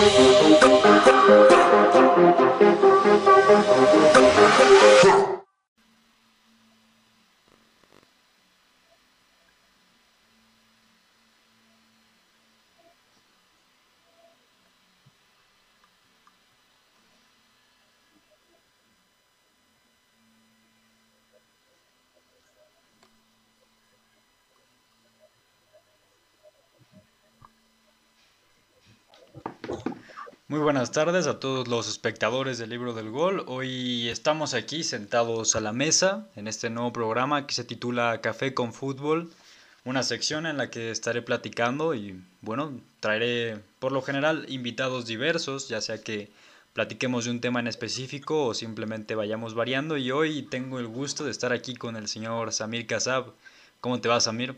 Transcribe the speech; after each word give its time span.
Música 0.00 0.67
Muy 30.50 30.60
buenas 30.60 30.92
tardes 30.92 31.26
a 31.26 31.40
todos 31.40 31.68
los 31.68 31.90
espectadores 31.90 32.56
del 32.56 32.70
libro 32.70 32.94
del 32.94 33.10
gol. 33.10 33.44
Hoy 33.48 34.08
estamos 34.08 34.54
aquí 34.54 34.82
sentados 34.82 35.54
a 35.56 35.60
la 35.60 35.74
mesa 35.74 36.26
en 36.36 36.48
este 36.48 36.70
nuevo 36.70 36.90
programa 36.90 37.46
que 37.46 37.52
se 37.52 37.64
titula 37.64 38.22
Café 38.22 38.54
con 38.54 38.72
Fútbol, 38.72 39.30
una 39.84 40.02
sección 40.02 40.46
en 40.46 40.56
la 40.56 40.70
que 40.70 40.90
estaré 40.90 41.20
platicando 41.20 41.94
y 41.94 42.18
bueno, 42.40 42.80
traeré 43.00 43.58
por 43.78 43.92
lo 43.92 44.00
general 44.00 44.46
invitados 44.48 45.04
diversos, 45.04 45.68
ya 45.68 45.82
sea 45.82 46.02
que 46.02 46.30
platiquemos 46.72 47.26
de 47.26 47.32
un 47.32 47.42
tema 47.42 47.60
en 47.60 47.66
específico 47.66 48.46
o 48.46 48.54
simplemente 48.54 49.14
vayamos 49.14 49.52
variando 49.52 49.98
y 49.98 50.10
hoy 50.12 50.44
tengo 50.44 50.78
el 50.78 50.86
gusto 50.86 51.26
de 51.26 51.30
estar 51.30 51.52
aquí 51.52 51.74
con 51.74 51.94
el 51.94 52.08
señor 52.08 52.54
Samir 52.54 52.86
Kasab. 52.86 53.34
¿Cómo 53.82 54.00
te 54.00 54.08
va 54.08 54.18
Samir? 54.18 54.56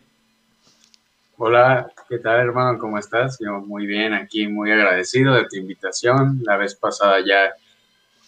Hola, 1.43 1.91
¿qué 2.07 2.19
tal 2.19 2.39
hermano? 2.39 2.79
¿Cómo 2.79 2.99
estás? 2.99 3.39
Yo 3.41 3.61
muy 3.61 3.87
bien, 3.87 4.13
aquí 4.13 4.47
muy 4.47 4.71
agradecido 4.73 5.33
de 5.33 5.47
tu 5.49 5.57
invitación. 5.57 6.39
La 6.45 6.59
vez 6.59 6.75
pasada 6.75 7.17
ya, 7.27 7.55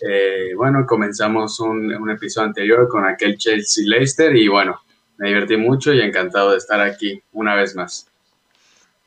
eh, 0.01 0.55
bueno, 0.57 0.87
comenzamos 0.87 1.61
un, 1.61 1.93
episodio 2.11 2.47
anterior 2.47 2.89
con 2.89 3.05
aquel 3.05 3.37
Chelsea 3.37 3.85
Leicester 3.87 4.35
y 4.35 4.49
bueno, 4.49 4.81
me 5.19 5.29
divertí 5.29 5.59
mucho 5.59 5.93
y 5.93 6.01
encantado 6.01 6.53
de 6.53 6.57
estar 6.57 6.81
aquí 6.81 7.23
una 7.33 7.55
vez 7.55 7.77
más. 7.77 8.07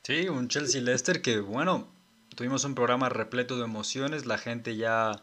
Sí, 0.03 0.29
un 0.29 0.49
Chelsea 0.49 0.83
Leicester 0.83 1.19
que 1.19 1.39
bueno, 1.39 1.87
tuvimos 2.35 2.63
un 2.63 2.75
programa 2.75 3.09
repleto 3.09 3.57
de 3.57 3.63
emociones, 3.63 4.27
la 4.27 4.37
gente 4.37 4.75
ya 4.75 5.13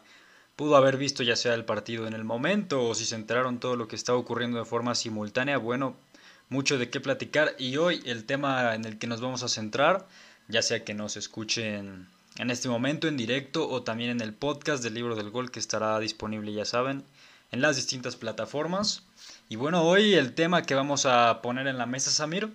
pudo 0.57 0.75
haber 0.75 0.97
visto 0.97 1.23
ya 1.23 1.37
sea 1.37 1.53
el 1.53 1.63
partido 1.63 2.05
en 2.05 2.11
el 2.11 2.25
momento 2.25 2.83
o 2.83 2.95
si 2.95 3.05
se 3.05 3.15
enteraron 3.15 3.61
todo 3.61 3.77
lo 3.77 3.87
que 3.87 3.95
estaba 3.95 4.17
ocurriendo 4.17 4.59
de 4.59 4.65
forma 4.65 4.93
simultánea, 4.93 5.57
bueno, 5.57 5.95
mucho 6.49 6.77
de 6.77 6.89
qué 6.89 6.99
platicar 6.99 7.55
y 7.57 7.77
hoy 7.77 8.01
el 8.05 8.25
tema 8.25 8.75
en 8.75 8.85
el 8.85 8.97
que 8.97 9.07
nos 9.07 9.21
vamos 9.21 9.43
a 9.43 9.49
centrar, 9.49 10.07
ya 10.47 10.61
sea 10.61 10.83
que 10.83 10.93
nos 10.93 11.17
escuchen 11.17 12.07
en 12.37 12.49
este 12.49 12.69
momento 12.69 13.07
en 13.07 13.17
directo 13.17 13.69
o 13.69 13.83
también 13.83 14.09
en 14.09 14.21
el 14.21 14.33
podcast 14.33 14.83
del 14.83 14.95
libro 14.95 15.15
del 15.15 15.29
gol 15.29 15.51
que 15.51 15.59
estará 15.59 15.99
disponible, 15.99 16.53
ya 16.53 16.65
saben, 16.65 17.03
en 17.51 17.61
las 17.61 17.75
distintas 17.75 18.15
plataformas. 18.15 19.03
Y 19.49 19.55
bueno, 19.55 19.83
hoy 19.83 20.15
el 20.15 20.33
tema 20.33 20.63
que 20.63 20.75
vamos 20.75 21.05
a 21.05 21.41
poner 21.41 21.67
en 21.67 21.77
la 21.77 21.85
mesa, 21.85 22.11
Samir, 22.11 22.49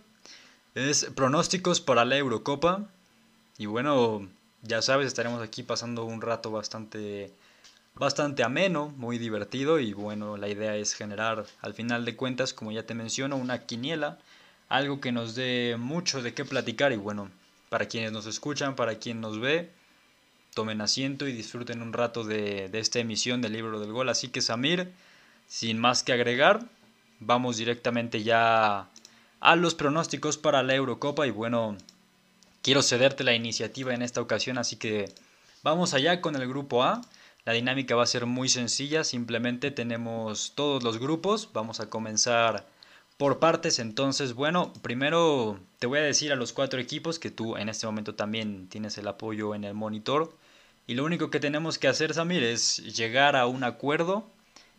es 0.75 1.07
pronósticos 1.15 1.81
para 1.81 2.05
la 2.05 2.17
Eurocopa. 2.17 2.89
Y 3.57 3.67
bueno, 3.67 4.29
ya 4.63 4.83
sabes, 4.83 5.07
estaremos 5.07 5.43
aquí 5.43 5.63
pasando 5.63 6.05
un 6.05 6.21
rato 6.21 6.51
bastante 6.51 7.33
bastante 7.99 8.45
ameno, 8.45 8.93
muy 8.97 9.19
divertido 9.19 9.81
y 9.81 9.93
bueno, 9.93 10.37
la 10.37 10.49
idea 10.49 10.77
es 10.77 10.95
generar 10.95 11.45
al 11.61 11.75
final 11.75 12.05
de 12.05 12.17
cuentas, 12.17 12.55
como 12.55 12.71
ya 12.73 12.85
te 12.85 12.95
menciono, 12.95 13.37
una 13.37 13.67
quiniela, 13.67 14.19
algo 14.69 15.01
que 15.01 15.13
nos 15.13 15.35
dé 15.35 15.77
mucho 15.79 16.23
de 16.23 16.33
qué 16.35 16.45
platicar 16.45 16.93
y 16.93 16.97
bueno, 16.97 17.31
para 17.69 17.87
quienes 17.87 18.13
nos 18.13 18.27
escuchan, 18.27 18.77
para 18.77 18.99
quien 18.99 19.21
nos 19.21 19.41
ve, 19.41 19.71
tomen 20.55 20.81
asiento 20.81 21.27
y 21.27 21.33
disfruten 21.33 21.83
un 21.83 21.93
rato 21.93 22.25
de, 22.25 22.69
de 22.69 22.79
esta 22.79 23.01
emisión 23.01 23.43
del 23.43 23.53
libro 23.53 23.81
del 23.81 23.93
gol. 23.93 24.09
Así 24.09 24.29
que 24.29 24.41
Samir, 24.41 24.93
sin 25.49 25.79
más 25.79 26.03
que 26.03 26.13
agregar, 26.13 26.61
vamos 27.21 27.57
directamente 27.57 28.23
ya 28.23 28.89
a 29.41 29.57
los 29.57 29.75
pronósticos 29.75 30.39
para 30.39 30.63
la 30.63 30.75
Eurocopa 30.75 31.27
y 31.27 31.31
bueno, 31.31 31.77
quiero 32.63 32.83
cederte 32.83 33.25
la 33.25 33.35
iniciativa 33.35 33.95
en 33.95 34.03
esta 34.03 34.21
ocasión, 34.21 34.59
así 34.59 34.77
que 34.77 35.13
vamos 35.63 35.95
allá 35.95 36.21
con 36.21 36.37
el 36.37 36.49
grupo 36.49 36.85
A. 36.85 37.03
La 37.49 37.55
dinámica 37.55 37.97
va 37.97 38.03
a 38.03 38.07
ser 38.07 38.27
muy 38.27 38.51
sencilla, 38.51 39.05
simplemente 39.05 39.71
tenemos 39.71 40.53
todos 40.55 40.83
los 40.83 40.99
grupos, 40.99 41.49
vamos 41.55 41.81
a 41.81 41.89
comenzar 41.89 42.67
por 43.17 43.39
partes, 43.39 43.79
entonces 43.79 44.35
bueno, 44.35 44.71
primero 44.83 45.59
te 45.79 45.87
voy 45.87 46.01
a 46.01 46.03
decir 46.03 46.31
a 46.31 46.37
los 46.37 46.53
cuatro 46.53 46.79
equipos 46.79 47.19
que 47.19 47.31
tú 47.31 47.57
en 47.57 47.71
este 47.71 47.87
momento 47.87 48.15
también 48.15 48.69
tienes 48.69 48.99
el 48.99 49.09
apoyo 49.09 49.55
en 49.55 49.65
el 49.65 49.73
monitor 49.73 50.37
y 50.87 50.93
lo 50.95 51.07
único 51.07 51.31
que 51.31 51.41
tenemos 51.41 51.79
que 51.79 51.89
hacer, 51.89 52.13
Samir, 52.13 52.43
es 52.43 52.85
llegar 52.95 53.35
a 53.35 53.47
un 53.47 53.65
acuerdo 53.65 54.29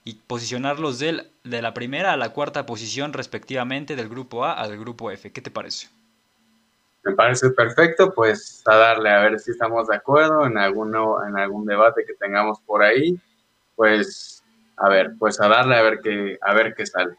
y 0.06 0.14
posicionarlos 0.28 1.00
de 1.00 1.24
la 1.44 1.74
primera 1.74 2.14
a 2.14 2.18
la 2.18 2.34
cuarta 2.34 2.68
posición 2.68 3.14
respectivamente 3.14 3.96
del 3.96 4.10
grupo 4.10 4.46
A 4.46 4.54
al 4.54 4.78
grupo 4.78 5.10
F. 5.10 5.32
¿Qué 5.32 5.42
te 5.42 5.50
parece? 5.50 5.88
Me 7.04 7.16
parece 7.16 7.50
perfecto, 7.52 8.14
pues 8.14 8.62
a 8.66 8.76
darle 8.76 9.10
a 9.10 9.20
ver 9.22 9.40
si 9.40 9.52
estamos 9.52 9.88
de 9.88 9.96
acuerdo 9.96 10.46
en, 10.46 10.58
alguno, 10.58 11.26
en 11.26 11.38
algún 11.38 11.66
debate 11.66 12.04
que 12.06 12.14
tengamos 12.16 12.60
por 12.62 12.84
ahí. 12.84 13.20
Pues 13.76 14.44
a 14.76 14.90
ver, 14.90 15.14
pues 15.18 15.40
a 15.40 15.48
darle 15.48 15.76
a 15.76 15.82
ver 15.82 16.00
qué, 16.02 16.38
a 16.42 16.54
ver 16.54 16.74
qué 16.76 16.86
sale. 16.86 17.16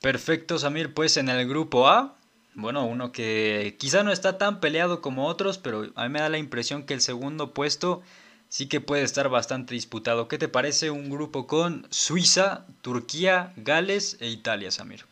Perfecto, 0.00 0.58
Samir, 0.58 0.92
pues 0.92 1.16
en 1.16 1.28
el 1.28 1.48
grupo 1.48 1.88
A, 1.88 2.16
bueno, 2.54 2.86
uno 2.86 3.10
que 3.10 3.76
quizá 3.78 4.02
no 4.02 4.12
está 4.12 4.38
tan 4.38 4.60
peleado 4.60 5.00
como 5.00 5.26
otros, 5.26 5.58
pero 5.58 5.86
a 5.94 6.04
mí 6.04 6.08
me 6.08 6.20
da 6.20 6.28
la 6.28 6.38
impresión 6.38 6.84
que 6.84 6.94
el 6.94 7.00
segundo 7.00 7.52
puesto 7.52 8.02
sí 8.48 8.68
que 8.68 8.80
puede 8.80 9.02
estar 9.02 9.28
bastante 9.28 9.74
disputado. 9.74 10.28
¿Qué 10.28 10.38
te 10.38 10.48
parece 10.48 10.90
un 10.90 11.10
grupo 11.10 11.46
con 11.46 11.86
Suiza, 11.90 12.66
Turquía, 12.82 13.52
Gales 13.56 14.16
e 14.20 14.28
Italia, 14.28 14.70
Samir? 14.70 15.04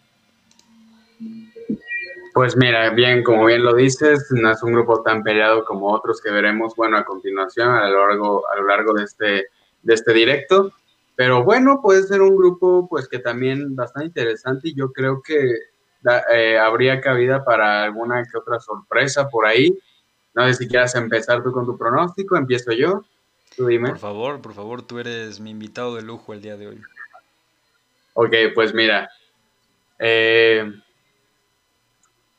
Pues 2.35 2.57
mira, 2.57 2.91
bien, 2.91 3.23
como 3.23 3.45
bien 3.45 3.63
lo 3.63 3.75
dices, 3.75 4.27
no 4.31 4.51
es 4.51 4.63
un 4.63 4.73
grupo 4.73 5.03
tan 5.03 5.23
peleado 5.23 5.65
como 5.65 5.93
otros 5.93 6.21
que 6.23 6.31
veremos, 6.31 6.75
bueno, 6.77 6.97
a 6.97 7.05
continuación, 7.05 7.69
a 7.69 7.89
lo 7.89 8.09
largo, 8.09 8.45
a 8.51 8.57
lo 8.57 8.67
largo 8.67 8.95
de, 8.95 9.05
este, 9.05 9.47
de 9.83 9.95
este 9.95 10.13
directo. 10.15 10.73
Pero 11.15 11.45
bueno, 11.45 11.81
puede 11.83 12.05
ser 12.05 12.23
un 12.23 12.37
grupo, 12.37 12.89
pues 12.89 13.07
que 13.07 13.19
también 13.19 13.77
bastante 13.77 14.07
interesante 14.07 14.69
y 14.69 14.75
yo 14.75 14.91
creo 14.93 15.21
que 15.21 15.59
eh, 16.33 16.59
habría 16.59 17.01
cabida 17.01 17.45
para 17.45 17.85
alguna 17.85 18.23
que 18.25 18.39
otra 18.39 18.59
sorpresa 18.61 19.29
por 19.29 19.47
ahí. 19.47 19.79
No 20.35 20.47
sé 20.47 20.55
si 20.55 20.69
quieras 20.69 20.95
empezar 20.95 21.43
tú 21.43 21.53
con 21.53 21.67
tu 21.67 21.77
pronóstico, 21.77 22.37
empiezo 22.37 22.73
yo. 22.73 23.05
Tú 23.57 23.67
dime. 23.67 23.91
Por 23.91 23.99
favor, 23.99 24.41
por 24.41 24.55
favor, 24.55 24.83
tú 24.83 24.99
eres 24.99 25.39
mi 25.39 25.51
invitado 25.51 25.97
de 25.97 26.03
lujo 26.03 26.33
el 26.33 26.41
día 26.41 26.57
de 26.57 26.69
hoy. 26.69 26.81
Ok, 28.15 28.35
pues 28.55 28.73
mira. 28.73 29.11
Eh, 29.99 30.73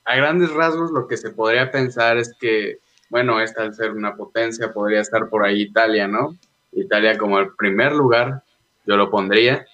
a 0.05 0.15
grandes 0.15 0.51
rasgos 0.51 0.91
lo 0.91 1.07
que 1.07 1.17
se 1.17 1.31
podría 1.31 1.71
pensar 1.71 2.17
es 2.17 2.33
que, 2.39 2.79
bueno, 3.09 3.39
esta 3.41 3.61
al 3.61 3.73
ser 3.73 3.91
una 3.91 4.15
potencia 4.15 4.73
podría 4.73 5.01
estar 5.01 5.29
por 5.29 5.45
ahí 5.45 5.61
Italia, 5.61 6.07
¿no? 6.07 6.37
Italia 6.71 7.17
como 7.17 7.39
el 7.39 7.53
primer 7.55 7.93
lugar, 7.93 8.43
yo 8.85 8.97
lo 8.97 9.09
pondría. 9.09 9.65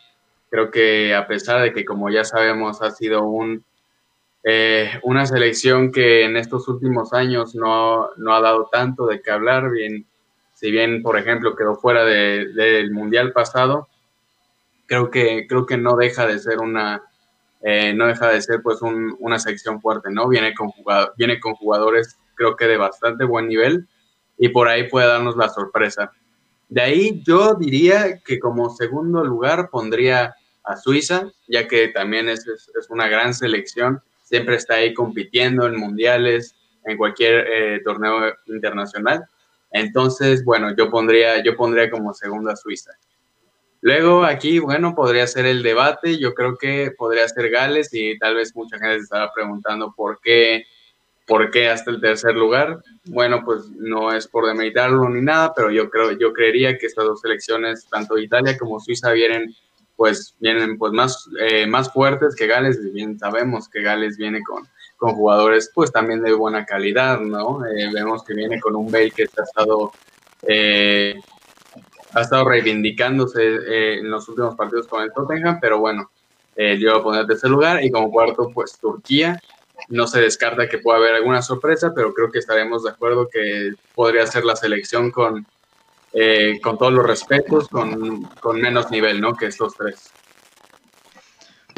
Creo 0.50 0.72
que 0.72 1.16
a 1.16 1.28
pesar 1.28 1.62
de 1.62 1.74
que, 1.74 1.86
como 1.86 2.10
ya 2.10 2.24
sabemos, 2.24 2.82
ha 2.82 2.92
sido 2.92 3.24
un, 3.24 3.64
eh, 4.44 5.00
una 5.04 5.26
selección 5.26 5.92
que 5.92 6.26
en 6.26 6.38
estos 6.38 6.68
últimos 6.68 7.14
años 7.14 7.56
no, 7.56 8.10
no, 8.18 8.36
ha 8.36 8.42
dado 8.42 8.70
tanto 8.72 9.06
de 9.08 9.22
qué 9.22 9.32
hablar, 9.32 9.70
bien, 9.72 10.06
si 10.54 10.72
bien, 10.72 11.02
por 11.02 11.18
ejemplo, 11.18 11.56
quedó 11.56 11.76
fuera 11.76 12.04
del 12.04 12.92
Mundial 12.92 13.32
pasado, 13.32 13.88
creo 14.86 15.10
que, 15.10 15.46
creo 15.48 15.66
que 15.66 15.78
no 15.78 15.96
deja 15.96 16.26
de 16.28 16.40
ser 16.40 16.60
una, 16.60 17.04
eh, 17.62 17.94
no 17.94 18.08
deja 18.08 18.30
de 18.30 18.42
ser 18.42 18.62
pues 18.62 18.80
una 18.82 19.40
sección 19.40 19.82
fuerte, 19.82 20.10
¿no? 20.12 20.28
Viene 20.28 20.54
con, 20.54 20.72
viene 21.18 21.40
con 21.40 21.54
jugadores 21.54 22.18
creo 22.40 22.56
que 22.56 22.66
de 22.66 22.78
bastante 22.78 23.26
buen 23.26 23.48
nivel 23.48 23.88
y 24.38 24.50
por 24.50 24.70
ahí 24.70 24.90
puede 24.90 25.08
darnos 25.08 25.36
la 25.36 25.50
sorpresa. 25.50 26.12
De 26.70 26.82
ahí 26.82 27.22
yo 27.24 27.56
diría 27.56 28.20
que 28.24 28.40
como 28.40 28.70
segundo 28.70 29.24
lugar 29.24 29.70
pondría 29.70 30.36
a 30.64 30.78
Suiza, 30.78 31.30
ya 31.48 31.68
que 31.68 31.90
también 31.90 32.30
es, 32.30 32.48
es, 32.48 32.90
una 32.90 33.08
gran 33.08 33.34
selección, 33.34 34.02
siempre 34.24 34.56
está 34.56 34.76
ahí 34.76 34.94
compitiendo 34.94 35.68
en 35.68 35.76
mundiales, 35.76 36.56
en 36.86 36.96
cualquier 36.96 37.46
eh, 37.48 37.82
torneo 37.84 38.34
internacional. 38.46 39.26
Entonces, 39.72 40.46
bueno, 40.46 40.74
yo 40.76 40.90
pondría, 40.90 41.44
yo 41.44 41.56
pondría 41.58 41.90
como 41.90 42.14
segunda 42.14 42.54
a 42.54 42.56
Suiza. 42.56 42.92
Luego 43.82 44.24
aquí, 44.26 44.60
bueno, 44.60 44.94
podría 44.94 45.26
ser 45.26 45.46
el 45.46 45.64
debate, 45.64 46.18
yo 46.18 46.34
creo 46.34 46.58
que 46.58 46.92
podría 46.98 47.28
ser 47.28 47.50
Gales 47.50 47.90
y 47.94 48.18
tal 48.20 48.36
vez 48.36 48.56
mucha 48.56 48.78
gente 48.78 48.98
se 48.98 49.04
estaba 49.04 49.32
preguntando 49.34 49.94
por 49.96 50.20
qué, 50.22 50.66
por 51.26 51.50
qué 51.50 51.70
hasta 51.70 51.92
el 51.92 52.02
tercer 52.02 52.36
lugar. 52.36 52.82
Bueno, 53.06 53.42
pues 53.46 53.70
no 53.78 54.12
es 54.12 54.28
por 54.28 54.48
demeritarlo 54.48 55.08
ni 55.10 55.22
nada, 55.22 55.54
pero 55.56 55.72
yo 55.72 55.90
creo, 55.90 56.12
yo 56.12 56.34
creería 56.34 56.78
que 56.78 56.88
estas 56.88 57.06
dos 57.06 57.22
selecciones, 57.22 57.88
tanto 57.90 58.18
Italia 58.18 58.58
como 58.58 58.80
Suiza, 58.80 59.12
vienen 59.12 59.56
pues 59.96 60.34
vienen 60.40 60.78
pues 60.78 60.94
más, 60.94 61.30
eh, 61.42 61.68
más 61.68 61.92
fuertes 61.92 62.34
que 62.34 62.48
Gales, 62.48 62.80
y 62.82 62.90
bien 62.90 63.20
sabemos 63.20 63.68
que 63.68 63.82
Gales 63.82 64.16
viene 64.18 64.42
con, 64.44 64.66
con 64.96 65.12
jugadores 65.12 65.72
pues 65.76 65.92
también 65.92 66.22
de 66.22 66.32
buena 66.32 66.66
calidad, 66.66 67.20
¿no? 67.20 67.66
Eh, 67.66 67.92
vemos 67.94 68.24
que 68.24 68.34
viene 68.34 68.62
con 68.62 68.78
un 68.78 68.90
Bale 68.90 69.12
que 69.12 69.24
ha 69.24 69.44
estado 69.44 69.92
Eh, 70.48 71.16
ha 72.14 72.22
estado 72.22 72.48
reivindicándose 72.48 73.44
eh, 73.44 74.00
en 74.00 74.10
los 74.10 74.28
últimos 74.30 74.56
partidos 74.56 74.88
con 74.88 75.04
el 75.04 75.14
Tottenham, 75.14 75.60
pero 75.62 75.80
bueno, 75.80 76.12
eh, 76.56 76.78
yo 76.80 76.92
voy 76.92 77.00
a 77.00 77.04
poner 77.04 77.28
tercer 77.28 77.50
lugar 77.50 77.84
y 77.84 77.92
como 77.92 78.12
cuarto, 78.12 78.50
pues 78.54 78.78
Turquía. 78.80 79.40
No 79.88 80.08
se 80.08 80.20
descarta 80.20 80.68
que 80.68 80.80
pueda 80.80 80.98
haber 80.98 81.16
alguna 81.16 81.42
sorpresa, 81.42 81.94
pero 81.96 82.14
creo 82.14 82.32
que 82.32 82.40
estaremos 82.40 82.84
de 82.84 82.90
acuerdo 82.90 83.30
que 83.30 83.74
podría 83.96 84.28
ser 84.28 84.44
la 84.44 84.58
selección 84.58 85.10
con, 85.10 85.48
eh, 86.12 86.60
con 86.62 86.78
todos 86.78 86.92
los 86.92 87.06
respetos, 87.06 87.70
con, 87.70 88.24
con, 88.42 88.60
menos 88.60 88.92
nivel, 88.92 89.22
¿no? 89.22 89.36
Que 89.36 89.46
estos 89.46 89.76
tres. 89.76 90.12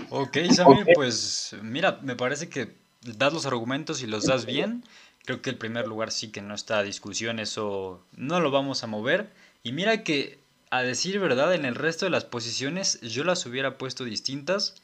Ok, 0.09 0.37
Samir, 0.51 0.87
pues 0.95 1.55
mira, 1.61 1.99
me 2.01 2.15
parece 2.15 2.49
que 2.49 2.75
das 3.01 3.33
los 3.33 3.45
argumentos 3.45 4.01
y 4.01 4.07
los 4.07 4.25
das 4.25 4.45
bien. 4.45 4.83
Creo 5.23 5.43
que 5.43 5.51
el 5.51 5.57
primer 5.57 5.87
lugar 5.87 6.11
sí 6.11 6.31
que 6.31 6.41
no 6.41 6.55
está 6.55 6.79
a 6.79 6.83
discusión, 6.83 7.37
eso 7.37 8.03
no 8.15 8.39
lo 8.39 8.49
vamos 8.49 8.83
a 8.83 8.87
mover. 8.87 9.29
Y 9.63 9.71
mira 9.73 10.03
que, 10.03 10.39
a 10.69 10.81
decir 10.81 11.19
verdad, 11.19 11.53
en 11.53 11.65
el 11.65 11.75
resto 11.75 12.05
de 12.05 12.11
las 12.11 12.25
posiciones 12.25 12.99
yo 13.01 13.23
las 13.23 13.45
hubiera 13.45 13.77
puesto 13.77 14.03
distintas. 14.03 14.75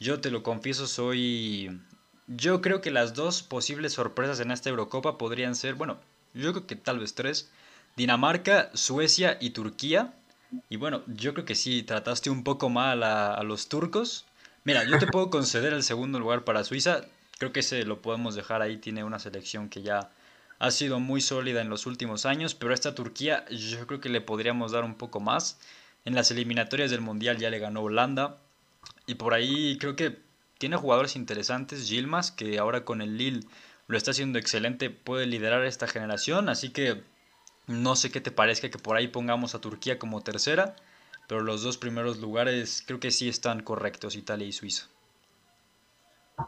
Yo 0.00 0.20
te 0.20 0.30
lo 0.30 0.42
confieso, 0.42 0.86
soy... 0.86 1.80
Yo 2.26 2.62
creo 2.62 2.80
que 2.80 2.90
las 2.90 3.14
dos 3.14 3.42
posibles 3.42 3.92
sorpresas 3.92 4.40
en 4.40 4.50
esta 4.50 4.70
Eurocopa 4.70 5.18
podrían 5.18 5.54
ser, 5.54 5.74
bueno, 5.74 5.98
yo 6.32 6.52
creo 6.52 6.66
que 6.66 6.74
tal 6.74 6.98
vez 6.98 7.14
tres. 7.14 7.50
Dinamarca, 7.96 8.70
Suecia 8.74 9.36
y 9.40 9.50
Turquía. 9.50 10.14
Y 10.68 10.76
bueno, 10.76 11.02
yo 11.06 11.34
creo 11.34 11.44
que 11.44 11.54
sí, 11.54 11.82
trataste 11.82 12.30
un 12.30 12.42
poco 12.42 12.70
mal 12.70 13.02
a, 13.02 13.34
a 13.34 13.42
los 13.42 13.68
turcos. 13.68 14.24
Mira, 14.64 14.84
yo 14.84 14.98
te 14.98 15.06
puedo 15.12 15.30
conceder 15.30 15.74
el 15.74 15.82
segundo 15.82 16.18
lugar 16.18 16.44
para 16.44 16.64
Suiza. 16.64 17.02
Creo 17.38 17.52
que 17.52 17.60
ese 17.60 17.84
lo 17.84 18.00
podemos 18.00 18.34
dejar 18.34 18.62
ahí. 18.62 18.78
Tiene 18.78 19.04
una 19.04 19.18
selección 19.18 19.68
que 19.68 19.82
ya 19.82 20.10
ha 20.58 20.70
sido 20.70 21.00
muy 21.00 21.20
sólida 21.20 21.60
en 21.60 21.68
los 21.68 21.86
últimos 21.86 22.26
años, 22.26 22.54
pero 22.54 22.72
a 22.72 22.74
esta 22.74 22.94
Turquía 22.94 23.44
yo 23.50 23.86
creo 23.86 24.00
que 24.00 24.08
le 24.08 24.20
podríamos 24.20 24.72
dar 24.72 24.84
un 24.84 24.94
poco 24.94 25.20
más. 25.20 25.58
En 26.04 26.14
las 26.14 26.30
eliminatorias 26.30 26.90
del 26.90 27.00
Mundial 27.00 27.38
ya 27.38 27.50
le 27.50 27.58
ganó 27.58 27.82
Holanda 27.82 28.38
y 29.06 29.14
por 29.14 29.34
ahí 29.34 29.78
creo 29.78 29.96
que 29.96 30.18
tiene 30.58 30.76
jugadores 30.76 31.16
interesantes, 31.16 31.88
Gilmas, 31.88 32.30
que 32.30 32.58
ahora 32.58 32.84
con 32.84 33.02
el 33.02 33.16
Lille 33.18 33.46
lo 33.86 33.96
está 33.96 34.12
haciendo 34.12 34.38
excelente, 34.38 34.90
puede 34.90 35.26
liderar 35.26 35.64
esta 35.64 35.86
generación, 35.86 36.48
así 36.48 36.70
que 36.70 37.02
no 37.66 37.96
sé 37.96 38.10
qué 38.10 38.20
te 38.20 38.30
parezca 38.30 38.70
que 38.70 38.78
por 38.78 38.96
ahí 38.96 39.08
pongamos 39.08 39.54
a 39.54 39.60
Turquía 39.60 39.98
como 39.98 40.22
tercera, 40.22 40.76
pero 41.28 41.42
los 41.42 41.62
dos 41.62 41.78
primeros 41.78 42.18
lugares 42.18 42.82
creo 42.86 43.00
que 43.00 43.10
sí 43.10 43.28
están 43.28 43.62
correctos, 43.62 44.16
Italia 44.16 44.46
y 44.46 44.52
Suiza. 44.52 44.88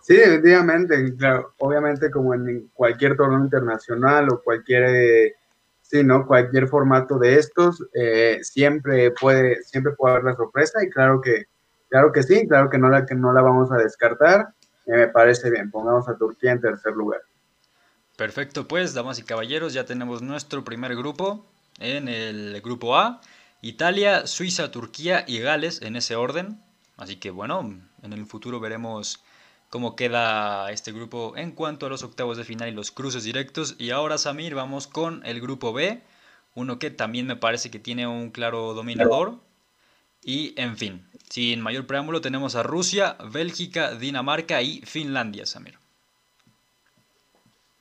Sí, 0.03 0.17
definitivamente. 0.17 1.15
obviamente, 1.59 2.11
como 2.11 2.35
en 2.35 2.71
cualquier 2.75 3.17
torneo 3.17 3.41
internacional 3.41 4.29
o 4.31 4.43
cualquier, 4.43 4.85
eh, 4.85 5.35
sí, 5.83 6.03
¿no? 6.03 6.27
Cualquier 6.27 6.69
formato 6.69 7.19
de 7.19 7.37
estos, 7.37 7.85
eh, 7.95 8.39
siempre 8.43 9.13
puede, 9.13 9.63
siempre 9.63 9.93
puede 9.93 10.15
haber 10.15 10.25
la 10.25 10.37
sorpresa 10.37 10.83
y 10.83 10.91
claro 10.91 11.21
que, 11.21 11.47
claro 11.89 12.13
que 12.13 12.23
sí, 12.23 12.47
claro 12.49 12.69
que 12.69 12.79
no 12.79 12.89
la, 12.89 13.07
que 13.07 13.15
no 13.15 13.33
la 13.33 13.43
vamos 13.43 13.71
a 13.71 13.77
descartar. 13.77 14.49
Eh, 14.87 14.93
me 14.93 15.09
parece 15.09 15.51
bien. 15.51 15.71
Pongamos 15.71 16.09
a 16.09 16.17
Turquía 16.17 16.53
en 16.53 16.61
tercer 16.61 16.93
lugar. 16.93 17.21
Perfecto, 18.17 18.67
pues, 18.67 18.95
damas 18.95 19.19
y 19.19 19.23
caballeros, 19.23 19.75
ya 19.75 19.85
tenemos 19.85 20.23
nuestro 20.23 20.65
primer 20.65 20.97
grupo 20.97 21.47
en 21.79 22.09
el 22.09 22.61
grupo 22.63 22.97
A. 22.97 23.21
Italia, 23.61 24.27
Suiza, 24.27 24.71
Turquía 24.71 25.25
y 25.27 25.41
Gales 25.41 25.83
en 25.83 25.97
ese 25.97 26.17
orden. 26.17 26.63
Así 26.97 27.17
que 27.17 27.31
bueno, 27.31 27.79
en 28.03 28.13
el 28.13 28.25
futuro 28.27 28.59
veremos 28.59 29.23
cómo 29.71 29.97
queda 29.97 30.71
este 30.71 30.93
grupo 30.93 31.35
en 31.37 31.53
cuanto 31.53 31.87
a 31.87 31.89
los 31.89 32.03
octavos 32.03 32.37
de 32.37 32.45
final 32.45 32.69
y 32.69 32.73
los 32.73 32.91
cruces 32.91 33.25
directos. 33.25 33.77
Y 33.79 33.91
ahora, 33.91 34.19
Samir, 34.19 34.55
vamos 34.55 34.87
con 34.87 35.25
el 35.25 35.41
grupo 35.41 35.73
B, 35.73 36.03
uno 36.55 36.79
que 36.79 36.91
también 36.91 37.27
me 37.27 37.37
parece 37.37 37.71
que 37.71 37.79
tiene 37.79 38.07
un 38.07 38.31
claro 38.31 38.75
dominador. 38.75 39.35
Y 40.23 40.55
en 40.61 40.77
fin, 40.77 41.07
sin 41.31 41.61
mayor 41.61 41.87
preámbulo, 41.87 42.21
tenemos 42.21 42.57
a 42.57 42.63
Rusia, 42.63 43.17
Bélgica, 43.33 43.93
Dinamarca 43.95 44.63
y 44.63 44.81
Finlandia, 44.81 45.47
Samir. 45.47 45.79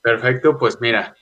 Perfecto, 0.01 0.55
pues 0.57 0.79
mira, 0.79 1.15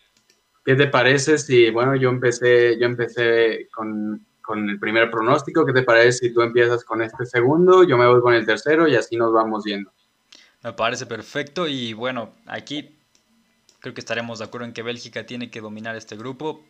¿qué 0.66 0.76
te 0.76 0.88
parece 0.88 1.38
si, 1.38 1.70
bueno, 1.70 1.96
yo 1.96 2.10
empecé, 2.10 2.78
yo 2.78 2.86
empecé 2.86 3.70
con, 3.74 4.26
con 4.42 4.70
el 4.70 4.78
primer 4.78 5.10
pronóstico, 5.10 5.66
¿qué 5.66 5.72
te 5.72 5.84
parece 5.84 6.28
si 6.28 6.34
tú 6.34 6.42
empiezas 6.42 6.84
con 6.84 7.02
este 7.02 7.26
segundo, 7.26 7.86
yo 7.86 7.98
me 7.98 8.08
voy 8.08 8.20
con 8.20 8.34
el 8.34 8.46
tercero 8.46 8.88
y 8.90 8.96
así 8.98 9.16
nos 9.16 9.32
vamos 9.32 9.64
viendo? 9.64 9.94
Me 10.64 10.72
parece 10.74 11.06
perfecto 11.06 11.68
y 11.68 11.92
bueno, 11.94 12.34
aquí 12.46 12.96
creo 13.80 13.94
que 13.94 14.00
estaremos 14.00 14.40
de 14.40 14.46
acuerdo 14.46 14.66
en 14.66 14.74
que 14.74 14.82
Bélgica 14.82 15.26
tiene 15.26 15.52
que 15.52 15.60
dominar 15.60 15.98
este 15.98 16.16
grupo. 16.16 16.64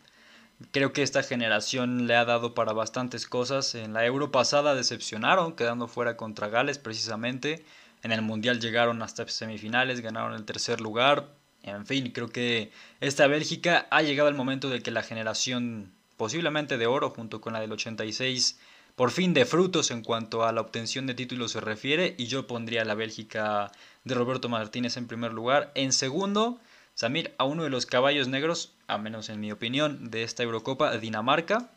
Creo 0.72 0.94
que 0.94 1.04
esta 1.04 1.22
generación 1.22 2.08
le 2.08 2.16
ha 2.16 2.26
dado 2.26 2.56
para 2.56 2.74
bastantes 2.74 3.28
cosas. 3.28 3.76
En 3.76 3.94
la 3.94 4.04
Euro 4.06 4.32
pasada 4.32 4.74
decepcionaron, 4.74 5.56
quedando 5.56 5.88
fuera 5.88 6.18
contra 6.18 6.48
Gales 6.48 6.80
precisamente. 6.80 7.64
En 8.02 8.12
el 8.12 8.24
Mundial 8.24 8.60
llegaron 8.60 9.02
hasta 9.04 9.28
semifinales, 9.28 10.02
ganaron 10.02 10.34
el 10.34 10.46
tercer 10.46 10.82
lugar. 10.82 11.30
En 11.62 11.86
fin, 11.86 12.12
creo 12.12 12.30
que 12.30 12.72
esta 13.00 13.28
Bélgica 13.28 13.88
ha 13.92 14.02
llegado 14.02 14.28
el 14.28 14.36
momento 14.36 14.70
de 14.70 14.82
que 14.82 14.92
la 14.92 15.04
generación 15.04 15.92
posiblemente 16.18 16.78
de 16.78 16.88
oro 16.88 17.12
junto 17.12 17.42
con 17.42 17.54
la 17.54 17.60
del 17.60 17.72
86 17.72 18.60
por 18.96 19.12
fin 19.12 19.34
de 19.34 19.46
frutos 19.46 19.92
en 19.92 20.04
cuanto 20.04 20.44
a 20.44 20.52
la 20.52 20.62
obtención 20.62 21.08
de 21.08 21.14
títulos 21.14 21.52
se 21.52 21.62
refiere 21.62 22.16
y 22.18 22.28
yo 22.28 22.48
pondría 22.48 22.84
a 22.84 22.86
la 22.86 22.96
Bélgica 22.96 23.72
de 24.04 24.16
Roberto 24.16 24.50
Martínez 24.50 24.98
en 24.98 25.08
primer 25.08 25.34
lugar. 25.34 25.72
En 25.76 25.92
segundo, 25.94 26.60
Samir, 26.96 27.34
a 27.40 27.46
uno 27.46 27.64
de 27.64 27.72
los 27.72 27.86
caballos 27.86 28.28
negros, 28.28 28.72
a 28.88 28.98
menos 28.98 29.30
en 29.30 29.40
mi 29.40 29.52
opinión, 29.52 30.12
de 30.12 30.24
esta 30.24 30.44
Eurocopa, 30.44 30.96
Dinamarca. 30.98 31.72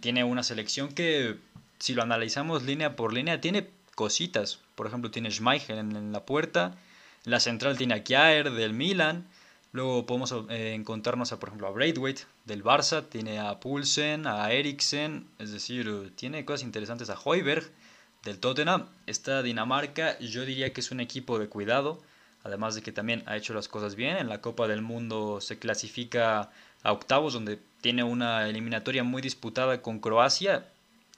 tiene 0.00 0.24
una 0.24 0.42
selección 0.42 0.92
que, 0.92 1.38
si 1.78 1.94
lo 1.94 2.02
analizamos 2.02 2.64
línea 2.64 2.96
por 2.96 3.14
línea, 3.14 3.40
tiene 3.40 3.70
cositas. 3.94 4.60
Por 4.74 4.86
ejemplo, 4.86 5.10
tiene 5.10 5.30
Schmeichel 5.30 5.78
en, 5.78 6.12
la 6.12 6.26
puerta. 6.26 6.76
La 7.24 7.40
central 7.40 7.78
tiene 7.78 7.94
a 7.94 8.04
Kjaer 8.04 8.52
del 8.52 8.74
Milan. 8.74 9.26
Luego 9.72 10.06
podemos 10.06 10.34
eh, 10.48 10.72
encontrarnos 10.74 11.32
a, 11.32 11.38
por 11.38 11.50
ejemplo, 11.50 11.68
a 11.68 11.70
Braithwaite 11.70 12.22
del 12.46 12.64
Barça, 12.64 13.06
tiene 13.06 13.38
a 13.38 13.60
Poulsen, 13.60 14.26
a 14.26 14.50
Eriksen, 14.50 15.28
es 15.38 15.52
decir, 15.52 16.12
tiene 16.16 16.44
cosas 16.44 16.62
interesantes 16.62 17.10
a 17.10 17.18
Hoiberg 17.22 17.70
del 18.24 18.38
Tottenham. 18.38 18.86
Esta 19.06 19.42
Dinamarca 19.42 20.18
yo 20.20 20.46
diría 20.46 20.72
que 20.72 20.80
es 20.80 20.90
un 20.90 21.00
equipo 21.00 21.38
de 21.38 21.48
cuidado, 21.48 22.00
además 22.44 22.74
de 22.74 22.82
que 22.82 22.92
también 22.92 23.22
ha 23.26 23.36
hecho 23.36 23.52
las 23.52 23.68
cosas 23.68 23.94
bien. 23.94 24.16
En 24.16 24.28
la 24.30 24.40
Copa 24.40 24.68
del 24.68 24.80
Mundo 24.80 25.40
se 25.42 25.58
clasifica 25.58 26.50
a 26.82 26.92
octavos, 26.92 27.34
donde 27.34 27.58
tiene 27.82 28.02
una 28.04 28.48
eliminatoria 28.48 29.04
muy 29.04 29.20
disputada 29.20 29.82
con 29.82 30.00
Croacia. 30.00 30.66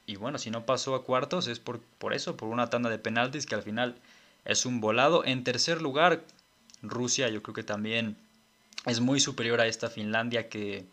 Y 0.06 0.16
bueno, 0.16 0.38
si 0.38 0.50
no 0.50 0.66
pasó 0.66 0.96
a 0.96 1.04
cuartos 1.04 1.46
es 1.46 1.60
por, 1.60 1.80
por 1.98 2.14
eso, 2.14 2.36
por 2.36 2.48
una 2.48 2.68
tanda 2.68 2.90
de 2.90 2.98
penaltis 2.98 3.46
que 3.46 3.54
al 3.54 3.62
final 3.62 3.94
es 4.44 4.66
un 4.66 4.80
volado. 4.80 5.24
En 5.24 5.44
tercer 5.44 5.80
lugar, 5.80 6.24
Rusia 6.82 7.28
yo 7.28 7.42
creo 7.42 7.54
que 7.54 7.62
también 7.62 8.16
es 8.86 9.00
muy 9.00 9.20
superior 9.20 9.60
a 9.60 9.66
esta 9.66 9.88
Finlandia 9.88 10.48
que 10.48 10.84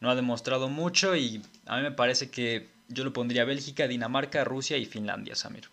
no 0.00 0.10
ha 0.10 0.14
demostrado 0.14 0.68
mucho 0.68 1.16
y 1.16 1.42
a 1.66 1.76
mí 1.76 1.82
me 1.82 1.92
parece 1.92 2.30
que 2.30 2.68
yo 2.88 3.04
lo 3.04 3.12
pondría 3.12 3.44
Bélgica, 3.44 3.86
Dinamarca, 3.88 4.44
Rusia 4.44 4.76
y 4.76 4.84
Finlandia, 4.84 5.34
Samir. 5.34 5.64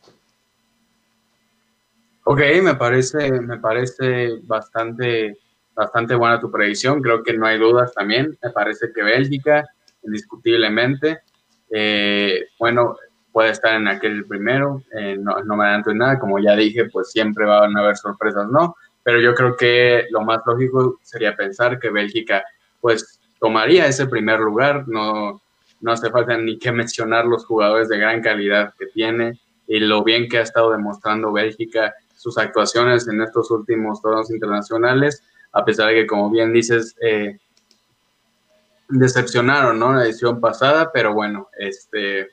Ok, 2.24 2.42
me 2.62 2.76
parece, 2.76 3.32
me 3.42 3.58
parece 3.58 4.38
bastante, 4.44 5.40
bastante 5.74 6.16
buena 6.16 6.40
tu 6.40 6.52
predicción. 6.52 7.02
Creo 7.02 7.24
que 7.24 7.34
no 7.34 7.48
hay 7.48 7.58
dudas 7.58 7.92
también. 7.94 8.38
Me 8.44 8.52
parece 8.52 8.92
que 8.94 9.02
Bélgica, 9.02 9.66
indiscutiblemente, 10.04 11.22
eh, 11.72 12.50
bueno, 12.60 12.98
puede 13.32 13.50
estar 13.50 13.74
en 13.74 13.88
aquel 13.88 14.26
primero. 14.26 14.84
Eh, 14.96 15.18
no, 15.20 15.44
no 15.44 15.56
me 15.56 15.64
adelanto 15.66 15.90
en 15.90 15.98
nada. 15.98 16.20
Como 16.20 16.40
ya 16.40 16.56
dije, 16.56 16.86
pues 16.86 17.12
siempre 17.12 17.46
van 17.46 17.76
a 17.76 17.82
haber 17.82 17.98
sorpresas, 17.98 18.48
¿no? 18.48 18.76
Pero 19.10 19.22
yo 19.22 19.34
creo 19.34 19.58
que 19.58 20.06
lo 20.12 20.22
más 20.22 20.40
lógico 20.46 21.00
sería 21.02 21.36
pensar 21.36 21.80
que 21.80 21.90
Bélgica 21.90 22.46
pues 22.80 23.20
tomaría 23.40 23.88
ese 23.88 24.06
primer 24.06 24.40
lugar, 24.40 24.88
no, 24.88 25.42
no 25.82 25.92
hace 25.92 26.12
falta 26.12 26.38
ni 26.38 26.60
que 26.60 26.72
mencionar 26.72 27.26
los 27.26 27.44
jugadores 27.44 27.90
de 27.90 27.98
gran 27.98 28.22
calidad 28.22 28.72
que 28.78 28.86
tiene 28.86 29.40
y 29.66 29.80
lo 29.80 30.04
bien 30.04 30.30
que 30.30 30.38
ha 30.38 30.42
estado 30.44 30.74
demostrando 30.74 31.32
Bélgica 31.32 31.96
sus 32.16 32.38
actuaciones 32.38 33.08
en 33.08 33.20
estos 33.20 33.50
últimos 33.50 34.00
torneos 34.00 34.30
internacionales, 34.30 35.24
a 35.54 35.66
pesar 35.66 35.88
de 35.88 35.96
que, 35.96 36.06
como 36.06 36.30
bien 36.30 36.54
dices, 36.54 36.96
eh, 37.02 37.40
decepcionaron, 38.90 39.80
¿no? 39.80 39.92
La 39.92 40.06
edición 40.06 40.40
pasada, 40.40 40.92
pero 40.94 41.16
bueno, 41.16 41.50
este, 41.58 42.28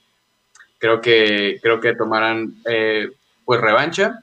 creo 0.77 1.01
que, 1.01 1.59
creo 1.63 1.81
que 1.81 1.95
tomarán, 1.95 2.57
eh, 2.67 3.13
pues, 3.47 3.63
revancha 3.63 4.23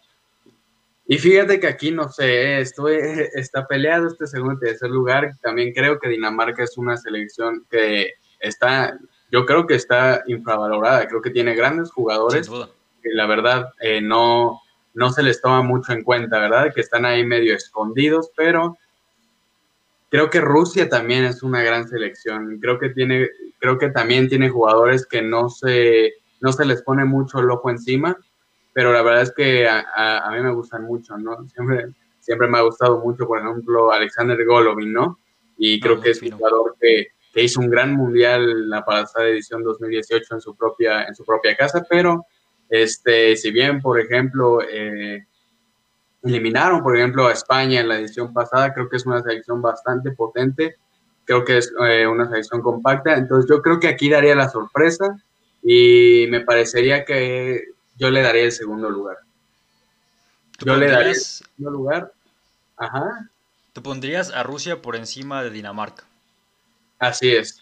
y 1.06 1.18
fíjate 1.18 1.60
que 1.60 1.68
aquí, 1.68 1.92
no 1.92 2.10
sé, 2.10 2.60
estoy, 2.60 2.98
está 3.36 3.68
peleado 3.68 4.08
este 4.08 4.28
segundo 4.28 4.56
y 4.56 4.68
tercer 4.68 4.90
lugar. 4.90 5.36
También 5.42 5.74
creo 5.74 6.00
que 6.00 6.10
Dinamarca 6.10 6.64
es 6.64 6.78
una 6.78 6.98
selección 6.98 7.66
que 7.70 8.14
está, 8.40 8.98
yo 9.32 9.46
creo 9.46 9.68
que 9.68 9.76
está 9.76 10.24
infravalorada. 10.28 11.08
Creo 11.08 11.22
que 11.22 11.32
tiene 11.32 11.56
grandes 11.56 11.92
jugadores. 11.92 12.50
Que 13.02 13.10
la 13.10 13.26
verdad 13.26 13.70
eh, 13.82 14.00
no, 14.00 14.62
no 14.94 15.12
se 15.12 15.24
les 15.24 15.42
toma 15.42 15.62
mucho 15.62 15.92
en 15.92 16.04
cuenta, 16.04 16.40
¿verdad? 16.40 16.74
Que 16.74 16.82
están 16.82 17.06
ahí 17.06 17.26
medio 17.26 17.54
escondidos, 17.54 18.32
pero 18.36 18.78
creo 20.10 20.30
que 20.30 20.40
Rusia 20.40 20.88
también 20.88 21.26
es 21.26 21.44
una 21.44 21.62
gran 21.64 21.90
selección. 21.90 22.60
Creo 22.62 22.80
que 22.80 22.90
tiene, 22.90 23.30
creo 23.60 23.78
que 23.78 23.90
también 23.90 24.30
tiene 24.30 24.50
jugadores 24.50 25.06
que 25.06 25.22
no 25.22 25.50
se, 25.50 26.14
no 26.40 26.54
se 26.54 26.64
les 26.64 26.82
pone 26.82 27.04
mucho 27.04 27.40
el 27.40 27.50
ojo 27.50 27.70
encima, 27.70 28.18
pero 28.74 28.92
la 28.92 29.02
verdad 29.02 29.22
es 29.22 29.32
que 29.32 29.68
a, 29.68 30.30
mí 30.32 30.42
me 30.42 30.54
gustan 30.54 30.84
mucho, 30.84 31.18
¿no? 31.18 31.48
Siempre, 31.50 31.88
siempre 32.20 32.48
me 32.48 32.58
ha 32.58 32.62
gustado 32.62 33.00
mucho, 33.00 33.28
por 33.28 33.40
ejemplo, 33.40 33.92
Alexander 33.92 34.44
Golovin, 34.44 34.92
¿no? 34.92 35.20
Y 35.58 35.80
creo 35.80 36.02
que 36.02 36.12
es 36.12 36.22
un 36.22 36.32
jugador 36.32 36.76
que, 36.82 37.08
que, 37.32 37.44
hizo 37.44 37.60
un 37.60 37.70
gran 37.70 37.94
mundial 37.94 38.70
la 38.70 38.84
pasada 38.84 39.28
edición 39.28 39.64
2018 39.64 40.36
en 40.36 40.42
su 40.42 40.56
propia, 40.56 41.04
en 41.04 41.16
su 41.16 41.24
propia 41.24 41.56
casa, 41.56 41.86
pero 41.88 42.26
este, 42.70 43.36
si 43.36 43.52
bien, 43.52 43.82
por 43.82 44.00
ejemplo, 44.00 44.60
eh, 44.68 45.28
eliminaron, 46.24 46.82
por 46.82 46.98
ejemplo, 46.98 47.28
a 47.28 47.34
España 47.34 47.82
en 47.82 47.90
la 47.90 48.00
edición 48.00 48.34
pasada, 48.34 48.74
creo 48.74 48.90
que 48.90 48.98
es 48.98 49.06
una 49.06 49.22
selección 49.22 49.62
bastante 49.62 50.12
potente, 50.12 50.78
creo 51.26 51.46
que 51.46 51.60
es 51.60 51.72
eh, 51.88 52.08
una 52.08 52.28
selección 52.28 52.62
compacta, 52.62 53.16
entonces 53.16 53.48
yo 53.50 53.62
creo 53.62 53.80
que 53.80 53.90
aquí 53.90 54.10
daría 54.10 54.36
la 54.36 54.50
sorpresa 54.50 55.18
y 55.62 56.26
me 56.30 56.42
parecería 56.42 57.06
que 57.06 57.73
yo 57.96 58.10
le 58.10 58.22
daría 58.22 58.44
el 58.44 58.52
segundo 58.52 58.90
lugar. 58.90 59.18
Yo 60.60 60.76
le 60.76 60.90
daría 60.90 61.12
el 61.12 61.16
segundo 61.16 61.72
lugar. 61.72 62.14
Ajá. 62.78 63.30
Te 63.74 63.82
pondrías 63.82 64.32
a 64.32 64.44
Rusia 64.44 64.82
por 64.82 64.96
encima 64.96 65.44
de 65.44 65.50
Dinamarca. 65.50 66.04
Así 67.00 67.36
es. 67.36 67.62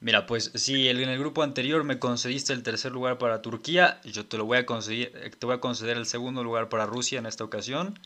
Mira, 0.00 0.26
pues 0.26 0.50
si 0.54 0.88
en 0.88 0.98
el 0.98 1.18
grupo 1.18 1.42
anterior 1.42 1.82
me 1.84 1.98
concediste 1.98 2.52
el 2.52 2.62
tercer 2.62 2.92
lugar 2.92 3.16
para 3.18 3.42
Turquía, 3.42 4.00
yo 4.04 4.26
te 4.26 4.36
lo 4.36 4.44
voy 4.44 4.58
a 4.58 4.66
eh, 4.90 5.30
te 5.38 5.46
voy 5.46 5.54
a 5.54 5.60
conceder 5.60 5.96
el 5.96 6.06
segundo 6.06 6.44
lugar 6.44 6.68
para 6.68 6.84
Rusia 6.84 7.18
en 7.18 7.26
esta 7.26 7.44
ocasión. 7.44 7.98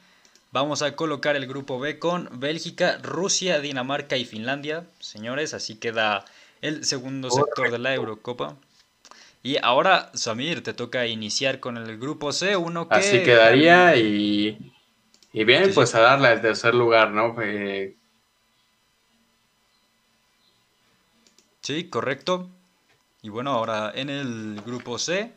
Vamos 0.52 0.82
a 0.82 0.94
colocar 0.96 1.36
el 1.36 1.46
grupo 1.46 1.78
B 1.78 1.98
con 1.98 2.28
Bélgica, 2.38 2.98
Rusia, 3.02 3.60
Dinamarca 3.60 4.16
y 4.16 4.24
Finlandia, 4.24 4.84
señores, 4.98 5.54
así 5.54 5.76
queda 5.76 6.24
el 6.60 6.84
segundo 6.84 7.30
sector 7.30 7.70
de 7.70 7.78
la 7.78 7.94
Eurocopa. 7.94 8.56
Y 9.42 9.56
ahora, 9.62 10.10
Samir, 10.14 10.62
te 10.62 10.74
toca 10.74 11.06
iniciar 11.06 11.60
con 11.60 11.76
el 11.76 11.98
grupo 11.98 12.32
C, 12.32 12.56
uno 12.56 12.88
que... 12.88 12.94
Así 12.94 13.22
quedaría 13.22 13.96
y, 13.96 14.72
y 15.32 15.44
bien, 15.44 15.72
pues 15.74 15.94
a 15.94 16.00
darle 16.00 16.28
al 16.28 16.42
tercer 16.42 16.74
lugar, 16.74 17.10
¿no? 17.10 17.34
Eh, 17.40 17.96
Sí, 21.62 21.88
correcto. 21.88 22.48
Y 23.22 23.28
bueno, 23.28 23.50
ahora 23.52 23.92
en 23.94 24.10
el 24.10 24.60
grupo 24.64 24.98
C 24.98 25.32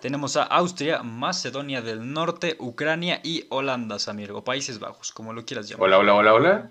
tenemos 0.00 0.36
a 0.36 0.44
Austria, 0.44 1.02
Macedonia 1.02 1.82
del 1.82 2.12
Norte, 2.12 2.56
Ucrania 2.58 3.20
y 3.22 3.46
Holanda, 3.50 3.98
Samir, 3.98 4.32
o 4.32 4.44
Países 4.44 4.78
Bajos, 4.78 5.12
como 5.12 5.32
lo 5.32 5.44
quieras 5.44 5.68
llamar. 5.68 5.86
Hola, 5.86 5.98
hola, 5.98 6.14
hola, 6.14 6.34
hola. 6.34 6.70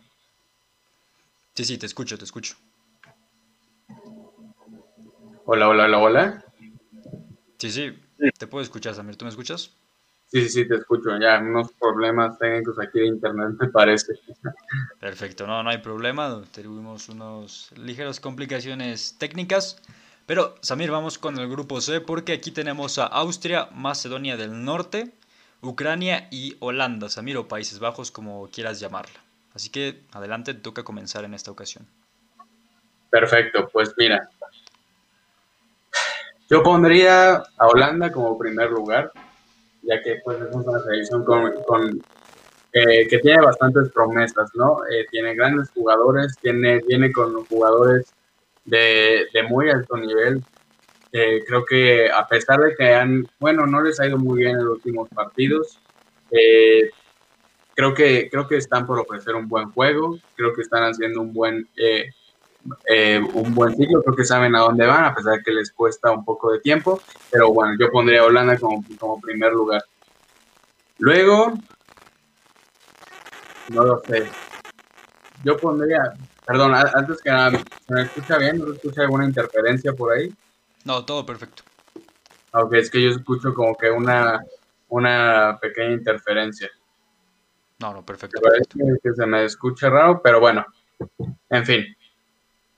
Sí, 1.54 1.66
sí, 1.66 1.78
te 1.78 1.86
escucho, 1.86 2.18
te 2.18 2.24
escucho. 2.24 2.56
Hola, 5.46 5.68
hola, 5.68 5.86
hola, 5.86 6.00
hola. 6.00 6.46
Sí, 7.64 7.72
sí, 7.72 7.98
te 8.38 8.46
puedo 8.46 8.62
escuchar, 8.62 8.94
Samir. 8.94 9.16
¿Tú 9.16 9.24
me 9.24 9.30
escuchas? 9.30 9.72
Sí, 10.26 10.42
sí, 10.42 10.50
sí, 10.50 10.68
te 10.68 10.76
escucho. 10.76 11.18
Ya, 11.18 11.40
unos 11.40 11.72
problemas 11.80 12.38
técnicos 12.38 12.78
aquí 12.78 13.00
de 13.00 13.08
internet, 13.08 13.52
me 13.58 13.70
parece. 13.70 14.20
Perfecto, 15.00 15.48
no, 15.48 15.64
no 15.64 15.70
hay 15.70 15.78
problema. 15.78 16.42
Tuvimos 16.52 17.08
unas 17.08 17.72
ligeras 17.78 18.20
complicaciones 18.20 19.16
técnicas. 19.18 19.82
Pero, 20.26 20.56
Samir, 20.60 20.92
vamos 20.92 21.18
con 21.18 21.40
el 21.40 21.48
grupo 21.48 21.80
C 21.80 22.02
porque 22.02 22.34
aquí 22.34 22.52
tenemos 22.52 23.00
a 23.00 23.06
Austria, 23.06 23.70
Macedonia 23.72 24.36
del 24.36 24.66
Norte, 24.66 25.14
Ucrania 25.62 26.28
y 26.32 26.58
Holanda, 26.60 27.08
Samir, 27.08 27.38
o 27.38 27.48
Países 27.48 27.80
Bajos, 27.80 28.12
como 28.12 28.50
quieras 28.50 28.82
llamarla. 28.82 29.24
Así 29.54 29.70
que, 29.70 30.04
adelante, 30.12 30.54
toca 30.54 30.84
comenzar 30.84 31.24
en 31.24 31.34
esta 31.34 31.50
ocasión. 31.50 31.88
Perfecto, 33.10 33.70
pues 33.72 33.94
mira. 33.98 34.30
Yo 36.54 36.62
pondría 36.62 37.38
a 37.58 37.68
Holanda 37.68 38.12
como 38.12 38.38
primer 38.38 38.70
lugar 38.70 39.12
ya 39.82 40.00
que 40.04 40.22
pues 40.24 40.40
es 40.40 40.54
una 40.54 40.80
selección 40.82 41.26
con, 41.26 42.00
eh, 42.74 43.08
que 43.08 43.18
tiene 43.18 43.42
bastantes 43.42 43.92
promesas, 43.92 44.52
¿no? 44.54 44.86
Eh, 44.86 45.08
tiene 45.10 45.34
grandes 45.34 45.72
jugadores, 45.72 46.38
tiene, 46.44 46.80
viene 46.88 47.12
con 47.12 47.44
jugadores 47.46 48.14
de, 48.66 49.26
muy 49.50 49.72
alto 49.72 49.98
nivel. 49.98 50.44
Eh, 51.12 51.44
creo 51.48 51.66
que 51.66 52.12
a 52.12 52.28
pesar 52.28 52.60
de 52.60 52.76
que 52.76 52.94
han, 52.94 53.28
bueno, 53.40 53.66
no 53.66 53.82
les 53.82 54.00
ha 54.00 54.06
ido 54.06 54.20
muy 54.20 54.42
bien 54.42 54.52
en 54.52 54.66
los 54.66 54.76
últimos 54.76 55.10
partidos, 55.10 55.80
creo, 57.74 57.96
que, 57.96 58.30
creo 58.30 58.48
que 58.48 58.58
están 58.58 58.86
por 58.86 59.00
ofrecer 59.00 59.34
un 59.34 59.48
buen 59.48 59.72
juego, 59.72 60.20
creo 60.36 60.54
que 60.54 60.62
están 60.62 60.84
haciendo 60.84 61.20
un 61.20 61.34
buen 61.34 61.68
eh, 62.88 63.20
un 63.34 63.54
buen 63.54 63.76
ciclo, 63.76 64.02
creo 64.04 64.16
que 64.16 64.26
saben 64.26 64.56
a 64.56 64.62
dónde 64.62 64.86
van, 64.86 65.06
a 65.06 65.16
pesar 65.16 65.42
que 65.44 65.52
les 65.52 65.72
cuesta 65.72 66.12
un 66.12 66.24
poco 66.24 66.52
de 66.52 66.60
tiempo, 66.60 67.00
pero 67.32 67.52
bueno, 67.52 67.76
yo 67.80 67.92
pondría 67.92 68.22
a 68.22 68.26
Holanda 68.26 68.58
como, 68.58 68.84
como 68.98 69.20
primer 69.20 69.52
lugar. 69.52 69.84
Luego, 71.00 71.54
no 73.70 73.84
lo 73.84 74.00
sé, 74.08 74.30
yo 75.44 75.60
pondría, 75.60 76.14
perdón, 76.46 76.74
antes 76.74 77.22
que 77.22 77.30
nada, 77.30 77.52
¿se 77.52 77.94
me 77.94 78.04
escucha 78.04 78.38
bien? 78.38 78.58
¿No 78.58 78.66
se 78.68 78.76
escucha 78.76 79.02
alguna 79.02 79.26
interferencia 79.26 79.94
por 79.94 80.14
ahí? 80.14 80.34
No, 80.86 81.04
todo 81.06 81.26
perfecto. 81.26 81.64
Ok, 82.54 82.74
es 82.76 82.90
que 82.90 83.02
yo 83.02 83.10
escucho 83.10 83.54
como 83.54 83.76
que 83.76 83.90
una, 83.90 84.42
una 84.90 85.58
pequeña 85.62 85.94
interferencia. 85.94 86.70
No, 87.80 87.94
no, 87.94 88.06
perfecto. 88.06 88.40
que 89.04 89.14
se 89.14 89.26
me 89.26 89.44
escucha 89.44 89.90
raro, 89.90 90.22
pero 90.24 90.40
bueno, 90.40 90.66
en 91.50 91.66
fin. 91.66 91.86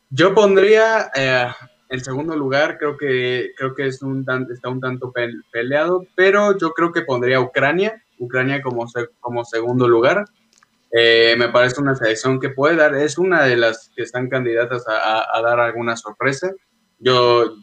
Yo 0.10 0.34
pondría 0.34 1.12
eh, 1.16 1.48
en 1.90 2.04
segundo 2.04 2.36
lugar, 2.36 2.78
creo 2.78 2.98
que, 2.98 3.52
creo 3.56 3.76
que 3.76 3.88
es 3.88 4.02
un 4.02 4.26
está 4.52 4.70
un 4.70 4.82
tanto 4.82 5.14
peleado, 5.52 6.06
pero 6.16 6.58
yo 6.58 6.72
creo 6.72 6.92
que 6.92 7.04
pondría 7.04 7.40
Ucrania, 7.40 8.02
Ucrania 8.18 8.62
como, 8.62 8.86
como 9.20 9.46
segundo 9.46 9.88
lugar. 9.88 10.26
Eh, 10.92 11.36
me 11.38 11.50
parece 11.50 11.82
una 11.82 11.96
selección 11.96 12.40
que 12.40 12.50
puede 12.50 12.76
dar, 12.76 12.96
es 12.96 13.18
una 13.18 13.44
de 13.44 13.58
las 13.58 13.92
que 13.96 14.04
están 14.04 14.30
candidatas 14.30 14.86
a, 14.88 15.42
dar 15.42 15.60
alguna 15.60 15.96
sorpresa. 15.96 16.52
Yo, 17.00 17.56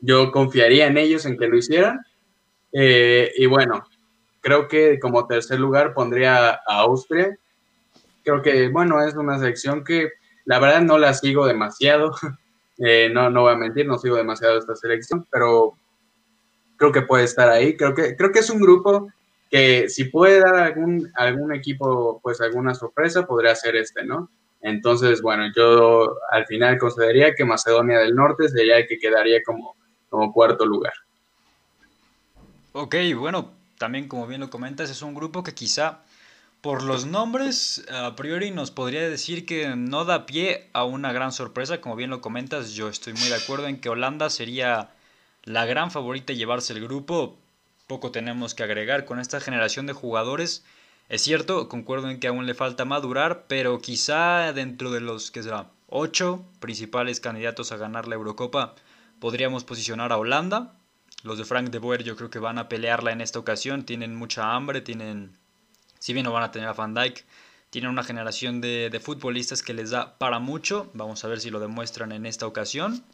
yo 0.00 0.32
confiaría 0.32 0.86
en 0.86 0.96
ellos 0.96 1.24
en 1.26 1.36
que 1.38 1.48
lo 1.48 1.56
hicieran. 1.56 2.00
Eh, 2.72 3.32
y 3.36 3.46
bueno, 3.46 3.84
creo 4.40 4.66
que 4.66 4.98
como 4.98 5.26
tercer 5.26 5.60
lugar 5.60 5.94
pondría 5.94 6.50
a 6.50 6.60
Austria. 6.66 7.36
Creo 8.24 8.42
que, 8.42 8.68
bueno, 8.68 9.02
es 9.02 9.14
una 9.14 9.38
selección 9.38 9.84
que 9.84 10.10
la 10.50 10.58
verdad 10.58 10.80
no 10.80 10.98
la 10.98 11.14
sigo 11.14 11.46
demasiado, 11.46 12.10
eh, 12.78 13.08
no, 13.12 13.30
no 13.30 13.42
voy 13.42 13.52
a 13.52 13.56
mentir, 13.56 13.86
no 13.86 14.00
sigo 14.00 14.16
demasiado 14.16 14.58
esta 14.58 14.74
selección, 14.74 15.24
pero 15.30 15.74
creo 16.76 16.90
que 16.90 17.02
puede 17.02 17.22
estar 17.22 17.48
ahí. 17.48 17.76
Creo 17.76 17.94
que, 17.94 18.16
creo 18.16 18.32
que 18.32 18.40
es 18.40 18.50
un 18.50 18.60
grupo 18.60 19.12
que 19.48 19.88
si 19.88 20.06
puede 20.06 20.40
dar 20.40 20.56
algún, 20.56 21.08
algún 21.14 21.54
equipo, 21.54 22.18
pues 22.20 22.40
alguna 22.40 22.74
sorpresa, 22.74 23.28
podría 23.28 23.54
ser 23.54 23.76
este, 23.76 24.02
¿no? 24.04 24.28
Entonces, 24.60 25.22
bueno, 25.22 25.44
yo 25.54 26.16
al 26.32 26.44
final 26.46 26.78
consideraría 26.78 27.32
que 27.36 27.44
Macedonia 27.44 28.00
del 28.00 28.16
Norte 28.16 28.48
sería 28.48 28.78
el 28.78 28.88
que 28.88 28.98
quedaría 28.98 29.44
como, 29.44 29.76
como 30.08 30.32
cuarto 30.32 30.66
lugar. 30.66 30.94
Ok, 32.72 32.96
bueno, 33.16 33.52
también 33.78 34.08
como 34.08 34.26
bien 34.26 34.40
lo 34.40 34.50
comentas, 34.50 34.90
es 34.90 35.00
un 35.02 35.14
grupo 35.14 35.44
que 35.44 35.54
quizá 35.54 36.00
por 36.60 36.82
los 36.82 37.06
nombres, 37.06 37.84
a 37.90 38.14
priori 38.16 38.50
nos 38.50 38.70
podría 38.70 39.08
decir 39.08 39.46
que 39.46 39.74
no 39.76 40.04
da 40.04 40.26
pie 40.26 40.68
a 40.72 40.84
una 40.84 41.12
gran 41.12 41.32
sorpresa, 41.32 41.80
como 41.80 41.96
bien 41.96 42.10
lo 42.10 42.20
comentas, 42.20 42.72
yo 42.72 42.88
estoy 42.88 43.14
muy 43.14 43.28
de 43.28 43.36
acuerdo 43.36 43.66
en 43.66 43.80
que 43.80 43.88
Holanda 43.88 44.28
sería 44.28 44.90
la 45.44 45.64
gran 45.64 45.90
favorita 45.90 46.34
llevarse 46.34 46.74
el 46.74 46.82
grupo, 46.82 47.38
poco 47.86 48.10
tenemos 48.10 48.54
que 48.54 48.62
agregar 48.62 49.06
con 49.06 49.18
esta 49.18 49.40
generación 49.40 49.86
de 49.86 49.94
jugadores. 49.94 50.64
Es 51.08 51.22
cierto, 51.22 51.68
concuerdo 51.68 52.10
en 52.10 52.20
que 52.20 52.28
aún 52.28 52.46
le 52.46 52.54
falta 52.54 52.84
madurar, 52.84 53.46
pero 53.48 53.80
quizá 53.80 54.52
dentro 54.52 54.90
de 54.92 55.00
los 55.00 55.30
que 55.30 55.42
será 55.42 55.70
ocho 55.88 56.44
principales 56.60 57.20
candidatos 57.20 57.72
a 57.72 57.78
ganar 57.78 58.06
la 58.06 58.14
Eurocopa, 58.14 58.74
podríamos 59.18 59.64
posicionar 59.64 60.12
a 60.12 60.18
Holanda. 60.18 60.74
Los 61.22 61.38
de 61.38 61.44
Frank 61.44 61.70
de 61.70 61.78
Boer 61.78 62.04
yo 62.04 62.16
creo 62.16 62.30
que 62.30 62.38
van 62.38 62.58
a 62.58 62.68
pelearla 62.68 63.12
en 63.12 63.22
esta 63.22 63.38
ocasión, 63.38 63.84
tienen 63.84 64.14
mucha 64.14 64.54
hambre, 64.54 64.82
tienen 64.82 65.36
si 66.00 66.12
bien 66.12 66.24
no 66.24 66.32
van 66.32 66.42
a 66.42 66.50
tener 66.50 66.68
a 66.68 66.72
Van 66.72 66.94
Dyke, 66.94 67.24
tienen 67.70 67.90
una 67.90 68.02
generación 68.02 68.60
de, 68.60 69.00
futbolistas 69.00 69.62
que 69.62 69.74
les 69.74 69.90
da 69.90 70.18
para 70.18 70.40
mucho. 70.40 70.90
Vamos 70.94 71.24
a 71.24 71.28
ver 71.28 71.40
si 71.40 71.50
lo 71.50 71.60
demuestran 71.60 72.10
en 72.10 72.26
esta 72.26 72.46
ocasión. 72.46 73.04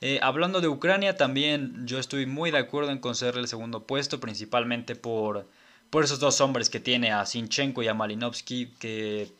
Eh, 0.00 0.18
hablando 0.20 0.60
de 0.60 0.66
Ucrania, 0.68 1.16
también 1.16 1.86
yo 1.86 2.00
estoy 2.00 2.26
muy 2.26 2.50
de 2.50 2.58
acuerdo 2.58 2.90
en 2.90 2.98
concederle 2.98 3.42
el 3.42 3.48
segundo 3.48 3.84
puesto, 3.86 4.18
principalmente 4.18 4.96
por, 4.96 5.46
por 5.90 6.02
esos 6.02 6.18
dos 6.18 6.40
hombres 6.40 6.70
que 6.70 6.80
tiene 6.80 7.12
a 7.12 7.24
Sinchenko 7.24 7.82
y 7.82 7.88
a 7.88 7.94
Malinovsky, 7.94 8.72
que 8.80 9.30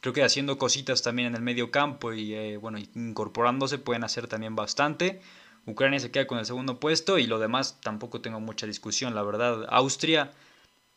creo 0.00 0.12
que 0.12 0.24
haciendo 0.24 0.58
cositas 0.58 1.02
también 1.02 1.28
en 1.28 1.36
el 1.36 1.42
medio 1.42 1.70
campo 1.70 2.12
y 2.12 2.34
eh, 2.34 2.56
bueno, 2.56 2.78
incorporándose 2.96 3.78
pueden 3.78 4.02
hacer 4.02 4.26
también 4.26 4.56
bastante. 4.56 5.20
Ucrania 5.64 6.00
se 6.00 6.10
queda 6.10 6.26
con 6.26 6.38
el 6.38 6.46
segundo 6.46 6.80
puesto 6.80 7.18
y 7.18 7.26
lo 7.28 7.38
demás 7.38 7.78
tampoco 7.80 8.20
tengo 8.20 8.40
mucha 8.40 8.66
discusión, 8.66 9.14
la 9.14 9.22
verdad. 9.22 9.66
Austria 9.68 10.32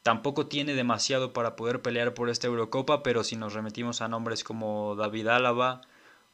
tampoco 0.05 0.45
tiene 0.45 0.75
demasiado 0.75 1.33
para 1.33 1.55
poder 1.55 1.81
pelear 1.81 2.13
por 2.13 2.29
esta 2.29 2.45
Eurocopa, 2.45 3.01
pero 3.01 3.23
si 3.23 3.37
nos 3.37 3.53
remitimos 3.53 4.01
a 4.01 4.07
nombres 4.07 4.43
como 4.43 4.95
David 4.95 5.25
Álava 5.29 5.81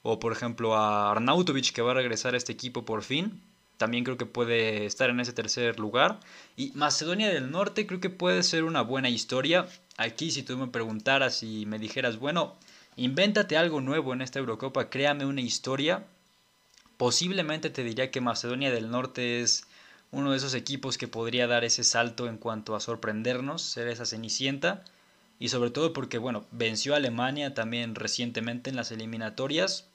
o 0.01 0.19
por 0.19 0.33
ejemplo 0.33 0.75
a 0.75 1.09
Arnautovic 1.09 1.71
que 1.71 1.81
va 1.81 1.91
a 1.91 1.93
regresar 1.93 2.33
a 2.33 2.37
este 2.37 2.51
equipo 2.51 2.83
por 2.83 3.01
fin, 3.01 3.41
también 3.77 4.03
creo 4.03 4.17
que 4.17 4.25
puede 4.25 4.85
estar 4.85 5.09
en 5.09 5.21
ese 5.21 5.31
tercer 5.31 5.79
lugar. 5.79 6.19
Y 6.57 6.73
Macedonia 6.75 7.29
del 7.29 7.49
Norte 7.49 7.87
creo 7.87 8.01
que 8.01 8.09
puede 8.09 8.43
ser 8.43 8.65
una 8.65 8.81
buena 8.81 9.07
historia. 9.07 9.67
Aquí 9.95 10.31
si 10.31 10.43
tú 10.43 10.57
me 10.57 10.67
preguntaras 10.67 11.41
y 11.41 11.65
me 11.65 11.79
dijeras, 11.79 12.19
bueno, 12.19 12.57
invéntate 12.97 13.55
algo 13.55 13.79
nuevo 13.79 14.11
en 14.11 14.21
esta 14.21 14.39
Eurocopa, 14.39 14.89
créame 14.89 15.25
una 15.25 15.39
historia, 15.39 16.03
posiblemente 16.97 17.69
te 17.69 17.85
diría 17.85 18.11
que 18.11 18.19
Macedonia 18.19 18.69
del 18.69 18.91
Norte 18.91 19.39
es 19.39 19.65
uno 20.11 20.31
de 20.31 20.37
esos 20.37 20.53
equipos 20.53 20.97
que 20.97 21.07
podría 21.07 21.47
dar 21.47 21.63
ese 21.63 21.83
salto 21.83 22.27
en 22.27 22.37
cuanto 22.37 22.75
a 22.75 22.79
sorprendernos, 22.79 23.61
ser 23.61 23.87
esa 23.87 24.05
cenicienta. 24.05 24.83
Y 25.39 25.49
sobre 25.49 25.71
todo 25.71 25.93
porque, 25.93 26.17
bueno, 26.17 26.45
venció 26.51 26.93
a 26.93 26.97
Alemania 26.97 27.53
también 27.53 27.95
recientemente 27.95 28.69
en 28.69 28.75
las 28.75 28.91
eliminatorias. 28.91 29.87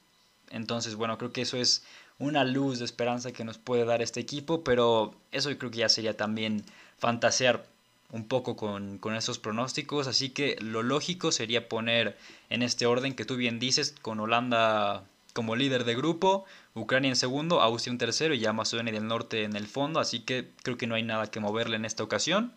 Entonces, 0.49 0.95
bueno, 0.95 1.17
creo 1.17 1.31
que 1.31 1.41
eso 1.41 1.57
es 1.57 1.83
una 2.19 2.43
luz 2.43 2.79
de 2.79 2.85
esperanza 2.85 3.31
que 3.31 3.43
nos 3.43 3.57
puede 3.57 3.85
dar 3.85 4.01
este 4.01 4.19
equipo, 4.19 4.63
pero 4.63 5.15
eso 5.31 5.55
creo 5.57 5.71
que 5.71 5.79
ya 5.79 5.89
sería 5.89 6.17
también 6.17 6.65
fantasear 6.97 7.65
un 8.11 8.27
poco 8.27 8.55
con, 8.55 8.97
con 8.97 9.15
esos 9.15 9.37
pronósticos, 9.37 10.07
así 10.07 10.29
que 10.29 10.57
lo 10.61 10.81
lógico 10.81 11.31
sería 11.31 11.67
poner 11.67 12.17
en 12.49 12.63
este 12.63 12.85
orden 12.85 13.13
que 13.13 13.25
tú 13.25 13.35
bien 13.35 13.59
dices, 13.59 13.93
con 14.01 14.19
Holanda 14.19 15.03
como 15.33 15.55
líder 15.55 15.83
de 15.83 15.95
grupo, 15.95 16.45
Ucrania 16.77 17.09
en 17.09 17.15
segundo, 17.15 17.61
Austria 17.61 17.91
en 17.91 17.97
tercero 17.97 18.33
y 18.33 18.39
ya 18.39 18.53
Macedonia 18.53 18.93
del 18.93 19.07
Norte 19.07 19.43
en 19.43 19.55
el 19.55 19.67
fondo, 19.67 19.99
así 19.99 20.21
que 20.21 20.51
creo 20.63 20.77
que 20.77 20.87
no 20.87 20.95
hay 20.95 21.03
nada 21.03 21.31
que 21.31 21.39
moverle 21.39 21.75
en 21.75 21.85
esta 21.85 22.03
ocasión. 22.03 22.53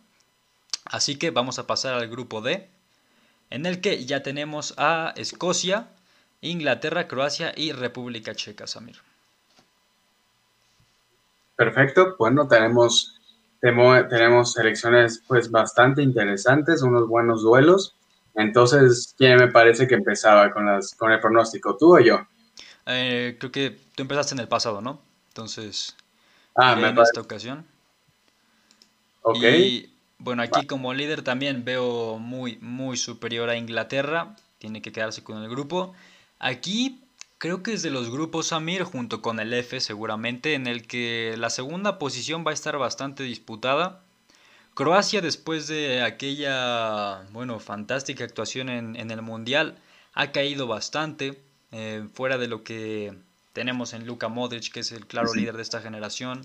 Así 0.85 1.17
que 1.17 1.31
vamos 1.31 1.59
a 1.59 1.67
pasar 1.67 1.95
al 1.95 2.09
grupo 2.09 2.41
D, 2.41 2.69
en 3.50 3.67
el 3.67 3.81
que 3.81 4.05
ya 4.05 4.23
tenemos 4.23 4.75
a 4.77 5.12
Escocia, 5.17 5.89
Inglaterra, 6.41 7.09
Croacia 7.09 7.53
y 7.57 7.73
República 7.73 8.35
Checa, 8.35 8.67
Samir. 8.67 8.97
Perfecto, 11.57 12.17
bueno, 12.19 12.49
tenemos, 12.49 13.21
tenemos 13.61 14.53
selecciones 14.53 15.23
pues 15.27 15.50
bastante 15.50 16.03
interesantes, 16.03 16.83
unos 16.83 17.07
buenos 17.07 17.43
duelos. 17.43 17.95
Entonces, 18.35 19.15
¿quién 19.19 19.37
me 19.37 19.49
parece 19.49 19.87
que 19.87 19.95
empezaba 19.95 20.50
con, 20.53 20.65
las, 20.65 20.95
con 20.95 21.12
el 21.12 21.21
pronóstico? 21.21 21.77
¿Tú 21.77 21.97
o 21.97 22.00
yo? 22.00 22.27
Eh, 22.87 23.37
creo 23.38 23.52
que 23.52 23.78
tú 23.94 24.02
empezaste 24.02 24.34
en 24.34 24.40
el 24.40 24.49
pasado, 24.49 24.80
¿no? 24.80 25.00
Entonces, 25.28 25.96
ah, 26.56 26.72
en 26.78 26.99
esta 26.99 27.20
ocasión. 27.20 27.66
Ok. 29.22 29.42
Y 29.42 29.92
bueno, 30.18 30.42
aquí 30.42 30.66
como 30.66 30.92
líder 30.94 31.22
también 31.22 31.64
veo 31.64 32.18
muy, 32.18 32.58
muy 32.60 32.96
superior 32.96 33.49
a 33.50 33.56
Inglaterra. 33.56 34.37
Tiene 34.58 34.82
que 34.82 34.92
quedarse 34.92 35.22
con 35.22 35.42
el 35.42 35.49
grupo. 35.49 35.94
Aquí 36.38 37.00
Creo 37.40 37.62
que 37.62 37.72
es 37.72 37.80
de 37.82 37.88
los 37.88 38.10
grupos 38.10 38.49
Samir 38.49 38.82
junto 38.82 39.22
con 39.22 39.40
el 39.40 39.54
F 39.54 39.80
seguramente 39.80 40.52
en 40.52 40.66
el 40.66 40.87
que 40.87 41.37
la 41.38 41.49
segunda 41.49 41.99
posición 41.99 42.44
va 42.46 42.50
a 42.50 42.52
estar 42.52 42.76
bastante 42.76 43.22
disputada. 43.22 44.02
Croacia 44.75 45.22
después 45.22 45.66
de 45.66 46.02
aquella, 46.02 47.22
bueno, 47.30 47.58
fantástica 47.58 48.25
actuación 48.25 48.68
en, 48.68 49.10
el 49.10 49.22
Mundial 49.22 49.78
ha 50.12 50.32
caído 50.32 50.66
bastante, 50.66 51.40
eh, 51.73 52.07
fuera 52.12 52.39
de 52.39 52.49
lo 52.49 52.65
que 52.65 53.15
tenemos 53.53 53.93
en 53.93 54.07
Luka 54.07 54.29
Modric, 54.29 54.73
que 54.73 54.81
es 54.81 54.93
el 54.93 55.07
claro 55.07 55.35
líder 55.35 55.57
de 55.57 55.62
esta 55.62 55.81
generación, 55.81 56.43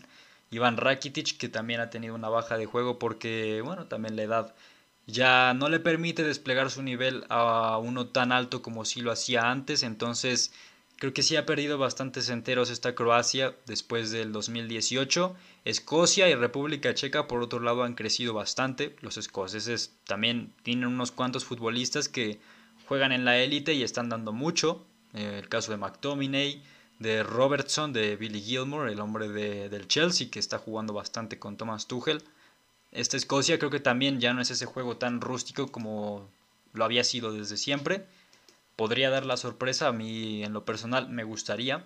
Iván 0.51 0.77
Rakitic, 0.77 1.37
que 1.37 1.49
también 1.49 1.79
ha 1.79 1.89
tenido 1.89 2.15
una 2.15 2.29
baja 2.29 2.57
de 2.57 2.65
juego 2.65 2.99
porque, 2.99 3.61
bueno, 3.63 3.87
también 3.87 4.15
la 4.15 4.23
edad 4.23 4.55
ya 5.07 5.53
no 5.53 5.69
le 5.69 5.79
permite 5.79 6.23
desplegar 6.23 6.71
su 6.71 6.81
nivel 6.81 7.25
a 7.29 7.77
uno 7.77 8.07
tan 8.07 8.31
alto 8.31 8.61
como 8.61 8.85
si 8.85 9.01
lo 9.01 9.11
hacía 9.11 9.51
antes, 9.51 9.83
entonces 9.83 10.51
Creo 10.97 11.13
que 11.13 11.23
sí 11.23 11.35
ha 11.35 11.45
perdido 11.45 11.77
bastantes 11.77 12.29
enteros 12.29 12.69
esta 12.69 12.95
Croacia 12.95 13.53
después 13.65 14.11
del 14.11 14.31
2018. 14.31 15.35
Escocia 15.65 16.29
y 16.29 16.35
República 16.35 16.93
Checa 16.93 17.27
por 17.27 17.41
otro 17.41 17.59
lado 17.59 17.83
han 17.83 17.95
crecido 17.95 18.33
bastante. 18.33 18.95
Los 19.01 19.17
escoceses 19.17 19.93
también 20.05 20.53
tienen 20.63 20.87
unos 20.87 21.11
cuantos 21.11 21.43
futbolistas 21.43 22.07
que 22.07 22.39
juegan 22.87 23.11
en 23.11 23.25
la 23.25 23.37
élite 23.37 23.73
y 23.73 23.83
están 23.83 24.07
dando 24.07 24.31
mucho. 24.31 24.85
Eh, 25.15 25.39
el 25.39 25.49
caso 25.49 25.71
de 25.71 25.77
McTominay, 25.77 26.63
de 26.99 27.23
Robertson, 27.23 27.91
de 27.93 28.15
Billy 28.15 28.41
Gilmore, 28.41 28.91
el 28.91 28.99
hombre 28.99 29.29
de, 29.29 29.69
del 29.69 29.87
Chelsea 29.87 30.29
que 30.29 30.39
está 30.39 30.57
jugando 30.57 30.93
bastante 30.93 31.39
con 31.39 31.57
Thomas 31.57 31.87
Tuchel. 31.87 32.23
Esta 32.91 33.17
Escocia 33.17 33.57
creo 33.57 33.71
que 33.71 33.79
también 33.79 34.19
ya 34.19 34.33
no 34.33 34.41
es 34.41 34.51
ese 34.51 34.65
juego 34.65 34.97
tan 34.97 35.19
rústico 35.21 35.67
como 35.71 36.29
lo 36.73 36.85
había 36.85 37.03
sido 37.03 37.33
desde 37.33 37.57
siempre 37.57 38.05
podría 38.75 39.09
dar 39.09 39.25
la 39.25 39.37
sorpresa. 39.37 39.87
A 39.87 39.91
mí, 39.91 40.43
en 40.43 40.53
lo 40.53 40.65
personal, 40.65 41.09
me 41.09 41.23
gustaría. 41.23 41.83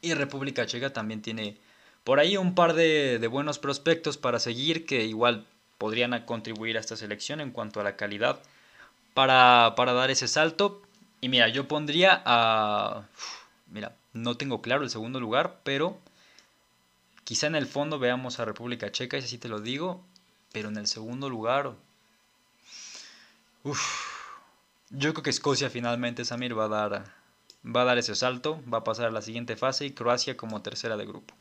Y 0.00 0.14
República 0.14 0.66
Checa 0.66 0.92
también 0.92 1.22
tiene 1.22 1.58
por 2.04 2.18
ahí 2.18 2.36
un 2.36 2.54
par 2.54 2.74
de, 2.74 3.24
buenos 3.30 3.58
prospectos 3.58 4.18
para 4.18 4.40
seguir 4.40 4.86
que 4.86 5.04
igual 5.04 5.46
podrían 5.78 6.24
contribuir 6.24 6.76
a 6.76 6.80
esta 6.80 6.96
selección 6.96 7.40
en 7.40 7.52
cuanto 7.52 7.80
a 7.80 7.84
la 7.84 7.96
calidad 7.96 8.40
para, 9.14 9.74
para 9.76 9.92
dar 9.92 10.10
ese 10.10 10.28
salto. 10.28 10.82
Y 11.22 11.28
mira, 11.28 11.48
yo 11.48 11.68
pondría 11.68 12.20
a... 12.26 13.04
Mira, 13.68 13.94
no 14.12 14.36
tengo 14.36 14.60
claro 14.60 14.82
el 14.82 14.90
segundo 14.90 15.20
lugar, 15.20 15.60
pero 15.62 15.96
quizá 17.22 17.46
en 17.46 17.54
el 17.54 17.66
fondo 17.66 18.00
veamos 18.00 18.40
a 18.40 18.44
República 18.44 18.90
Checa, 18.90 19.16
ese 19.16 19.28
sí 19.28 19.38
te 19.38 19.48
lo 19.48 19.60
digo, 19.60 20.04
pero 20.52 20.68
en 20.68 20.76
el 20.76 20.88
segundo 20.88 21.30
lugar... 21.30 21.72
Uf, 23.62 23.80
yo 24.90 25.12
creo 25.12 25.22
que 25.22 25.30
Escocia 25.30 25.70
finalmente, 25.70 26.24
Samir, 26.24 26.58
va 26.58 26.64
a 26.64 26.68
dar, 26.68 27.04
va 27.64 27.82
a 27.82 27.84
dar 27.84 27.98
ese 27.98 28.16
salto, 28.16 28.60
va 28.70 28.78
a 28.78 28.84
pasar 28.84 29.06
a 29.06 29.12
la 29.12 29.22
siguiente 29.22 29.54
fase 29.54 29.86
y 29.86 29.92
Croacia 29.92 30.36
como 30.36 30.60
tercera 30.60 30.96
de 30.96 31.06
grupo. 31.06 31.34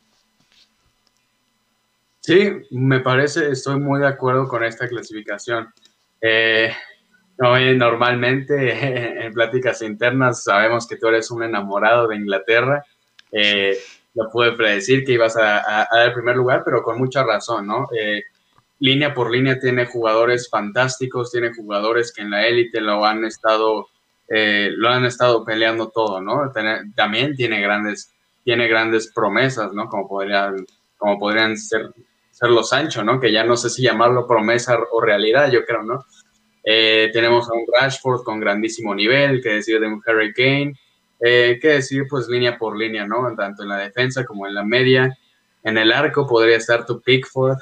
Sí, 2.20 2.52
me 2.70 3.00
parece, 3.00 3.50
estoy 3.50 3.80
muy 3.80 4.00
de 4.00 4.08
acuerdo 4.08 4.48
con 4.48 4.64
esta 4.64 4.88
clasificación. 4.88 5.74
Eh, 6.22 6.72
normalmente 7.42 9.26
en 9.26 9.34
pláticas 9.34 9.82
internas 9.82 10.44
sabemos 10.44 10.88
que 10.88 10.98
tú 10.98 11.08
eres 11.08 11.32
un 11.32 11.44
enamorado 11.44 12.08
de 12.08 12.16
Inglaterra. 12.16 12.84
Eh, 13.32 13.78
lo 14.14 14.30
pude 14.30 14.52
predecir 14.52 15.06
que 15.06 15.14
ibas 15.14 15.38
a, 15.38 15.88
dar 15.92 16.08
el 16.08 16.14
primer 16.14 16.36
lugar, 16.36 16.64
pero 16.66 16.84
con 16.84 16.98
mucha 16.98 17.24
razón, 17.24 17.66
¿no? 17.68 17.88
Eh, 17.98 18.24
línea 18.80 19.14
por 19.14 19.32
línea 19.32 19.60
tiene 19.60 19.86
jugadores 19.86 20.50
fantásticos, 20.50 21.32
tiene 21.32 21.54
jugadores 21.54 22.12
que 22.12 22.22
en 22.22 22.32
la 22.32 22.46
élite 22.46 22.82
lo 22.82 23.06
han 23.06 23.24
estado, 23.24 23.88
eh, 24.28 24.70
lo 24.76 24.90
han 24.90 25.06
estado 25.06 25.46
peleando 25.46 25.90
todo, 25.90 26.20
¿no? 26.20 26.52
también 26.96 27.36
tiene 27.36 27.62
grandes, 27.62 28.14
tiene 28.44 28.68
grandes 28.68 29.12
promesas, 29.14 29.72
¿no? 29.72 29.88
Como 29.88 30.10
podrían, 30.10 30.66
como 30.98 31.20
podrían 31.20 31.58
ser, 31.58 31.94
ser 32.32 32.50
los 32.50 32.70
Sancho, 32.70 33.04
¿no? 33.04 33.20
Que 33.20 33.32
ya 33.32 33.44
no 33.44 33.56
sé 33.56 33.70
si 33.70 33.84
llamarlo 33.84 34.28
promesa 34.28 34.78
o 34.92 35.00
realidad, 35.00 35.50
yo 35.52 35.64
creo, 35.64 35.84
¿no? 35.84 36.04
Eh, 36.64 37.10
tenemos 37.14 37.50
a 37.50 37.54
un 37.54 37.66
Rashford 37.72 38.24
con 38.24 38.40
grandísimo 38.40 38.94
nivel, 38.94 39.42
que 39.42 39.56
decir 39.56 39.80
de 39.80 39.88
un 39.88 40.02
Harry 40.06 40.34
Kane, 40.34 40.76
eh, 41.20 41.60
que 41.62 41.68
decir 41.70 42.06
pues 42.10 42.28
línea 42.28 42.58
por 42.58 42.78
línea, 42.78 43.06
¿no? 43.06 43.36
Tanto 43.36 43.64
en 43.64 43.70
la 43.70 43.78
defensa 43.78 44.26
como 44.26 44.48
en 44.48 44.56
la 44.56 44.64
media. 44.64 45.18
En 45.64 45.78
el 45.78 45.92
arco 45.92 46.28
podría 46.28 46.58
estar 46.58 46.86
tu 46.86 47.02
Pickford, 47.02 47.58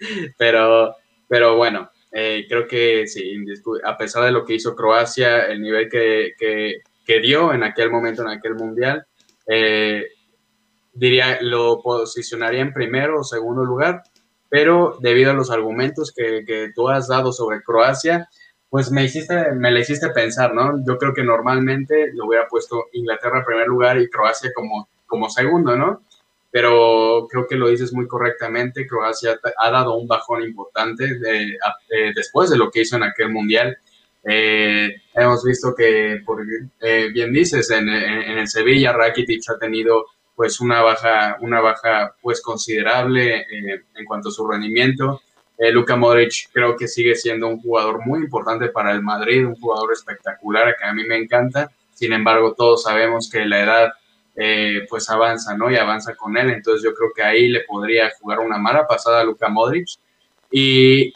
pero, 0.38 0.94
pero 1.28 1.56
bueno, 1.56 1.90
eh, 2.12 2.44
creo 2.46 2.68
que 2.68 3.06
sí, 3.06 3.42
a 3.84 3.96
pesar 3.96 4.24
de 4.24 4.32
lo 4.32 4.44
que 4.44 4.54
hizo 4.54 4.76
Croacia, 4.76 5.46
el 5.46 5.62
nivel 5.62 5.88
que, 5.88 6.34
que, 6.38 7.20
dio 7.20 7.52
en 7.52 7.62
aquel 7.62 7.90
momento, 7.90 8.22
en 8.22 8.28
aquel 8.28 8.54
mundial, 8.54 9.06
eh, 9.46 10.06
diría, 10.92 11.38
lo 11.40 11.80
posicionaría 11.82 12.60
en 12.60 12.72
primero 12.72 13.20
o 13.20 13.24
segundo 13.24 13.64
lugar, 13.64 14.02
pero 14.52 14.98
debido 15.00 15.30
a 15.30 15.34
los 15.34 15.50
argumentos 15.50 16.12
que, 16.14 16.44
que 16.46 16.72
tú 16.74 16.90
has 16.90 17.08
dado 17.08 17.32
sobre 17.32 17.62
Croacia, 17.62 18.28
pues 18.68 18.90
me 18.90 19.02
hiciste, 19.02 19.52
me 19.52 19.70
la 19.70 19.80
hiciste 19.80 20.10
pensar, 20.10 20.52
¿no? 20.52 20.84
Yo 20.86 20.98
creo 20.98 21.14
que 21.14 21.24
normalmente 21.24 22.12
lo 22.12 22.26
hubiera 22.26 22.46
puesto 22.48 22.84
Inglaterra 22.92 23.38
en 23.38 23.46
primer 23.46 23.66
lugar 23.66 23.98
y 23.98 24.10
Croacia 24.10 24.50
como, 24.54 24.90
como 25.06 25.30
segundo, 25.30 25.74
¿no? 25.74 26.02
pero 26.52 27.26
creo 27.30 27.46
que 27.48 27.56
lo 27.56 27.68
dices 27.68 27.94
muy 27.94 28.06
correctamente. 28.06 28.86
Croacia 28.86 29.40
ha 29.56 29.70
dado 29.70 29.96
un 29.96 30.06
bajón 30.06 30.42
importante 30.42 31.18
después 32.14 32.50
de 32.50 32.58
lo 32.58 32.70
que 32.70 32.82
hizo 32.82 32.96
en 32.96 33.04
aquel 33.04 33.30
mundial. 33.30 33.78
Eh, 34.22 34.94
hemos 35.14 35.42
visto 35.42 35.74
que, 35.74 36.20
por, 36.26 36.44
eh, 36.80 37.08
bien 37.10 37.32
dices, 37.32 37.70
en, 37.70 37.88
el 37.88 38.46
Sevilla 38.46 38.92
Rakitic 38.92 39.48
ha 39.48 39.58
tenido 39.58 40.04
pues 40.34 40.60
una 40.60 40.82
baja, 40.82 41.36
una 41.40 41.60
baja 41.60 42.14
pues 42.20 42.40
considerable 42.40 43.40
eh, 43.40 43.84
en 43.94 44.04
cuanto 44.04 44.28
a 44.28 44.32
su 44.32 44.46
rendimiento. 44.46 45.20
Luka 45.70 45.94
Modric 45.94 46.50
creo 46.52 46.76
que 46.76 46.88
sigue 46.88 47.14
siendo 47.14 47.46
un 47.46 47.60
jugador 47.60 48.04
muy 48.04 48.18
importante 48.18 48.68
para 48.70 48.90
el 48.90 49.00
Madrid, 49.00 49.46
un 49.46 49.54
jugador 49.54 49.92
espectacular 49.92 50.74
que 50.76 50.84
a 50.84 50.92
mí 50.92 51.04
me 51.04 51.16
encanta. 51.16 51.70
Sin 51.94 52.12
embargo, 52.12 52.54
todos 52.54 52.82
sabemos 52.82 53.30
que 53.30 53.44
la 53.44 53.62
edad 53.62 53.92
eh, 54.34 54.86
pues 54.88 55.10
avanza, 55.10 55.56
¿no? 55.56 55.70
Y 55.70 55.76
avanza 55.76 56.14
con 56.14 56.36
él. 56.36 56.50
Entonces 56.50 56.82
yo 56.82 56.94
creo 56.94 57.10
que 57.14 57.22
ahí 57.22 57.48
le 57.48 57.60
podría 57.60 58.10
jugar 58.18 58.40
una 58.40 58.58
mala 58.58 58.86
pasada 58.86 59.20
a 59.20 59.24
Luka 59.24 59.48
Modric. 59.48 59.88
Y, 60.50 61.12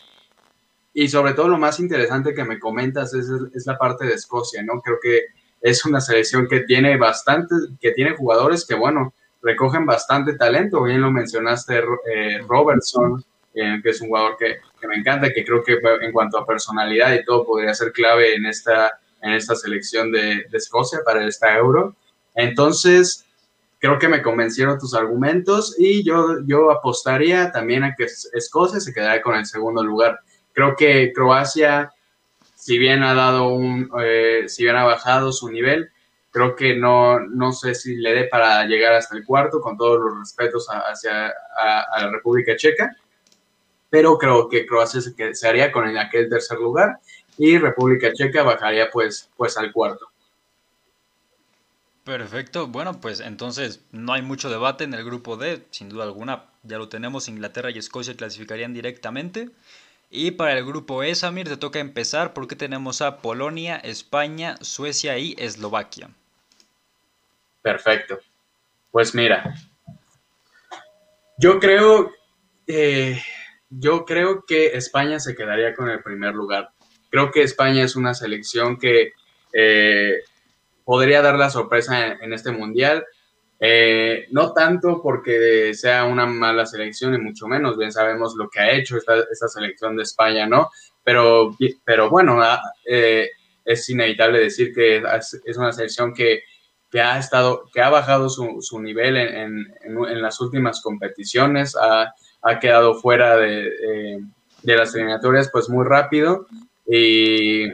y 0.92 1.08
sobre 1.08 1.34
todo 1.34 1.48
lo 1.48 1.58
más 1.58 1.80
interesante 1.80 2.34
que 2.34 2.44
me 2.44 2.58
comentas 2.58 3.14
es, 3.14 3.28
es, 3.54 3.66
la 3.66 3.76
parte 3.76 4.06
de 4.06 4.14
Escocia, 4.14 4.62
¿no? 4.62 4.80
Creo 4.80 4.98
que 5.02 5.22
es 5.66 5.84
una 5.84 6.00
selección 6.00 6.46
que 6.46 6.60
tiene 6.60 6.96
bastante, 6.96 7.52
que 7.80 7.90
tiene 7.90 8.14
jugadores 8.14 8.64
que, 8.64 8.76
bueno, 8.76 9.12
recogen 9.42 9.84
bastante 9.84 10.34
talento. 10.34 10.84
Bien 10.84 11.00
lo 11.00 11.10
mencionaste, 11.10 11.78
eh, 11.78 12.38
Robertson, 12.46 13.24
eh, 13.52 13.80
que 13.82 13.90
es 13.90 14.00
un 14.00 14.06
jugador 14.06 14.36
que, 14.38 14.58
que, 14.80 14.86
me 14.86 14.94
encanta, 14.94 15.32
que 15.32 15.44
creo 15.44 15.64
que 15.64 15.80
en 16.02 16.12
cuanto 16.12 16.38
a 16.38 16.46
personalidad 16.46 17.14
y 17.14 17.24
todo 17.24 17.44
podría 17.44 17.74
ser 17.74 17.90
clave 17.90 18.36
en 18.36 18.46
esta, 18.46 18.96
en 19.20 19.32
esta 19.32 19.56
selección 19.56 20.12
de, 20.12 20.46
de 20.48 20.56
Escocia 20.56 21.00
para 21.04 21.26
esta 21.26 21.56
Euro. 21.56 21.96
Entonces, 22.36 23.26
creo 23.80 23.98
que 23.98 24.06
me 24.06 24.22
convencieron 24.22 24.78
tus 24.78 24.94
argumentos 24.94 25.74
y 25.76 26.04
yo, 26.04 26.44
yo 26.46 26.70
apostaría 26.70 27.50
también 27.50 27.82
a 27.82 27.96
que 27.96 28.04
Escocia 28.04 28.78
se 28.78 28.94
quedará 28.94 29.20
con 29.20 29.34
el 29.34 29.46
segundo 29.46 29.82
lugar. 29.82 30.20
Creo 30.52 30.76
que 30.76 31.12
Croacia, 31.12 31.92
si 32.66 32.78
bien 32.78 33.04
ha 33.04 33.14
dado 33.14 33.50
un, 33.50 33.88
eh, 34.02 34.48
si 34.48 34.64
bien 34.64 34.74
ha 34.74 34.82
bajado 34.82 35.30
su 35.30 35.48
nivel, 35.48 35.88
creo 36.32 36.56
que 36.56 36.74
no, 36.74 37.20
no 37.20 37.52
sé 37.52 37.76
si 37.76 37.94
le 37.94 38.12
dé 38.12 38.24
para 38.24 38.64
llegar 38.64 38.92
hasta 38.92 39.16
el 39.16 39.24
cuarto, 39.24 39.60
con 39.60 39.76
todos 39.76 40.00
los 40.00 40.18
respetos 40.18 40.66
hacia 40.68 41.28
a, 41.28 42.00
la 42.00 42.10
República 42.10 42.56
Checa, 42.56 42.90
pero 43.88 44.18
creo 44.18 44.48
que 44.48 44.66
Croacia 44.66 45.00
se, 45.00 45.48
haría 45.48 45.70
con 45.70 45.96
aquel 45.96 46.28
tercer 46.28 46.58
lugar 46.58 46.98
y 47.38 47.56
República 47.56 48.12
Checa 48.12 48.42
bajaría 48.42 48.90
pues, 48.90 49.30
pues 49.36 49.56
al 49.56 49.72
cuarto. 49.72 50.08
Perfecto, 52.02 52.66
bueno, 52.66 53.00
pues 53.00 53.20
entonces 53.20 53.80
no 53.92 54.12
hay 54.12 54.22
mucho 54.22 54.50
debate 54.50 54.82
en 54.82 54.94
el 54.94 55.04
grupo 55.04 55.36
D, 55.36 55.62
sin 55.70 55.88
duda 55.88 56.02
alguna, 56.02 56.46
ya 56.64 56.78
lo 56.78 56.88
tenemos, 56.88 57.28
Inglaterra 57.28 57.70
y 57.70 57.78
Escocia 57.78 58.16
clasificarían 58.16 58.74
directamente. 58.74 59.50
Y 60.10 60.32
para 60.32 60.56
el 60.56 60.64
grupo 60.64 61.02
E, 61.02 61.14
Samir, 61.14 61.48
te 61.48 61.56
toca 61.56 61.78
empezar 61.78 62.32
porque 62.32 62.56
tenemos 62.56 63.02
a 63.02 63.18
Polonia, 63.18 63.76
España, 63.76 64.56
Suecia 64.60 65.18
y 65.18 65.34
Eslovaquia. 65.38 66.10
Perfecto. 67.62 68.18
Pues 68.92 69.14
mira, 69.14 69.54
yo 71.38 71.58
creo, 71.58 72.12
eh, 72.66 73.20
yo 73.68 74.04
creo 74.04 74.44
que 74.46 74.76
España 74.76 75.20
se 75.20 75.34
quedaría 75.34 75.74
con 75.74 75.90
el 75.90 76.02
primer 76.02 76.34
lugar. 76.34 76.70
Creo 77.10 77.30
que 77.30 77.42
España 77.42 77.82
es 77.82 77.96
una 77.96 78.14
selección 78.14 78.78
que 78.78 79.12
eh, 79.52 80.20
podría 80.84 81.22
dar 81.22 81.36
la 81.36 81.50
sorpresa 81.50 82.16
en, 82.20 82.32
este 82.32 82.52
mundial. 82.52 83.04
Eh, 83.58 84.26
no 84.32 84.52
tanto 84.52 85.00
porque 85.02 85.72
sea 85.74 86.04
una 86.04 86.26
mala 86.26 86.66
selección, 86.66 87.14
y 87.14 87.18
mucho 87.18 87.46
menos, 87.46 87.78
bien 87.78 87.92
sabemos 87.92 88.34
lo 88.36 88.48
que 88.48 88.60
ha 88.60 88.72
hecho 88.72 88.96
esta, 88.96 89.48
selección 89.48 89.96
de 89.96 90.02
España, 90.02 90.46
¿no? 90.46 90.70
Pero, 91.02 91.56
pero 91.84 92.10
bueno, 92.10 92.40
ah, 92.42 92.60
eh, 92.84 93.30
es 93.64 93.88
inevitable 93.88 94.40
decir 94.40 94.74
que 94.74 95.02
es 95.44 95.56
una 95.56 95.72
selección 95.72 96.12
que, 96.12 96.42
ha 97.00 97.18
estado, 97.18 97.64
que 97.72 97.80
ha 97.80 97.90
bajado 97.90 98.28
su, 98.28 98.80
nivel 98.80 99.16
en, 99.16 100.22
las 100.22 100.40
últimas 100.40 100.80
competiciones, 100.82 101.76
ha, 101.76 102.12
quedado 102.60 102.94
fuera 102.94 103.36
de, 103.36 104.22
de, 104.62 104.76
las 104.76 104.94
eliminatorias 104.94 105.50
pues 105.50 105.68
muy 105.68 105.84
rápido 105.84 106.46
y, 106.86 107.66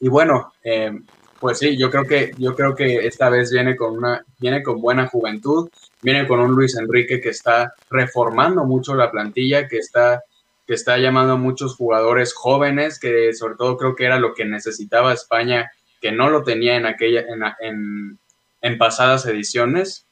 y 0.00 0.08
bueno, 0.08 0.52
eh, 0.62 0.92
pues 1.40 1.58
sí, 1.58 1.76
yo 1.76 1.90
creo 1.90 2.04
que 2.04 2.32
yo 2.36 2.54
creo 2.54 2.74
que 2.74 3.06
esta 3.06 3.28
vez 3.30 3.52
viene 3.52 3.76
con 3.76 3.96
una 3.96 4.24
viene 4.38 4.62
con 4.62 4.80
buena 4.80 5.06
juventud, 5.06 5.68
viene 6.02 6.26
con 6.26 6.40
un 6.40 6.52
Luis 6.52 6.76
Enrique 6.76 7.20
que 7.20 7.30
está 7.30 7.74
reformando 7.90 8.64
mucho 8.64 8.94
la 8.94 9.10
plantilla, 9.10 9.68
que 9.68 9.78
está 9.78 10.22
que 10.66 10.74
está 10.74 10.98
llamando 10.98 11.34
a 11.34 11.36
muchos 11.36 11.76
jugadores 11.76 12.34
jóvenes, 12.34 12.98
que 12.98 13.32
sobre 13.32 13.54
todo 13.56 13.76
creo 13.76 13.96
que 13.96 14.04
era 14.04 14.18
lo 14.18 14.34
que 14.34 14.44
necesitaba 14.44 15.14
España, 15.14 15.70
que 16.00 16.12
no 16.12 16.28
lo 16.28 16.42
tenía 16.42 16.76
en 16.76 16.84
aquella 16.84 17.24
en, 17.60 18.18
en, 18.60 18.78
pasadas 18.78 19.24
ediciones 19.24 20.04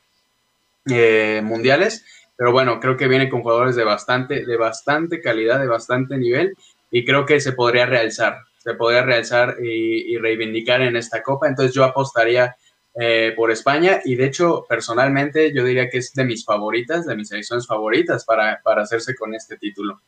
eh, 0.89 1.43
mundiales. 1.45 2.07
Pero 2.37 2.53
bueno, 2.53 2.81
creo 2.81 2.97
que 2.97 3.09
viene 3.09 3.29
con 3.29 3.43
jugadores 3.43 3.77
de 3.77 3.85
bastante, 3.85 4.47
de 4.47 4.57
bastante 4.57 5.21
calidad, 5.21 5.61
de 5.61 5.67
bastante 5.67 6.17
nivel, 6.17 6.55
y 6.91 7.05
creo 7.05 7.27
que 7.27 7.41
se 7.41 7.53
podría 7.53 7.85
realzar 7.85 8.46
se 8.67 8.75
podría 8.75 9.05
realizar 9.05 9.59
y, 9.63 10.19
reivindicar 10.19 10.83
en 10.83 10.97
esta 10.97 11.23
copa. 11.23 11.47
Entonces 11.47 11.73
yo 11.73 11.85
apostaría 11.85 12.57
eh, 12.99 13.33
por 13.37 13.53
España 13.53 14.01
y 14.05 14.17
de 14.17 14.25
hecho 14.27 14.67
personalmente 14.69 15.55
yo 15.55 15.63
diría 15.63 15.89
que 15.89 15.99
es 15.99 16.13
de 16.15 16.25
mis 16.25 16.45
favoritas, 16.45 17.07
de 17.07 17.15
mis 17.15 17.29
selecciones 17.29 17.65
favoritas 17.65 18.25
para, 18.25 18.61
hacerse 18.65 19.15
con 19.15 19.37
este 19.37 19.57
título. 19.57 20.01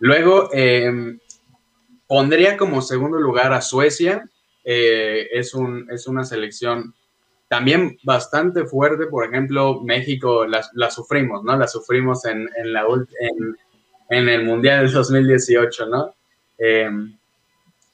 Luego 0.00 0.50
em, 0.52 1.18
pondría 2.06 2.58
como 2.58 2.82
segundo 2.82 3.18
lugar 3.18 3.54
a 3.54 3.62
Suecia. 3.62 4.28
Eh, 4.64 5.28
es, 5.32 5.54
un, 5.54 5.90
es 5.90 6.06
una 6.06 6.24
selección 6.24 6.94
también 7.48 7.96
bastante 8.02 8.66
fuerte. 8.66 9.06
Por 9.06 9.24
ejemplo, 9.24 9.80
México 9.80 10.44
la, 10.46 10.90
sufrimos, 10.90 11.42
¿no? 11.42 11.56
La 11.56 11.68
sufrimos 11.68 12.26
en, 12.26 12.50
la, 12.64 12.84
en, 13.18 13.56
en 14.10 14.28
el 14.28 14.44
Mundial 14.44 14.84
del 14.84 14.92
2018, 14.92 15.86
¿no? 15.86 16.14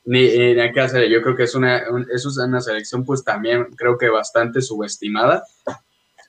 Ni, 0.09 0.55
ni 0.55 0.73
qué 0.73 0.81
hacer. 0.81 1.07
Yo 1.11 1.21
creo 1.21 1.37
que 1.37 1.43
es 1.43 1.55
una, 1.55 1.83
es 2.11 2.25
una 2.25 2.63
selección, 2.63 3.05
pues 3.05 3.23
también 3.23 3.67
creo 3.77 3.99
que 3.99 4.09
bastante 4.09 4.63
subestimada. 4.63 5.45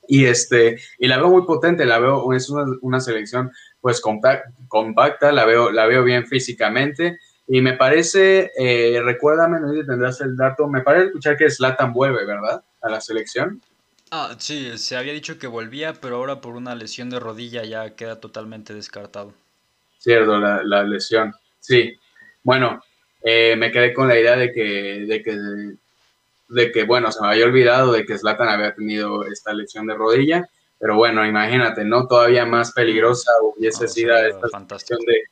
Y, 0.05 0.25
este, 0.25 0.81
y 0.97 1.07
la 1.07 1.17
veo 1.17 1.29
muy 1.29 1.45
potente, 1.45 1.85
la 1.85 1.99
veo, 1.99 2.33
es 2.33 2.49
una, 2.49 2.65
una 2.81 2.99
selección 2.99 3.51
pues 3.79 4.01
compacta, 4.01 5.31
la 5.31 5.45
veo, 5.45 5.71
la 5.71 5.85
veo 5.85 6.03
bien 6.03 6.27
físicamente. 6.27 7.19
Y 7.47 7.61
me 7.61 7.73
parece, 7.73 8.51
eh, 8.57 8.99
recuérdame, 9.01 9.61
no 9.61 9.71
sé 9.71 9.79
si 9.79 9.87
tendrás 9.87 10.19
el 10.19 10.35
dato, 10.35 10.67
me 10.67 10.81
parece 10.81 11.05
escuchar 11.05 11.37
que 11.37 11.49
Slatan 11.49 11.93
vuelve, 11.93 12.25
¿verdad? 12.25 12.61
A 12.81 12.89
la 12.89 12.99
selección. 12.99 13.61
Ah, 14.11 14.35
sí, 14.39 14.77
se 14.77 14.97
había 14.97 15.13
dicho 15.13 15.39
que 15.39 15.47
volvía, 15.47 15.93
pero 15.93 16.17
ahora 16.17 16.41
por 16.41 16.57
una 16.57 16.75
lesión 16.75 17.09
de 17.09 17.19
rodilla 17.19 17.63
ya 17.63 17.95
queda 17.95 18.19
totalmente 18.19 18.73
descartado. 18.73 19.33
Cierto, 19.99 20.37
la, 20.37 20.63
la 20.63 20.83
lesión. 20.83 21.33
Sí. 21.59 21.97
Bueno, 22.43 22.81
eh, 23.21 23.55
me 23.57 23.71
quedé 23.71 23.93
con 23.93 24.07
la 24.07 24.19
idea 24.19 24.35
de 24.35 24.51
que, 24.51 25.05
de 25.07 25.23
que, 25.23 25.37
de 26.49 26.71
que, 26.71 26.83
bueno, 26.83 27.11
se 27.11 27.21
me 27.21 27.27
había 27.27 27.45
olvidado 27.45 27.91
de 27.91 28.05
que 28.05 28.17
Zlatan 28.17 28.49
había 28.49 28.73
tenido 28.73 29.25
esta 29.25 29.53
lesión 29.53 29.87
de 29.87 29.95
rodilla, 29.95 30.49
pero 30.79 30.95
bueno, 30.95 31.25
imagínate, 31.25 31.83
¿no? 31.83 32.07
Todavía 32.07 32.45
más 32.45 32.71
peligrosa 32.71 33.31
hubiese 33.41 33.87
sido 33.87 34.15
esta 34.17 34.47
selección 34.47 34.99
de... 35.05 35.23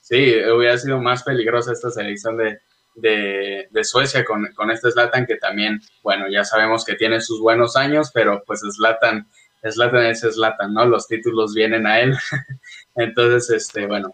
Sí, 0.00 0.34
hubiera 0.52 0.76
sido 0.76 1.00
más 1.00 1.22
peligrosa 1.22 1.72
esta 1.72 1.90
selección 1.90 2.36
de, 2.36 2.58
de, 2.96 3.68
de 3.70 3.84
Suecia 3.84 4.24
con, 4.24 4.48
con, 4.54 4.70
este 4.70 4.90
Zlatan 4.90 5.26
que 5.26 5.36
también, 5.36 5.80
bueno, 6.02 6.28
ya 6.28 6.44
sabemos 6.44 6.84
que 6.84 6.96
tiene 6.96 7.20
sus 7.20 7.40
buenos 7.40 7.76
años, 7.76 8.10
pero 8.12 8.42
pues 8.44 8.60
Zlatan, 8.60 9.28
Zlatan 9.68 10.06
es 10.06 10.20
Zlatan, 10.20 10.74
¿no? 10.74 10.86
Los 10.86 11.06
títulos 11.06 11.54
vienen 11.54 11.86
a 11.86 12.00
él. 12.00 12.16
Entonces, 12.96 13.50
este, 13.50 13.86
bueno, 13.86 14.10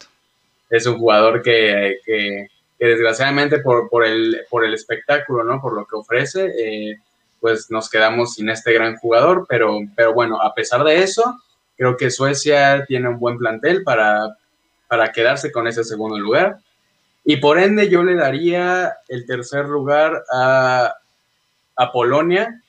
es 0.70 0.86
un 0.86 0.98
jugador 0.98 1.42
que, 1.42 1.98
que, 2.04 2.48
que 2.78 2.86
desgraciadamente 2.86 3.60
por, 3.60 3.88
por, 3.88 4.04
el, 4.04 4.42
por 4.50 4.64
el 4.64 4.74
espectáculo, 4.74 5.44
¿no? 5.44 5.60
Por 5.60 5.74
lo 5.74 5.86
que 5.86 5.96
ofrece, 5.96 6.52
eh, 6.58 7.00
pues 7.40 7.70
nos 7.70 7.88
quedamos 7.88 8.34
sin 8.34 8.48
este 8.50 8.72
gran 8.72 8.96
jugador, 8.96 9.46
pero, 9.48 9.78
pero 9.94 10.12
bueno, 10.12 10.40
a 10.40 10.54
pesar 10.54 10.84
de 10.84 11.02
eso, 11.02 11.40
creo 11.76 11.96
que 11.96 12.10
Suecia 12.10 12.84
tiene 12.86 13.08
un 13.08 13.18
buen 13.18 13.38
plantel 13.38 13.82
para, 13.82 14.36
para 14.88 15.12
quedarse 15.12 15.52
con 15.52 15.66
ese 15.66 15.84
segundo 15.84 16.18
lugar. 16.18 16.58
Y 17.24 17.38
por 17.38 17.58
ende 17.58 17.88
yo 17.88 18.02
le 18.02 18.14
daría 18.14 18.98
el 19.08 19.26
tercer 19.26 19.66
lugar 19.66 20.22
a, 20.32 20.94
a 21.74 21.92
Polonia. 21.92 22.62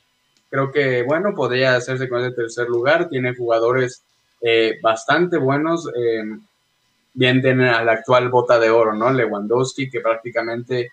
Creo 0.50 0.72
que, 0.72 1.04
bueno, 1.04 1.36
podría 1.36 1.76
hacerse 1.76 2.10
con 2.10 2.22
ese 2.22 2.36
tercer 2.36 2.68
lugar. 2.68 3.08
Tiene 3.10 3.36
jugadores 3.36 4.04
eh, 4.42 4.80
bastante 4.82 5.38
buenos. 5.38 5.88
Eh, 5.96 6.24
bien 7.18 7.42
tienen 7.42 7.68
al 7.68 7.90
actual 7.90 8.30
bota 8.30 8.60
de 8.60 8.70
oro, 8.70 8.94
¿no? 8.94 9.12
Lewandowski, 9.12 9.90
que 9.90 10.02
prácticamente 10.02 10.92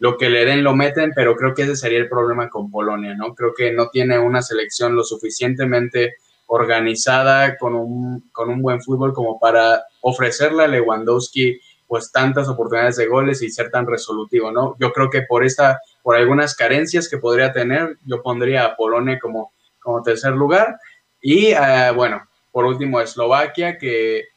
lo 0.00 0.18
que 0.18 0.28
le 0.28 0.44
den 0.44 0.62
lo 0.62 0.76
meten, 0.76 1.12
pero 1.14 1.34
creo 1.34 1.54
que 1.54 1.62
ese 1.62 1.76
sería 1.76 1.98
el 1.98 2.10
problema 2.10 2.50
con 2.50 2.70
Polonia, 2.70 3.14
¿no? 3.14 3.34
Creo 3.34 3.54
que 3.54 3.72
no 3.72 3.88
tiene 3.88 4.18
una 4.18 4.42
selección 4.42 4.94
lo 4.94 5.02
suficientemente 5.02 6.16
organizada 6.46 7.56
con 7.56 7.74
un, 7.74 8.28
con 8.32 8.50
un 8.50 8.60
buen 8.60 8.82
fútbol 8.82 9.14
como 9.14 9.40
para 9.40 9.82
ofrecerle 10.02 10.64
a 10.64 10.68
Lewandowski 10.68 11.58
pues 11.86 12.12
tantas 12.12 12.48
oportunidades 12.48 12.96
de 12.96 13.06
goles 13.06 13.40
y 13.40 13.50
ser 13.50 13.70
tan 13.70 13.86
resolutivo, 13.86 14.52
¿no? 14.52 14.76
Yo 14.78 14.92
creo 14.92 15.08
que 15.08 15.22
por 15.22 15.42
esta, 15.42 15.80
por 16.02 16.16
algunas 16.16 16.54
carencias 16.54 17.08
que 17.08 17.16
podría 17.16 17.50
tener, 17.50 17.96
yo 18.04 18.22
pondría 18.22 18.66
a 18.66 18.76
Polonia 18.76 19.18
como, 19.18 19.52
como 19.80 20.02
tercer 20.02 20.32
lugar. 20.32 20.76
Y 21.22 21.46
eh, 21.46 21.92
bueno, 21.94 22.22
por 22.50 22.66
último, 22.66 23.00
Eslovaquia, 23.00 23.78
que 23.78 24.31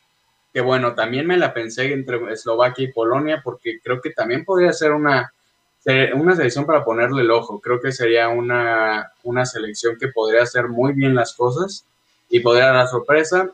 que 0.56 0.62
bueno, 0.62 0.96
también 0.96 1.28
me 1.28 1.36
la 1.36 1.54
pensé 1.54 1.92
entre 1.92 2.32
Eslovaquia 2.32 2.86
y 2.86 2.94
Polonia 2.94 3.42
porque 3.44 3.82
creo 3.84 4.00
que 4.00 4.12
también 4.12 4.46
podría 4.46 4.72
ser 4.72 4.94
una, 4.94 5.34
una 6.14 6.34
selección 6.34 6.66
para 6.66 6.86
ponerle 6.86 7.24
el 7.24 7.32
ojo. 7.32 7.60
Creo 7.60 7.82
que 7.82 7.92
sería 7.92 8.30
una, 8.30 9.12
una 9.24 9.46
selección 9.46 9.98
que 10.00 10.08
podría 10.08 10.44
hacer 10.44 10.70
muy 10.70 10.94
bien 10.94 11.14
las 11.14 11.34
cosas 11.34 11.84
y 12.30 12.40
podría 12.40 12.68
dar 12.68 12.88
sorpresa. 12.88 13.52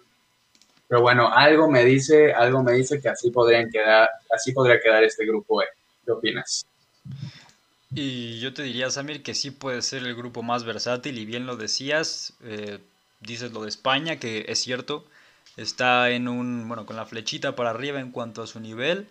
pero 0.87 1.01
bueno, 1.01 1.27
algo 1.33 1.67
me 1.71 1.83
dice, 1.83 2.33
algo 2.33 2.61
me 2.61 2.73
dice 2.73 3.01
que 3.01 3.09
así 3.09 3.31
podrían 3.31 3.71
quedar, 3.71 4.07
así 4.31 4.51
podría 4.51 4.79
quedar 4.79 5.03
este 5.03 5.25
grupo 5.25 5.63
E. 5.63 5.65
¿Qué 6.05 6.11
opinas? 6.11 6.67
Y 7.95 8.39
yo 8.41 8.53
te 8.53 8.61
diría, 8.61 8.91
Samir, 8.91 9.23
que 9.23 9.33
sí 9.33 9.49
puede 9.49 9.81
ser 9.81 10.03
el 10.03 10.15
grupo 10.15 10.43
más 10.43 10.65
versátil, 10.65 11.17
y 11.17 11.25
bien 11.25 11.47
lo 11.47 11.57
decías, 11.57 12.35
eh, 12.43 12.77
dices 13.21 13.53
lo 13.53 13.63
de 13.63 13.69
España, 13.69 14.19
que 14.19 14.45
es 14.47 14.59
cierto, 14.59 15.07
está 15.57 16.09
en 16.09 16.27
un, 16.27 16.67
bueno, 16.67 16.85
con 16.85 16.95
la 16.95 17.05
flechita 17.05 17.55
para 17.55 17.71
arriba 17.71 17.99
en 17.99 18.11
cuanto 18.11 18.41
a 18.41 18.47
su 18.47 18.59
nivel. 18.59 19.07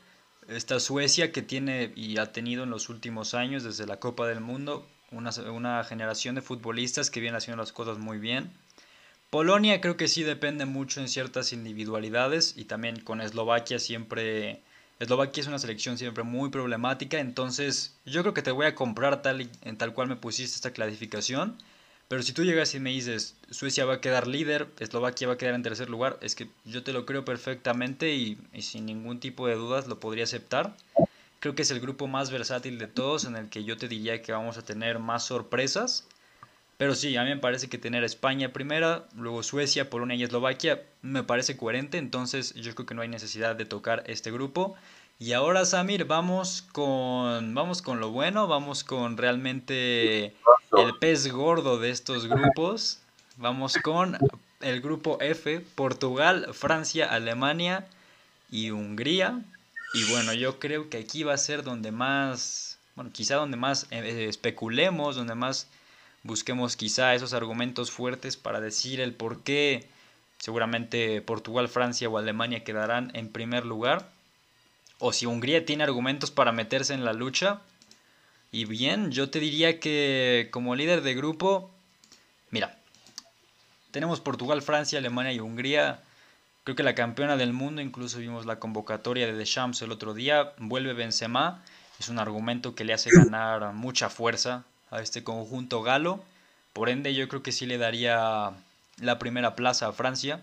Está 0.48 0.80
Suecia, 0.80 1.32
que 1.32 1.42
tiene 1.42 1.92
y 1.94 2.18
ha 2.18 2.32
tenido 2.32 2.64
en 2.64 2.70
los 2.70 2.88
últimos 2.88 3.34
años, 3.34 3.62
desde 3.62 3.86
la 3.86 3.98
Copa 3.98 4.26
del 4.26 4.40
Mundo, 4.40 4.86
una, 5.10 5.30
una 5.52 5.84
generación 5.84 6.34
de 6.34 6.42
futbolistas 6.42 7.10
que 7.10 7.20
vienen 7.20 7.36
haciendo 7.36 7.62
las 7.62 7.72
cosas 7.72 7.98
muy 7.98 8.18
bien. 8.18 8.50
Polonia 9.30 9.80
creo 9.80 9.96
que 9.96 10.08
sí 10.08 10.24
depende 10.24 10.64
mucho 10.64 11.00
en 11.00 11.08
ciertas 11.08 11.52
individualidades 11.52 12.54
y 12.56 12.64
también 12.64 12.98
con 13.00 13.20
Eslovaquia 13.20 13.78
siempre 13.78 14.60
Eslovaquia 15.00 15.40
es 15.40 15.46
una 15.46 15.58
selección 15.58 15.96
siempre 15.96 16.24
muy 16.24 16.50
problemática, 16.50 17.20
entonces 17.20 17.96
yo 18.04 18.20
creo 18.20 18.34
que 18.34 18.42
te 18.42 18.50
voy 18.50 18.66
a 18.66 18.74
comprar 18.74 19.22
tal, 19.22 19.48
en 19.62 19.78
tal 19.78 19.94
cual 19.94 20.08
me 20.08 20.16
pusiste 20.16 20.56
esta 20.56 20.72
clasificación. 20.72 21.56
Pero 22.10 22.24
si 22.24 22.32
tú 22.32 22.42
llegas 22.42 22.74
y 22.74 22.80
me 22.80 22.90
dices, 22.90 23.36
Suecia 23.52 23.84
va 23.84 23.94
a 23.94 24.00
quedar 24.00 24.26
líder, 24.26 24.66
Eslovaquia 24.80 25.28
va 25.28 25.34
a 25.34 25.36
quedar 25.36 25.54
en 25.54 25.62
tercer 25.62 25.88
lugar, 25.88 26.18
es 26.22 26.34
que 26.34 26.48
yo 26.64 26.82
te 26.82 26.92
lo 26.92 27.06
creo 27.06 27.24
perfectamente 27.24 28.12
y, 28.16 28.36
y, 28.52 28.62
sin 28.62 28.84
ningún 28.84 29.20
tipo 29.20 29.46
de 29.46 29.54
dudas 29.54 29.86
lo 29.86 30.00
podría 30.00 30.24
aceptar. 30.24 30.74
Creo 31.38 31.54
que 31.54 31.62
es 31.62 31.70
el 31.70 31.78
grupo 31.78 32.08
más 32.08 32.32
versátil 32.32 32.80
de 32.80 32.88
todos 32.88 33.26
en 33.26 33.36
el 33.36 33.48
que 33.48 33.62
yo 33.62 33.76
te 33.76 33.86
diría 33.86 34.22
que 34.22 34.32
vamos 34.32 34.58
a 34.58 34.64
tener 34.64 34.98
más 34.98 35.24
sorpresas. 35.24 36.04
Pero 36.78 36.96
sí, 36.96 37.16
a 37.16 37.22
mí 37.22 37.30
me 37.30 37.36
parece 37.36 37.68
que 37.68 37.78
tener 37.78 38.02
a 38.02 38.06
España 38.06 38.52
primera, 38.52 39.06
luego 39.14 39.44
Suecia, 39.44 39.88
Polonia 39.88 40.16
y 40.16 40.24
Eslovaquia 40.24 40.82
me 41.02 41.22
parece 41.22 41.56
coherente, 41.56 41.98
entonces 41.98 42.54
yo 42.54 42.74
creo 42.74 42.86
que 42.86 42.94
no 42.96 43.02
hay 43.02 43.08
necesidad 43.08 43.54
de 43.54 43.66
tocar 43.66 44.02
este 44.08 44.32
grupo. 44.32 44.74
Y 45.22 45.34
ahora 45.34 45.66
Samir, 45.66 46.06
vamos 46.06 46.62
con 46.72 47.54
vamos 47.54 47.82
con 47.82 48.00
lo 48.00 48.10
bueno, 48.10 48.48
vamos 48.48 48.84
con 48.84 49.18
realmente 49.18 50.34
el 50.72 50.98
pez 50.98 51.30
gordo 51.30 51.78
de 51.78 51.90
estos 51.90 52.26
grupos. 52.26 53.00
Vamos 53.36 53.76
con 53.82 54.16
el 54.62 54.80
grupo 54.80 55.18
F, 55.20 55.60
Portugal, 55.74 56.48
Francia, 56.54 57.12
Alemania 57.12 57.86
y 58.50 58.70
Hungría. 58.70 59.44
Y 59.92 60.10
bueno, 60.10 60.32
yo 60.32 60.58
creo 60.58 60.88
que 60.88 60.96
aquí 60.96 61.22
va 61.22 61.34
a 61.34 61.36
ser 61.38 61.64
donde 61.64 61.92
más, 61.92 62.78
bueno, 62.96 63.10
quizá 63.12 63.36
donde 63.36 63.58
más 63.58 63.88
eh, 63.90 64.24
especulemos, 64.26 65.16
donde 65.16 65.34
más 65.34 65.68
busquemos 66.22 66.76
quizá 66.76 67.14
esos 67.14 67.34
argumentos 67.34 67.90
fuertes 67.90 68.38
para 68.38 68.62
decir 68.62 69.02
el 69.02 69.12
por 69.12 69.42
qué 69.42 69.86
seguramente 70.38 71.20
Portugal, 71.20 71.68
Francia 71.68 72.08
o 72.08 72.16
Alemania 72.16 72.64
quedarán 72.64 73.10
en 73.12 73.28
primer 73.28 73.66
lugar. 73.66 74.18
O 75.00 75.12
si 75.12 75.26
Hungría 75.26 75.64
tiene 75.64 75.82
argumentos 75.82 76.30
para 76.30 76.52
meterse 76.52 76.94
en 76.94 77.04
la 77.04 77.12
lucha. 77.12 77.60
Y 78.52 78.66
bien, 78.66 79.10
yo 79.10 79.30
te 79.30 79.40
diría 79.40 79.80
que 79.80 80.48
como 80.52 80.76
líder 80.76 81.02
de 81.02 81.14
grupo, 81.14 81.70
mira, 82.50 82.78
tenemos 83.90 84.20
Portugal, 84.20 84.62
Francia, 84.62 84.98
Alemania 84.98 85.32
y 85.32 85.40
Hungría. 85.40 86.00
Creo 86.64 86.76
que 86.76 86.82
la 86.82 86.94
campeona 86.94 87.36
del 87.36 87.52
mundo, 87.52 87.80
incluso 87.80 88.18
vimos 88.18 88.46
la 88.46 88.60
convocatoria 88.60 89.26
de 89.26 89.32
Deschamps 89.32 89.82
el 89.82 89.90
otro 89.90 90.14
día, 90.14 90.52
vuelve 90.58 90.92
Benzema. 90.92 91.62
Es 91.98 92.08
un 92.08 92.18
argumento 92.18 92.74
que 92.74 92.84
le 92.84 92.92
hace 92.92 93.10
ganar 93.10 93.72
mucha 93.72 94.10
fuerza 94.10 94.64
a 94.90 95.00
este 95.00 95.24
conjunto 95.24 95.82
galo. 95.82 96.22
Por 96.72 96.88
ende, 96.88 97.14
yo 97.14 97.26
creo 97.28 97.42
que 97.42 97.52
sí 97.52 97.66
le 97.66 97.78
daría 97.78 98.52
la 99.00 99.18
primera 99.18 99.56
plaza 99.56 99.88
a 99.88 99.92
Francia. 99.92 100.40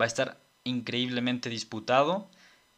Va 0.00 0.04
a 0.04 0.08
estar 0.08 0.38
increíblemente 0.64 1.50
disputado. 1.50 2.28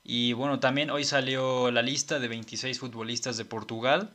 Y 0.05 0.35
bueno, 0.35 0.61
también 0.61 0.91
hoy 0.91 1.05
salió 1.05 1.71
la 1.71 1.83
lista 1.83 2.19
de 2.19 2.29
26 2.29 2.79
futbolistas 2.79 3.39
de 3.39 3.47
Portugal. 3.47 4.11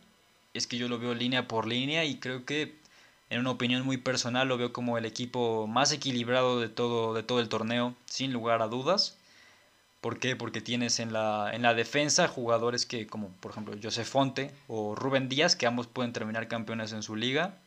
Es 0.54 0.68
que 0.68 0.78
yo 0.78 0.88
lo 0.88 1.00
veo 1.00 1.16
línea 1.16 1.48
por 1.48 1.68
línea 1.68 2.06
y 2.06 2.20
creo 2.20 2.46
que 2.46 2.76
en 3.30 3.40
una 3.40 3.52
opinión 3.52 3.84
muy 3.86 3.98
personal 3.98 4.48
lo 4.48 4.58
veo 4.58 4.72
como 4.72 4.98
el 4.98 5.06
equipo 5.06 5.68
más 5.68 5.92
equilibrado 5.92 6.60
de 6.60 6.70
todo, 6.70 7.14
de 7.14 7.24
todo 7.24 7.40
el 7.40 7.50
torneo, 7.50 7.96
sin 8.06 8.32
lugar 8.34 8.62
a 8.62 8.68
dudas. 8.68 9.18
¿Por 10.02 10.20
qué? 10.20 10.36
Porque 10.36 10.62
tienes 10.62 11.00
en 11.00 11.12
la, 11.12 11.52
en 11.54 11.64
la 11.64 11.74
defensa 11.74 12.28
jugadores 12.28 12.86
que, 12.86 13.08
como 13.08 13.30
por 13.42 13.52
ejemplo 13.52 13.76
José 13.82 14.06
Fonte 14.06 14.52
o 14.68 14.96
Rubén 14.96 15.28
Díaz, 15.28 15.56
que 15.56 15.68
ambos 15.68 15.88
pueden 15.88 16.14
terminar 16.14 16.48
campeones 16.48 16.94
en 16.94 17.04
su 17.04 17.16
liga. 17.16 17.58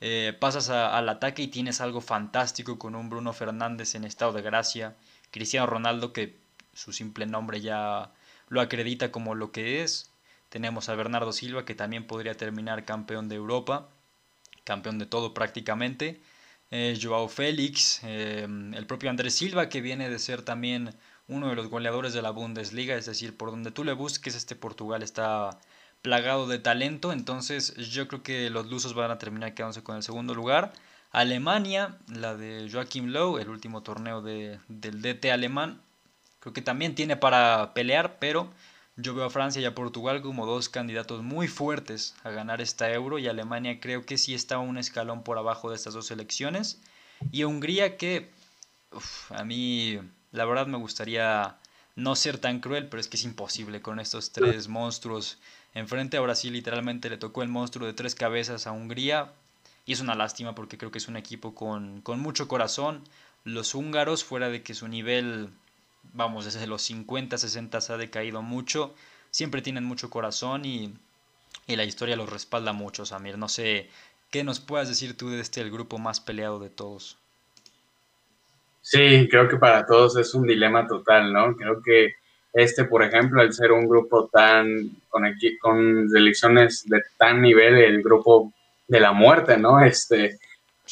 Eh, 0.00 0.36
pasas 0.38 0.70
al 0.70 1.08
ataque 1.08 1.42
y 1.42 1.48
tienes 1.48 1.80
algo 1.80 2.00
fantástico 2.00 2.78
con 2.78 2.94
un 2.94 3.10
Bruno 3.10 3.32
Fernández 3.32 3.94
en 3.94 4.04
estado 4.04 4.32
de 4.32 4.42
gracia. 4.42 4.96
Cristiano 5.30 5.66
Ronaldo, 5.66 6.12
que 6.12 6.39
su 6.80 6.92
simple 6.92 7.26
nombre 7.26 7.60
ya 7.60 8.10
lo 8.48 8.60
acredita 8.60 9.12
como 9.12 9.34
lo 9.34 9.52
que 9.52 9.82
es. 9.82 10.10
Tenemos 10.48 10.88
a 10.88 10.94
Bernardo 10.94 11.32
Silva, 11.32 11.64
que 11.64 11.74
también 11.74 12.06
podría 12.06 12.36
terminar 12.36 12.84
campeón 12.84 13.28
de 13.28 13.36
Europa, 13.36 13.88
campeón 14.64 14.98
de 14.98 15.06
todo 15.06 15.34
prácticamente. 15.34 16.20
Eh, 16.70 16.98
Joao 17.00 17.28
Félix, 17.28 18.00
eh, 18.04 18.46
el 18.74 18.86
propio 18.86 19.10
Andrés 19.10 19.34
Silva, 19.34 19.68
que 19.68 19.80
viene 19.80 20.08
de 20.08 20.18
ser 20.18 20.42
también 20.42 20.94
uno 21.28 21.48
de 21.50 21.54
los 21.54 21.68
goleadores 21.68 22.14
de 22.14 22.22
la 22.22 22.30
Bundesliga, 22.30 22.94
es 22.96 23.06
decir, 23.06 23.36
por 23.36 23.50
donde 23.50 23.70
tú 23.70 23.84
le 23.84 23.92
busques, 23.92 24.34
este 24.34 24.56
Portugal 24.56 25.02
está 25.02 25.60
plagado 26.02 26.46
de 26.46 26.58
talento, 26.58 27.12
entonces 27.12 27.74
yo 27.76 28.08
creo 28.08 28.22
que 28.22 28.50
los 28.50 28.66
lusos 28.66 28.94
van 28.94 29.10
a 29.10 29.18
terminar 29.18 29.54
quedándose 29.54 29.82
con 29.82 29.96
el 29.96 30.02
segundo 30.02 30.34
lugar. 30.34 30.72
Alemania, 31.12 31.98
la 32.08 32.36
de 32.36 32.68
Joachim 32.72 33.06
Low, 33.08 33.38
el 33.38 33.48
último 33.48 33.82
torneo 33.82 34.22
de, 34.22 34.60
del 34.68 35.02
DT 35.02 35.30
alemán, 35.32 35.82
creo 36.40 36.52
que 36.52 36.62
también 36.62 36.94
tiene 36.94 37.16
para 37.16 37.72
pelear, 37.74 38.18
pero 38.18 38.50
yo 38.96 39.14
veo 39.14 39.24
a 39.24 39.30
Francia 39.30 39.62
y 39.62 39.64
a 39.64 39.74
Portugal 39.74 40.20
como 40.20 40.46
dos 40.46 40.68
candidatos 40.68 41.22
muy 41.22 41.48
fuertes 41.48 42.14
a 42.24 42.30
ganar 42.30 42.60
esta 42.60 42.92
euro 42.92 43.18
y 43.18 43.28
Alemania 43.28 43.80
creo 43.80 44.04
que 44.04 44.18
sí 44.18 44.34
está 44.34 44.58
un 44.58 44.76
escalón 44.76 45.22
por 45.22 45.38
abajo 45.38 45.70
de 45.70 45.76
estas 45.76 45.94
dos 45.94 46.06
selecciones. 46.06 46.80
Y 47.30 47.44
Hungría 47.44 47.96
que 47.96 48.30
a 49.30 49.44
mí 49.44 49.98
la 50.32 50.44
verdad 50.44 50.66
me 50.66 50.78
gustaría 50.78 51.56
no 51.96 52.16
ser 52.16 52.38
tan 52.38 52.60
cruel, 52.60 52.88
pero 52.88 53.00
es 53.00 53.08
que 53.08 53.16
es 53.16 53.24
imposible 53.24 53.82
con 53.82 54.00
estos 54.00 54.32
tres 54.32 54.68
monstruos 54.68 55.38
enfrente. 55.74 56.16
Ahora 56.16 56.34
sí, 56.34 56.50
literalmente 56.50 57.10
le 57.10 57.18
tocó 57.18 57.42
el 57.42 57.48
monstruo 57.48 57.86
de 57.86 57.92
tres 57.92 58.14
cabezas 58.14 58.66
a 58.66 58.72
Hungría. 58.72 59.32
Y 59.86 59.92
es 59.92 60.00
una 60.00 60.14
lástima 60.14 60.54
porque 60.54 60.78
creo 60.78 60.90
que 60.90 60.98
es 60.98 61.08
un 61.08 61.16
equipo 61.16 61.54
con, 61.54 62.02
mucho 62.20 62.48
corazón. 62.48 63.02
Los 63.44 63.74
húngaros, 63.74 64.24
fuera 64.24 64.48
de 64.48 64.62
que 64.62 64.74
su 64.74 64.88
nivel, 64.88 65.50
vamos, 66.12 66.44
desde 66.44 66.66
los 66.66 66.82
50, 66.82 67.38
60 67.38 67.80
se 67.80 67.92
ha 67.92 67.96
decaído 67.96 68.42
mucho, 68.42 68.94
siempre 69.30 69.62
tienen 69.62 69.84
mucho 69.84 70.10
corazón 70.10 70.64
y, 70.64 70.94
y 71.66 71.76
la 71.76 71.84
historia 71.84 72.16
los 72.16 72.30
respalda 72.30 72.72
mucho, 72.72 73.06
Samir. 73.06 73.38
No 73.38 73.48
sé 73.48 73.88
qué 74.30 74.44
nos 74.44 74.60
puedas 74.60 74.88
decir 74.88 75.16
tú 75.16 75.30
de 75.30 75.40
este, 75.40 75.60
el 75.60 75.70
grupo 75.70 75.98
más 75.98 76.20
peleado 76.20 76.58
de 76.58 76.70
todos. 76.70 77.16
Sí, 78.82 79.28
creo 79.30 79.48
que 79.48 79.56
para 79.56 79.86
todos 79.86 80.16
es 80.16 80.34
un 80.34 80.46
dilema 80.46 80.86
total, 80.86 81.32
¿no? 81.32 81.54
Creo 81.54 81.82
que 81.82 82.14
este, 82.52 82.84
por 82.84 83.02
ejemplo, 83.02 83.40
al 83.40 83.52
ser 83.52 83.72
un 83.72 83.88
grupo 83.88 84.28
tan, 84.32 84.90
con, 85.08 85.22
con 85.60 86.08
selecciones 86.10 86.84
de 86.88 87.02
tan 87.16 87.40
nivel, 87.40 87.78
el 87.78 88.02
grupo 88.02 88.52
de 88.88 89.00
la 89.00 89.12
muerte, 89.12 89.56
¿no? 89.56 89.80
Este, 89.84 90.38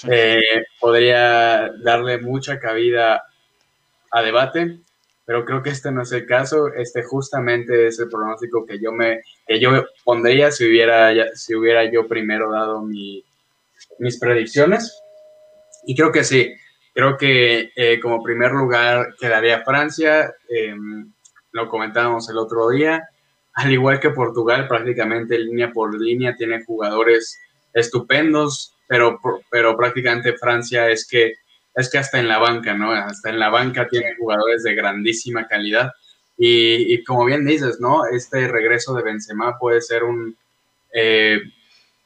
eh, 0.09 0.65
podría 0.79 1.71
darle 1.83 2.19
mucha 2.19 2.61
cabida 2.61 3.25
a 4.11 4.23
debate, 4.23 4.79
pero 5.29 5.45
creo 5.45 5.63
que 5.63 5.69
este 5.71 5.93
no 5.93 6.01
es 6.03 6.11
el 6.13 6.25
caso. 6.25 6.69
Este 6.75 7.05
justamente 7.05 7.87
es 7.87 8.01
el 8.01 8.09
pronóstico 8.09 8.65
que 8.65 8.81
yo 8.81 8.91
me, 8.91 9.21
que 9.47 9.61
yo 9.61 9.85
pondría 10.03 10.51
si 10.51 10.67
hubiera, 10.67 11.13
si 11.37 11.55
hubiera 11.55 11.85
yo 11.85 12.09
primero 12.09 12.51
dado 12.51 12.81
mi, 12.81 13.23
mis 13.99 14.19
predicciones. 14.19 15.01
Y 15.85 15.95
creo 15.95 16.11
que 16.11 16.25
sí, 16.25 16.55
Creo 16.99 17.17
que 17.17 17.71
eh, 17.77 18.01
como 18.01 18.25
primer 18.25 18.51
lugar 18.51 19.15
quedaría 19.21 19.63
Francia, 19.63 20.35
em, 20.49 21.13
lo 21.53 21.69
comentábamos 21.69 22.29
el 22.29 22.39
otro 22.39 22.71
día, 22.71 23.09
al 23.55 23.71
igual 23.71 24.01
que 24.01 24.11
Portugal, 24.11 24.67
prácticamente 24.67 25.39
línea 25.39 25.71
por 25.71 25.95
línea 25.95 26.35
tiene 26.35 26.65
jugadores 26.65 27.39
estupendos, 27.73 28.75
pero, 28.89 29.21
pero 29.49 29.77
prácticamente 29.77 30.37
Francia 30.39 30.91
es 30.91 31.07
que, 31.07 31.35
es 31.79 31.91
que 31.91 31.99
hasta 31.99 32.19
en 32.19 32.29
la 32.29 32.39
banca, 32.39 32.75
¿no? 32.75 32.93
Hasta 32.93 33.31
en 33.31 33.39
la 33.39 33.51
banca 33.51 33.89
tiene 33.89 34.17
jugadores 34.17 34.63
de 34.65 34.75
grandísima 34.75 35.47
calidad. 35.47 35.93
Y, 36.37 37.03
como 37.05 37.25
bien 37.25 37.45
dices, 37.45 37.81
¿no? 37.81 38.07
Este 38.07 38.47
regreso 38.49 38.95
de 38.95 39.03
Benzema 39.03 39.59
puede 39.59 39.81
ser 39.81 40.05
un, 40.05 40.37
eh, 40.93 41.41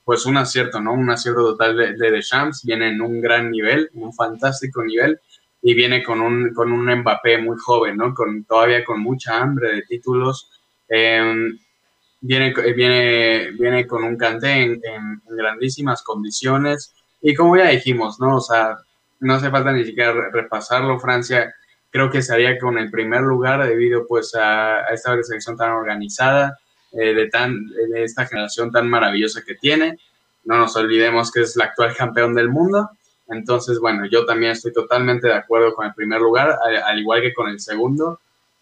pues 0.05 0.25
un 0.27 0.37
acierto, 0.37 0.81
¿no? 0.81 0.93
Un 0.95 1.11
acierto 1.11 1.43
total 1.43 1.77
de, 1.77 1.93
de 1.95 2.11
Deschamps, 2.11 2.65
viene 2.65 2.89
en 2.89 3.01
un 3.01 3.21
gran 3.21 3.51
nivel, 3.51 3.91
un 3.95 4.13
fantástico 4.13 4.83
nivel, 4.83 5.21
y 5.63 5.75
viene 5.75 6.03
con 6.03 6.21
un, 6.21 6.53
con 6.53 6.73
un 6.73 6.93
Mbappé 6.93 7.39
muy 7.39 7.57
joven, 7.57 7.97
¿no? 7.97 8.13
Con, 8.15 8.45
todavía 8.45 8.85
con 8.85 9.01
mucha 9.01 9.39
hambre 9.39 9.77
de 9.77 9.83
títulos. 9.83 10.51
Em, 10.89 11.59
viene, 12.21 12.53
viene, 12.75 13.51
viene 13.53 13.87
con 13.87 14.03
un 14.05 14.17
Kanté 14.17 14.63
en, 14.63 14.81
grandísimas 15.27 16.03
condiciones, 16.03 16.95
y 17.23 17.35
como 17.35 17.57
ya 17.57 17.69
dijimos, 17.69 18.19
¿no? 18.19 18.37
O 18.37 18.41
sea, 18.41 18.79
no 19.23 19.35
hace 19.35 19.51
falta 19.51 19.73
ni 19.73 19.85
siquiera 19.85 20.13
repasarlo, 20.31 21.01
Francia 21.01 21.55
creo 21.93 22.11
que 22.11 22.19
estaría 22.19 22.59
con 22.59 22.79
el 22.79 22.91
primer 22.91 23.21
lugar 23.21 23.65
debido 23.67 24.07
pues 24.07 24.35
a, 24.35 24.81
esta 24.93 25.23
selección 25.23 25.57
tan 25.57 25.73
organizada, 25.73 26.59
eh, 26.93 27.15
de, 27.15 27.29
tan, 27.29 27.67
de 27.69 28.03
esta 28.03 28.27
generación 28.27 28.73
tan 28.73 28.89
maravillosa 28.89 29.43
que 29.43 29.55
tiene. 29.55 29.99
No 30.45 30.57
nos 30.57 30.75
olvidemos 30.75 31.31
que 31.31 31.43
es 31.43 31.55
la 31.55 31.67
actual 31.67 31.95
campeón 31.95 32.35
del 32.35 32.49
mundo. 32.49 32.91
Entonces, 33.29 33.79
bueno, 33.79 34.07
yo 34.11 34.25
también 34.25 34.53
estoy 34.53 34.73
totalmente 34.73 35.29
de 35.29 35.35
acuerdo 35.35 35.75
con 35.75 35.87
el 35.87 35.95
primer 35.95 36.21
lugar, 36.21 36.59
al, 36.85 36.99
igual 36.99 37.21
que 37.21 37.35
con 37.35 37.49
el 37.49 37.61
segundo. 37.61 38.19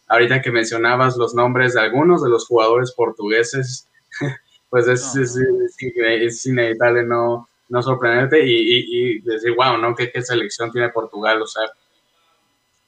Ahorita 0.08 0.42
que 0.42 0.50
mencionabas 0.50 1.16
los 1.16 1.34
nombres 1.34 1.74
de 1.74 1.80
algunos 1.80 2.22
de 2.22 2.30
los 2.30 2.46
jugadores 2.46 2.92
portugueses, 2.92 3.88
pues 4.70 4.88
es, 4.88 5.14
es, 5.14 6.46
inevitable 6.46 7.04
no, 7.04 7.48
no 7.70 7.82
sorprenderte 7.82 8.44
y, 8.44 9.20
decir, 9.20 9.54
wow, 9.56 9.78
¿no? 9.78 9.94
¿Qué, 9.94 10.10
¿Qué, 10.10 10.20
selección 10.22 10.70
tiene 10.70 10.90
Portugal? 10.90 11.40
O 11.40 11.46
sea, 11.46 11.62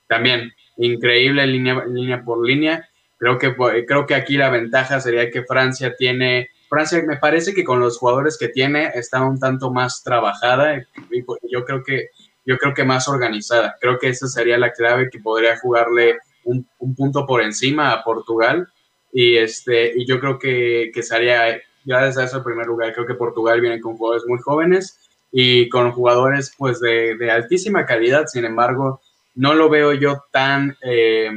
también 0.08 0.52
increíble 0.76 1.46
línea, 1.46 1.84
línea 1.86 2.22
por 2.22 2.44
línea. 2.46 2.88
Creo 3.16 3.38
que, 3.38 3.54
creo 3.86 4.06
que 4.06 4.14
aquí 4.14 4.36
la 4.36 4.50
ventaja 4.50 5.00
sería 5.00 5.30
que 5.30 5.44
Francia 5.44 5.94
tiene, 5.96 6.50
Francia 6.68 7.02
me 7.06 7.16
parece 7.16 7.54
que 7.54 7.64
con 7.64 7.78
los 7.78 7.96
jugadores 7.98 8.36
que 8.36 8.48
tiene 8.48 8.90
está 8.94 9.22
un 9.22 9.38
tanto 9.38 9.70
más 9.70 10.02
trabajada 10.02 10.84
y 11.10 11.24
yo 11.50 11.64
creo 11.64 11.84
que, 11.84 12.08
yo 12.44 12.58
creo 12.58 12.74
que 12.74 12.84
más 12.84 13.06
organizada. 13.08 13.76
Creo 13.80 13.98
que 14.00 14.08
esa 14.08 14.26
sería 14.26 14.58
la 14.58 14.72
clave 14.72 15.08
que 15.10 15.20
podría 15.20 15.56
jugarle 15.58 16.18
un, 16.44 16.66
punto 16.96 17.24
por 17.24 17.40
encima 17.40 17.92
a 17.92 18.02
Portugal 18.02 18.68
y 19.12 19.36
este 19.36 19.92
y 19.94 20.04
yo 20.06 20.18
creo 20.18 20.40
que, 20.40 20.90
que 20.92 21.04
sería 21.04 21.60
gracias 21.84 22.18
a 22.18 22.24
eso 22.24 22.38
el 22.38 22.44
primer 22.44 22.66
lugar. 22.66 22.92
Creo 22.92 23.06
que 23.06 23.14
Portugal 23.14 23.60
viene 23.60 23.80
con 23.80 23.96
jugadores 23.96 24.24
muy 24.26 24.38
jóvenes 24.38 24.98
y 25.30 25.68
con 25.68 25.92
jugadores 25.92 26.54
pues 26.56 26.80
de, 26.80 27.16
de 27.16 27.30
altísima 27.30 27.86
calidad. 27.86 28.26
Sin 28.26 28.44
embargo, 28.44 29.00
no 29.34 29.54
lo 29.54 29.68
veo 29.68 29.92
yo 29.94 30.24
tan, 30.30 30.76
eh, 30.82 31.30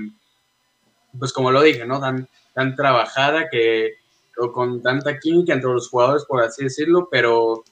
pues 1.18 1.32
como 1.32 1.52
lo 1.52 1.62
dije, 1.62 1.86
¿no? 1.86 2.00
Tan, 2.00 2.28
tan 2.54 2.76
trabajada 2.76 3.50
que, 3.50 3.94
o 4.38 4.52
con 4.52 4.82
tanta 4.82 5.18
química 5.18 5.54
entre 5.54 5.72
los 5.72 5.90
jugadores, 5.90 6.26
por 6.26 6.44
así 6.44 6.64
decirlo, 6.64 7.08
pero, 7.10 7.64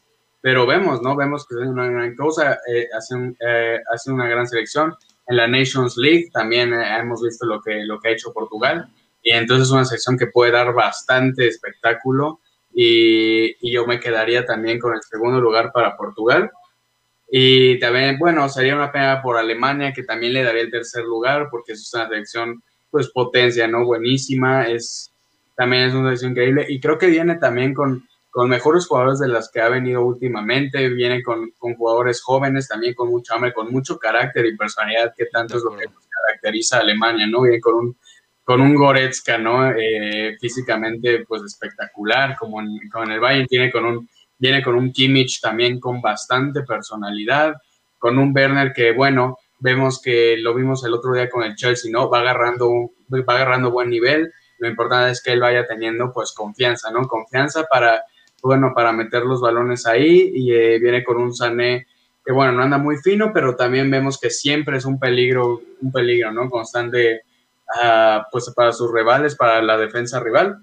pero 0.41 0.65
vemos, 0.65 1.01
¿no? 1.01 1.15
Vemos 1.15 1.45
que 1.45 1.55
es 1.55 1.67
una 1.67 1.89
gran 1.89 2.15
cosa, 2.15 2.59
eh, 2.67 2.87
hacen, 2.95 3.35
eh, 3.39 3.79
una 4.07 4.27
gran 4.27 4.47
selección. 4.47 4.95
En 5.27 5.37
la 5.37 5.47
Nations 5.47 5.95
League 5.97 6.29
también 6.33 6.73
hemos 6.73 7.21
visto 7.21 7.45
lo 7.45 7.61
que, 7.61 7.83
lo 7.85 7.99
que 7.99 8.09
ha 8.09 8.11
hecho 8.11 8.33
Portugal, 8.33 8.87
y 9.21 9.31
entonces 9.31 9.67
es 9.67 9.71
una 9.71 9.85
selección 9.85 10.17
que 10.17 10.27
puede 10.27 10.51
dar 10.51 10.73
bastante 10.73 11.47
espectáculo, 11.47 12.41
y, 12.73 13.55
y 13.59 13.71
yo 13.71 13.85
me 13.85 13.99
quedaría 13.99 14.45
también 14.45 14.79
con 14.79 14.93
el 14.93 15.01
segundo 15.01 15.39
lugar 15.39 15.71
para 15.71 15.95
Portugal. 15.95 16.51
Y 17.29 17.79
también, 17.79 18.19
bueno, 18.19 18.47
sería 18.47 18.75
una 18.75 18.91
pena 18.91 19.21
por 19.21 19.37
Alemania, 19.37 19.91
que 19.91 20.03
también 20.03 20.33
le 20.33 20.43
daría 20.43 20.61
el 20.61 20.71
tercer 20.71 21.03
lugar, 21.03 21.47
porque 21.49 21.73
es 21.73 21.91
una 21.93 22.07
selección, 22.07 22.61
pues, 22.91 23.09
potencia, 23.09 23.67
¿no? 23.67 23.85
Buenísima, 23.85 24.67
es, 24.67 25.11
también 25.55 25.83
es 25.83 25.93
una 25.93 26.09
selección 26.09 26.31
increíble. 26.31 26.65
Y 26.69 26.79
creo 26.79 26.97
que 26.99 27.07
viene 27.07 27.37
también 27.37 27.73
con, 27.73 28.07
con 28.29 28.49
mejores 28.49 28.85
jugadores 28.85 29.19
de 29.19 29.29
las 29.29 29.49
que 29.49 29.61
ha 29.61 29.69
venido 29.69 30.05
últimamente, 30.05 30.89
viene 30.89 31.23
con, 31.23 31.51
con, 31.57 31.75
jugadores 31.75 32.21
jóvenes, 32.21 32.67
también 32.67 32.93
con 32.93 33.09
mucho 33.09 33.33
hambre, 33.33 33.53
con 33.53 33.71
mucho 33.71 33.97
carácter 33.97 34.45
y 34.45 34.55
personalidad, 34.55 35.13
que 35.17 35.25
tanto 35.25 35.57
es 35.57 35.63
lo 35.63 35.75
que 35.75 35.85
caracteriza 36.09 36.77
a 36.77 36.81
Alemania, 36.81 37.25
¿no? 37.25 37.41
Viene 37.41 37.59
con 37.59 37.73
un, 37.73 37.97
con 38.43 38.61
un 38.61 38.75
Goretzka, 38.75 39.37
¿no? 39.37 39.71
Eh, 39.71 40.37
físicamente, 40.39 41.25
pues, 41.27 41.43
espectacular, 41.43 42.35
como 42.37 42.61
en, 42.61 43.11
el 43.11 43.19
Bayern, 43.19 43.47
tiene 43.47 43.71
con 43.71 43.85
un 43.85 44.09
viene 44.37 44.61
con 44.61 44.75
un 44.75 44.91
Kimmich 44.91 45.39
también 45.39 45.79
con 45.79 46.01
bastante 46.01 46.63
personalidad, 46.63 47.53
con 47.97 48.17
un 48.17 48.33
Werner 48.35 48.73
que, 48.73 48.91
bueno, 48.91 49.37
vemos 49.59 50.01
que 50.01 50.35
lo 50.37 50.53
vimos 50.53 50.83
el 50.83 50.93
otro 50.93 51.13
día 51.13 51.29
con 51.29 51.43
el 51.43 51.55
Chelsea, 51.55 51.89
¿no? 51.89 52.09
Va 52.09 52.19
agarrando, 52.19 52.91
va 53.09 53.35
agarrando 53.35 53.71
buen 53.71 53.89
nivel, 53.89 54.33
lo 54.59 54.67
importante 54.67 55.11
es 55.11 55.23
que 55.23 55.31
él 55.31 55.39
vaya 55.39 55.65
teniendo 55.65 56.11
pues 56.11 56.33
confianza, 56.33 56.91
¿no? 56.91 57.07
Confianza 57.07 57.63
para, 57.63 58.03
bueno, 58.41 58.73
para 58.75 58.91
meter 58.91 59.23
los 59.23 59.39
balones 59.39 59.85
ahí 59.85 60.31
y 60.33 60.53
eh, 60.53 60.79
viene 60.79 61.03
con 61.03 61.17
un 61.17 61.33
Sané 61.33 61.87
que, 62.25 62.33
bueno, 62.33 62.51
no 62.51 62.63
anda 62.63 62.77
muy 62.77 62.97
fino, 62.97 63.31
pero 63.33 63.55
también 63.55 63.89
vemos 63.89 64.19
que 64.19 64.29
siempre 64.29 64.77
es 64.77 64.85
un 64.85 64.99
peligro, 64.99 65.61
un 65.81 65.91
peligro, 65.91 66.31
¿no? 66.31 66.49
Constante, 66.49 67.21
uh, 67.75 68.21
pues 68.31 68.51
para 68.55 68.71
sus 68.71 68.91
rivales, 68.91 69.35
para 69.35 69.61
la 69.61 69.77
defensa 69.77 70.19
rival. 70.19 70.57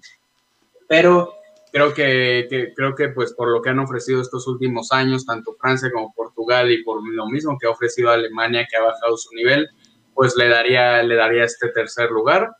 Pero 0.88 1.34
creo 1.72 1.94
que, 1.94 2.72
creo 2.76 2.94
que 2.94 3.08
pues 3.08 3.32
por 3.32 3.48
lo 3.48 3.62
que 3.62 3.70
han 3.70 3.78
ofrecido 3.78 4.20
estos 4.20 4.46
últimos 4.46 4.92
años, 4.92 5.26
tanto 5.26 5.56
Francia 5.60 5.90
como 5.92 6.12
Portugal 6.14 6.70
y 6.70 6.82
por 6.82 7.00
lo 7.06 7.26
mismo 7.26 7.56
que 7.58 7.66
ha 7.66 7.70
ofrecido 7.70 8.10
Alemania, 8.10 8.66
que 8.68 8.76
ha 8.76 8.82
bajado 8.82 9.16
su 9.16 9.34
nivel, 9.34 9.68
pues 10.14 10.36
le 10.36 10.48
daría, 10.48 11.02
le 11.02 11.14
daría 11.14 11.44
este 11.44 11.68
tercer 11.68 12.10
lugar. 12.10 12.50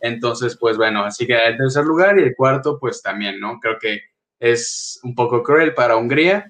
Entonces, 0.00 0.56
pues 0.56 0.76
bueno, 0.76 1.04
así 1.04 1.26
que 1.26 1.36
el 1.36 1.56
tercer 1.56 1.84
lugar 1.84 2.18
y 2.18 2.22
el 2.22 2.36
cuarto, 2.36 2.78
pues 2.78 3.02
también, 3.02 3.40
¿no? 3.40 3.58
Creo 3.60 3.78
que 3.78 4.00
es 4.38 5.00
un 5.02 5.14
poco 5.14 5.42
cruel 5.42 5.74
para 5.74 5.96
Hungría, 5.96 6.46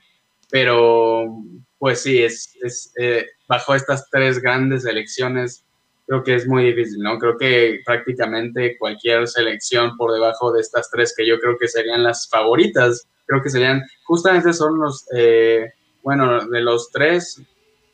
pero 0.50 1.26
pues 1.78 2.02
sí, 2.02 2.22
es, 2.22 2.92
eh, 2.98 3.26
bajo 3.46 3.74
estas 3.74 4.08
tres 4.10 4.40
grandes 4.40 4.84
elecciones 4.84 5.64
creo 6.08 6.24
que 6.24 6.34
es 6.34 6.46
muy 6.48 6.64
difícil, 6.64 7.02
¿no? 7.02 7.18
Creo 7.18 7.36
que 7.36 7.80
prácticamente 7.84 8.78
cualquier 8.78 9.28
selección 9.28 9.94
por 9.98 10.10
debajo 10.10 10.50
de 10.50 10.62
estas 10.62 10.90
tres 10.90 11.12
que 11.14 11.26
yo 11.26 11.38
creo 11.38 11.58
que 11.58 11.68
serían 11.68 12.02
las 12.02 12.26
favoritas, 12.30 13.06
creo 13.26 13.42
que 13.42 13.50
serían, 13.50 13.82
justamente 14.04 14.54
son 14.54 14.78
los, 14.78 15.06
eh, 15.14 15.70
bueno, 16.02 16.48
de 16.48 16.62
los 16.62 16.90
tres, 16.90 17.42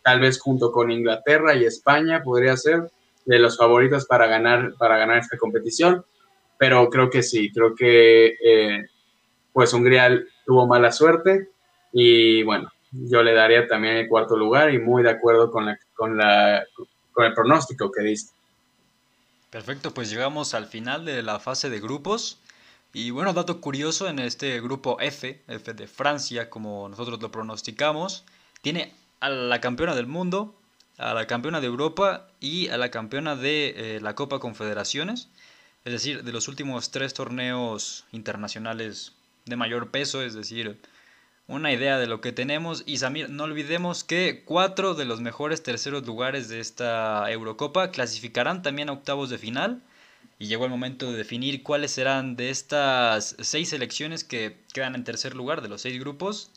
tal 0.04 0.20
vez 0.20 0.38
junto 0.38 0.70
con 0.70 0.92
Inglaterra 0.92 1.56
y 1.56 1.64
España 1.64 2.22
podría 2.22 2.56
ser 2.56 2.88
de 3.24 3.38
los 3.40 3.58
favoritos 3.58 4.06
para 4.06 4.28
ganar, 4.28 4.74
para 4.78 4.96
ganar 4.96 5.18
esta 5.18 5.36
competición, 5.36 6.04
pero 6.56 6.88
creo 6.90 7.10
que 7.10 7.24
sí, 7.24 7.50
creo 7.50 7.74
que 7.74 8.36
eh, 8.44 8.86
pues 9.52 9.74
Hungría 9.74 10.22
tuvo 10.46 10.68
mala 10.68 10.92
suerte 10.92 11.48
y 11.92 12.44
bueno, 12.44 12.70
yo 12.92 13.24
le 13.24 13.34
daría 13.34 13.66
también 13.66 13.96
el 13.96 14.08
cuarto 14.08 14.36
lugar 14.36 14.72
y 14.72 14.78
muy 14.78 15.02
de 15.02 15.10
acuerdo 15.10 15.50
con 15.50 15.66
la, 15.66 15.76
con 15.96 16.16
la 16.16 16.64
con 17.14 17.24
el 17.24 17.32
pronóstico 17.32 17.90
que 17.90 18.02
diste. 18.02 18.34
Perfecto, 19.50 19.94
pues 19.94 20.10
llegamos 20.10 20.52
al 20.52 20.66
final 20.66 21.04
de 21.04 21.22
la 21.22 21.38
fase 21.38 21.70
de 21.70 21.80
grupos. 21.80 22.38
Y 22.92 23.10
bueno, 23.10 23.32
dato 23.32 23.60
curioso, 23.60 24.08
en 24.08 24.18
este 24.18 24.60
grupo 24.60 24.98
F, 25.00 25.40
F 25.48 25.74
de 25.74 25.86
Francia, 25.86 26.50
como 26.50 26.88
nosotros 26.88 27.22
lo 27.22 27.30
pronosticamos, 27.30 28.24
tiene 28.62 28.92
a 29.20 29.28
la 29.30 29.60
campeona 29.60 29.94
del 29.94 30.06
mundo, 30.06 30.54
a 30.98 31.14
la 31.14 31.26
campeona 31.26 31.60
de 31.60 31.66
Europa 31.66 32.28
y 32.40 32.68
a 32.68 32.76
la 32.76 32.90
campeona 32.90 33.36
de 33.36 33.96
eh, 33.96 34.00
la 34.00 34.14
Copa 34.14 34.38
Confederaciones. 34.38 35.28
Es 35.84 35.92
decir, 35.92 36.24
de 36.24 36.32
los 36.32 36.48
últimos 36.48 36.90
tres 36.90 37.14
torneos 37.14 38.04
internacionales 38.12 39.12
de 39.44 39.56
mayor 39.56 39.90
peso, 39.90 40.22
es 40.22 40.34
decir, 40.34 40.80
una 41.46 41.72
idea 41.72 41.98
de 41.98 42.06
lo 42.06 42.20
que 42.20 42.32
tenemos. 42.32 42.82
Y 42.86 42.98
Samir, 42.98 43.28
no 43.30 43.44
olvidemos 43.44 44.04
que 44.04 44.42
cuatro 44.44 44.94
de 44.94 45.04
los 45.04 45.20
mejores 45.20 45.62
terceros 45.62 46.06
lugares 46.06 46.48
de 46.48 46.60
esta 46.60 47.30
Eurocopa 47.30 47.90
clasificarán 47.90 48.62
también 48.62 48.88
a 48.88 48.92
octavos 48.92 49.30
de 49.30 49.38
final. 49.38 49.82
Y 50.38 50.46
llegó 50.46 50.64
el 50.64 50.70
momento 50.70 51.10
de 51.10 51.18
definir 51.18 51.62
cuáles 51.62 51.92
serán 51.92 52.36
de 52.36 52.50
estas 52.50 53.36
seis 53.40 53.68
selecciones 53.68 54.24
que 54.24 54.58
quedan 54.72 54.94
en 54.94 55.04
tercer 55.04 55.34
lugar 55.34 55.62
de 55.62 55.68
los 55.68 55.82
seis 55.82 55.98
grupos. 56.00 56.50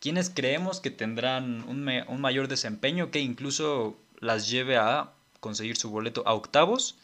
Quienes 0.00 0.28
creemos 0.28 0.80
que 0.80 0.90
tendrán 0.90 1.64
un, 1.68 1.88
un 2.08 2.20
mayor 2.20 2.48
desempeño 2.48 3.10
que 3.10 3.20
incluso 3.20 3.96
las 4.20 4.50
lleve 4.50 4.76
a 4.76 5.12
conseguir 5.40 5.76
su 5.76 5.90
boleto 5.90 6.22
a 6.26 6.34
octavos. 6.34 6.96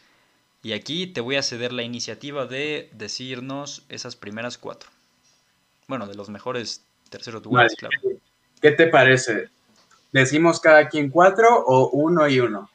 Y 0.61 0.73
aquí 0.73 1.07
te 1.07 1.21
voy 1.21 1.35
a 1.35 1.43
ceder 1.43 1.73
la 1.73 1.83
iniciativa 1.83 2.45
de 2.45 2.89
decirnos 2.93 3.83
esas 3.89 4.15
primeras 4.15 4.57
cuatro. 4.57 4.89
Bueno, 5.87 6.07
de 6.07 6.15
los 6.15 6.29
mejores 6.29 6.85
tercero 7.13 7.39
lugares, 7.39 7.75
claro. 7.75 7.95
¿Qué 8.59 8.71
te 8.71 8.87
parece? 8.87 9.49
¿Decimos 10.11 10.59
cada 10.59 10.89
quien 10.89 11.09
cuatro 11.09 11.47
o 11.65 11.89
uno 11.91 12.27
y 12.27 12.39
uno? 12.39 12.69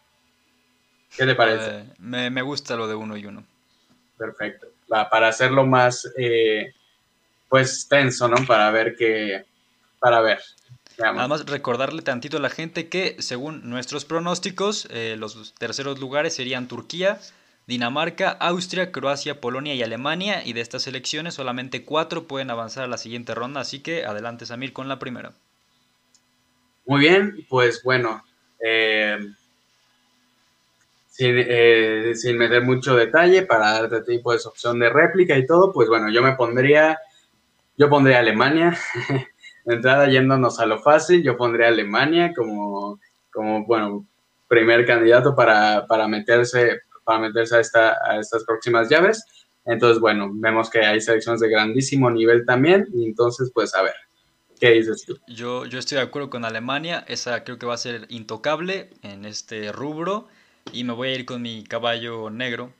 ¿Qué 1.16 1.26
te 1.26 1.34
parece? 1.34 1.80
Eh, 1.80 2.30
me, 2.30 2.42
gusta 2.42 2.76
lo 2.76 2.86
de 2.86 2.94
uno 2.94 3.16
y 3.16 3.26
uno. 3.26 3.44
Perfecto. 4.16 4.68
Va, 4.92 5.10
para 5.10 5.28
hacerlo 5.28 5.66
más, 5.66 6.08
eh, 6.16 6.72
pues, 7.48 7.88
tenso, 7.88 8.28
¿no? 8.28 8.36
Para 8.46 8.70
ver 8.70 8.94
qué, 8.96 9.44
para 9.98 10.20
ver. 10.20 10.40
Nada 10.98 11.28
más 11.28 11.46
recordarle 11.46 12.02
tantito 12.02 12.36
a 12.36 12.40
la 12.40 12.50
gente 12.50 12.88
que, 12.88 13.16
según 13.18 13.68
nuestros 13.68 14.04
pronósticos, 14.04 14.86
eh, 14.90 15.16
los 15.18 15.54
terceros 15.54 15.98
lugares 15.98 16.34
serían 16.34 16.68
Turquía, 16.68 17.20
Dinamarca, 17.68 18.30
Austria, 18.30 18.90
Croacia, 18.90 19.42
Polonia 19.42 19.74
y 19.74 19.82
Alemania. 19.82 20.42
Y 20.44 20.54
de 20.54 20.62
estas 20.62 20.82
selecciones 20.82 21.34
solamente 21.34 21.84
cuatro 21.84 22.26
pueden 22.26 22.50
avanzar 22.50 22.84
a 22.84 22.88
la 22.88 22.96
siguiente 22.96 23.34
ronda. 23.34 23.60
Así 23.60 23.80
que 23.80 24.06
adelante 24.06 24.46
Samir 24.46 24.72
con 24.72 24.88
la 24.88 24.98
primera. 24.98 25.32
Muy 26.86 27.00
bien, 27.00 27.46
pues 27.50 27.82
bueno, 27.82 28.24
eh, 28.64 29.18
eh, 31.18 32.12
sin, 32.14 32.38
meter 32.38 32.62
mucho 32.62 32.96
detalle 32.96 33.42
para 33.42 33.82
darte 33.82 34.00
tipo 34.00 34.32
de 34.32 34.38
opción 34.46 34.78
de 34.78 34.88
réplica 34.88 35.36
y 35.36 35.44
todo, 35.44 35.70
pues 35.70 35.90
bueno, 35.90 36.08
yo 36.10 36.22
me 36.22 36.32
pondría, 36.32 36.98
yo 37.76 37.90
pondría 37.90 38.20
Alemania. 38.20 38.78
de 39.66 39.74
entrada 39.74 40.08
yéndonos 40.08 40.58
a 40.58 40.64
lo 40.64 40.80
fácil, 40.80 41.22
yo 41.22 41.36
pondría 41.36 41.68
Alemania 41.68 42.32
como, 42.34 42.98
como 43.30 43.66
bueno, 43.66 44.06
primer 44.48 44.86
candidato 44.86 45.36
para, 45.36 46.08
meterse, 46.08 46.80
para 47.08 47.20
meterse 47.20 47.56
a, 47.56 47.60
esta, 47.60 47.96
a 48.04 48.20
estas 48.20 48.44
próximas 48.44 48.90
llaves. 48.90 49.24
Entonces, 49.64 49.98
bueno, 49.98 50.28
vemos 50.30 50.68
que 50.68 50.80
hay 50.80 51.00
selecciones 51.00 51.40
de 51.40 51.48
grandísimo 51.48 52.10
nivel 52.10 52.44
también. 52.44 52.86
Y 52.92 53.06
entonces, 53.06 53.50
pues 53.54 53.74
a 53.74 53.80
ver, 53.80 53.94
¿qué 54.60 54.72
dices 54.72 55.06
tú? 55.06 55.18
Yo, 55.26 55.64
yo 55.64 55.78
estoy 55.78 55.96
de 55.96 56.02
acuerdo 56.02 56.28
con 56.28 56.44
Alemania. 56.44 57.02
Esa 57.08 57.44
creo 57.44 57.58
que 57.58 57.64
va 57.64 57.72
a 57.72 57.78
ser 57.78 58.04
intocable 58.10 58.90
en 59.02 59.24
este 59.24 59.72
rubro. 59.72 60.28
Y 60.70 60.84
me 60.84 60.92
voy 60.92 61.08
a 61.08 61.14
ir 61.14 61.24
con 61.24 61.40
mi 61.40 61.64
caballo 61.64 62.28
negro, 62.28 62.74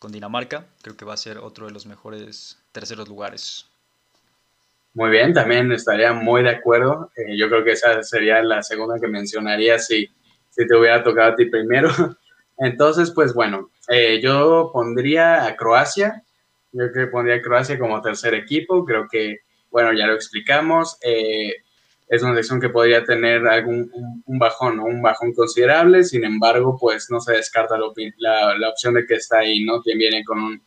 con 0.00 0.10
Dinamarca. 0.10 0.66
Creo 0.82 0.96
que 0.96 1.04
va 1.04 1.14
a 1.14 1.18
ser 1.18 1.38
otro 1.38 1.66
de 1.66 1.72
los 1.72 1.86
mejores 1.86 2.58
terceros 2.72 3.08
lugares. 3.08 3.66
Muy 4.94 5.10
bien, 5.10 5.32
también 5.32 5.70
estaría 5.70 6.12
muy 6.12 6.42
de 6.42 6.50
acuerdo. 6.50 7.12
Eh, 7.14 7.38
yo 7.38 7.48
creo 7.48 7.62
que 7.62 7.72
esa 7.72 8.02
sería 8.02 8.42
la 8.42 8.60
segunda 8.64 8.98
que 9.00 9.06
mencionaría 9.06 9.78
si, 9.78 10.08
si 10.50 10.66
te 10.66 10.76
hubiera 10.76 11.04
tocado 11.04 11.30
a 11.30 11.36
ti 11.36 11.44
primero. 11.44 11.90
Entonces, 12.58 13.12
pues 13.12 13.34
bueno, 13.34 13.70
eh, 13.88 14.20
yo 14.22 14.70
pondría 14.72 15.46
a 15.46 15.56
Croacia. 15.56 16.22
Yo 16.72 16.90
creo 16.92 17.06
que 17.06 17.10
pondría 17.12 17.36
a 17.36 17.42
Croacia 17.42 17.78
como 17.78 18.02
tercer 18.02 18.34
equipo. 18.34 18.84
Creo 18.84 19.06
que, 19.10 19.38
bueno, 19.70 19.92
ya 19.92 20.06
lo 20.06 20.14
explicamos. 20.14 20.98
Eh, 21.02 21.54
es 22.08 22.22
una 22.22 22.32
selección 22.32 22.60
que 22.60 22.70
podría 22.70 23.04
tener 23.04 23.46
algún 23.46 23.90
un, 24.24 24.38
bajón, 24.38 24.80
un 24.80 25.02
bajón 25.02 25.34
considerable, 25.34 26.04
sin 26.04 26.24
embargo, 26.24 26.76
pues 26.80 27.10
no 27.10 27.20
se 27.20 27.34
descarta 27.34 27.76
la, 27.76 28.68
opción 28.70 28.94
de 28.94 29.06
que 29.06 29.14
está 29.14 29.40
ahí, 29.40 29.62
¿no? 29.64 29.82
Que 29.82 29.94
viene 29.94 30.24
con 30.24 30.38
un, 30.38 30.62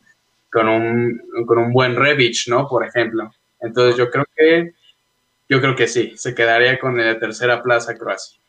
con 0.50 0.68
un, 0.68 1.20
con 1.46 1.58
un 1.58 1.72
buen 1.72 1.96
Revich, 1.96 2.48
¿no? 2.48 2.68
Por 2.68 2.86
ejemplo. 2.86 3.32
Entonces 3.60 3.96
yo 3.96 4.08
creo 4.10 4.24
que, 4.36 4.74
yo 5.48 5.60
creo 5.60 5.74
que 5.74 5.88
sí, 5.88 6.12
se 6.16 6.34
quedaría 6.34 6.78
con 6.78 6.96
la 6.96 7.18
tercera 7.18 7.62
plaza 7.62 7.96
Croacia. 7.96 8.41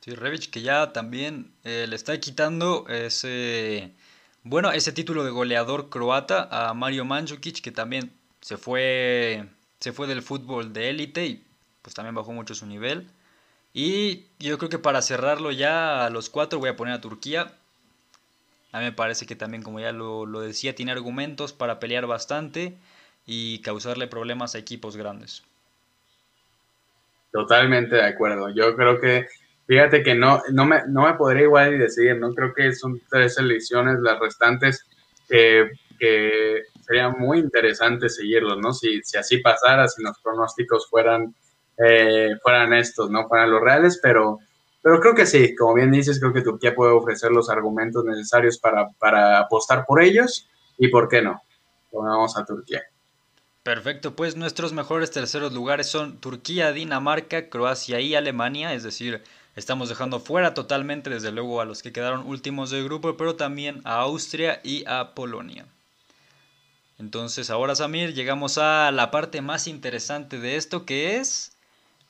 Sí, 0.00 0.14
Revich 0.14 0.50
que 0.50 0.62
ya 0.62 0.92
también 0.92 1.52
eh, 1.64 1.86
le 1.88 1.96
está 1.96 2.18
quitando 2.18 2.86
ese, 2.88 3.92
bueno, 4.44 4.72
ese 4.72 4.92
título 4.92 5.24
de 5.24 5.30
goleador 5.30 5.90
croata 5.90 6.48
a 6.50 6.72
Mario 6.74 7.04
Mandzukic, 7.04 7.60
que 7.60 7.70
también 7.70 8.10
se 8.40 8.56
fue, 8.56 9.46
se 9.78 9.92
fue 9.92 10.06
del 10.06 10.22
fútbol 10.22 10.72
de 10.72 10.90
élite 10.90 11.26
y 11.26 11.44
pues 11.82 11.94
también 11.94 12.14
bajó 12.14 12.32
mucho 12.32 12.54
su 12.54 12.66
nivel. 12.66 13.10
Y 13.72 14.26
yo 14.38 14.58
creo 14.58 14.70
que 14.70 14.78
para 14.78 15.02
cerrarlo 15.02 15.52
ya 15.52 16.04
a 16.04 16.10
los 16.10 16.30
cuatro 16.30 16.58
voy 16.58 16.70
a 16.70 16.76
poner 16.76 16.94
a 16.94 17.00
Turquía. 17.00 17.52
A 18.72 18.78
mí 18.78 18.84
me 18.84 18.92
parece 18.92 19.26
que 19.26 19.36
también, 19.36 19.62
como 19.62 19.80
ya 19.80 19.92
lo, 19.92 20.26
decía, 20.40 20.74
tiene 20.74 20.92
argumentos 20.92 21.52
para 21.52 21.80
pelear 21.80 22.06
bastante 22.06 22.76
y 23.26 23.60
causarle 23.60 24.06
problemas 24.06 24.54
a 24.54 24.58
equipos 24.58 24.96
grandes. 24.96 25.44
Totalmente 27.32 27.96
de 27.96 28.04
acuerdo. 28.04 28.48
Yo 28.54 28.74
creo 28.76 29.00
que, 29.00 29.26
fíjate 29.70 30.02
que 30.02 30.16
no, 30.16 30.42
no, 30.50 30.64
me, 30.64 30.82
no 30.88 31.02
me 31.02 31.14
podría 31.14 31.44
igual 31.44 31.78
decidir, 31.78 32.18
no 32.18 32.34
creo 32.34 32.52
que 32.52 32.74
son 32.74 33.00
tres 33.08 33.38
elecciones 33.38 34.00
las 34.00 34.18
restantes 34.18 34.84
que, 35.28 35.70
que 35.96 36.62
sería 36.80 37.10
muy 37.10 37.38
interesante 37.38 38.08
seguirlos, 38.08 38.58
¿no? 38.58 38.72
Si, 38.72 39.00
si 39.04 39.16
así 39.16 39.38
pasara, 39.38 39.86
si 39.86 40.02
los 40.02 40.18
pronósticos 40.18 40.90
fueran 40.90 41.32
eh, 41.78 42.36
fueran 42.42 42.72
estos, 42.72 43.10
no 43.10 43.28
fueran 43.28 43.48
los 43.48 43.60
reales, 43.60 44.00
pero, 44.02 44.40
pero 44.82 44.98
creo 44.98 45.14
que 45.14 45.24
sí, 45.24 45.54
como 45.54 45.74
bien 45.74 45.92
dices, 45.92 46.18
creo 46.18 46.32
que 46.32 46.42
Turquía 46.42 46.74
puede 46.74 46.90
ofrecer 46.90 47.30
los 47.30 47.48
argumentos 47.48 48.04
necesarios 48.04 48.58
para, 48.58 48.88
para 48.98 49.38
apostar 49.38 49.86
por 49.86 50.02
ellos 50.02 50.48
y 50.78 50.88
por 50.88 51.08
qué 51.08 51.22
no. 51.22 51.40
Vamos 51.92 52.36
a 52.36 52.44
Turquía. 52.44 52.82
Perfecto, 53.62 54.16
pues 54.16 54.34
nuestros 54.34 54.72
mejores 54.72 55.12
terceros 55.12 55.52
lugares 55.52 55.86
son 55.86 56.18
Turquía, 56.18 56.72
Dinamarca, 56.72 57.48
Croacia 57.48 58.00
y 58.00 58.16
Alemania, 58.16 58.74
es 58.74 58.82
decir, 58.82 59.22
estamos 59.56 59.88
dejando 59.88 60.20
fuera 60.20 60.54
totalmente 60.54 61.10
desde 61.10 61.32
luego 61.32 61.60
a 61.60 61.64
los 61.64 61.82
que 61.82 61.92
quedaron 61.92 62.26
últimos 62.26 62.70
del 62.70 62.84
grupo, 62.84 63.16
pero 63.16 63.36
también 63.36 63.80
a 63.84 64.00
Austria 64.00 64.60
y 64.64 64.84
a 64.86 65.14
Polonia. 65.14 65.66
Entonces 66.98 67.48
ahora 67.50 67.74
Samir, 67.74 68.12
llegamos 68.12 68.58
a 68.58 68.90
la 68.90 69.10
parte 69.10 69.40
más 69.40 69.66
interesante 69.66 70.38
de 70.38 70.56
esto 70.56 70.84
que 70.84 71.16
es 71.16 71.52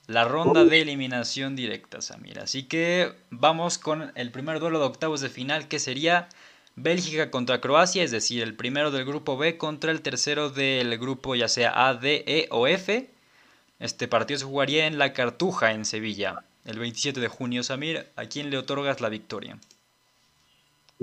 la 0.07 0.25
ronda 0.25 0.65
de 0.65 0.81
eliminación 0.81 1.55
directa, 1.55 2.01
Samir. 2.01 2.39
Así 2.39 2.63
que 2.63 3.13
vamos 3.29 3.77
con 3.77 4.11
el 4.15 4.31
primer 4.31 4.59
duelo 4.59 4.79
de 4.79 4.85
octavos 4.85 5.21
de 5.21 5.29
final, 5.29 5.69
que 5.69 5.79
sería 5.79 6.27
Bélgica 6.75 7.31
contra 7.31 7.61
Croacia, 7.61 8.03
es 8.03 8.11
decir, 8.11 8.43
el 8.43 8.55
primero 8.55 8.91
del 8.91 9.05
grupo 9.05 9.37
B 9.37 9.57
contra 9.57 9.91
el 9.91 10.01
tercero 10.01 10.49
del 10.49 10.97
grupo 10.97 11.35
ya 11.35 11.47
sea 11.47 11.87
A, 11.87 11.93
D, 11.93 12.23
E 12.27 12.47
o 12.51 12.67
F. 12.67 13.09
Este 13.79 14.07
partido 14.07 14.39
se 14.39 14.45
jugaría 14.45 14.87
en 14.87 14.97
La 14.97 15.13
Cartuja, 15.13 15.71
en 15.71 15.85
Sevilla, 15.85 16.43
el 16.65 16.79
27 16.79 17.19
de 17.19 17.27
junio. 17.27 17.63
Samir, 17.63 18.07
¿a 18.15 18.25
quién 18.25 18.49
le 18.49 18.57
otorgas 18.57 19.01
la 19.01 19.09
victoria? 19.09 19.57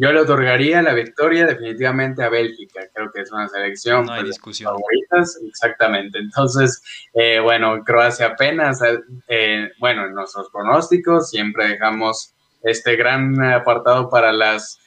Yo 0.01 0.13
le 0.13 0.21
otorgaría 0.21 0.81
la 0.81 0.95
victoria 0.95 1.45
definitivamente 1.45 2.23
a 2.23 2.29
Bélgica. 2.29 2.83
Creo 2.95 3.11
que 3.11 3.23
es 3.23 3.33
una 3.33 3.49
selección 3.49 4.07
no 4.07 4.13
hay 4.13 4.21
pues, 4.21 4.37
discusión. 4.37 4.73
favoritas. 4.73 5.41
Exactamente. 5.45 6.19
Entonces, 6.19 6.81
eh, 7.15 7.41
bueno, 7.41 7.83
Croacia 7.85 8.27
apenas, 8.27 8.81
eh, 9.27 9.73
bueno, 9.81 10.07
en 10.07 10.15
nuestros 10.15 10.51
pronósticos 10.51 11.31
siempre 11.31 11.67
dejamos 11.67 12.33
este 12.63 12.95
gran 12.95 13.43
apartado 13.43 14.09
para 14.09 14.33
las, 14.33 14.79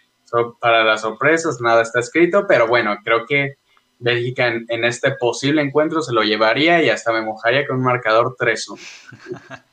para 0.61 0.85
las 0.85 1.01
sorpresas. 1.01 1.59
Nada 1.59 1.81
está 1.81 1.99
escrito, 1.99 2.45
pero 2.47 2.67
bueno, 2.67 2.95
creo 3.03 3.25
que 3.25 3.55
Bélgica 3.99 4.47
en, 4.47 4.85
este 4.85 5.11
posible 5.11 5.61
encuentro 5.61 6.01
se 6.01 6.13
lo 6.13 6.23
llevaría 6.23 6.81
y 6.81 6.89
hasta 6.89 7.11
me 7.11 7.21
mojaría 7.21 7.67
con 7.67 7.77
un 7.77 7.83
marcador 7.83 8.35
3-1. 8.37 8.79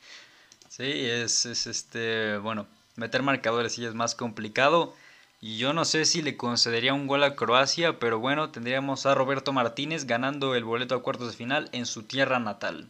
sí, 0.79 1.07
es, 1.07 1.45
es 1.45 1.67
este, 1.67 2.39
bueno, 2.39 2.67
meter 2.97 3.23
marcadores 3.23 3.75
sí 3.75 3.85
es 3.85 3.95
más 3.95 4.15
complicado. 4.15 4.95
Y 5.41 5.59
yo 5.59 5.73
no 5.73 5.85
sé 5.85 6.05
si 6.05 6.23
le 6.23 6.37
concedería 6.37 6.95
un 6.95 7.07
gol 7.07 7.23
a 7.23 7.37
Croacia, 7.37 8.01
pero 8.01 8.19
bueno, 8.19 8.51
tendríamos 8.51 9.07
a 9.07 9.15
Roberto 9.15 9.53
Martínez 9.53 10.05
ganando 10.05 10.57
el 10.57 10.65
boleto 10.65 10.97
a 10.97 11.03
cuartos 11.03 11.31
de 11.31 11.37
final 11.37 11.69
en 11.73 11.87
su 11.87 12.03
tierra 12.03 12.41
natal. 12.41 12.89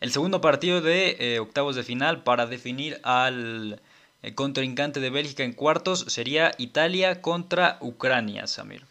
El 0.00 0.10
segundo 0.10 0.40
partido 0.40 0.80
de 0.80 1.16
eh, 1.20 1.38
octavos 1.38 1.76
de 1.76 1.84
final 1.84 2.22
para 2.22 2.46
definir 2.46 3.00
al 3.04 3.80
eh, 4.22 4.34
contrincante 4.34 4.98
de 4.98 5.10
Bélgica 5.10 5.44
en 5.44 5.52
cuartos 5.52 6.06
sería 6.08 6.52
Italia 6.58 7.20
contra 7.20 7.76
Ucrania, 7.80 8.46
Samir. 8.46 8.84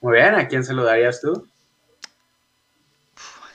Muy 0.00 0.14
bien, 0.14 0.34
¿a 0.34 0.46
quién 0.46 0.64
se 0.64 0.74
lo 0.74 0.84
darías 0.84 1.20
tú? 1.20 1.48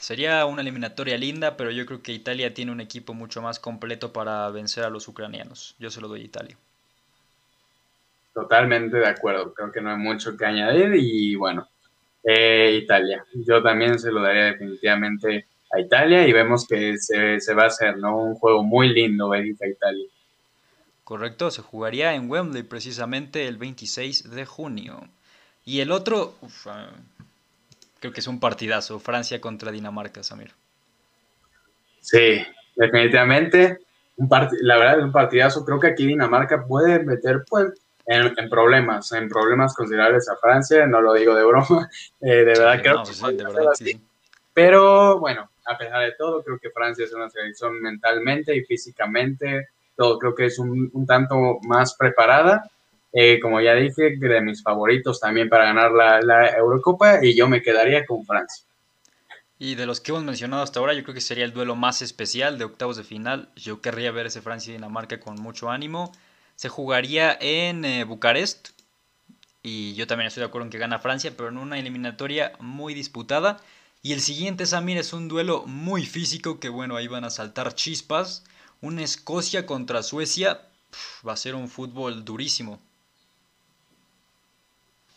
Sería 0.09 0.43
una 0.47 0.63
eliminatoria 0.63 1.19
linda, 1.19 1.55
pero 1.55 1.69
yo 1.69 1.85
creo 1.85 2.01
que 2.01 2.11
Italia 2.11 2.51
tiene 2.51 2.71
un 2.71 2.81
equipo 2.81 3.13
mucho 3.13 3.43
más 3.43 3.59
completo 3.59 4.11
para 4.11 4.49
vencer 4.49 4.83
a 4.83 4.89
los 4.89 5.07
ucranianos. 5.07 5.75
Yo 5.77 5.91
se 5.91 6.01
lo 6.01 6.07
doy 6.07 6.21
a 6.21 6.23
Italia. 6.23 6.57
Totalmente 8.33 8.97
de 8.97 9.05
acuerdo, 9.05 9.53
creo 9.53 9.71
que 9.71 9.81
no 9.81 9.91
hay 9.91 9.97
mucho 9.97 10.35
que 10.35 10.47
añadir 10.47 10.95
y 10.95 11.35
bueno, 11.35 11.67
eh, 12.23 12.79
Italia. 12.81 13.23
Yo 13.35 13.61
también 13.61 13.99
se 13.99 14.11
lo 14.11 14.23
daría 14.23 14.45
definitivamente 14.45 15.45
a 15.71 15.79
Italia 15.79 16.27
y 16.27 16.33
vemos 16.33 16.65
que 16.65 16.97
se, 16.97 17.53
va 17.53 17.65
a 17.65 17.67
hacer 17.67 17.97
¿no? 17.97 18.17
un 18.17 18.33
juego 18.33 18.63
muy 18.63 18.89
lindo 18.89 19.29
Bélgica-Italia. 19.29 20.07
Correcto, 21.03 21.51
se 21.51 21.61
jugaría 21.61 22.15
en 22.15 22.31
Wembley 22.31 22.63
precisamente 22.63 23.47
el 23.47 23.57
26 23.57 24.31
de 24.31 24.45
junio. 24.47 25.07
Y 25.65 25.81
el 25.81 25.91
otro, 25.91 26.33
ah, 26.65 26.89
creo 27.99 28.13
que 28.13 28.19
es 28.19 28.27
un 28.27 28.39
partidazo, 28.39 28.99
Francia 28.99 29.39
contra 29.41 29.71
Dinamarca, 29.71 30.23
Samir. 30.23 30.53
Sí, 32.01 32.41
definitivamente, 32.75 33.79
un 34.17 34.29
la 34.61 34.77
verdad 34.77 34.99
es 34.99 35.03
un 35.03 35.11
partidazo. 35.11 35.65
Creo 35.65 35.79
que 35.79 35.87
aquí 35.87 36.05
Dinamarca 36.05 36.65
puede 36.65 37.03
meter 37.03 37.43
pues, 37.47 37.73
en, 38.05 38.49
problemas, 38.49 39.11
en 39.11 39.29
problemas 39.29 39.73
considerables 39.75 40.27
a 40.29 40.35
Francia, 40.37 40.87
no 40.87 41.01
lo 41.01 41.13
digo 41.13 41.35
de 41.35 41.43
broma, 41.43 41.89
eh, 42.21 42.43
de 42.43 42.45
verdad 42.45 42.81
creo 42.81 43.03
que 43.03 43.11
pues 43.19 43.37
de 43.37 43.43
verdad, 43.43 43.71
sí. 43.75 44.01
Pero 44.53 45.19
bueno, 45.19 45.49
a 45.65 45.77
pesar 45.77 46.01
de 46.01 46.13
todo, 46.13 46.43
creo 46.43 46.57
que 46.57 46.71
Francia 46.71 47.05
es 47.05 47.13
una 47.13 47.29
selección 47.29 47.79
mentalmente 47.81 48.55
y 48.55 48.63
físicamente, 48.63 49.69
todo 49.95 50.17
creo 50.17 50.33
que 50.33 50.47
es 50.47 50.57
un, 50.57 50.89
un 50.93 51.05
tanto 51.05 51.59
más 51.61 51.95
preparada. 51.95 52.69
Eh, 53.11 53.39
como 53.39 53.59
ya 53.59 53.73
dije, 53.73 54.17
de 54.17 54.41
mis 54.41 54.61
favoritos 54.61 55.19
también 55.19 55.49
para 55.49 55.65
ganar 55.65 55.91
la, 55.91 56.49
Eurocopa 56.49 57.19
y 57.25 57.35
yo 57.35 57.47
me 57.47 57.61
quedaría 57.61 58.05
con 58.05 58.25
Francia. 58.25 58.65
Y 59.57 59.75
de 59.75 59.85
los 59.85 59.99
que 59.99 60.11
hemos 60.11 60.23
mencionado 60.23 60.63
hasta 60.63 60.79
ahora, 60.79 60.93
yo 60.93 61.03
creo 61.03 61.15
que 61.15 61.21
sería 61.21 61.43
el 61.43 61.53
duelo 61.53 61.75
más 61.75 62.01
especial 62.01 62.57
de 62.57 62.65
octavos 62.65 62.97
de 62.97 63.03
final. 63.03 63.49
Yo 63.55 63.81
querría 63.81 64.11
ver 64.11 64.27
ese 64.27 64.41
Francia 64.41 64.71
y 64.71 64.75
Dinamarca 64.75 65.19
con 65.19 65.35
mucho 65.35 65.69
ánimo 65.69 66.11
se 66.59 66.67
jugaría 66.67 67.37
en 67.39 67.85
eh, 67.85 68.03
Bucarest. 68.03 68.71
Y 69.63 69.93
yo 69.93 70.07
también 70.07 70.27
estoy 70.27 70.41
de 70.41 70.47
acuerdo 70.47 70.65
en 70.65 70.71
que 70.71 70.77
gana 70.77 70.99
Francia, 70.99 71.31
pero 71.37 71.47
en 71.47 71.57
una 71.57 71.79
eliminatoria 71.79 72.51
muy 72.59 72.93
disputada. 72.93 73.61
Y 74.01 74.11
el 74.11 74.19
siguiente, 74.19 74.65
Samir, 74.65 74.97
es 74.97 75.13
un 75.13 75.29
duelo 75.29 75.63
muy 75.67 76.05
físico 76.05 76.59
que, 76.59 76.67
bueno, 76.67 76.97
ahí 76.97 77.07
van 77.07 77.23
a 77.23 77.29
saltar 77.29 77.75
chispas. 77.75 78.43
Un 78.81 78.99
Escocia 78.99 79.65
contra 79.65 80.03
Suecia. 80.03 80.59
va 81.25 81.31
a 81.31 81.37
ser 81.37 81.55
un 81.55 81.69
fútbol 81.69 82.25
durísimo. 82.25 82.81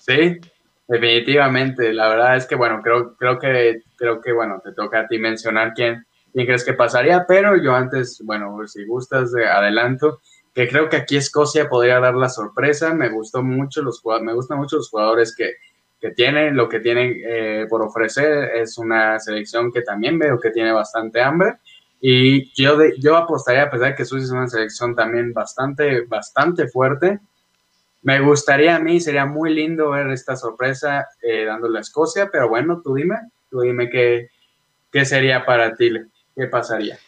Sí, 0.04 0.40
definitivamente. 0.88 1.92
La 1.92 2.08
verdad 2.08 2.36
es 2.36 2.46
que, 2.46 2.56
bueno, 2.56 2.80
creo, 2.82 3.14
creo, 3.16 3.38
que, 3.38 3.82
creo 3.94 4.20
que, 4.20 4.32
bueno, 4.32 4.60
te 4.64 4.72
toca 4.72 5.00
a 5.00 5.06
ti 5.06 5.16
mencionar 5.16 5.74
quién, 5.74 6.04
quién 6.32 6.44
crees 6.44 6.64
que 6.64 6.74
pasaría, 6.74 7.24
pero 7.28 7.56
yo 7.56 7.72
antes, 7.72 8.20
bueno, 8.24 8.56
si 8.66 8.84
gustas, 8.84 9.30
de 9.30 9.46
adelanto, 9.46 10.20
que 10.52 10.68
creo 10.68 10.88
que 10.88 10.96
aquí 10.96 11.16
Escocia 11.16 11.68
podría 11.68 12.00
dar 12.00 12.16
la 12.16 12.28
sorpresa. 12.28 12.92
Me 12.94 13.10
gustó 13.10 13.44
mucho 13.44 13.80
los 13.82 14.02
me 14.22 14.34
gustan 14.34 14.58
mucho 14.58 14.78
los 14.78 14.90
jugadores 14.90 15.36
que, 15.36 15.52
que 16.00 16.10
tienen, 16.10 16.56
lo 16.56 16.68
que 16.68 16.80
tienen 16.80 17.14
eh, 17.24 17.66
por 17.70 17.82
ofrecer. 17.82 18.56
Es 18.56 18.78
una 18.78 19.20
selección 19.20 19.70
que 19.70 19.82
también 19.82 20.18
veo 20.18 20.40
que 20.40 20.50
tiene 20.50 20.72
bastante 20.72 21.22
hambre. 21.22 21.58
Y 22.00 22.52
yo, 22.60 22.76
yo 22.98 23.16
apostaría, 23.16 23.62
a 23.62 23.70
pesar 23.70 23.90
de 23.90 23.94
que 23.94 24.04
Suiza 24.04 24.24
es 24.26 24.32
una 24.32 24.48
selección 24.48 24.96
también 24.96 25.32
bastante, 25.32 26.00
bastante 26.06 26.66
fuerte, 26.66 27.20
me 28.02 28.20
gustaría 28.20 28.76
a 28.76 28.80
mí, 28.80 29.00
sería 29.00 29.26
muy 29.26 29.54
lindo 29.54 29.90
ver 29.90 30.08
esta 30.10 30.36
sorpresa 30.36 31.06
eh, 31.22 31.44
dándole 31.44 31.78
a 31.78 31.82
Escocia, 31.82 32.28
pero 32.30 32.48
bueno, 32.48 32.80
tú 32.82 32.94
dime, 32.94 33.16
tú 33.50 33.60
dime 33.60 33.88
qué, 33.88 34.28
qué 34.90 35.04
sería 35.04 35.46
para 35.46 35.74
ti, 35.74 35.90
qué 36.36 36.46
pasaría. 36.46 36.98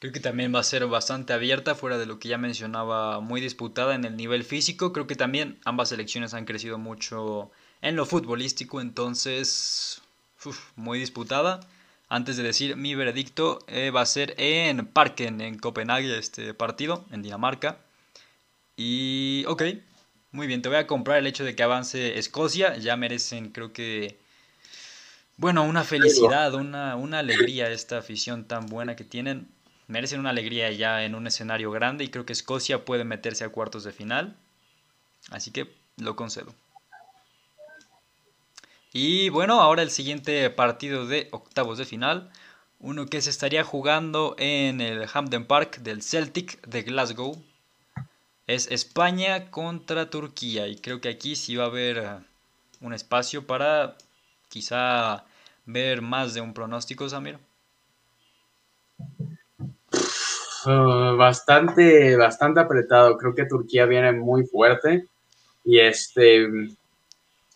Creo 0.00 0.12
que 0.12 0.18
también 0.18 0.52
va 0.52 0.58
a 0.58 0.64
ser 0.64 0.84
bastante 0.88 1.32
abierta, 1.32 1.76
fuera 1.76 1.96
de 1.96 2.06
lo 2.06 2.18
que 2.18 2.28
ya 2.28 2.36
mencionaba, 2.36 3.20
muy 3.20 3.40
disputada 3.40 3.94
en 3.94 4.04
el 4.04 4.16
nivel 4.16 4.42
físico. 4.42 4.92
Creo 4.92 5.06
que 5.06 5.14
también 5.14 5.60
ambas 5.64 5.90
selecciones 5.90 6.34
han 6.34 6.44
crecido 6.44 6.76
mucho 6.76 7.52
en 7.82 7.94
lo 7.94 8.04
futbolístico, 8.04 8.80
entonces 8.80 10.02
muy 10.74 10.98
disputada. 10.98 11.60
Antes 12.08 12.36
de 12.36 12.42
decir 12.42 12.76
mi 12.76 12.96
veredicto, 12.96 13.60
eh, 13.68 13.90
va 13.90 14.00
a 14.00 14.06
ser 14.06 14.34
en 14.38 14.86
Parken, 14.86 15.40
en 15.40 15.56
Copenhague, 15.56 16.18
este 16.18 16.52
partido, 16.52 17.04
en 17.12 17.22
Dinamarca. 17.22 17.78
Y 18.76 19.44
ok, 19.46 19.62
muy 20.32 20.46
bien, 20.46 20.62
te 20.62 20.70
voy 20.70 20.78
a 20.78 20.86
comprar 20.86 21.18
el 21.18 21.26
hecho 21.26 21.44
de 21.44 21.54
que 21.54 21.62
avance 21.62 22.18
Escocia. 22.18 22.76
Ya 22.78 22.96
merecen, 22.96 23.50
creo 23.50 23.72
que, 23.74 24.18
bueno, 25.36 25.62
una 25.62 25.84
felicidad, 25.84 26.54
una, 26.54 26.96
una 26.96 27.18
alegría 27.18 27.70
esta 27.70 27.98
afición 27.98 28.46
tan 28.46 28.66
buena 28.66 28.96
que 28.96 29.04
tienen. 29.04 29.46
Merecen 29.88 30.20
una 30.20 30.30
alegría 30.30 30.70
ya 30.72 31.04
en 31.04 31.14
un 31.14 31.26
escenario 31.26 31.70
grande 31.70 32.04
y 32.04 32.08
creo 32.08 32.24
que 32.24 32.32
Escocia 32.32 32.84
puede 32.86 33.04
meterse 33.04 33.44
a 33.44 33.50
cuartos 33.50 33.84
de 33.84 33.92
final. 33.92 34.34
Así 35.30 35.50
que 35.50 35.70
lo 35.98 36.16
concedo. 36.16 36.54
Y 38.94 39.28
bueno, 39.28 39.60
ahora 39.60 39.82
el 39.82 39.90
siguiente 39.90 40.48
partido 40.48 41.06
de 41.06 41.28
octavos 41.30 41.76
de 41.76 41.84
final. 41.84 42.30
Uno 42.80 43.06
que 43.06 43.20
se 43.20 43.30
estaría 43.30 43.64
jugando 43.64 44.34
en 44.38 44.80
el 44.80 45.06
Hampden 45.12 45.46
Park 45.46 45.78
del 45.78 46.02
Celtic 46.02 46.60
de 46.66 46.82
Glasgow 46.82 47.42
es 48.46 48.70
España 48.70 49.50
contra 49.50 50.10
Turquía 50.10 50.66
y 50.66 50.76
creo 50.76 51.00
que 51.00 51.08
aquí 51.08 51.36
sí 51.36 51.56
va 51.56 51.64
a 51.64 51.68
haber 51.68 51.98
eh, 51.98 52.08
un 52.80 52.92
espacio 52.92 53.46
para 53.46 53.96
quizá 54.48 55.24
ver 55.64 56.02
más 56.02 56.34
de 56.34 56.40
un 56.40 56.52
pronóstico, 56.52 57.08
Samir. 57.08 57.38
Bastante, 60.64 62.16
bastante 62.16 62.60
apretado. 62.60 63.16
Creo 63.16 63.34
que 63.34 63.46
Turquía 63.46 63.86
viene 63.86 64.12
muy 64.12 64.44
fuerte 64.46 65.06
y 65.64 65.78
este 65.80 66.48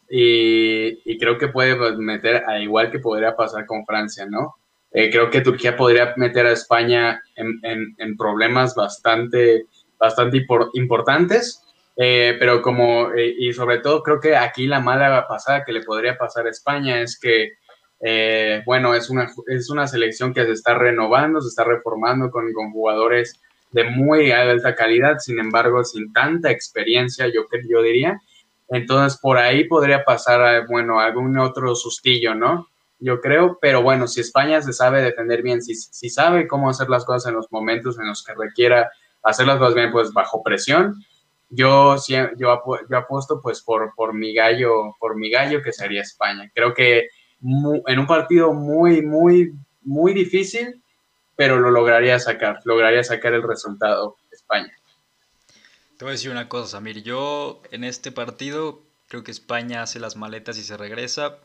y, 0.08 1.18
creo 1.18 1.36
que 1.36 1.48
puede 1.48 1.74
pues, 1.76 1.96
meter, 1.96 2.44
al 2.46 2.62
igual 2.62 2.90
que 2.90 3.00
podría 3.00 3.34
pasar 3.34 3.66
con 3.66 3.84
Francia, 3.84 4.24
¿no? 4.26 4.54
Eh, 4.92 5.10
creo 5.10 5.30
que 5.30 5.40
Turquía 5.40 5.76
podría 5.76 6.14
meter 6.16 6.46
a 6.46 6.52
España 6.52 7.20
en 7.34 8.16
problemas 8.16 8.74
bastante 8.74 9.66
bastante 9.98 10.44
importantes, 10.74 11.62
eh, 11.96 12.36
pero 12.38 12.60
como, 12.60 13.12
eh, 13.12 13.34
y 13.38 13.52
sobre 13.54 13.78
todo 13.78 14.02
creo 14.02 14.20
que 14.20 14.36
aquí 14.36 14.66
la 14.66 14.80
mala 14.80 15.26
pasada 15.26 15.64
que 15.64 15.72
le 15.72 15.82
podría 15.82 16.18
pasar 16.18 16.46
a 16.46 16.50
España 16.50 17.00
es 17.00 17.18
que, 17.18 17.52
eh, 18.00 18.62
bueno, 18.66 18.94
es 18.94 19.08
una, 19.08 19.30
es 19.46 19.70
una 19.70 19.86
selección 19.86 20.34
que 20.34 20.44
se 20.44 20.52
está 20.52 20.74
renovando, 20.74 21.40
se 21.40 21.48
está 21.48 21.64
reformando 21.64 22.30
con, 22.30 22.52
con 22.52 22.70
jugadores 22.70 23.40
de 23.72 23.84
muy 23.84 24.30
alta 24.30 24.74
calidad, 24.74 25.18
sin 25.18 25.38
embargo, 25.38 25.82
sin 25.84 26.12
tanta 26.12 26.50
experiencia, 26.50 27.26
yo, 27.28 27.46
yo 27.68 27.82
diría. 27.82 28.20
Entonces, 28.68 29.18
por 29.20 29.38
ahí 29.38 29.64
podría 29.64 30.04
pasar, 30.04 30.66
bueno, 30.68 31.00
algún 31.00 31.38
otro 31.38 31.74
sustillo, 31.74 32.34
¿no? 32.34 32.68
Yo 32.98 33.20
creo, 33.20 33.58
pero 33.60 33.82
bueno, 33.82 34.06
si 34.06 34.20
España 34.20 34.60
se 34.62 34.72
sabe 34.72 35.02
defender 35.02 35.42
bien, 35.42 35.62
si, 35.62 35.74
si 35.74 36.08
sabe 36.08 36.46
cómo 36.46 36.70
hacer 36.70 36.88
las 36.88 37.04
cosas 37.04 37.28
en 37.28 37.34
los 37.34 37.50
momentos 37.52 37.98
en 37.98 38.08
los 38.08 38.24
que 38.24 38.34
requiera 38.34 38.90
hacer 39.26 39.46
las 39.46 39.58
cosas 39.58 39.74
bien, 39.74 39.90
pues 39.90 40.12
bajo 40.12 40.42
presión. 40.42 40.94
Yo, 41.48 41.96
yo, 42.08 42.52
yo 42.88 42.98
apuesto 42.98 43.40
pues 43.42 43.62
por, 43.62 43.92
por, 43.94 44.14
mi 44.14 44.34
gallo, 44.34 44.96
por 44.98 45.16
mi 45.16 45.30
gallo 45.30 45.62
que 45.62 45.72
sería 45.72 46.02
España. 46.02 46.50
Creo 46.54 46.74
que 46.74 47.08
en 47.40 47.98
un 47.98 48.06
partido 48.06 48.52
muy, 48.52 49.02
muy, 49.02 49.52
muy 49.82 50.14
difícil, 50.14 50.82
pero 51.36 51.60
lo 51.60 51.70
lograría 51.70 52.18
sacar, 52.18 52.60
lograría 52.64 53.04
sacar 53.04 53.34
el 53.34 53.42
resultado 53.42 54.16
España. 54.32 54.72
Te 55.96 56.04
voy 56.04 56.10
a 56.10 56.12
decir 56.12 56.30
una 56.30 56.48
cosa, 56.48 56.68
Samir. 56.68 57.02
Yo 57.02 57.62
en 57.70 57.84
este 57.84 58.12
partido 58.12 58.82
creo 59.08 59.24
que 59.24 59.30
España 59.30 59.82
hace 59.82 59.98
las 59.98 60.16
maletas 60.16 60.58
y 60.58 60.62
se 60.62 60.76
regresa. 60.76 61.38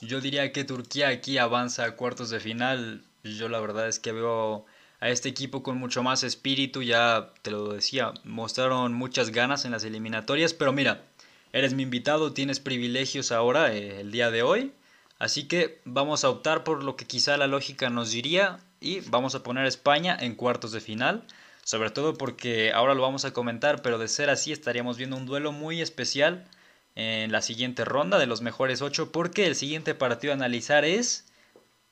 Yo 0.00 0.20
diría 0.20 0.52
que 0.52 0.64
Turquía 0.64 1.08
aquí 1.08 1.38
avanza 1.38 1.84
a 1.84 1.96
cuartos 1.96 2.30
de 2.30 2.40
final. 2.40 3.04
Yo 3.24 3.48
la 3.48 3.60
verdad 3.60 3.88
es 3.88 3.98
que 3.98 4.12
veo 4.12 4.66
a 5.00 5.08
este 5.08 5.28
equipo 5.28 5.62
con 5.62 5.78
mucho 5.78 6.02
más 6.02 6.22
espíritu, 6.22 6.82
ya 6.82 7.32
te 7.42 7.50
lo 7.50 7.72
decía, 7.72 8.12
mostraron 8.24 8.92
muchas 8.94 9.30
ganas 9.30 9.64
en 9.64 9.72
las 9.72 9.84
eliminatorias, 9.84 10.54
pero 10.54 10.72
mira, 10.72 11.04
eres 11.52 11.74
mi 11.74 11.84
invitado, 11.84 12.32
tienes 12.32 12.60
privilegios 12.60 13.30
ahora, 13.32 13.72
eh, 13.72 14.00
el 14.00 14.10
día 14.10 14.30
de 14.30 14.42
hoy, 14.42 14.72
así 15.18 15.44
que 15.46 15.80
vamos 15.84 16.24
a 16.24 16.30
optar 16.30 16.64
por 16.64 16.82
lo 16.82 16.96
que 16.96 17.06
quizá 17.06 17.36
la 17.36 17.46
lógica 17.46 17.90
nos 17.90 18.10
diría 18.10 18.58
y 18.80 19.00
vamos 19.00 19.34
a 19.34 19.42
poner 19.42 19.64
a 19.64 19.68
España 19.68 20.16
en 20.20 20.34
cuartos 20.34 20.72
de 20.72 20.80
final, 20.80 21.24
sobre 21.62 21.90
todo 21.90 22.14
porque 22.14 22.72
ahora 22.72 22.94
lo 22.94 23.02
vamos 23.02 23.24
a 23.24 23.32
comentar, 23.32 23.82
pero 23.82 23.98
de 23.98 24.08
ser 24.08 24.30
así 24.30 24.52
estaríamos 24.52 24.96
viendo 24.96 25.16
un 25.16 25.26
duelo 25.26 25.52
muy 25.52 25.80
especial 25.80 26.46
en 26.94 27.30
la 27.30 27.42
siguiente 27.42 27.84
ronda 27.84 28.18
de 28.18 28.26
los 28.26 28.42
mejores 28.42 28.82
ocho, 28.82 29.12
porque 29.12 29.46
el 29.46 29.54
siguiente 29.54 29.94
partido 29.94 30.32
a 30.32 30.36
analizar 30.36 30.84
es, 30.84 31.26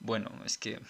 bueno, 0.01 0.31
es 0.45 0.59
que 0.59 0.81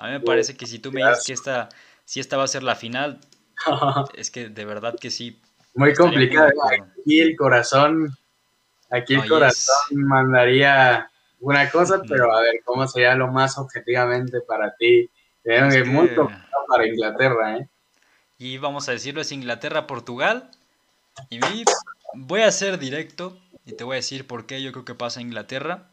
a 0.00 0.06
mí 0.06 0.12
me 0.12 0.20
parece 0.20 0.56
que 0.56 0.66
si 0.66 0.78
tú 0.78 0.90
me 0.92 1.06
dices 1.06 1.24
que 1.26 1.34
esta, 1.34 1.68
si 2.06 2.20
esta 2.20 2.38
va 2.38 2.44
a 2.44 2.48
ser 2.48 2.62
la 2.62 2.74
final, 2.74 3.20
es 4.14 4.30
que 4.30 4.48
de 4.48 4.64
verdad 4.64 4.96
que 4.98 5.10
sí. 5.10 5.38
Muy 5.74 5.94
complicado. 5.94 6.50
aquí 6.70 7.20
el 7.20 7.36
corazón, 7.36 8.16
aquí 8.90 9.14
el 9.14 9.28
corazón 9.28 9.74
mandaría 9.92 11.10
una 11.40 11.70
cosa, 11.70 12.00
pero 12.08 12.34
a 12.34 12.40
ver, 12.40 12.62
¿cómo 12.64 12.86
sería 12.88 13.14
lo 13.14 13.28
más 13.28 13.58
objetivamente 13.58 14.40
para 14.40 14.74
ti? 14.74 15.10
Es 15.44 15.86
muy 15.86 16.14
complicado 16.14 16.64
para 16.66 16.86
Inglaterra, 16.86 17.58
¿eh? 17.58 17.68
Y 18.38 18.56
vamos 18.56 18.88
a 18.88 18.92
decirlo, 18.92 19.20
es 19.20 19.32
Inglaterra-Portugal. 19.32 20.50
Y 21.28 21.40
voy 22.14 22.40
a 22.40 22.50
ser 22.50 22.78
directo 22.78 23.38
y 23.66 23.72
te 23.72 23.84
voy 23.84 23.94
a 23.94 23.96
decir 23.96 24.26
por 24.26 24.46
qué 24.46 24.62
yo 24.62 24.72
creo 24.72 24.86
que 24.86 24.94
pasa 24.94 25.20
Inglaterra. 25.20 25.90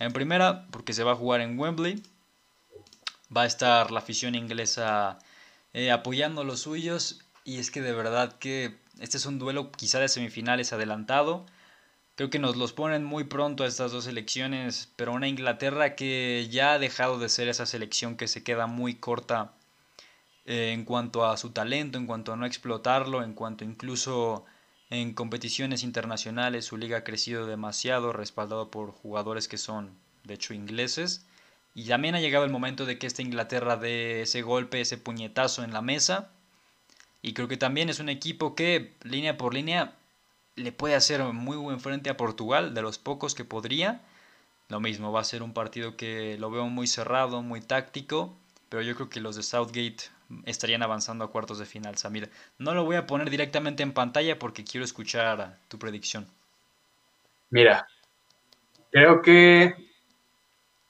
En 0.00 0.12
primera, 0.12 0.66
porque 0.72 0.92
se 0.92 1.04
va 1.04 1.12
a 1.12 1.16
jugar 1.16 1.40
en 1.40 1.56
Wembley 1.56 2.02
va 3.34 3.42
a 3.42 3.46
estar 3.46 3.90
la 3.90 4.00
afición 4.00 4.34
inglesa 4.34 5.18
eh, 5.72 5.90
apoyando 5.90 6.42
a 6.42 6.44
los 6.44 6.60
suyos. 6.60 7.20
Y 7.44 7.58
es 7.58 7.70
que 7.70 7.82
de 7.82 7.92
verdad 7.92 8.38
que 8.38 8.76
este 8.98 9.18
es 9.18 9.26
un 9.26 9.38
duelo 9.38 9.70
quizá 9.72 10.00
de 10.00 10.08
semifinales 10.08 10.72
adelantado. 10.72 11.46
Creo 12.16 12.30
que 12.30 12.38
nos 12.38 12.56
los 12.56 12.72
ponen 12.72 13.04
muy 13.04 13.24
pronto 13.24 13.64
a 13.64 13.66
estas 13.66 13.92
dos 13.92 14.06
elecciones, 14.06 14.90
pero 14.96 15.12
una 15.12 15.28
Inglaterra 15.28 15.94
que 15.96 16.48
ya 16.50 16.72
ha 16.72 16.78
dejado 16.78 17.18
de 17.18 17.28
ser 17.28 17.48
esa 17.48 17.66
selección 17.66 18.16
que 18.16 18.26
se 18.26 18.42
queda 18.42 18.66
muy 18.66 18.94
corta 18.94 19.52
eh, 20.46 20.72
en 20.72 20.84
cuanto 20.84 21.26
a 21.26 21.36
su 21.36 21.50
talento, 21.50 21.98
en 21.98 22.06
cuanto 22.06 22.32
a 22.32 22.36
no 22.36 22.46
explotarlo, 22.46 23.22
en 23.22 23.34
cuanto 23.34 23.64
incluso 23.64 24.46
en 24.90 25.12
competiciones 25.12 25.82
internacionales 25.82 26.64
su 26.66 26.76
liga 26.76 26.98
ha 26.98 27.04
crecido 27.04 27.46
demasiado, 27.46 28.12
respaldado 28.12 28.70
por 28.70 28.92
jugadores 28.92 29.48
que 29.48 29.58
son 29.58 29.98
de 30.24 30.34
hecho 30.34 30.54
ingleses. 30.54 31.26
Y 31.76 31.84
también 31.84 32.14
ha 32.14 32.20
llegado 32.20 32.46
el 32.46 32.50
momento 32.50 32.86
de 32.86 32.98
que 32.98 33.06
esta 33.06 33.20
Inglaterra 33.20 33.76
dé 33.76 34.22
ese 34.22 34.40
golpe, 34.40 34.80
ese 34.80 34.96
puñetazo 34.96 35.62
en 35.62 35.74
la 35.74 35.82
mesa. 35.82 36.30
Y 37.20 37.34
creo 37.34 37.48
que 37.48 37.58
también 37.58 37.90
es 37.90 38.00
un 38.00 38.08
equipo 38.08 38.54
que, 38.54 38.94
línea 39.02 39.36
por 39.36 39.52
línea, 39.52 39.92
le 40.54 40.72
puede 40.72 40.94
hacer 40.94 41.22
muy 41.22 41.58
buen 41.58 41.78
frente 41.78 42.08
a 42.08 42.16
Portugal, 42.16 42.72
de 42.72 42.80
los 42.80 42.96
pocos 42.96 43.34
que 43.34 43.44
podría. 43.44 44.00
Lo 44.70 44.80
mismo, 44.80 45.12
va 45.12 45.20
a 45.20 45.24
ser 45.24 45.42
un 45.42 45.52
partido 45.52 45.98
que 45.98 46.38
lo 46.38 46.50
veo 46.50 46.64
muy 46.64 46.86
cerrado, 46.86 47.42
muy 47.42 47.60
táctico, 47.60 48.34
pero 48.70 48.80
yo 48.80 48.94
creo 48.94 49.10
que 49.10 49.20
los 49.20 49.36
de 49.36 49.42
Southgate 49.42 50.04
estarían 50.46 50.82
avanzando 50.82 51.26
a 51.26 51.30
cuartos 51.30 51.58
de 51.58 51.66
final, 51.66 51.98
Samir. 51.98 52.30
No 52.56 52.72
lo 52.72 52.86
voy 52.86 52.96
a 52.96 53.06
poner 53.06 53.28
directamente 53.28 53.82
en 53.82 53.92
pantalla 53.92 54.38
porque 54.38 54.64
quiero 54.64 54.86
escuchar 54.86 55.58
tu 55.68 55.78
predicción. 55.78 56.26
Mira, 57.50 57.86
creo 58.90 59.20
que 59.20 59.85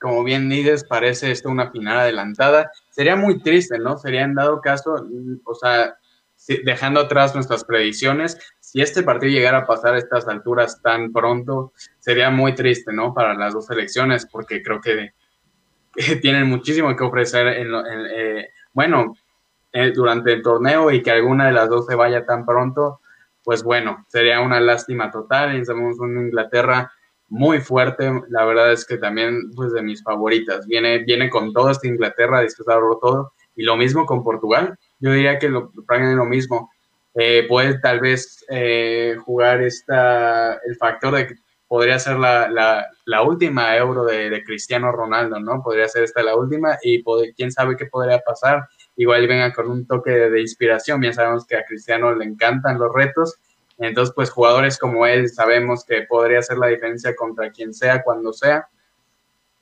como 0.07 0.23
bien 0.23 0.49
dices, 0.49 0.85
parece 0.85 1.33
esto 1.33 1.51
una 1.51 1.73
final 1.73 1.99
adelantada. 1.99 2.71
Sería 2.91 3.17
muy 3.17 3.41
triste, 3.43 3.77
¿no? 3.77 3.99
Sería 3.99 4.23
en 4.23 4.35
dado 4.35 4.61
caso, 4.61 5.05
o 5.45 5.55
sea, 5.57 5.97
dejando 6.63 7.01
atrás 7.01 7.35
nuestras 7.35 7.65
predicciones, 7.65 8.39
si 8.61 8.81
este 8.81 9.03
partido 9.03 9.33
llegara 9.33 9.59
a 9.59 9.67
pasar 9.67 9.95
a 9.95 9.99
estas 9.99 10.29
alturas 10.29 10.81
tan 10.81 11.13
pronto, 11.13 11.73
sería 11.99 12.31
muy 12.31 12.55
triste, 12.55 12.93
¿no? 12.93 13.15
Para 13.15 13.35
las 13.35 13.53
dos 13.53 13.69
elecciones, 13.69 14.29
porque 14.31 14.63
creo 14.63 14.81
que 14.81 15.11
tienen 16.23 16.47
muchísimo 16.47 16.95
que 16.95 17.03
ofrecer 17.03 17.49
en, 17.49 17.75
eh, 18.15 18.51
bueno, 18.73 19.17
eh, 19.73 19.91
durante 19.93 20.35
el 20.35 20.43
torneo 20.43 20.93
y 20.93 21.03
que 21.03 21.11
alguna 21.11 21.47
de 21.47 21.53
las 21.53 21.69
dos 21.69 21.87
se 21.87 21.97
vaya 21.97 22.25
tan 22.25 22.47
pronto, 22.47 23.01
pues 23.43 23.65
bueno, 23.65 24.07
sería 24.07 24.41
una 24.41 24.61
lástima 24.61 25.11
total. 25.11 25.57
Estamos 25.57 25.97
en 26.01 26.27
Inglaterra 26.27 26.93
muy 27.29 27.61
fuerte, 27.61 28.11
la 28.29 28.45
verdad 28.45 28.73
es 28.73 28.85
que 28.85 28.99
también 28.99 29.51
pues 29.55 29.73
de 29.73 29.83
mis 29.83 30.03
favoritas. 30.03 30.67
Viene, 30.67 30.99
viene 30.99 31.29
con 31.29 31.53
todo 31.53 31.71
esta 31.71 31.89
Inglaterra, 31.89 32.41
disfrutarlo 32.41 32.99
todo, 33.01 33.33
y 33.55 33.65
lo 33.65 33.77
mismo 33.77 34.07
con 34.07 34.23
Portugal. 34.23 34.79
Yo 35.01 35.13
diría 35.13 35.39
que 35.39 35.49
lo, 35.49 35.73
lo 35.75 36.25
mismo. 36.25 36.71
Eh, 37.15 37.47
puede 37.49 37.79
tal 37.79 38.01
vez 38.01 38.45
eh, 38.51 39.17
jugar 39.25 39.63
esta, 39.63 40.55
el 40.67 40.77
factor 40.77 41.15
de 41.15 41.27
que 41.29 41.35
podría 41.67 41.99
ser 41.99 42.19
la, 42.19 42.49
la, 43.07 43.23
última 43.23 43.77
euro 43.77 44.05
de, 44.05 44.31
de, 44.31 44.45
Cristiano 44.45 44.93
Ronaldo, 44.93 45.41
¿no? 45.41 45.63
Podría 45.63 45.89
ser 45.89 46.05
esta 46.05 46.23
la 46.23 46.37
última 46.37 46.79
y 46.83 47.03
quién 47.35 47.51
sabe 47.51 47.77
qué 47.77 47.87
podría 47.87 48.21
pasar. 48.21 48.69
Igual 48.97 49.27
venga 49.27 49.53
con 49.53 49.71
un 49.71 49.87
toque 49.87 50.11
de, 50.11 50.41
inspiración. 50.41 51.03
Ya 51.03 51.13
sabemos 51.13 51.47
que 51.47 51.57
a 51.57 51.65
Cristiano 51.65 52.15
le 52.15 52.25
encantan 52.25 52.79
los 52.79 52.93
retos. 52.93 53.37
Entonces, 53.79 54.15
pues 54.15 54.31
jugadores 54.31 54.79
como 54.79 55.07
él 55.07 55.29
sabemos 55.29 55.85
que 55.85 56.03
podría 56.03 56.39
hacer 56.39 56.59
la 56.59 56.69
diferencia 56.69 57.15
contra 57.15 57.51
quien 57.51 57.75
sea, 57.75 58.03
cuando 58.03 58.33
sea. 58.33 58.69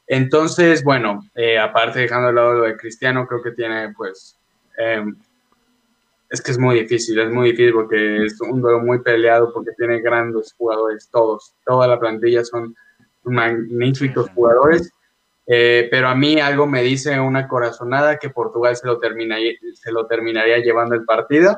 Entonces, 0.07 0.85
bueno, 0.85 1.23
eh, 1.35 1.59
aparte 1.59 2.01
dejando 2.01 2.29
de 2.29 2.35
lado 2.35 2.55
lo 2.55 2.65
de 2.65 2.77
Cristiano, 2.77 3.27
creo 3.27 3.43
que 3.43 3.53
tiene 3.53 3.93
pues 3.97 4.39
em, 4.77 5.17
es 6.35 6.43
que 6.43 6.51
es 6.51 6.59
muy 6.59 6.81
difícil, 6.81 7.19
es 7.19 7.31
muy 7.31 7.51
difícil 7.53 7.73
porque 7.73 8.25
es 8.25 8.41
un 8.41 8.61
duelo 8.61 8.81
muy 8.81 9.01
peleado, 9.01 9.53
porque 9.53 9.71
tiene 9.77 10.01
grandes 10.01 10.53
jugadores, 10.59 11.09
todos, 11.11 11.55
toda 11.65 11.87
la 11.87 11.99
plantilla 11.99 12.45
son 12.45 12.75
magníficos 13.23 14.29
jugadores, 14.31 14.93
eh, 15.47 15.89
pero 15.91 16.09
a 16.09 16.15
mí 16.15 16.41
algo 16.41 16.67
me 16.67 16.83
dice 16.83 17.19
una 17.21 17.47
corazonada 17.47 18.19
que 18.19 18.31
Portugal 18.31 18.77
se 18.77 18.87
lo, 18.87 18.99
se 19.01 19.93
lo 19.93 20.07
terminaría 20.07 20.59
llevando 20.59 20.95
el 20.95 21.05
partido, 21.05 21.57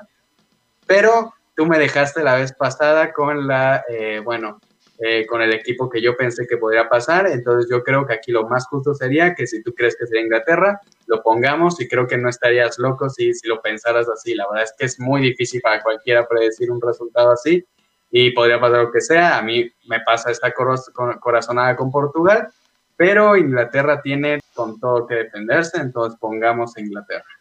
pero 0.86 1.32
tú 1.57 1.66
me 1.66 1.78
dejaste 1.78 2.22
la 2.22 2.36
vez 2.36 2.52
pasada 2.52 3.12
con 3.12 3.46
la, 3.46 3.84
eh, 3.88 4.20
bueno, 4.22 4.61
eh, 4.98 5.26
con 5.26 5.42
el 5.42 5.52
equipo 5.52 5.90
que 5.90 6.00
yo 6.00 6.16
pensé 6.16 6.46
que 6.46 6.57
podría 6.57 6.88
pasar. 6.88 7.26
Entonces 7.26 7.68
yo 7.70 7.82
creo 7.82 8.07
que 8.07 8.14
aquí 8.14 8.32
lo 8.32 8.48
más 8.48 8.66
justo 8.66 8.94
sería 8.94 9.34
que 9.34 9.46
si 9.46 9.62
tú 9.62 9.74
crees 9.74 9.96
que 9.96 10.07
sería 10.07 10.22
Inglaterra, 10.22 10.80
lo 11.07 11.22
pongamos 11.22 11.80
y 11.80 11.88
creo 11.88 12.07
que 12.07 12.16
no 12.16 12.28
estarías 12.28 12.78
loco 12.78 13.11
si, 13.11 13.32
lo 13.44 13.61
pensaras 13.61 14.09
así. 14.09 14.34
La 14.34 14.46
verdad 14.48 14.64
es 14.64 14.74
que 14.78 14.86
es 14.86 15.00
muy 15.00 15.20
difícil 15.20 15.61
para 15.61 15.82
cualquiera 15.82 16.26
predecir 16.26 16.70
un 16.70 16.80
resultado 16.80 17.32
así 17.32 17.64
y 18.11 18.30
podría 18.30 18.61
pasar 18.61 18.84
lo 18.84 18.92
que 18.92 19.00
sea. 19.00 19.38
A 19.38 19.42
mí 19.42 19.70
me 19.86 20.00
pasa 20.00 20.30
esta 20.30 20.52
corazonada 20.52 21.76
con 21.76 21.90
Portugal, 21.90 22.48
pero 22.96 23.36
Inglaterra 23.36 24.00
tiene 24.00 24.40
con 24.54 24.80
todo 24.80 25.07
que 25.07 25.16
defenderse, 25.16 25.78
entonces 25.78 26.18
pongamos 26.18 26.76
Inglaterra. 26.78 27.36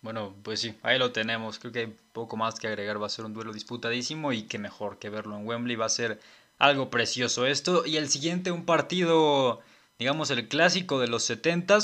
Bueno, 0.00 0.34
pues 0.42 0.60
sí, 0.60 0.78
ahí 0.82 0.98
lo 0.98 1.12
tenemos. 1.12 1.58
Creo 1.58 1.72
que 1.72 1.78
hay 1.80 1.96
poco 2.12 2.36
más 2.36 2.60
que 2.60 2.68
agregar. 2.68 3.02
Va 3.02 3.06
a 3.06 3.10
ser 3.10 3.24
un 3.24 3.34
duelo 3.34 3.52
disputadísimo 3.52 4.32
y 4.32 4.42
que 4.42 4.58
mejor 4.58 4.98
que 4.98 5.10
verlo 5.10 5.36
en 5.36 5.46
Wembley. 5.46 5.76
Va 5.76 5.86
a 5.86 5.90
ser 5.90 6.20
algo 6.58 6.90
precioso 6.90 7.46
esto. 7.46 7.84
Y 7.84 7.96
el 7.96 8.08
siguiente, 8.08 8.52
un 8.52 8.64
partido, 8.64 9.60
digamos, 9.98 10.30
el 10.30 10.46
clásico 10.48 11.00
de 11.00 11.08
los 11.08 11.24
70 11.24 11.78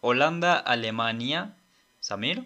Holanda-Alemania. 0.00 1.54
Samir. 2.00 2.44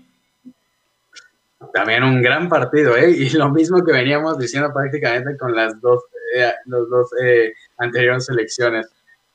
También 1.72 2.04
un 2.04 2.22
gran 2.22 2.48
partido, 2.48 2.96
¿eh? 2.96 3.10
Y 3.10 3.30
lo 3.30 3.48
mismo 3.50 3.82
que 3.84 3.92
veníamos 3.92 4.38
diciendo 4.38 4.70
prácticamente 4.72 5.36
con 5.38 5.54
las 5.54 5.80
dos, 5.80 6.04
eh, 6.34 6.52
los 6.66 6.88
dos 6.90 7.10
eh, 7.22 7.54
anteriores 7.78 8.26
selecciones. 8.26 8.86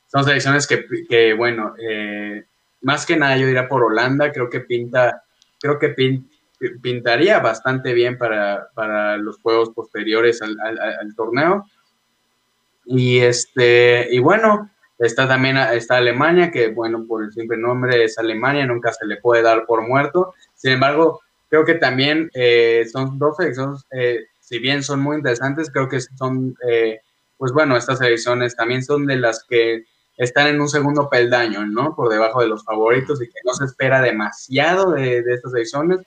Son 0.08 0.24
selecciones 0.24 0.68
que, 0.68 0.86
que 1.10 1.34
bueno, 1.34 1.74
eh, 1.80 2.46
más 2.82 3.06
que 3.06 3.18
nada 3.18 3.38
yo 3.38 3.48
diría 3.48 3.68
por 3.68 3.84
Holanda, 3.84 4.32
creo 4.32 4.50
que 4.50 4.60
pinta 4.60 5.24
creo 5.62 5.80
que 5.80 5.96
pintaría 6.82 7.40
bastante 7.40 7.94
bien 7.94 8.18
para, 8.18 9.18
los 9.18 9.38
juegos 9.40 9.70
posteriores 9.70 10.42
al, 10.42 11.16
torneo. 11.16 11.66
Y 12.86 13.20
este, 13.20 14.08
y 14.12 14.20
bueno, 14.20 14.70
está 14.98 15.28
también 15.28 15.58
está 15.58 15.98
Alemania, 15.98 16.52
que 16.52 16.70
bueno, 16.70 17.06
por 17.08 17.24
el 17.24 17.32
simple 17.32 17.58
nombre 17.58 18.04
es 18.04 18.18
Alemania, 18.18 18.66
nunca 18.66 18.92
se 18.92 19.06
le 19.06 19.18
puede 19.18 19.44
dar 19.44 19.66
por 19.66 19.88
muerto. 19.88 20.34
Sin 20.56 20.74
embargo, 20.74 21.22
creo 21.50 21.64
que 21.64 21.76
también 21.76 22.30
eh, 22.34 22.86
son 22.92 23.20
dos 23.20 23.38
selecciones, 23.38 23.86
eh, 23.92 24.26
si 24.40 24.60
bien 24.60 24.84
son 24.84 25.00
muy 25.00 25.18
interesantes, 25.18 25.70
creo 25.72 25.88
que 25.88 26.02
son, 26.02 26.56
eh, 26.68 27.00
pues 27.38 27.52
bueno, 27.54 27.78
estas 27.78 28.02
elecciones 28.02 28.56
también 28.56 28.84
son 28.84 29.06
de 29.06 29.16
las 29.16 29.46
que 29.48 29.86
están 30.18 30.48
en 30.48 30.62
un 30.62 30.70
segundo 30.70 31.10
peldaño, 31.10 31.66
¿no? 31.66 31.96
Por 31.96 32.10
debajo 32.10 32.42
de 32.42 32.48
los 32.48 32.64
favoritos 32.64 33.22
y 33.22 33.28
que 33.28 33.40
no 33.44 33.54
se 33.54 33.66
espera 33.66 34.02
demasiado 34.02 34.92
de, 34.92 35.20
estas 35.20 35.54
elecciones. 35.54 36.00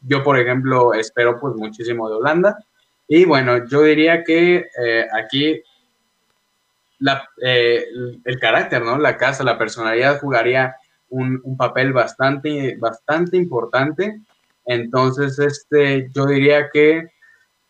Yo, 0.00 0.22
por 0.22 0.38
ejemplo, 0.38 0.92
espero 0.94 1.40
pues 1.40 1.54
muchísimo 1.54 2.08
de 2.08 2.16
Holanda. 2.16 2.58
Y 3.08 3.24
bueno, 3.24 3.66
yo 3.66 3.82
diría 3.82 4.22
que 4.24 4.66
eh, 4.82 5.06
aquí 5.12 5.62
la, 6.98 7.28
eh, 7.42 7.84
el 8.24 8.38
carácter, 8.38 8.82
¿no? 8.82 8.98
La 8.98 9.16
casa, 9.16 9.44
la 9.44 9.58
personalidad 9.58 10.20
jugaría 10.20 10.76
un, 11.14 11.56
papel 11.56 11.92
bastante, 11.92 12.76
bastante 12.78 13.36
importante. 13.36 14.20
Entonces, 14.66 15.38
este, 15.38 16.10
yo 16.12 16.26
diría 16.26 16.70
que 16.72 17.08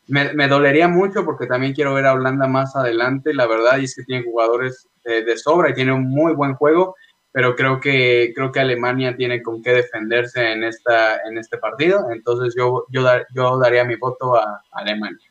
me, 0.07 0.49
dolería 0.49 0.89
mucho 0.89 1.25
porque 1.25 1.47
también 1.47 1.73
quiero 1.73 1.95
ver 1.95 2.07
a 2.07 2.15
Holanda 2.15 2.47
más 2.47 2.77
adelante, 2.77 3.35
la 3.35 3.47
verdad, 3.47 3.79
es 3.79 3.95
que 3.95 4.05
tiene 4.05 4.25
jugadores 4.25 4.89
de, 5.05 5.37
sobra 5.37 5.71
y 5.71 5.75
tiene 5.75 5.93
un 5.93 6.09
muy 6.09 6.35
buen 6.35 6.55
juego, 6.55 6.97
pero 7.33 7.55
creo 7.57 7.81
que, 7.81 8.33
creo 8.35 8.53
que 8.53 8.61
Alemania 8.61 9.17
tiene 9.17 9.43
con 9.43 9.63
qué 9.63 9.73
defenderse 9.73 10.53
en, 10.53 10.65
esta, 10.65 11.17
en 11.29 11.39
este 11.39 11.59
partido, 11.59 12.11
entonces 12.11 12.55
yo, 12.57 12.87
yo, 12.91 13.05
yo 13.35 13.59
daría 13.59 13.85
mi 13.85 13.97
voto 13.97 14.37
a, 14.37 14.63
Alemania. 14.73 15.29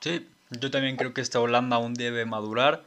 Sí, 0.00 0.26
yo 0.50 0.70
también 0.70 0.96
creo 0.96 1.12
que 1.12 1.20
esta 1.20 1.40
Holanda 1.40 1.76
aún 1.76 1.94
debe 1.94 2.24
madurar. 2.24 2.84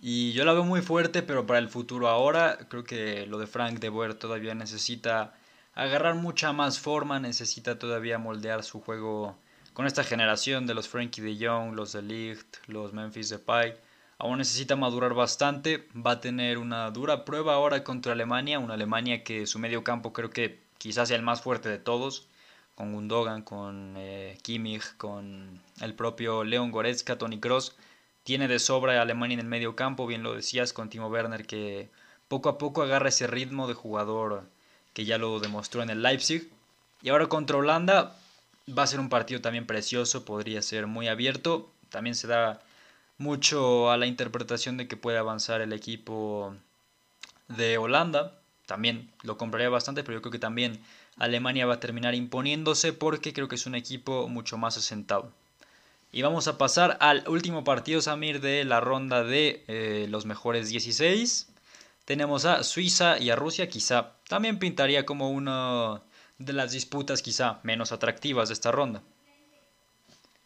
Y 0.00 0.32
yo 0.32 0.44
la 0.44 0.52
veo 0.52 0.62
muy 0.62 0.80
fuerte, 0.80 1.22
pero 1.22 1.44
para 1.44 1.58
el 1.58 1.68
futuro 1.68 2.08
ahora 2.08 2.56
creo 2.68 2.84
que 2.84 3.26
lo 3.26 3.38
de 3.38 3.48
Frank 3.48 3.80
de 3.80 3.88
Boer 3.88 4.14
todavía 4.14 4.54
necesita 4.54 5.34
agarrar 5.74 6.14
mucha 6.14 6.52
más 6.52 6.78
forma, 6.78 7.18
necesita 7.20 7.78
todavía 7.78 8.18
moldear 8.18 8.62
su 8.62 8.80
juego 8.80 9.36
con 9.72 9.86
esta 9.86 10.02
generación 10.02 10.66
de 10.66 10.74
los 10.74 10.88
Frankie 10.88 11.22
de 11.22 11.46
Jong, 11.46 11.74
los 11.74 11.92
de 11.92 12.02
Ligt, 12.02 12.56
los 12.66 12.92
Memphis 12.92 13.28
Depay, 13.28 13.76
aún 14.18 14.38
necesita 14.38 14.76
madurar 14.76 15.14
bastante. 15.14 15.88
Va 15.94 16.12
a 16.12 16.20
tener 16.20 16.58
una 16.58 16.90
dura 16.90 17.24
prueba 17.24 17.54
ahora 17.54 17.84
contra 17.84 18.12
Alemania, 18.12 18.58
una 18.58 18.74
Alemania 18.74 19.24
que 19.24 19.46
su 19.46 19.58
medio 19.58 19.84
campo 19.84 20.12
creo 20.12 20.30
que 20.30 20.60
quizás 20.78 21.08
sea 21.08 21.16
el 21.16 21.22
más 21.22 21.42
fuerte 21.42 21.68
de 21.68 21.78
todos, 21.78 22.28
con 22.74 22.92
Gundogan, 22.92 23.42
con 23.42 23.94
eh, 23.96 24.38
Kimmich, 24.42 24.96
con 24.96 25.60
el 25.80 25.94
propio 25.94 26.44
Leon 26.44 26.70
Goretzka, 26.70 27.18
Tony 27.18 27.40
Cross. 27.40 27.76
Tiene 28.24 28.48
de 28.48 28.58
sobra 28.58 29.00
Alemania 29.00 29.34
en 29.34 29.40
el 29.40 29.46
medio 29.46 29.74
campo, 29.76 30.06
bien 30.06 30.22
lo 30.22 30.34
decías, 30.34 30.72
con 30.72 30.90
Timo 30.90 31.08
Werner 31.08 31.46
que 31.46 31.88
poco 32.28 32.48
a 32.50 32.58
poco 32.58 32.82
agarra 32.82 33.08
ese 33.08 33.26
ritmo 33.26 33.68
de 33.68 33.74
jugador 33.74 34.44
que 34.92 35.04
ya 35.04 35.18
lo 35.18 35.40
demostró 35.40 35.82
en 35.82 35.90
el 35.90 36.02
Leipzig. 36.02 36.50
Y 37.02 37.08
ahora 37.10 37.28
contra 37.28 37.56
Holanda, 37.56 38.16
Va 38.76 38.82
a 38.82 38.86
ser 38.86 39.00
un 39.00 39.08
partido 39.08 39.40
también 39.40 39.66
precioso, 39.66 40.24
podría 40.24 40.60
ser 40.60 40.86
muy 40.86 41.08
abierto. 41.08 41.72
También 41.88 42.14
se 42.14 42.26
da 42.26 42.60
mucho 43.18 43.90
a 43.90 43.96
la 43.96 44.06
interpretación 44.06 44.76
de 44.76 44.88
que 44.88 44.96
puede 44.96 45.18
avanzar 45.18 45.60
el 45.60 45.72
equipo 45.72 46.56
de 47.48 47.78
Holanda. 47.78 48.40
También 48.66 49.10
lo 49.22 49.36
compraría 49.36 49.68
bastante, 49.68 50.04
pero 50.04 50.18
yo 50.18 50.22
creo 50.22 50.32
que 50.32 50.38
también 50.38 50.80
Alemania 51.18 51.66
va 51.66 51.74
a 51.74 51.80
terminar 51.80 52.14
imponiéndose 52.14 52.92
porque 52.92 53.32
creo 53.32 53.48
que 53.48 53.56
es 53.56 53.66
un 53.66 53.74
equipo 53.74 54.28
mucho 54.28 54.56
más 54.56 54.76
asentado. 54.76 55.32
Y 56.10 56.22
vamos 56.22 56.48
a 56.48 56.56
pasar 56.56 56.96
al 57.00 57.24
último 57.28 57.64
partido, 57.64 58.00
Samir, 58.00 58.40
de 58.40 58.64
la 58.64 58.80
ronda 58.80 59.24
de 59.24 59.64
eh, 59.68 60.06
los 60.08 60.24
mejores 60.24 60.68
16. 60.70 61.48
Tenemos 62.04 62.46
a 62.46 62.62
Suiza 62.62 63.18
y 63.18 63.30
a 63.30 63.36
Rusia. 63.36 63.68
Quizá 63.68 64.14
también 64.28 64.58
pintaría 64.58 65.04
como 65.04 65.30
uno 65.30 66.02
de 66.38 66.52
las 66.54 66.72
disputas 66.72 67.20
quizá 67.20 67.60
menos 67.62 67.92
atractivas 67.92 68.48
de 68.48 68.54
esta 68.54 68.72
ronda. 68.72 69.02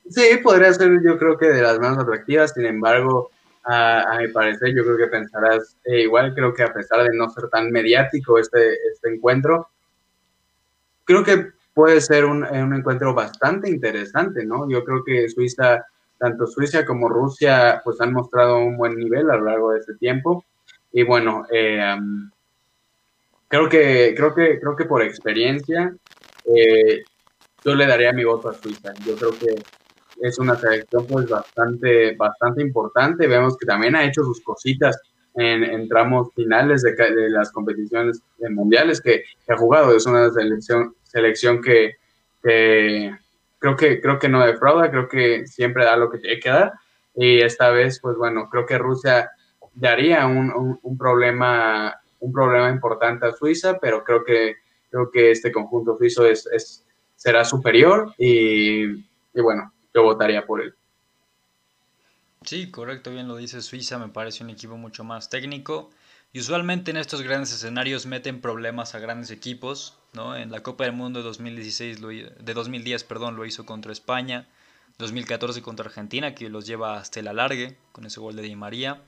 Sí, 0.08 0.22
podría 0.42 0.72
ser 0.72 1.00
yo 1.02 1.18
creo 1.18 1.38
que 1.38 1.46
de 1.46 1.62
las 1.62 1.78
más 1.78 1.96
atractivas, 1.98 2.52
sin 2.52 2.66
embargo, 2.66 3.30
a, 3.64 4.18
mi 4.20 4.28
parecer 4.28 4.74
yo 4.74 4.82
creo 4.82 4.96
que 4.96 5.06
pensarás 5.06 5.76
eh, 5.84 6.02
igual, 6.02 6.34
creo 6.34 6.52
que 6.52 6.64
a 6.64 6.72
pesar 6.72 7.04
de 7.04 7.16
no 7.16 7.30
ser 7.30 7.48
tan 7.48 7.70
mediático 7.70 8.38
este, 8.38 8.74
este 8.92 9.14
encuentro, 9.14 9.68
creo 11.04 11.22
que 11.22 11.52
puede 11.74 12.00
ser 12.00 12.24
un, 12.24 12.44
un, 12.44 12.74
encuentro 12.74 13.14
bastante 13.14 13.70
interesante, 13.70 14.44
¿no? 14.44 14.68
Yo 14.68 14.84
creo 14.84 15.04
que 15.04 15.28
Suiza, 15.28 15.86
tanto 16.18 16.46
Suiza 16.46 16.84
como 16.84 17.08
Rusia, 17.08 17.80
pues 17.84 18.00
han 18.00 18.12
mostrado 18.12 18.58
un 18.58 18.76
buen 18.76 18.96
nivel 18.96 19.30
a 19.30 19.36
lo 19.36 19.44
largo 19.44 19.72
de 19.72 19.80
este 19.80 19.94
tiempo. 19.94 20.44
Y 20.92 21.04
bueno, 21.04 21.46
eh, 21.50 21.96
creo 23.48 23.68
que, 23.68 24.14
creo 24.16 24.34
que, 24.34 24.60
creo 24.60 24.76
que 24.76 24.84
por 24.84 25.02
experiencia, 25.02 25.94
eh, 26.44 27.02
yo 27.64 27.74
le 27.74 27.86
daría 27.86 28.12
mi 28.12 28.24
voto 28.24 28.50
a 28.50 28.54
Suiza. 28.54 28.92
Yo 29.06 29.16
creo 29.16 29.30
que 29.30 29.62
es 30.22 30.38
una 30.38 30.54
selección 30.56 31.04
pues 31.06 31.28
bastante, 31.28 32.14
bastante 32.14 32.62
importante. 32.62 33.26
Vemos 33.26 33.58
que 33.58 33.66
también 33.66 33.96
ha 33.96 34.04
hecho 34.04 34.22
sus 34.22 34.40
cositas 34.40 34.96
en, 35.34 35.88
tramos 35.88 36.28
finales 36.34 36.82
de, 36.82 36.94
las 37.28 37.50
competiciones 37.50 38.22
mundiales 38.50 39.00
que, 39.00 39.24
ha 39.48 39.56
jugado. 39.56 39.96
Es 39.96 40.06
una 40.06 40.30
selección, 40.30 40.94
selección 41.02 41.60
que, 41.60 41.96
creo 42.40 43.76
que 43.76 44.00
creo 44.00 44.18
que 44.18 44.28
no 44.28 44.46
defrauda, 44.46 44.90
creo 44.90 45.08
que 45.08 45.46
siempre 45.46 45.84
da 45.84 45.96
lo 45.96 46.08
que 46.08 46.18
tiene 46.18 46.38
que 46.38 46.50
dar. 46.50 46.72
Y 47.16 47.40
esta 47.40 47.70
vez, 47.70 47.98
pues 48.00 48.16
bueno, 48.16 48.48
creo 48.48 48.64
que 48.64 48.78
Rusia 48.78 49.28
daría 49.74 50.26
un, 50.26 50.78
un, 50.82 50.98
problema 50.98 52.00
un 52.20 52.32
problema 52.32 52.70
importante 52.70 53.26
a 53.26 53.32
Suiza, 53.32 53.78
pero 53.80 54.04
creo 54.04 54.24
que 54.24 54.54
creo 54.88 55.10
que 55.10 55.32
este 55.32 55.50
conjunto 55.50 55.96
suizo 55.96 56.26
es, 56.26 56.46
es 56.52 56.86
será 57.16 57.44
superior 57.44 58.12
y, 58.18 58.84
y 58.84 59.40
bueno, 59.40 59.72
yo 59.94 60.02
votaría 60.02 60.46
por 60.46 60.62
él. 60.62 60.74
Sí, 62.44 62.70
correcto, 62.70 63.10
bien 63.10 63.28
lo 63.28 63.36
dice 63.36 63.62
Suiza, 63.62 63.98
me 63.98 64.08
parece 64.08 64.42
un 64.42 64.50
equipo 64.50 64.76
mucho 64.76 65.04
más 65.04 65.30
técnico. 65.30 65.90
Y 66.32 66.40
usualmente 66.40 66.90
en 66.90 66.96
estos 66.96 67.22
grandes 67.22 67.52
escenarios 67.52 68.06
meten 68.06 68.40
problemas 68.40 68.94
a 68.94 68.98
grandes 68.98 69.30
equipos, 69.30 69.98
¿no? 70.14 70.34
En 70.34 70.50
la 70.50 70.62
Copa 70.62 70.84
del 70.84 70.94
Mundo 70.94 71.20
de 71.20 71.24
2016 71.24 72.00
de 72.00 72.54
2010, 72.54 73.04
perdón, 73.04 73.36
lo 73.36 73.44
hizo 73.44 73.66
contra 73.66 73.92
España, 73.92 74.48
2014 74.98 75.60
contra 75.60 75.86
Argentina, 75.86 76.34
que 76.34 76.48
los 76.48 76.66
lleva 76.66 76.96
hasta 76.96 77.20
el 77.20 77.28
alargue 77.28 77.76
con 77.92 78.06
ese 78.06 78.18
gol 78.18 78.34
de 78.34 78.42
Di 78.42 78.56
María. 78.56 79.02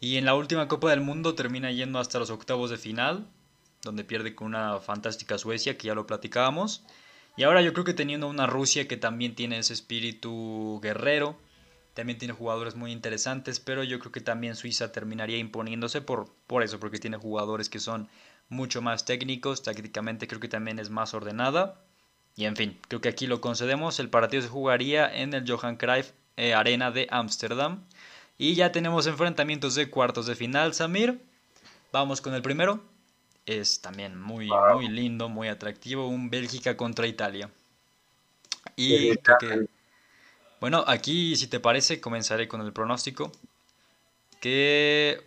Y 0.00 0.16
en 0.16 0.24
la 0.24 0.34
última 0.34 0.66
Copa 0.66 0.90
del 0.90 1.00
Mundo 1.02 1.34
termina 1.34 1.70
yendo 1.70 1.98
hasta 1.98 2.18
los 2.18 2.30
octavos 2.30 2.70
de 2.70 2.78
final, 2.78 3.26
donde 3.82 4.04
pierde 4.04 4.34
con 4.34 4.48
una 4.48 4.80
fantástica 4.80 5.38
Suecia, 5.38 5.76
que 5.76 5.88
ya 5.88 5.94
lo 5.94 6.06
platicábamos. 6.06 6.82
Y 7.36 7.42
ahora 7.42 7.62
yo 7.62 7.72
creo 7.72 7.84
que 7.84 7.94
teniendo 7.94 8.28
una 8.28 8.46
Rusia 8.46 8.86
que 8.86 8.96
también 8.96 9.34
tiene 9.34 9.58
ese 9.58 9.72
espíritu 9.72 10.80
guerrero, 10.82 11.36
también 11.94 12.18
tiene 12.18 12.34
jugadores 12.34 12.74
muy 12.74 12.92
interesantes, 12.92 13.60
pero 13.60 13.84
yo 13.84 13.98
creo 13.98 14.12
que 14.12 14.20
también 14.20 14.56
Suiza 14.56 14.92
terminaría 14.92 15.38
imponiéndose 15.38 16.00
por, 16.00 16.32
por 16.46 16.62
eso, 16.62 16.80
porque 16.80 16.98
tiene 16.98 17.16
jugadores 17.16 17.68
que 17.68 17.80
son 17.80 18.08
mucho 18.48 18.82
más 18.82 19.04
técnicos, 19.04 19.62
tácticamente 19.62 20.26
creo 20.28 20.40
que 20.40 20.48
también 20.48 20.78
es 20.78 20.90
más 20.90 21.14
ordenada. 21.14 21.80
Y 22.36 22.46
en 22.46 22.56
fin, 22.56 22.78
creo 22.88 23.00
que 23.00 23.08
aquí 23.08 23.26
lo 23.26 23.40
concedemos. 23.40 24.00
El 24.00 24.10
partido 24.10 24.42
se 24.42 24.48
jugaría 24.48 25.12
en 25.14 25.34
el 25.34 25.48
Johan 25.48 25.76
Cruyff 25.76 26.12
eh, 26.36 26.52
Arena 26.52 26.90
de 26.90 27.06
Ámsterdam. 27.10 27.84
Y 28.36 28.54
ya 28.54 28.72
tenemos 28.72 29.06
enfrentamientos 29.06 29.76
de 29.76 29.88
cuartos 29.88 30.26
de 30.26 30.34
final, 30.34 30.74
Samir. 30.74 31.20
Vamos 31.92 32.20
con 32.20 32.34
el 32.34 32.42
primero. 32.42 32.82
Es 33.46 33.80
también 33.80 34.20
muy, 34.20 34.48
muy 34.72 34.88
lindo, 34.88 35.28
muy 35.28 35.48
atractivo. 35.48 36.08
Un 36.08 36.30
Bélgica 36.30 36.76
contra 36.76 37.06
Italia. 37.06 37.50
Y 38.76 39.16
creo 39.18 39.38
que 39.38 39.68
bueno, 40.64 40.82
aquí, 40.86 41.36
si 41.36 41.46
te 41.46 41.60
parece, 41.60 42.00
comenzaré 42.00 42.48
con 42.48 42.62
el 42.62 42.72
pronóstico. 42.72 43.30
Que. 44.40 45.22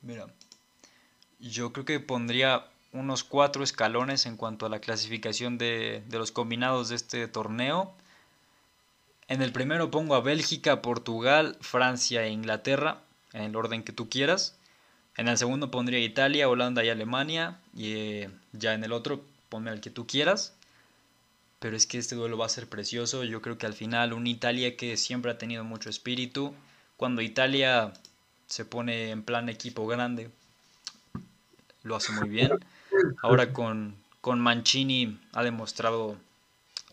mira. 0.00 0.28
Yo 1.40 1.74
creo 1.74 1.84
que 1.84 2.00
pondría 2.00 2.68
unos 2.92 3.22
cuatro 3.22 3.62
escalones 3.62 4.24
en 4.24 4.38
cuanto 4.38 4.64
a 4.64 4.70
la 4.70 4.80
clasificación 4.80 5.58
de, 5.58 6.02
de, 6.08 6.18
los 6.18 6.32
combinados 6.32 6.88
de 6.88 6.96
este 6.96 7.28
torneo. 7.28 7.92
En 9.28 9.42
el 9.42 9.52
primero 9.52 9.90
pongo 9.90 10.14
a 10.14 10.22
Bélgica, 10.22 10.80
Portugal, 10.80 11.58
Francia 11.60 12.24
e 12.24 12.30
Inglaterra, 12.30 13.02
en 13.34 13.42
el 13.42 13.54
orden 13.56 13.82
que 13.82 13.92
tú 13.92 14.08
quieras. 14.08 14.58
En 15.16 15.28
el 15.28 15.38
segundo 15.38 15.70
pondría 15.70 15.98
Italia, 15.98 16.48
Holanda 16.48 16.84
y 16.84 16.88
Alemania. 16.88 17.58
Y 17.74 17.92
eh, 17.92 18.30
ya 18.52 18.74
en 18.74 18.84
el 18.84 18.92
otro 18.92 19.24
ponme 19.48 19.70
al 19.70 19.80
que 19.80 19.90
tú 19.90 20.06
quieras 20.06 20.54
pero 21.62 21.76
es 21.76 21.86
que 21.86 21.96
este 21.96 22.16
duelo 22.16 22.36
va 22.36 22.46
a 22.46 22.48
ser 22.48 22.68
precioso. 22.68 23.22
Yo 23.22 23.40
creo 23.40 23.56
que 23.56 23.66
al 23.66 23.72
final 23.72 24.12
un 24.12 24.26
Italia 24.26 24.76
que 24.76 24.96
siempre 24.96 25.30
ha 25.30 25.38
tenido 25.38 25.62
mucho 25.62 25.88
espíritu, 25.88 26.52
cuando 26.96 27.22
Italia 27.22 27.92
se 28.48 28.64
pone 28.64 29.10
en 29.10 29.22
plan 29.22 29.48
equipo 29.48 29.86
grande, 29.86 30.28
lo 31.84 31.94
hace 31.94 32.10
muy 32.10 32.28
bien. 32.28 32.50
Ahora 33.22 33.52
con, 33.52 33.94
con 34.20 34.40
Mancini 34.40 35.20
ha 35.34 35.44
demostrado 35.44 36.16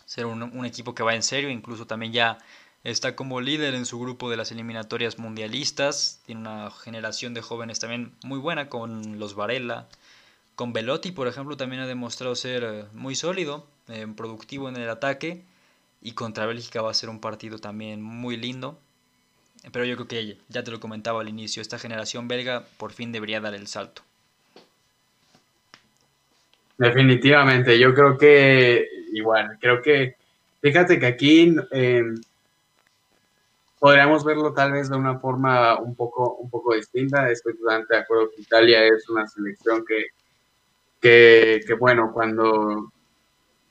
ser 0.05 0.28
un, 0.28 0.43
un, 0.43 0.65
equipo 0.65 0.93
que 0.93 1.01
va 1.01 1.15
en 1.15 1.24
serio, 1.24 1.49
incluso 1.49 1.88
también 1.88 2.13
ya 2.13 2.38
está 2.84 3.15
como 3.15 3.41
líder 3.41 3.75
en 3.75 3.86
su 3.86 3.99
grupo 3.99 4.30
de 4.30 4.38
las 4.38 4.51
eliminatorias 4.51 5.19
mundialistas, 5.19 6.21
tiene 6.25 6.41
una 6.41 6.71
generación 6.71 7.34
de 7.34 7.41
jóvenes 7.41 7.80
también 7.80 8.13
muy 8.23 8.39
buena 8.39 8.69
con 8.69 9.19
los 9.19 9.36
Varela, 9.36 9.88
con 10.55 10.73
Velotti 10.73 11.11
por 11.11 11.27
ejemplo 11.27 11.55
también 11.55 11.82
ha 11.82 11.88
demostrado 11.88 12.36
ser 12.36 12.63
eh, 12.63 12.84
muy 12.93 13.15
sólido, 13.15 13.65
eh, 13.88 14.07
productivo 14.15 14.67
en 14.67 14.75
el 14.75 14.89
ataque. 14.89 15.41
Y 16.01 16.11
contra 16.13 16.45
Bélgica 16.45 16.82
va 16.82 16.91
a 16.91 16.93
ser 16.93 17.09
un 17.09 17.19
partido 17.19 17.59
también 17.59 18.01
muy 18.01 18.36
lindo. 18.36 18.77
Pero 19.71 19.86
yo 19.86 19.95
creo 19.95 20.07
que 20.07 20.38
ya 20.47 20.63
te 20.63 20.71
lo 20.71 20.80
comentaba 20.80 21.21
al 21.21 21.30
inicio, 21.30 21.61
esta 21.61 21.80
generación 21.80 22.27
belga 22.27 22.65
por 22.77 22.91
fin 22.91 23.11
debería 23.11 23.41
dar 23.41 23.53
el 23.53 23.67
salto. 23.67 24.01
Definitivamente, 26.77 27.77
yo 27.77 27.93
creo 27.93 28.17
que 28.17 28.86
igual, 29.13 29.57
creo 29.59 29.82
que, 29.82 30.15
fíjate 30.61 30.99
que 30.99 31.05
aquí 31.05 31.55
eh, 31.71 32.03
podríamos 33.80 34.23
verlo 34.23 34.53
tal 34.53 34.73
vez 34.73 34.89
de 34.89 34.97
una 34.97 35.19
forma 35.19 35.80
un 35.80 35.95
poco, 35.95 36.36
un 36.36 36.49
poco 36.49 36.75
distinta. 36.75 37.30
Estoy 37.30 37.57
totalmente 37.57 37.95
de 37.95 38.01
acuerdo 38.01 38.30
que 38.36 38.41
Italia 38.41 38.86
es 38.86 39.09
una 39.09 39.27
selección 39.27 39.84
que, 39.86 40.07
que, 41.01 41.61
que 41.65 41.73
bueno, 41.73 42.11
cuando 42.13 42.91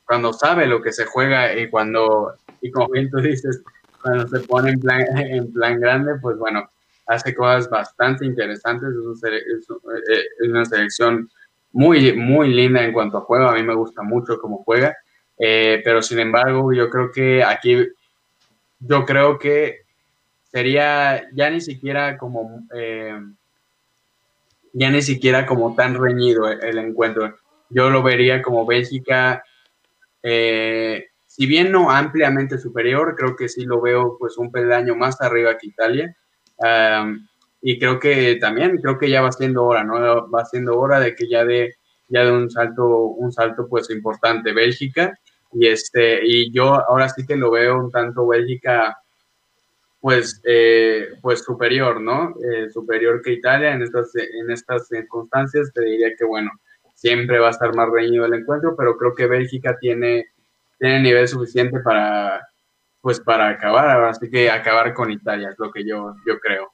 cuando 0.08 0.32
sabe 0.32 0.66
lo 0.66 0.80
que 0.80 0.90
se 0.90 1.04
juega 1.04 1.54
y 1.54 1.68
cuando, 1.68 2.32
y 2.62 2.70
como 2.70 2.88
bien 2.88 3.10
tú 3.10 3.18
dices, 3.18 3.62
cuando 4.02 4.26
se 4.26 4.40
pone 4.40 4.70
en 4.70 4.80
plan, 4.80 5.04
en 5.18 5.52
plan 5.52 5.78
grande, 5.78 6.14
pues 6.22 6.38
bueno, 6.38 6.66
hace 7.06 7.34
cosas 7.34 7.68
bastante 7.68 8.24
interesantes. 8.24 8.88
Es, 8.88 9.68
una 10.48 10.64
selección 10.64 11.28
muy, 11.72 12.14
muy 12.16 12.54
linda 12.54 12.82
en 12.82 12.94
cuanto 12.94 13.18
a 13.18 13.20
juego. 13.20 13.50
A 13.50 13.54
mí 13.54 13.62
me 13.62 13.74
gusta 13.74 14.02
mucho 14.02 14.38
cómo 14.40 14.64
juega. 14.64 14.96
Eh, 15.38 15.82
pero 15.84 16.00
sin 16.00 16.20
embargo, 16.20 16.72
yo 16.72 16.88
creo 16.88 17.12
que 17.12 17.44
aquí, 17.44 17.86
yo 18.80 19.04
creo 19.04 19.38
que 19.38 19.82
sería 20.48 21.28
ya 21.32 21.50
ni 21.50 21.60
siquiera 21.60 22.18
como, 22.18 22.66
eh, 22.74 23.18
ya 24.72 24.90
ni 24.90 25.02
siquiera 25.02 25.46
como 25.46 25.74
tan 25.74 25.94
reñido 25.94 26.48
el 26.48 26.78
encuentro. 26.78 27.36
Yo 27.70 27.90
lo 27.90 28.02
vería 28.02 28.42
como 28.42 28.66
Bélgica 28.66 29.42
eh, 30.22 31.06
si 31.26 31.46
bien 31.46 31.70
no 31.70 31.90
ampliamente 31.90 32.58
superior, 32.58 33.14
creo 33.16 33.36
que 33.36 33.48
sí 33.48 33.64
lo 33.64 33.80
veo 33.80 34.16
pues 34.18 34.36
un 34.38 34.50
peldaño 34.50 34.94
más 34.96 35.20
arriba 35.20 35.56
que 35.56 35.68
Italia. 35.68 36.16
y 37.60 37.78
creo 37.78 37.98
que 37.98 38.36
también, 38.36 38.78
creo 38.78 38.98
que 38.98 39.10
ya 39.10 39.22
va 39.22 39.32
siendo 39.32 39.64
hora, 39.64 39.84
¿no? 39.84 40.30
Va 40.30 40.44
siendo 40.44 40.78
hora 40.78 41.00
de 41.00 41.14
que 41.14 41.28
ya 41.28 41.44
de, 41.44 41.74
ya 42.08 42.24
de 42.24 42.32
un 42.32 42.50
salto, 42.50 42.86
un 42.86 43.32
salto 43.32 43.68
pues 43.68 43.90
importante 43.90 44.52
Bélgica. 44.52 45.18
Y 45.52 45.66
este, 45.68 46.20
y 46.24 46.52
yo 46.52 46.74
ahora 46.74 47.08
sí 47.08 47.26
que 47.26 47.36
lo 47.36 47.50
veo 47.50 47.78
un 47.78 47.90
tanto 47.90 48.26
Bélgica 48.26 48.98
pues, 50.00 50.40
eh, 50.44 51.08
pues 51.20 51.42
superior, 51.42 52.00
¿no? 52.00 52.34
Eh, 52.44 52.70
superior 52.70 53.20
que 53.22 53.32
Italia 53.32 53.72
en 53.72 53.82
estas, 53.82 54.14
en 54.14 54.50
estas 54.50 54.88
circunstancias, 54.88 55.72
te 55.74 55.84
diría 55.84 56.10
que 56.16 56.24
bueno, 56.24 56.50
siempre 56.94 57.38
va 57.38 57.48
a 57.48 57.50
estar 57.50 57.74
más 57.74 57.88
reñido 57.90 58.24
el 58.24 58.34
encuentro, 58.34 58.74
pero 58.76 58.96
creo 58.96 59.14
que 59.14 59.26
Bélgica 59.26 59.76
tiene, 59.80 60.26
tiene 60.78 61.00
nivel 61.00 61.26
suficiente 61.26 61.80
para, 61.80 62.48
pues 63.00 63.20
para 63.20 63.48
acabar, 63.48 64.04
así 64.04 64.30
que 64.30 64.50
acabar 64.50 64.94
con 64.94 65.10
Italia 65.10 65.50
es 65.50 65.58
lo 65.58 65.70
que 65.70 65.84
yo, 65.84 66.14
yo 66.26 66.38
creo. 66.38 66.72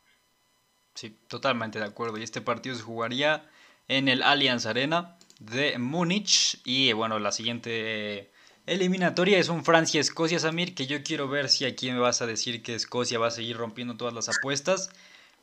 Sí, 0.94 1.18
totalmente 1.28 1.78
de 1.78 1.86
acuerdo. 1.86 2.18
Y 2.18 2.22
este 2.22 2.40
partido 2.40 2.74
se 2.76 2.82
jugaría 2.82 3.44
en 3.88 4.08
el 4.08 4.22
Allianz 4.22 4.66
Arena 4.66 5.16
de 5.40 5.78
Múnich. 5.78 6.60
Y 6.64 6.92
bueno, 6.92 7.18
la 7.18 7.32
siguiente 7.32 8.30
eliminatoria 8.66 9.38
es 9.38 9.48
un 9.48 9.64
Francia-Escocia, 9.64 10.38
Samir, 10.38 10.74
que 10.74 10.86
yo 10.86 11.02
quiero 11.02 11.28
ver 11.28 11.48
si 11.48 11.64
aquí 11.64 11.90
me 11.90 11.98
vas 11.98 12.22
a 12.22 12.26
decir 12.26 12.62
que 12.62 12.74
Escocia 12.74 13.18
va 13.18 13.28
a 13.28 13.30
seguir 13.30 13.56
rompiendo 13.56 13.96
todas 13.96 14.14
las 14.14 14.28
apuestas. 14.28 14.90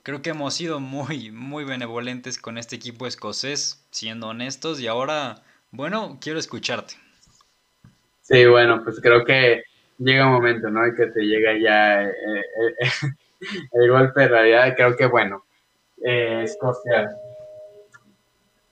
Creo 0.03 0.21
que 0.21 0.31
hemos 0.31 0.55
sido 0.55 0.79
muy, 0.79 1.31
muy 1.31 1.63
benevolentes 1.63 2.39
con 2.39 2.57
este 2.57 2.75
equipo 2.75 3.05
escocés, 3.05 3.85
siendo 3.91 4.29
honestos, 4.29 4.79
y 4.79 4.87
ahora, 4.87 5.43
bueno, 5.71 6.17
quiero 6.19 6.39
escucharte. 6.39 6.95
Sí, 8.21 8.45
bueno, 8.45 8.83
pues 8.83 8.99
creo 8.99 9.23
que 9.23 9.63
llega 9.99 10.25
un 10.25 10.33
momento, 10.33 10.69
¿no? 10.69 10.87
Y 10.87 10.95
que 10.95 11.07
te 11.07 11.21
llega 11.21 11.53
ya 11.59 12.03
eh, 12.03 12.09
eh, 12.09 12.89
el 13.73 13.91
golpe 13.91 14.21
de 14.21 14.27
realidad. 14.29 14.73
Creo 14.75 14.95
que, 14.95 15.05
bueno, 15.05 15.45
eh, 16.03 16.41
Escocia 16.45 17.11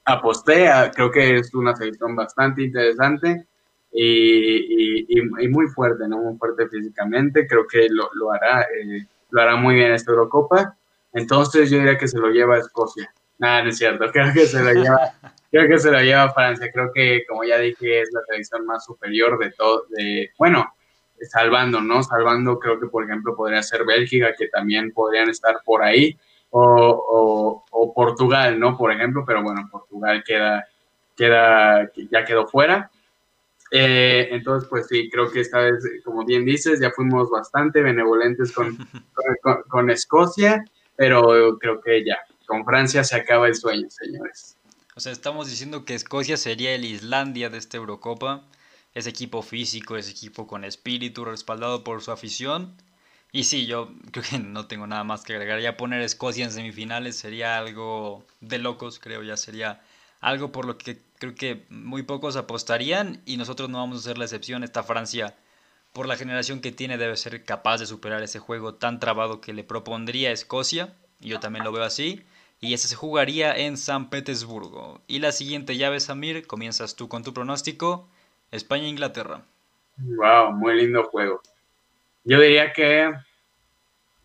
aposté, 0.06 0.72
creo 0.96 1.12
que 1.12 1.38
es 1.38 1.54
una 1.54 1.76
selección 1.76 2.16
bastante 2.16 2.64
interesante 2.64 3.49
y, 3.92 5.20
y, 5.20 5.48
muy 5.48 5.68
fuerte, 5.68 6.08
¿no? 6.08 6.18
Muy 6.20 6.38
fuerte 6.38 6.68
físicamente. 6.68 7.48
Creo 7.48 7.66
que 7.68 7.88
lo, 7.90 8.10
lo 8.14 8.32
hará, 8.32 8.68
lo 9.32 9.42
hará 9.42 9.56
muy 9.56 9.76
bien 9.76 9.92
esta 9.92 10.12
Eurocopa. 10.12 10.78
Entonces 11.14 11.70
yo 11.70 11.78
diría 11.78 11.98
que 11.98 12.08
se 12.08 12.20
lo 12.20 12.30
lleva 12.30 12.56
a 12.56 12.60
Escocia. 12.60 13.12
Nada, 13.40 13.64
no 13.64 13.70
es 13.70 13.78
cierto. 13.78 14.06
Creo 14.12 14.34
que 14.34 14.46
se 14.46 14.62
lo 14.62 14.72
lleva, 14.74 15.14
creo 15.52 15.68
que 15.68 15.80
se 15.80 15.92
lo 15.92 16.00
lleva 16.02 16.24
a 16.24 16.34
Francia. 16.34 16.70
Creo 16.72 16.92
que, 16.94 17.24
como 17.28 17.44
ya 17.44 17.58
dije, 17.58 18.02
es 18.02 18.10
la 18.14 18.22
selección 18.28 18.66
más 18.66 18.86
superior 18.86 19.40
de 19.40 19.52
todo. 19.52 19.86
De, 19.90 20.30
bueno, 20.38 20.72
salvando, 21.30 21.82
¿no? 21.82 22.04
Salvando, 22.04 22.60
creo 22.60 22.80
que 22.80 22.88
por 22.88 23.04
ejemplo 23.04 23.36
podría 23.36 23.64
ser 23.64 23.86
Bélgica, 23.86 24.34
que 24.38 24.48
también 24.50 24.92
podrían 24.92 25.30
estar 25.30 25.62
por 25.66 25.82
ahí. 25.84 26.18
o, 26.52 27.64
o, 27.72 27.94
Portugal, 27.94 28.60
¿no? 28.60 28.78
Por 28.78 28.92
ejemplo, 28.92 29.24
pero 29.26 29.44
bueno, 29.44 29.68
Portugal 29.72 30.24
queda, 30.26 30.66
queda, 31.16 31.92
ya 32.12 32.26
quedó 32.26 32.48
fuera. 32.48 32.90
Eh, 33.72 34.30
entonces, 34.32 34.68
pues 34.70 34.88
sí, 34.88 35.10
creo 35.10 35.32
que 35.32 35.42
esta 35.42 35.60
vez, 35.60 35.84
como 36.04 36.26
bien 36.26 36.46
dices, 36.46 36.80
ya 36.80 36.92
fuimos 36.92 37.30
bastante 37.30 37.82
benevolentes 37.82 38.52
con, 38.54 38.78
con, 39.68 39.90
Escocia, 39.90 40.64
pero 40.96 41.58
creo 41.60 41.80
que 41.82 42.04
ya, 42.04 42.18
con 42.46 42.66
Francia 42.66 43.04
se 43.04 43.16
acaba 43.16 43.48
el 43.48 43.56
sueño, 43.56 43.88
señores. 43.90 44.58
O 44.96 45.00
sea, 45.00 45.12
estamos 45.12 45.50
diciendo 45.50 45.86
que 45.86 45.94
Escocia 45.94 46.36
sería 46.36 46.74
el 46.74 46.84
Islandia 46.84 47.50
de 47.50 47.58
esta 47.58 47.78
Eurocopa. 47.78 48.44
Es 48.94 49.06
equipo 49.06 49.44
físico, 49.44 49.96
es 49.96 50.10
equipo 50.10 50.48
con 50.48 50.66
espíritu, 50.66 51.24
respaldado 51.24 51.84
por 51.84 52.02
su 52.02 52.12
afición. 52.12 52.76
Y 53.32 53.44
sí, 53.44 53.68
yo 53.68 53.94
creo 54.12 54.26
que 54.28 54.40
no 54.40 54.68
tengo 54.68 54.88
nada 54.88 55.04
más 55.04 55.24
que 55.24 55.34
agregar. 55.34 55.62
Ya 55.62 55.78
poner 55.78 56.02
Escocia 56.02 56.44
en 56.44 56.52
semifinales 56.52 57.16
sería 57.16 57.58
algo 57.58 58.26
de 58.42 58.58
locos, 58.58 59.00
creo, 59.00 59.22
ya 59.22 59.38
sería 59.38 59.82
algo 60.20 60.52
por 60.52 60.66
lo 60.66 60.78
que 60.78 61.00
creo 61.20 61.36
que 61.36 61.66
muy 61.70 62.04
pocos 62.04 62.36
apostarían 62.36 63.22
y 63.26 63.38
nosotros 63.38 63.70
no 63.70 63.78
vamos 63.78 64.00
a 64.00 64.10
ser 64.10 64.18
la 64.18 64.26
excepción. 64.26 64.64
Esta 64.64 64.84
Francia, 64.84 65.36
por 65.94 66.08
la 66.08 66.16
generación 66.16 66.62
que 66.62 66.72
tiene, 66.72 66.98
debe 66.98 67.16
ser 67.18 67.44
capaz 67.44 67.78
de 67.78 67.86
superar 67.86 68.24
ese 68.24 68.40
juego 68.40 68.76
tan 68.76 69.00
trabado 69.00 69.42
que 69.42 69.54
le 69.54 69.64
propondría 69.64 70.32
Escocia. 70.32 70.96
Yo 71.20 71.40
también 71.40 71.66
lo 71.66 71.72
veo 71.72 71.84
así. 71.84 72.26
Y 72.62 72.74
ese 72.74 72.88
se 72.88 72.96
jugaría 72.96 73.56
en 73.56 73.78
San 73.78 74.10
Petersburgo. 74.10 75.02
Y 75.08 75.20
la 75.20 75.32
siguiente 75.32 75.78
llave, 75.78 76.00
Samir, 76.00 76.48
comienzas 76.48 76.96
tú 76.96 77.08
con 77.08 77.24
tu 77.24 77.34
pronóstico. 77.34 78.10
España-Inglaterra. 78.52 79.44
Wow, 79.98 80.54
muy 80.54 80.76
lindo 80.76 81.04
juego. 81.04 81.42
Yo 82.24 82.40
diría 82.40 82.74
que 82.74 83.14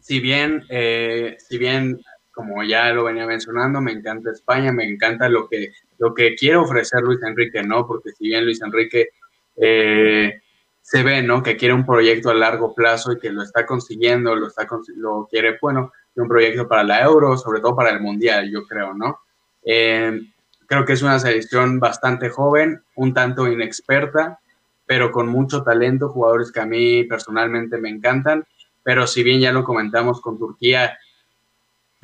si 0.00 0.20
bien, 0.20 0.64
eh, 0.68 1.36
si 1.38 1.58
bien 1.58 2.00
como 2.34 2.64
ya 2.64 2.90
lo 2.92 3.04
venía 3.04 3.26
mencionando, 3.26 3.80
me 3.80 3.92
encanta 3.92 4.30
España, 4.30 4.72
me 4.72 4.84
encanta 4.84 5.28
lo 5.28 5.48
que, 5.48 5.72
lo 5.98 6.14
que 6.14 6.34
quiere 6.34 6.56
ofrecer 6.56 7.02
Luis 7.02 7.22
Enrique, 7.22 7.62
¿no? 7.62 7.86
Porque 7.86 8.10
si 8.12 8.28
bien 8.28 8.44
Luis 8.44 8.60
Enrique 8.62 9.10
eh, 9.56 10.40
se 10.82 11.02
ve, 11.02 11.22
¿no? 11.22 11.42
Que 11.42 11.56
quiere 11.56 11.74
un 11.74 11.86
proyecto 11.86 12.30
a 12.30 12.34
largo 12.34 12.74
plazo 12.74 13.12
y 13.12 13.18
que 13.18 13.30
lo 13.30 13.42
está 13.42 13.64
consiguiendo, 13.66 14.34
lo, 14.34 14.48
está, 14.48 14.66
lo 14.96 15.26
quiere, 15.30 15.58
bueno, 15.60 15.92
un 16.16 16.28
proyecto 16.28 16.68
para 16.68 16.84
la 16.84 17.02
Euro, 17.02 17.36
sobre 17.36 17.60
todo 17.60 17.74
para 17.74 17.90
el 17.90 18.00
Mundial, 18.00 18.50
yo 18.50 18.66
creo, 18.66 18.94
¿no? 18.94 19.20
Eh, 19.64 20.20
creo 20.66 20.84
que 20.84 20.92
es 20.92 21.02
una 21.02 21.18
selección 21.18 21.80
bastante 21.80 22.30
joven, 22.30 22.82
un 22.96 23.14
tanto 23.14 23.46
inexperta, 23.46 24.40
pero 24.86 25.10
con 25.10 25.28
mucho 25.28 25.62
talento, 25.62 26.10
jugadores 26.10 26.52
que 26.52 26.60
a 26.60 26.66
mí 26.66 27.04
personalmente 27.04 27.78
me 27.78 27.88
encantan, 27.88 28.46
pero 28.82 29.06
si 29.06 29.22
bien 29.22 29.40
ya 29.40 29.52
lo 29.52 29.64
comentamos 29.64 30.20
con 30.20 30.38
Turquía, 30.38 30.98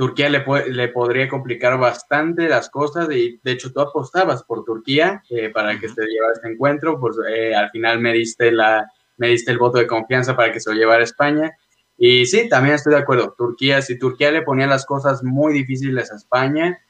Turquía 0.01 0.31
le, 0.31 0.43
le 0.71 0.89
podría 0.89 1.29
complicar 1.29 1.79
bastante 1.79 2.49
las 2.49 2.71
cosas 2.71 3.11
y 3.11 3.39
de 3.45 3.53
hecho 3.53 3.71
tú 3.71 3.83
apostabas 3.83 4.43
por 4.45 4.65
Turquía 4.65 5.23
eh, 5.29 5.51
para 5.51 5.79
que 5.79 5.91
se 5.91 6.07
llevara 6.07 6.33
este 6.33 6.51
encuentro, 6.51 6.99
pues 6.99 7.19
eh, 7.29 7.55
al 7.55 7.69
final 7.69 8.01
me 8.01 8.15
diste, 8.15 8.51
la, 8.51 8.91
me 9.19 9.29
diste 9.29 9.51
el 9.51 9.59
voto 9.59 9.77
de 9.77 9.87
confianza 9.87 10.35
para 10.35 10.55
que 10.55 10.61
se 10.61 10.71
lo 10.71 10.77
llevara 10.77 11.05
España. 11.05 11.55
Y 11.99 12.25
sí, 12.25 12.49
también 12.49 12.77
estoy 12.77 12.95
de 12.95 13.01
acuerdo. 13.01 13.35
Turquía, 13.37 13.83
si 13.83 13.99
Turquía 13.99 14.31
le 14.31 14.41
ponía 14.41 14.67
las 14.67 14.87
cosas 14.87 15.23
muy 15.23 15.53
difíciles 15.53 16.11
a 16.11 16.17
España, 16.17 16.81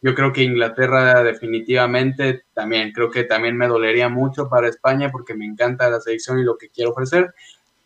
yo 0.00 0.14
creo 0.14 0.32
que 0.32 0.44
Inglaterra 0.44 1.24
definitivamente 1.24 2.44
también, 2.54 2.92
creo 2.92 3.10
que 3.10 3.24
también 3.24 3.56
me 3.56 3.66
dolería 3.66 4.08
mucho 4.08 4.48
para 4.48 4.68
España 4.68 5.10
porque 5.10 5.34
me 5.34 5.44
encanta 5.44 5.90
la 5.90 5.98
selección 5.98 6.38
y 6.38 6.44
lo 6.44 6.56
que 6.56 6.68
quiero 6.68 6.92
ofrecer, 6.92 7.34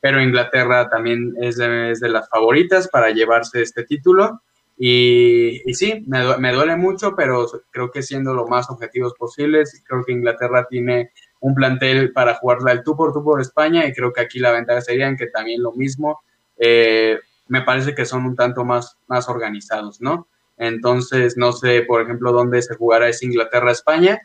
pero 0.02 0.20
Inglaterra 0.20 0.90
también 0.90 1.32
es 1.40 1.56
de, 1.56 1.92
es 1.92 2.00
de 2.00 2.10
las 2.10 2.28
favoritas 2.28 2.86
para 2.88 3.08
llevarse 3.12 3.62
este 3.62 3.84
título. 3.84 4.42
Y, 4.76 5.62
sí, 5.74 6.04
me, 6.08 6.52
duele 6.52 6.76
mucho, 6.76 7.14
pero 7.14 7.46
creo 7.70 7.90
que 7.90 8.02
siendo 8.02 8.34
lo 8.34 8.46
más 8.46 8.68
objetivos 8.70 9.14
posibles, 9.14 9.82
creo 9.86 10.04
que 10.04 10.12
Inglaterra 10.12 10.66
tiene 10.68 11.12
un 11.40 11.54
plantel 11.54 12.12
para 12.12 12.34
jugarla 12.34 12.72
el 12.72 12.82
tú 12.82 12.96
por 12.96 13.12
tú 13.12 13.22
por 13.22 13.40
España 13.40 13.86
y 13.86 13.92
creo 13.92 14.12
que 14.12 14.22
aquí 14.22 14.38
la 14.38 14.52
ventaja 14.52 14.80
sería 14.80 15.06
en 15.06 15.16
que 15.16 15.28
también 15.28 15.62
lo 15.62 15.72
mismo, 15.72 16.22
eh, 16.56 17.18
me 17.48 17.62
parece 17.62 17.94
que 17.94 18.04
son 18.04 18.24
un 18.24 18.34
tanto 18.34 18.64
más, 18.64 18.98
más 19.06 19.28
organizados, 19.28 20.00
¿no? 20.00 20.26
Entonces, 20.56 21.36
no 21.36 21.52
sé, 21.52 21.82
por 21.82 22.00
ejemplo, 22.00 22.32
dónde 22.32 22.62
se 22.62 22.76
jugará 22.76 23.08
es 23.08 23.22
Inglaterra-España, 23.22 24.20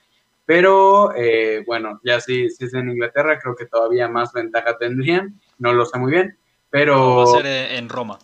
pero 0.46 1.14
eh, 1.16 1.64
bueno, 1.68 2.00
ya 2.04 2.20
si, 2.22 2.50
si 2.50 2.66
es 2.66 2.74
en 2.74 2.90
Inglaterra, 2.90 3.38
creo 3.40 3.56
que 3.56 3.66
todavía 3.66 4.08
más 4.08 4.34
ventaja 4.34 4.78
tendrían, 4.78 5.40
no 5.60 5.74
lo 5.74 5.86
sé 5.86 6.00
muy 6.00 6.12
bien, 6.12 6.38
pero... 6.70 7.18
Va 7.18 7.24
a 7.24 7.42
ser 7.42 7.46
en 7.46 7.90
Roma. 7.90 8.18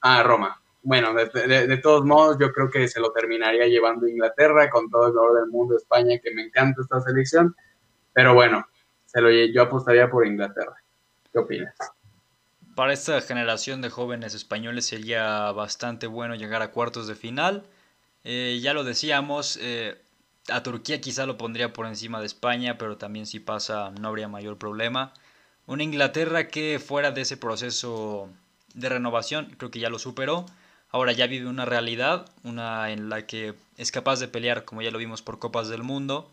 Ah, 0.00 0.22
Roma, 0.22 0.60
bueno, 0.84 1.14
de, 1.14 1.76
todos 1.78 2.04
modos, 2.04 2.36
yo 2.38 2.52
creo 2.52 2.70
que 2.70 2.86
se 2.88 3.00
lo 3.00 3.10
terminaría 3.10 3.66
llevando 3.66 4.06
Inglaterra 4.06 4.68
con 4.68 4.90
todo 4.90 5.08
el 5.08 5.16
orden 5.16 5.44
del 5.44 5.50
mundo, 5.50 5.78
España, 5.78 6.18
que 6.22 6.30
me 6.34 6.42
encanta 6.42 6.82
esta 6.82 7.00
selección. 7.00 7.56
Pero 8.12 8.34
bueno, 8.34 8.66
se 9.06 9.22
lo, 9.22 9.30
yo 9.30 9.62
apostaría 9.62 10.10
por 10.10 10.26
Inglaterra. 10.26 10.76
¿Qué 11.32 11.38
opinas? 11.38 11.74
Para 12.76 12.92
esta 12.92 13.18
generación 13.22 13.80
de 13.80 13.88
jóvenes 13.88 14.34
españoles 14.34 14.84
sería 14.84 15.50
bastante 15.52 16.06
bueno 16.06 16.34
llegar 16.34 16.60
a 16.60 16.70
cuartos 16.70 17.06
de 17.06 17.14
final. 17.14 17.64
Eh, 18.22 18.60
ya 18.62 18.74
lo 18.74 18.84
decíamos, 18.84 19.58
eh, 19.62 19.96
a 20.50 20.62
Turquía 20.62 21.00
quizá 21.00 21.24
lo 21.24 21.38
pondría 21.38 21.72
por 21.72 21.86
encima 21.86 22.20
de 22.20 22.26
España, 22.26 22.76
pero 22.76 22.98
también 22.98 23.24
si 23.24 23.40
pasa 23.40 23.90
no 23.98 24.08
habría 24.08 24.28
mayor 24.28 24.58
problema. 24.58 25.14
Una 25.66 25.82
Inglaterra 25.82 26.48
que 26.48 26.78
fuera 26.78 27.10
de 27.10 27.22
ese 27.22 27.38
proceso 27.38 28.28
de 28.74 28.90
renovación, 28.90 29.54
creo 29.56 29.70
que 29.70 29.80
ya 29.80 29.88
lo 29.88 29.98
superó 29.98 30.44
ahora 30.94 31.10
ya 31.10 31.26
vive 31.26 31.48
una 31.48 31.64
realidad, 31.64 32.30
una 32.44 32.92
en 32.92 33.08
la 33.08 33.26
que 33.26 33.54
es 33.76 33.90
capaz 33.90 34.20
de 34.20 34.28
pelear, 34.28 34.64
como 34.64 34.80
ya 34.80 34.92
lo 34.92 34.98
vimos, 34.98 35.22
por 35.22 35.40
Copas 35.40 35.68
del 35.68 35.82
Mundo, 35.82 36.30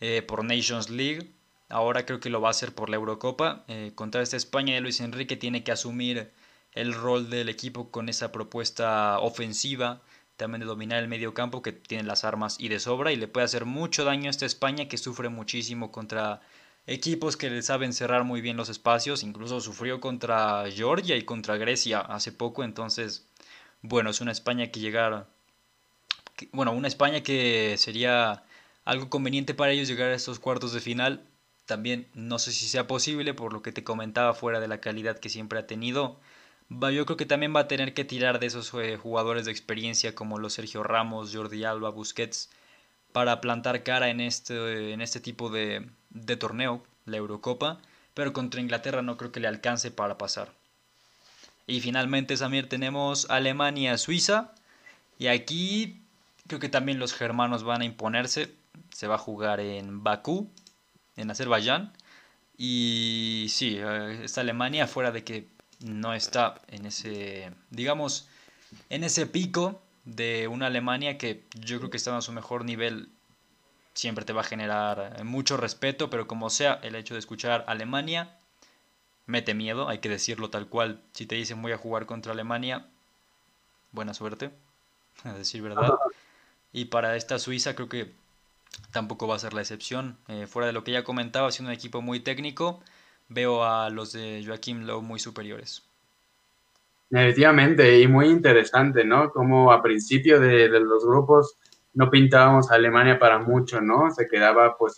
eh, 0.00 0.22
por 0.22 0.44
Nations 0.44 0.90
League, 0.90 1.30
ahora 1.68 2.04
creo 2.04 2.18
que 2.18 2.28
lo 2.28 2.40
va 2.40 2.48
a 2.48 2.50
hacer 2.50 2.74
por 2.74 2.90
la 2.90 2.96
Eurocopa. 2.96 3.64
Eh, 3.68 3.92
contra 3.94 4.22
esta 4.22 4.36
España 4.36 4.80
Luis 4.80 4.98
Enrique 4.98 5.36
tiene 5.36 5.62
que 5.62 5.70
asumir 5.70 6.32
el 6.72 6.94
rol 6.94 7.30
del 7.30 7.48
equipo 7.48 7.92
con 7.92 8.08
esa 8.08 8.32
propuesta 8.32 9.20
ofensiva, 9.20 10.00
también 10.36 10.58
de 10.62 10.66
dominar 10.66 11.00
el 11.00 11.06
medio 11.06 11.32
campo, 11.32 11.62
que 11.62 11.70
tiene 11.70 12.02
las 12.02 12.24
armas 12.24 12.56
y 12.58 12.66
de 12.66 12.80
sobra, 12.80 13.12
y 13.12 13.16
le 13.16 13.28
puede 13.28 13.44
hacer 13.44 13.66
mucho 13.66 14.04
daño 14.04 14.26
a 14.26 14.30
esta 14.30 14.46
España 14.46 14.88
que 14.88 14.98
sufre 14.98 15.28
muchísimo 15.28 15.92
contra 15.92 16.40
equipos 16.88 17.36
que 17.36 17.50
le 17.50 17.62
saben 17.62 17.92
cerrar 17.92 18.24
muy 18.24 18.40
bien 18.40 18.56
los 18.56 18.68
espacios, 18.68 19.22
incluso 19.22 19.60
sufrió 19.60 20.00
contra 20.00 20.64
Georgia 20.72 21.14
y 21.16 21.22
contra 21.22 21.56
Grecia 21.56 22.00
hace 22.00 22.32
poco, 22.32 22.64
entonces 22.64 23.26
bueno, 23.82 24.10
es 24.10 24.20
una 24.20 24.32
España 24.32 24.70
que 24.70 24.80
llegar, 24.80 25.28
bueno, 26.52 26.72
una 26.72 26.88
España 26.88 27.22
que 27.22 27.76
sería 27.78 28.44
algo 28.84 29.10
conveniente 29.10 29.54
para 29.54 29.72
ellos 29.72 29.88
llegar 29.88 30.10
a 30.10 30.14
estos 30.14 30.38
cuartos 30.38 30.72
de 30.72 30.80
final. 30.80 31.26
También 31.66 32.08
no 32.14 32.38
sé 32.38 32.52
si 32.52 32.66
sea 32.68 32.86
posible, 32.86 33.34
por 33.34 33.52
lo 33.52 33.62
que 33.62 33.72
te 33.72 33.84
comentaba, 33.84 34.34
fuera 34.34 34.60
de 34.60 34.68
la 34.68 34.80
calidad 34.80 35.18
que 35.18 35.28
siempre 35.28 35.58
ha 35.58 35.66
tenido. 35.66 36.20
Yo 36.70 37.06
creo 37.06 37.16
que 37.16 37.26
también 37.26 37.54
va 37.54 37.60
a 37.60 37.68
tener 37.68 37.94
que 37.94 38.04
tirar 38.04 38.38
de 38.40 38.46
esos 38.46 38.72
eh, 38.74 38.96
jugadores 38.96 39.44
de 39.46 39.52
experiencia 39.52 40.14
como 40.14 40.38
los 40.38 40.54
Sergio 40.54 40.82
Ramos, 40.82 41.34
Jordi 41.34 41.64
Alba, 41.64 41.90
Busquets, 41.90 42.50
para 43.12 43.40
plantar 43.40 43.82
cara 43.82 44.08
en 44.10 44.20
este, 44.20 44.92
en 44.92 45.00
este 45.00 45.20
tipo 45.20 45.50
de, 45.50 45.88
de 46.10 46.36
torneo, 46.36 46.84
la 47.04 47.16
Eurocopa. 47.18 47.80
Pero 48.14 48.32
contra 48.32 48.60
Inglaterra 48.60 49.02
no 49.02 49.16
creo 49.16 49.32
que 49.32 49.40
le 49.40 49.48
alcance 49.48 49.90
para 49.90 50.18
pasar. 50.18 50.52
Y 51.66 51.80
finalmente, 51.80 52.36
Samir, 52.36 52.68
tenemos 52.68 53.28
Alemania-Suiza. 53.28 54.52
Y 55.18 55.26
aquí 55.26 56.02
creo 56.46 56.60
que 56.60 56.68
también 56.68 56.98
los 56.98 57.12
germanos 57.12 57.64
van 57.64 57.82
a 57.82 57.84
imponerse. 57.84 58.54
Se 58.90 59.06
va 59.06 59.16
a 59.16 59.18
jugar 59.18 59.60
en 59.60 60.02
Bakú, 60.04 60.50
en 61.16 61.30
Azerbaiyán. 61.30 61.92
Y 62.56 63.46
sí, 63.50 63.78
eh, 63.78 64.20
esta 64.24 64.42
Alemania, 64.42 64.86
fuera 64.86 65.10
de 65.10 65.24
que 65.24 65.48
no 65.80 66.14
está 66.14 66.60
en 66.68 66.86
ese, 66.86 67.52
digamos, 67.70 68.28
en 68.88 69.04
ese 69.04 69.26
pico 69.26 69.82
de 70.04 70.48
una 70.48 70.66
Alemania 70.66 71.18
que 71.18 71.44
yo 71.54 71.78
creo 71.78 71.90
que 71.90 71.96
está 71.96 72.14
en 72.14 72.22
su 72.22 72.32
mejor 72.32 72.64
nivel, 72.64 73.08
siempre 73.92 74.24
te 74.24 74.32
va 74.32 74.42
a 74.42 74.44
generar 74.44 75.24
mucho 75.24 75.56
respeto, 75.56 76.08
pero 76.10 76.26
como 76.26 76.48
sea, 76.48 76.78
el 76.82 76.94
hecho 76.94 77.14
de 77.14 77.20
escuchar 77.20 77.64
Alemania 77.66 78.38
mete 79.26 79.54
miedo, 79.54 79.88
hay 79.88 79.98
que 79.98 80.08
decirlo 80.08 80.50
tal 80.50 80.68
cual. 80.68 81.00
Si 81.12 81.26
te 81.26 81.34
dicen 81.34 81.60
voy 81.62 81.72
a 81.72 81.78
jugar 81.78 82.06
contra 82.06 82.32
Alemania, 82.32 82.86
buena 83.92 84.14
suerte, 84.14 84.50
a 85.24 85.32
decir 85.32 85.62
verdad. 85.62 85.94
Y 86.72 86.86
para 86.86 87.16
esta 87.16 87.38
Suiza 87.38 87.74
creo 87.74 87.88
que 87.88 88.12
tampoco 88.92 89.26
va 89.26 89.36
a 89.36 89.40
ser 89.40 89.54
la 89.54 89.62
excepción. 89.62 90.18
Eh, 90.28 90.46
fuera 90.46 90.66
de 90.66 90.72
lo 90.72 90.84
que 90.84 90.92
ya 90.92 91.04
comentaba, 91.04 91.50
siendo 91.50 91.70
un 91.70 91.74
equipo 91.74 92.02
muy 92.02 92.20
técnico, 92.20 92.82
veo 93.28 93.64
a 93.64 93.90
los 93.90 94.12
de 94.12 94.42
Joaquim 94.46 94.84
Lowe 94.84 95.02
muy 95.02 95.18
superiores. 95.18 95.82
Efectivamente, 97.10 98.00
y 98.00 98.08
muy 98.08 98.26
interesante, 98.26 99.04
¿no? 99.04 99.30
Como 99.30 99.72
a 99.72 99.82
principio 99.82 100.40
de, 100.40 100.68
los 100.68 101.04
grupos 101.04 101.56
no 101.94 102.10
pintábamos 102.10 102.70
a 102.70 102.74
Alemania 102.74 103.18
para 103.18 103.38
mucho, 103.38 103.80
¿no? 103.80 104.10
Se 104.10 104.26
quedaba 104.26 104.76
pues 104.76 104.96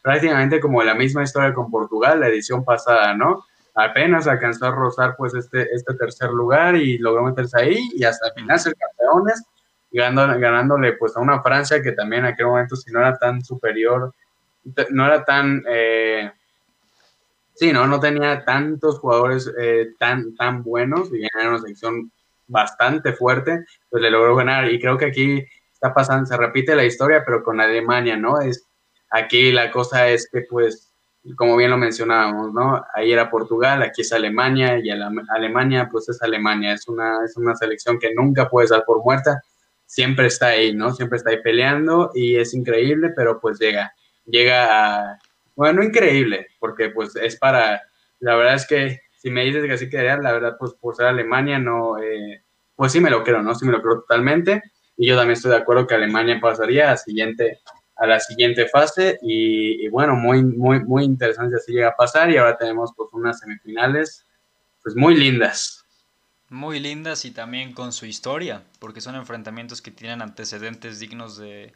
prácticamente 0.00 0.60
como 0.60 0.82
la 0.82 0.94
misma 0.94 1.24
historia 1.24 1.52
con 1.52 1.70
Portugal, 1.70 2.20
la 2.20 2.28
edición 2.28 2.64
pasada, 2.64 3.14
¿no? 3.14 3.44
Apenas 3.78 4.26
alcanzó 4.26 4.66
a 4.66 4.70
rozar 4.72 5.14
pues 5.16 5.34
este, 5.34 5.72
este 5.72 5.94
tercer 5.94 6.30
lugar 6.30 6.74
y 6.76 6.98
logró 6.98 7.22
meterse 7.22 7.60
ahí 7.60 7.78
y 7.94 8.02
hasta 8.02 8.28
el 8.28 8.34
final 8.34 8.58
ser 8.58 8.74
campeones, 8.74 9.44
ganándole 9.92 10.94
pues 10.94 11.16
a 11.16 11.20
una 11.20 11.40
Francia 11.42 11.80
que 11.80 11.92
también 11.92 12.24
en 12.24 12.32
aquel 12.32 12.46
momento 12.46 12.74
si 12.74 12.90
no 12.90 12.98
era 12.98 13.16
tan 13.16 13.42
superior, 13.44 14.12
no 14.90 15.06
era 15.06 15.24
tan... 15.24 15.62
Eh, 15.68 16.30
sí, 17.54 17.72
¿no? 17.72 17.86
No 17.86 18.00
tenía 18.00 18.44
tantos 18.44 18.98
jugadores 18.98 19.50
eh, 19.58 19.90
tan, 19.98 20.34
tan 20.34 20.64
buenos 20.64 21.12
y 21.12 21.24
era 21.24 21.48
una 21.48 21.58
selección 21.58 22.10
bastante 22.48 23.12
fuerte, 23.12 23.64
pues 23.88 24.02
le 24.02 24.10
logró 24.10 24.34
ganar. 24.34 24.70
Y 24.72 24.80
creo 24.80 24.98
que 24.98 25.06
aquí 25.06 25.44
está 25.72 25.94
pasando, 25.94 26.26
se 26.26 26.36
repite 26.36 26.74
la 26.74 26.84
historia, 26.84 27.22
pero 27.24 27.44
con 27.44 27.60
Alemania, 27.60 28.16
¿no? 28.16 28.40
Es, 28.40 28.66
aquí 29.10 29.52
la 29.52 29.70
cosa 29.70 30.08
es 30.08 30.28
que, 30.30 30.42
pues, 30.42 30.87
como 31.36 31.56
bien 31.56 31.70
lo 31.70 31.76
mencionábamos, 31.76 32.52
¿no? 32.52 32.84
Ahí 32.94 33.12
era 33.12 33.30
Portugal, 33.30 33.82
aquí 33.82 34.02
es 34.02 34.12
Alemania, 34.12 34.78
y 34.78 34.90
Alemania, 34.90 35.88
pues 35.90 36.08
es 36.08 36.22
Alemania, 36.22 36.72
es 36.72 36.88
una, 36.88 37.24
es 37.24 37.36
una 37.36 37.54
selección 37.54 37.98
que 37.98 38.14
nunca 38.14 38.48
puedes 38.48 38.70
dar 38.70 38.84
por 38.84 39.02
muerta, 39.02 39.42
siempre 39.84 40.26
está 40.26 40.48
ahí, 40.48 40.74
¿no? 40.74 40.92
Siempre 40.92 41.18
está 41.18 41.30
ahí 41.30 41.42
peleando 41.42 42.10
y 42.14 42.36
es 42.36 42.54
increíble, 42.54 43.10
pero 43.14 43.40
pues 43.40 43.58
llega, 43.58 43.92
llega 44.26 45.10
a, 45.10 45.18
bueno, 45.56 45.82
increíble, 45.82 46.48
porque 46.60 46.90
pues 46.90 47.16
es 47.16 47.36
para, 47.36 47.82
la 48.20 48.36
verdad 48.36 48.54
es 48.54 48.66
que 48.66 49.00
si 49.16 49.30
me 49.30 49.44
dices 49.44 49.64
que 49.66 49.72
así 49.72 49.90
quedaría, 49.90 50.16
la 50.18 50.32
verdad, 50.32 50.56
pues 50.58 50.72
por 50.74 50.94
ser 50.94 51.06
Alemania, 51.06 51.58
no, 51.58 51.98
eh, 51.98 52.42
pues 52.76 52.92
sí 52.92 53.00
me 53.00 53.10
lo 53.10 53.24
creo, 53.24 53.42
¿no? 53.42 53.54
Sí 53.54 53.66
me 53.66 53.72
lo 53.72 53.82
creo 53.82 54.00
totalmente. 54.00 54.62
Y 54.96 55.08
yo 55.08 55.16
también 55.16 55.32
estoy 55.32 55.50
de 55.50 55.56
acuerdo 55.56 55.86
que 55.86 55.96
Alemania 55.96 56.38
pasaría 56.40 56.92
a, 56.92 56.96
siguiente, 56.96 57.58
a 57.98 58.06
la 58.06 58.20
siguiente 58.20 58.68
fase. 58.68 59.18
Y, 59.22 59.88
bueno, 59.88 60.14
muy, 60.14 60.42
muy, 60.42 60.80
muy 60.84 61.04
interesante 61.04 61.58
si 61.58 61.72
llega 61.72 61.88
a 61.88 61.96
pasar. 61.96 62.30
Y 62.30 62.36
ahora 62.36 62.56
tenemos 62.56 62.92
pues 62.96 63.10
unas 63.12 63.40
semifinales, 63.40 64.26
pues 64.82 64.96
muy 64.96 65.16
lindas. 65.16 65.84
Muy 66.48 66.80
lindas 66.80 67.24
y 67.24 67.30
también 67.30 67.74
con 67.74 67.92
su 67.92 68.06
historia, 68.06 68.62
porque 68.78 69.02
son 69.02 69.16
enfrentamientos 69.16 69.82
que 69.82 69.90
tienen 69.90 70.22
antecedentes 70.22 70.98
dignos 70.98 71.36
de, 71.36 71.74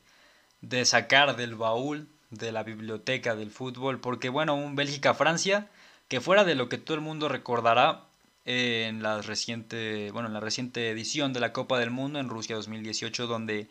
de 0.62 0.85
sacar 0.87 1.37
del 1.37 1.57
baúl 1.57 2.09
de 2.31 2.53
la 2.53 2.62
biblioteca 2.62 3.37
del 3.37 3.51
fútbol, 3.51 4.01
porque 4.01 4.31
bueno, 4.31 4.55
un 4.55 4.75
Bélgica-Francia 4.75 5.68
que 6.09 6.23
fuera 6.23 6.45
de 6.45 6.55
lo 6.55 6.70
que 6.70 6.79
todo 6.79 6.95
el 6.95 7.03
mundo 7.03 7.29
recordará 7.29 8.05
en 8.45 9.03
la 9.03 9.20
reciente, 9.23 10.11
bueno, 10.12 10.29
en 10.29 10.35
la 10.35 10.41
reciente 10.41 10.91
edición 10.91 11.33
de 11.33 11.41
la 11.41 11.53
Copa 11.53 11.79
del 11.79 11.91
Mundo 11.91 12.18
en 12.18 12.29
Rusia 12.29 12.57
2018 12.57 13.27
donde 13.27 13.68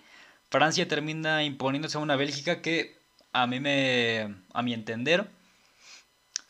Francia 0.51 0.87
termina 0.87 1.43
imponiéndose 1.43 1.97
a 1.97 2.01
una 2.01 2.17
Bélgica 2.17 2.61
que 2.61 2.99
a 3.31 3.47
mí 3.47 3.59
me 3.61 4.35
a 4.53 4.61
mi 4.61 4.73
entender 4.73 5.29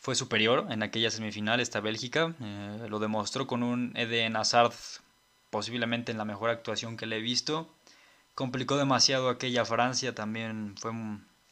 fue 0.00 0.16
superior 0.16 0.66
en 0.70 0.82
aquella 0.82 1.12
semifinal 1.12 1.60
esta 1.60 1.80
Bélgica, 1.80 2.34
eh, 2.40 2.86
lo 2.88 2.98
demostró 2.98 3.46
con 3.46 3.62
un 3.62 3.92
Eden 3.96 4.34
Hazard 4.34 4.74
posiblemente 5.50 6.10
en 6.10 6.18
la 6.18 6.24
mejor 6.24 6.50
actuación 6.50 6.96
que 6.96 7.06
le 7.06 7.18
he 7.18 7.20
visto. 7.20 7.72
Complicó 8.34 8.76
demasiado 8.76 9.28
aquella 9.28 9.64
Francia, 9.64 10.12
también 10.12 10.74
fue, 10.80 10.90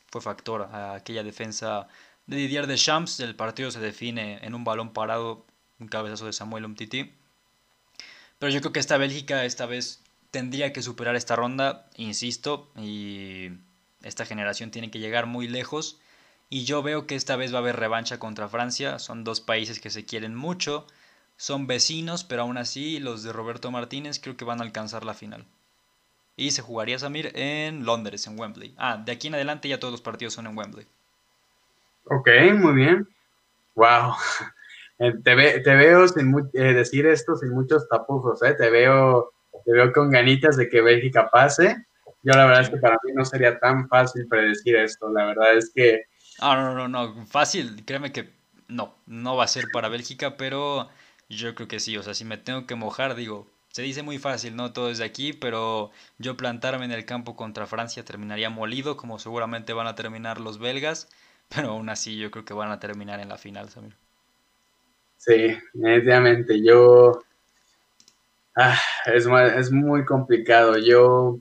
fue 0.08 0.20
factor 0.20 0.62
a 0.72 0.94
aquella 0.94 1.22
defensa 1.22 1.86
de 2.26 2.36
Didier 2.38 2.66
Deschamps. 2.66 3.20
El 3.20 3.36
partido 3.36 3.70
se 3.70 3.78
define 3.78 4.44
en 4.44 4.56
un 4.56 4.64
balón 4.64 4.92
parado, 4.92 5.46
un 5.78 5.86
cabezazo 5.86 6.26
de 6.26 6.32
Samuel 6.32 6.64
Umtiti. 6.64 7.12
Pero 8.40 8.50
yo 8.50 8.60
creo 8.60 8.72
que 8.72 8.80
esta 8.80 8.96
Bélgica 8.96 9.44
esta 9.44 9.66
vez 9.66 9.99
tendría 10.30 10.72
que 10.72 10.82
superar 10.82 11.16
esta 11.16 11.36
ronda, 11.36 11.88
insisto, 11.96 12.70
y 12.76 13.50
esta 14.02 14.24
generación 14.24 14.70
tiene 14.70 14.90
que 14.90 14.98
llegar 14.98 15.26
muy 15.26 15.48
lejos. 15.48 16.00
Y 16.48 16.64
yo 16.64 16.82
veo 16.82 17.06
que 17.06 17.14
esta 17.14 17.36
vez 17.36 17.52
va 17.52 17.58
a 17.58 17.60
haber 17.60 17.76
revancha 17.76 18.18
contra 18.18 18.48
Francia. 18.48 18.98
Son 18.98 19.22
dos 19.24 19.40
países 19.40 19.80
que 19.80 19.90
se 19.90 20.04
quieren 20.04 20.34
mucho, 20.34 20.86
son 21.36 21.66
vecinos, 21.66 22.24
pero 22.24 22.42
aún 22.42 22.58
así 22.58 22.98
los 22.98 23.22
de 23.22 23.32
Roberto 23.32 23.70
Martínez 23.70 24.18
creo 24.20 24.36
que 24.36 24.44
van 24.44 24.60
a 24.60 24.64
alcanzar 24.64 25.04
la 25.04 25.14
final. 25.14 25.46
Y 26.36 26.52
se 26.52 26.62
jugaría 26.62 26.98
Samir 26.98 27.32
en 27.34 27.84
Londres, 27.84 28.26
en 28.26 28.38
Wembley. 28.38 28.74
Ah, 28.78 28.96
de 28.96 29.12
aquí 29.12 29.28
en 29.28 29.34
adelante 29.34 29.68
ya 29.68 29.78
todos 29.78 29.92
los 29.92 30.00
partidos 30.00 30.34
son 30.34 30.46
en 30.46 30.56
Wembley. 30.56 30.86
Ok, 32.04 32.28
muy 32.54 32.74
bien. 32.74 33.08
Wow. 33.74 34.14
Eh, 35.02 35.14
te, 35.24 35.34
veo 35.34 36.06
sin 36.08 36.50
eh, 36.52 36.74
decir 36.74 37.06
esto 37.06 37.34
sin 37.34 37.52
muchos 37.52 37.88
tapujos, 37.88 38.42
¿eh? 38.42 38.52
Te 38.52 38.68
veo, 38.68 39.32
te 39.64 39.72
veo 39.72 39.92
con 39.92 40.10
ganitas 40.10 40.56
de 40.56 40.68
que 40.68 40.80
Bélgica 40.80 41.30
pase. 41.30 41.86
Yo 42.22 42.34
la 42.34 42.46
verdad 42.46 42.62
es 42.62 42.70
que 42.70 42.76
para 42.76 42.98
mí 43.04 43.12
no 43.14 43.24
sería 43.24 43.58
tan 43.58 43.88
fácil 43.88 44.26
predecir 44.28 44.76
esto. 44.76 45.10
La 45.10 45.26
verdad 45.26 45.56
es 45.56 45.72
que... 45.74 46.04
Ah, 46.38 46.56
no, 46.56 46.74
no, 46.74 46.88
no, 46.88 47.26
fácil. 47.26 47.84
Créeme 47.84 48.12
que 48.12 48.30
no, 48.68 48.94
no 49.06 49.36
va 49.36 49.44
a 49.44 49.48
ser 49.48 49.66
para 49.72 49.88
Bélgica, 49.88 50.36
pero 50.36 50.88
yo 51.28 51.54
creo 51.54 51.68
que 51.68 51.80
sí. 51.80 51.96
O 51.96 52.02
sea, 52.02 52.14
si 52.14 52.24
me 52.24 52.36
tengo 52.36 52.66
que 52.66 52.74
mojar, 52.74 53.14
digo, 53.14 53.50
se 53.68 53.82
dice 53.82 54.02
muy 54.02 54.18
fácil, 54.18 54.56
¿no? 54.56 54.72
Todo 54.72 54.88
desde 54.88 55.04
aquí, 55.04 55.32
pero 55.32 55.90
yo 56.18 56.36
plantarme 56.36 56.84
en 56.84 56.92
el 56.92 57.04
campo 57.04 57.36
contra 57.36 57.66
Francia 57.66 58.04
terminaría 58.04 58.50
molido, 58.50 58.96
como 58.96 59.18
seguramente 59.18 59.72
van 59.72 59.86
a 59.86 59.94
terminar 59.94 60.40
los 60.40 60.58
belgas. 60.58 61.08
Pero 61.48 61.70
aún 61.70 61.88
así 61.88 62.16
yo 62.16 62.30
creo 62.30 62.44
que 62.44 62.54
van 62.54 62.70
a 62.70 62.78
terminar 62.80 63.18
en 63.20 63.28
la 63.28 63.38
final, 63.38 63.70
Samir. 63.70 63.96
Sí, 65.16 65.56
definitivamente. 65.72 66.62
Yo... 66.62 67.22
Ah, 68.56 68.78
es, 69.06 69.26
es 69.26 69.72
muy 69.72 70.04
complicado. 70.04 70.76
Yo, 70.78 71.38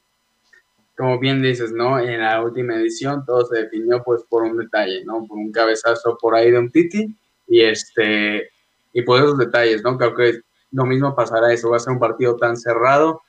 como 0.98 1.20
bien 1.20 1.42
dices, 1.42 1.72
¿no? 1.72 2.00
En 2.00 2.22
la 2.22 2.42
última 2.44 2.76
edición 2.76 3.26
todo 3.26 3.46
se 3.46 3.64
definió 3.64 4.04
pues 4.04 4.24
por 4.30 4.44
un 4.44 4.58
detalle, 4.58 5.04
¿no? 5.06 5.26
Por 5.28 5.38
un 5.38 5.52
cabezazo 5.52 6.18
por 6.20 6.36
ahí 6.36 6.52
de 6.52 6.60
un 6.60 6.72
Titi 6.72 7.16
y 7.48 7.62
este... 7.62 8.50
Y 8.92 9.04
por 9.04 9.20
esos 9.20 9.38
detalles, 9.38 9.84
¿no? 9.84 9.98
Creo 9.98 10.16
que 10.16 10.42
lo 10.72 10.86
mismo 10.86 11.16
pasará 11.16 11.54
eso. 11.54 11.70
Va 11.70 11.78
a 11.78 11.80
ser 11.80 11.94
un 11.94 12.00
partido 12.00 12.38
tan 12.38 12.58
cerrado 12.58 13.22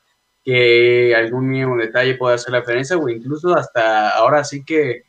que 0.44 1.14
algún 1.14 1.48
mínimo 1.48 1.76
detalle 1.76 2.14
puede 2.14 2.36
hacer 2.36 2.52
la 2.52 2.60
diferencia 2.60 2.96
o 2.96 3.08
incluso 3.08 3.54
hasta 3.54 4.10
ahora 4.10 4.42
sí 4.42 4.64
que 4.64 5.04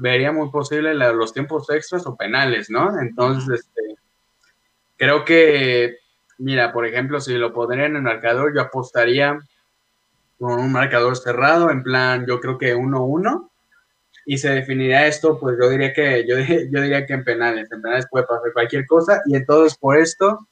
vería 0.00 0.32
muy 0.32 0.50
posible 0.50 0.94
los 0.94 1.32
tiempos 1.32 1.70
extras 1.70 2.06
o 2.06 2.16
penales, 2.16 2.68
¿no? 2.68 3.00
Entonces, 3.00 3.60
este, 3.60 3.96
creo 4.96 5.24
que, 5.24 5.96
mira, 6.38 6.72
por 6.72 6.86
ejemplo, 6.86 7.20
si 7.20 7.34
lo 7.34 7.52
pondría 7.52 7.86
en 7.86 7.96
el 7.96 8.02
marcador, 8.02 8.54
yo 8.54 8.62
apostaría 8.62 9.38
con 10.38 10.58
un 10.60 10.72
marcador 10.72 11.16
cerrado, 11.16 11.70
en 11.70 11.82
plan, 11.82 12.26
yo 12.26 12.40
creo 12.40 12.58
que 12.58 12.76
1-1, 12.76 13.50
y 14.26 14.38
se 14.38 14.50
definiría 14.50 15.06
esto, 15.06 15.38
pues 15.38 15.56
yo 15.60 15.68
diría 15.68 15.92
que, 15.92 16.26
yo, 16.26 16.36
yo 16.38 16.80
diría 16.80 17.06
que 17.06 17.14
en 17.14 17.24
penales, 17.24 17.70
en 17.70 17.82
penales 17.82 18.06
puede 18.10 18.26
pasar 18.26 18.52
cualquier 18.52 18.86
cosa, 18.86 19.22
y 19.26 19.36
entonces 19.36 19.78
por 19.78 19.96
esto, 19.96 20.46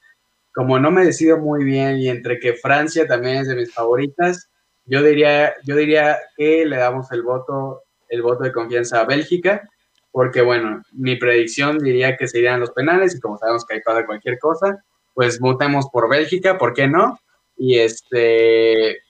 como 0.53 0.79
no 0.79 0.91
me 0.91 1.05
decido 1.05 1.37
muy 1.37 1.63
bien, 1.63 1.97
y 1.97 2.09
entre 2.09 2.39
que 2.39 2.53
Francia 2.53 3.07
también 3.07 3.37
es 3.37 3.47
de 3.47 3.55
mis 3.55 3.73
favoritas, 3.73 4.49
yo 4.85 5.01
diría, 5.01 5.53
yo 5.63 5.75
diría 5.75 6.17
que 6.35 6.65
le 6.65 6.77
damos 6.77 7.11
el 7.11 7.23
voto 7.23 7.83
el 8.13 8.21
voto 8.21 8.43
de 8.43 8.51
confianza 8.51 9.01
a 9.01 9.05
Bélgica, 9.05 9.67
porque 10.11 10.41
bueno, 10.41 10.83
mi 10.91 11.15
predicción 11.15 11.79
diría 11.79 12.15
que 12.15 12.27
serían 12.27 12.59
los 12.59 12.71
penales 12.71 13.15
y 13.15 13.19
como 13.19 13.39
sabemos 13.39 13.65
que 13.65 13.75
hay 13.75 13.81
para 13.81 14.05
cualquier 14.05 14.37
cosa, 14.37 14.83
pues 15.13 15.39
votemos 15.39 15.87
por 15.91 16.09
Bélgica, 16.09 16.57
¿por 16.57 16.73
qué 16.73 16.87
no? 16.87 17.19
Y 17.57 17.79
este, 17.79 19.01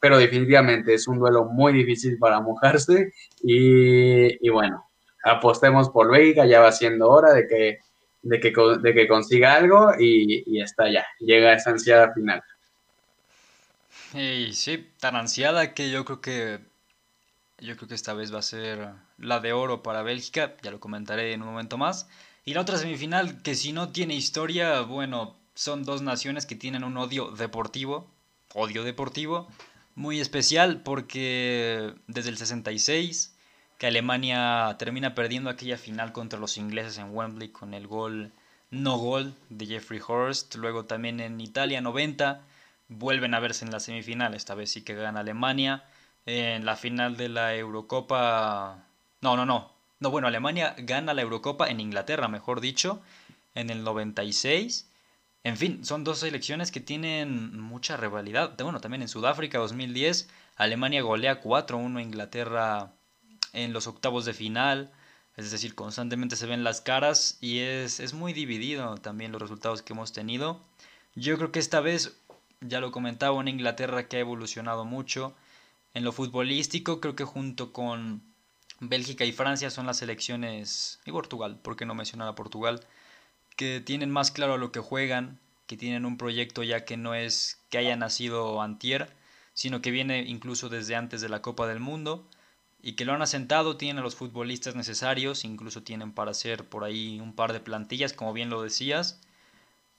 pero 0.00 0.18
definitivamente 0.18 0.94
es 0.94 1.08
un 1.08 1.18
duelo 1.18 1.44
muy 1.44 1.72
difícil 1.72 2.18
para 2.18 2.40
mojarse 2.40 3.12
y, 3.42 4.48
bueno, 4.48 4.84
apostemos 5.24 5.90
por 5.90 6.10
Bélgica, 6.10 6.46
ya 6.46 6.60
va 6.60 6.72
siendo 6.72 7.08
hora 7.08 7.32
de 7.32 7.46
que, 7.46 7.78
de 8.22 8.40
que, 8.40 8.52
de 8.80 8.94
que 8.94 9.08
consiga 9.08 9.54
algo 9.54 9.92
y, 9.98 10.42
y 10.46 10.60
está 10.60 10.90
ya, 10.90 11.06
llega 11.20 11.54
esa 11.54 11.70
ansiada 11.70 12.12
final. 12.12 12.42
Y 14.12 14.52
sí, 14.52 14.90
tan 15.00 15.16
ansiada 15.16 15.74
que 15.74 15.90
yo 15.90 16.04
creo 16.04 16.20
que 16.20 16.60
yo 17.58 17.76
creo 17.76 17.88
que 17.88 17.94
esta 17.94 18.14
vez 18.14 18.32
va 18.34 18.40
a 18.40 18.42
ser 18.42 18.88
la 19.18 19.40
de 19.40 19.52
oro 19.52 19.82
para 19.82 20.02
Bélgica, 20.02 20.54
ya 20.62 20.70
lo 20.70 20.80
comentaré 20.80 21.32
en 21.32 21.42
un 21.42 21.48
momento 21.48 21.78
más. 21.78 22.08
Y 22.44 22.54
la 22.54 22.60
otra 22.60 22.76
semifinal, 22.76 23.42
que 23.42 23.54
si 23.54 23.72
no 23.72 23.90
tiene 23.90 24.14
historia, 24.14 24.82
bueno, 24.82 25.36
son 25.54 25.84
dos 25.84 26.02
naciones 26.02 26.46
que 26.46 26.56
tienen 26.56 26.84
un 26.84 26.96
odio 26.96 27.30
deportivo, 27.30 28.10
odio 28.54 28.84
deportivo, 28.84 29.48
muy 29.94 30.20
especial 30.20 30.82
porque 30.82 31.94
desde 32.06 32.30
el 32.30 32.36
66, 32.36 33.34
que 33.78 33.86
Alemania 33.86 34.76
termina 34.78 35.14
perdiendo 35.14 35.50
aquella 35.50 35.78
final 35.78 36.12
contra 36.12 36.38
los 36.38 36.56
ingleses 36.56 36.98
en 36.98 37.14
Wembley 37.14 37.48
con 37.48 37.74
el 37.74 37.86
gol 37.86 38.32
no 38.70 38.98
gol 38.98 39.34
de 39.50 39.66
Jeffrey 39.66 40.00
Horst, 40.06 40.56
luego 40.56 40.84
también 40.84 41.20
en 41.20 41.40
Italia 41.40 41.80
90, 41.80 42.42
vuelven 42.88 43.34
a 43.34 43.40
verse 43.40 43.64
en 43.64 43.70
la 43.70 43.80
semifinal, 43.80 44.34
esta 44.34 44.54
vez 44.54 44.70
sí 44.72 44.82
que 44.82 44.94
gana 44.94 45.20
Alemania 45.20 45.84
en 46.26 46.64
la 46.64 46.76
final 46.76 47.16
de 47.16 47.28
la 47.28 47.54
Eurocopa. 47.54 48.84
No, 49.20 49.36
no, 49.36 49.46
no. 49.46 49.72
No, 50.00 50.10
bueno, 50.10 50.26
Alemania 50.26 50.74
gana 50.78 51.14
la 51.14 51.22
Eurocopa 51.22 51.68
en 51.68 51.80
Inglaterra, 51.80 52.28
mejor 52.28 52.60
dicho, 52.60 53.00
en 53.54 53.70
el 53.70 53.84
96. 53.84 54.90
En 55.44 55.58
fin, 55.58 55.84
son 55.84 56.04
dos 56.04 56.20
selecciones 56.20 56.70
que 56.72 56.80
tienen 56.80 57.60
mucha 57.60 57.98
rivalidad. 57.98 58.56
Bueno, 58.58 58.80
también 58.80 59.02
en 59.02 59.08
Sudáfrica 59.08 59.58
2010, 59.58 60.28
Alemania 60.56 61.02
golea 61.02 61.42
4-1 61.42 61.98
a 61.98 62.02
Inglaterra 62.02 62.94
en 63.52 63.74
los 63.74 63.86
octavos 63.86 64.24
de 64.24 64.32
final. 64.32 64.90
Es 65.36 65.50
decir, 65.50 65.74
constantemente 65.74 66.36
se 66.36 66.46
ven 66.46 66.64
las 66.64 66.80
caras 66.80 67.36
y 67.42 67.58
es, 67.58 68.00
es 68.00 68.14
muy 68.14 68.32
dividido 68.32 68.96
también 68.96 69.32
los 69.32 69.42
resultados 69.42 69.82
que 69.82 69.92
hemos 69.92 70.12
tenido. 70.12 70.60
Yo 71.14 71.36
creo 71.36 71.52
que 71.52 71.58
esta 71.58 71.80
vez 71.80 72.16
ya 72.62 72.80
lo 72.80 72.90
comentaba, 72.90 73.36
una 73.36 73.50
Inglaterra 73.50 74.08
que 74.08 74.16
ha 74.16 74.20
evolucionado 74.20 74.86
mucho. 74.86 75.34
En 75.92 76.04
lo 76.04 76.12
futbolístico, 76.12 77.00
creo 77.00 77.16
que 77.16 77.24
junto 77.24 77.72
con 77.72 78.22
Bélgica 78.80 79.26
y 79.26 79.32
Francia 79.32 79.70
son 79.70 79.86
las 79.86 79.98
selecciones, 79.98 81.00
y 81.04 81.12
Portugal, 81.12 81.58
¿por 81.60 81.76
qué 81.76 81.84
no 81.84 81.94
mencionar 81.94 82.28
a 82.28 82.34
Portugal? 82.34 82.80
Que 83.56 83.80
tienen 83.80 84.10
más 84.10 84.30
claro 84.30 84.58
lo 84.58 84.72
que 84.72 84.80
juegan, 84.80 85.38
que 85.66 85.76
tienen 85.76 86.04
un 86.04 86.18
proyecto 86.18 86.62
ya 86.62 86.84
que 86.84 86.96
no 86.96 87.14
es 87.14 87.60
que 87.70 87.78
haya 87.78 87.96
nacido 87.96 88.60
antier, 88.60 89.12
sino 89.54 89.80
que 89.80 89.90
viene 89.90 90.20
incluso 90.26 90.68
desde 90.68 90.96
antes 90.96 91.20
de 91.20 91.28
la 91.28 91.42
Copa 91.42 91.66
del 91.66 91.80
Mundo 91.80 92.28
y 92.82 92.92
que 92.96 93.06
lo 93.06 93.14
han 93.14 93.22
asentado, 93.22 93.78
tienen 93.78 93.98
a 94.00 94.02
los 94.02 94.14
futbolistas 94.14 94.74
necesarios, 94.74 95.44
incluso 95.44 95.82
tienen 95.82 96.12
para 96.12 96.32
hacer 96.32 96.64
por 96.68 96.84
ahí 96.84 97.18
un 97.18 97.34
par 97.34 97.54
de 97.54 97.60
plantillas, 97.60 98.12
como 98.12 98.34
bien 98.34 98.50
lo 98.50 98.60
decías, 98.60 99.20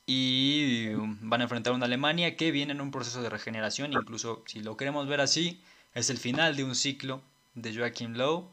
y 0.06 0.94
van 0.94 1.42
a 1.42 1.46
enfrentar 1.46 1.74
a 1.74 1.76
una 1.76 1.88
Alemania 1.88 2.36
que 2.36 2.52
viene 2.52 2.74
en 2.74 2.82
un 2.82 2.92
proceso 2.92 3.24
de 3.24 3.30
regeneración, 3.32 3.92
incluso 3.94 4.44
si 4.46 4.60
lo 4.60 4.78
queremos 4.78 5.08
ver 5.08 5.20
así, 5.20 5.64
es 5.96 6.12
el 6.12 6.18
final 6.20 6.56
de 6.56 6.64
un 6.64 6.76
ciclo 6.76 7.24
de 7.56 7.76
Joachim 7.76 8.14
Lowe, 8.14 8.52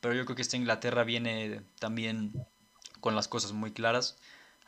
pero 0.00 0.14
yo 0.14 0.26
creo 0.26 0.36
que 0.36 0.42
esta 0.42 0.58
Inglaterra 0.58 1.04
viene 1.04 1.62
también 1.78 2.34
con 3.00 3.14
las 3.14 3.28
cosas 3.28 3.52
muy 3.52 3.72
claras. 3.72 4.18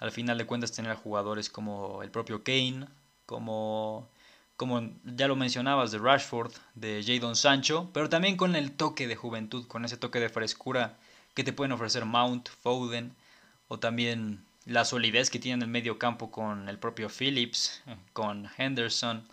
Al 0.02 0.10
final 0.10 0.36
de 0.36 0.46
cuentas 0.46 0.72
tener 0.72 0.96
jugadores 0.96 1.48
como 1.48 2.02
el 2.02 2.10
propio 2.10 2.42
Kane, 2.42 2.88
como 3.24 4.10
como 4.56 4.90
ya 5.04 5.28
lo 5.28 5.36
mencionabas, 5.36 5.92
de 5.92 5.98
Rashford, 5.98 6.52
de 6.74 7.04
Jadon 7.06 7.36
Sancho, 7.36 7.88
pero 7.92 8.08
también 8.08 8.36
con 8.36 8.56
el 8.56 8.72
toque 8.72 9.06
de 9.06 9.14
juventud, 9.14 9.64
con 9.68 9.84
ese 9.84 9.96
toque 9.96 10.18
de 10.18 10.28
frescura 10.28 10.98
que 11.34 11.44
te 11.44 11.52
pueden 11.52 11.70
ofrecer 11.70 12.04
Mount, 12.04 12.48
Foden, 12.48 13.14
o 13.68 13.78
también 13.78 14.44
la 14.64 14.84
solidez 14.84 15.30
que 15.30 15.38
tiene 15.38 15.54
en 15.54 15.62
el 15.62 15.68
medio 15.68 16.00
campo 16.00 16.32
con 16.32 16.68
el 16.68 16.78
propio 16.80 17.08
Phillips, 17.08 17.80
con 18.12 18.50
Henderson. 18.58 19.28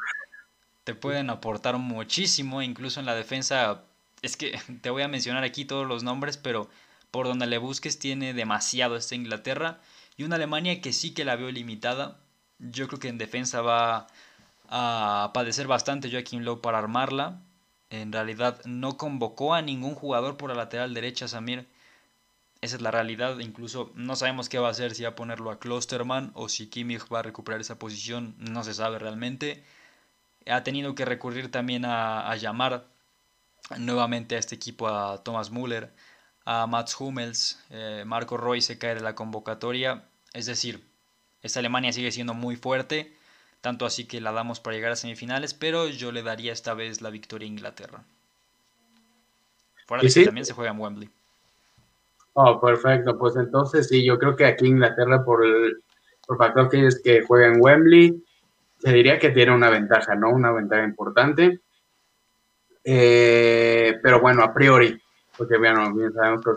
Te 0.84 0.94
pueden 0.94 1.32
aportar 1.32 1.80
muchísimo, 1.80 2.62
incluso 2.62 3.00
en 3.00 3.08
la 3.08 3.16
defensa. 3.16 3.86
Es 4.22 4.38
que 4.38 4.60
te 4.82 4.92
voy 4.92 5.02
a 5.02 5.08
mencionar 5.08 5.44
aquí 5.44 5.66
todos 5.66 5.88
los 5.88 6.04
nombres, 6.04 6.38
pero 6.38 6.70
por 7.10 7.26
donde 7.26 7.48
le 7.48 7.58
busques 7.58 7.98
tiene 7.98 8.36
demasiado 8.36 8.96
esta 8.96 9.16
Inglaterra. 9.16 9.80
Y 10.20 10.26
una 10.26 10.36
Alemania 10.36 10.82
que 10.82 10.92
sí 10.92 11.14
que 11.14 11.24
la 11.24 11.38
veo 11.38 11.50
limitada. 11.50 12.20
Yo 12.60 12.90
creo 12.90 13.00
que 13.00 13.08
en 13.08 13.18
defensa 13.18 13.62
va 13.62 14.08
a 14.68 15.32
padecer 15.34 15.66
bastante 15.66 16.12
Joaquín 16.12 16.44
Lowe 16.44 16.62
para 16.62 16.78
armarla. 16.78 17.40
En 17.90 18.12
realidad 18.12 18.60
no 18.66 18.98
convocó 18.98 19.54
a 19.54 19.62
ningún 19.62 19.96
jugador 19.96 20.36
por 20.36 20.50
la 20.50 20.58
lateral 20.58 20.94
derecha, 20.94 21.30
Samir. 21.30 21.70
Esa 22.60 22.76
es 22.76 22.82
la 22.82 22.92
realidad. 22.92 23.40
Incluso 23.40 23.94
no 23.96 24.18
sabemos 24.18 24.50
qué 24.50 24.60
va 24.60 24.68
a 24.68 24.72
hacer, 24.72 24.94
si 24.94 25.04
va 25.04 25.10
a 25.12 25.16
ponerlo 25.16 25.52
a 25.52 25.60
Klosterman 25.60 26.32
o 26.34 26.50
si 26.50 26.68
Kimmich 26.68 27.08
va 27.10 27.20
a 27.20 27.24
recuperar 27.24 27.62
esa 27.62 27.80
posición. 27.80 28.36
No 28.40 28.66
se 28.66 28.74
sabe 28.74 29.00
realmente. 29.00 29.64
Ha 30.48 30.66
tenido 30.66 30.96
que 30.96 31.06
recurrir 31.06 31.50
también 31.50 31.86
a, 31.86 32.36
llamar 32.36 32.88
nuevamente 33.78 34.36
a 34.36 34.40
este 34.40 34.56
equipo 34.56 34.90
a 34.90 35.24
Thomas 35.24 35.50
Müller, 35.50 35.94
a 36.44 36.68
Mats 36.68 37.00
Hummels. 37.00 37.64
Eh, 37.70 38.04
Marco 38.06 38.36
Roy 38.36 38.60
se 38.62 38.78
cae 38.78 38.96
de 38.96 39.02
la 39.02 39.16
convocatoria. 39.16 40.09
Es 40.34 40.46
decir, 40.46 40.84
esta 41.42 41.60
Alemania 41.60 41.94
sigue 41.94 42.12
siendo 42.12 42.34
muy 42.34 42.56
fuerte 42.56 43.14
tanto 43.62 43.86
así 43.86 44.06
que 44.06 44.22
la 44.22 44.32
damos 44.32 44.60
para 44.60 44.76
llegar 44.76 44.92
a 44.92 44.96
semifinales, 44.96 45.54
pero 45.54 45.88
yo 45.88 46.12
le 46.12 46.24
daría 46.24 46.54
esta 46.54 46.74
vez 46.74 47.02
la 47.02 47.10
victoria 47.10 47.46
a 47.46 47.50
Inglaterra. 47.50 48.04
Fuera 49.86 50.04
de 50.04 50.10
que 50.10 50.26
también 50.26 50.46
se 50.46 50.54
juega 50.54 50.72
en 50.72 50.80
Wembley. 50.80 51.10
Oh, 52.34 52.62
perfecto. 52.62 53.18
Pues 53.18 53.36
entonces 53.36 53.88
sí, 53.88 54.06
yo 54.06 54.18
creo 54.18 54.36
que 54.36 54.46
aquí 54.46 54.68
Inglaterra, 54.68 55.24
por 55.26 55.46
el 55.46 55.82
por 56.26 56.38
factor 56.38 56.70
que 56.70 56.86
es 56.86 57.02
que 57.02 57.24
juega 57.24 57.48
en 57.48 57.60
Wembley, 57.60 58.24
se 58.78 58.94
diría 58.94 59.20
que 59.20 59.32
tiene 59.32 59.52
una 59.52 59.70
ventaja, 59.70 60.16
¿no? 60.16 60.30
Una 60.30 60.52
ventaja 60.52 60.84
importante. 60.84 61.60
Eh, 62.84 64.00
pero 64.02 64.22
bueno, 64.22 64.44
a 64.44 64.54
priori, 64.54 65.02
porque 65.40 65.58
bien 65.58 65.74
sabemos 66.14 66.44
que 66.44 66.52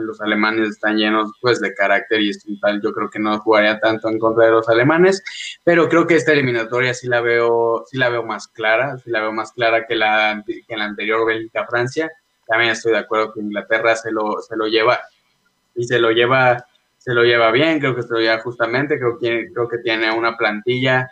los, 0.00 0.20
alemanes 0.20 0.68
están 0.68 0.98
llenos 0.98 1.32
pues 1.40 1.58
de 1.58 1.74
carácter 1.74 2.20
y 2.20 2.60
tal, 2.60 2.82
yo 2.82 2.92
creo 2.92 3.08
que 3.08 3.18
no 3.18 3.38
jugaría 3.40 3.80
tanto 3.80 4.10
en 4.10 4.18
contra 4.18 4.44
de 4.44 4.50
los 4.52 4.68
alemanes, 4.68 5.24
pero 5.64 5.88
creo 5.88 6.06
que 6.06 6.16
esta 6.16 6.32
eliminatoria 6.32 6.92
sí 6.92 7.08
la 7.08 7.22
veo, 7.22 7.84
sí 7.90 7.96
la 7.96 8.10
veo 8.10 8.22
más 8.22 8.46
clara, 8.48 8.98
sí 8.98 9.10
la 9.10 9.22
veo 9.22 9.32
más 9.32 9.52
clara 9.52 9.86
que 9.86 9.96
la, 9.96 10.44
que 10.46 10.76
la 10.76 10.84
anterior 10.84 11.26
Bélgica-Francia, 11.26 12.12
también 12.46 12.72
estoy 12.72 12.92
de 12.92 12.98
acuerdo 12.98 13.32
que 13.32 13.40
Inglaterra 13.40 13.96
se 13.96 14.12
lo, 14.12 14.42
se 14.42 14.54
lo 14.54 14.66
lleva 14.66 15.00
y 15.74 15.84
se 15.84 15.98
lo 15.98 16.10
lleva 16.10 16.66
se 16.98 17.14
lo 17.14 17.22
lleva 17.22 17.52
bien, 17.52 17.78
creo 17.78 17.94
que 17.94 18.02
se 18.02 18.12
lo 18.12 18.18
lleva 18.18 18.40
justamente, 18.40 18.98
creo 18.98 19.16
que, 19.18 19.48
creo 19.54 19.68
que 19.68 19.78
tiene 19.78 20.10
una 20.10 20.36
plantilla 20.36 21.10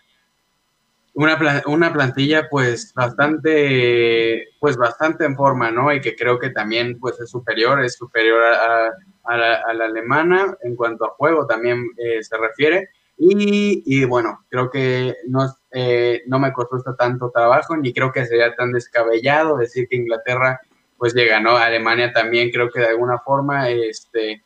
una, 1.14 1.62
una 1.66 1.92
plantilla 1.92 2.48
pues 2.50 2.92
bastante, 2.94 4.48
pues 4.58 4.76
bastante 4.76 5.24
en 5.24 5.36
forma, 5.36 5.70
¿no? 5.70 5.92
Y 5.92 6.00
que 6.00 6.16
creo 6.16 6.38
que 6.38 6.50
también 6.50 6.98
pues 6.98 7.18
es 7.20 7.30
superior, 7.30 7.82
es 7.84 7.94
superior 7.94 8.42
a, 8.42 9.36
la, 9.36 9.62
alemana 9.84 10.56
en 10.62 10.76
cuanto 10.76 11.04
a 11.04 11.10
juego 11.10 11.46
también 11.46 11.86
eh, 11.96 12.22
se 12.22 12.36
refiere. 12.36 12.88
Y, 13.16 13.84
y, 13.86 14.04
bueno, 14.04 14.44
creo 14.50 14.68
que 14.70 15.14
no, 15.28 15.46
eh, 15.70 16.22
no 16.26 16.40
me 16.40 16.52
costó 16.52 16.82
tanto 16.96 17.30
trabajo, 17.32 17.76
ni 17.76 17.92
creo 17.92 18.10
que 18.10 18.26
sería 18.26 18.52
tan 18.56 18.72
descabellado 18.72 19.56
decir 19.56 19.86
que 19.88 19.96
Inglaterra 19.96 20.60
pues 20.98 21.14
llega, 21.14 21.38
¿no? 21.38 21.56
Alemania 21.56 22.12
también 22.12 22.50
creo 22.50 22.70
que 22.70 22.80
de 22.80 22.88
alguna 22.88 23.18
forma 23.18 23.70
este, 23.70 24.42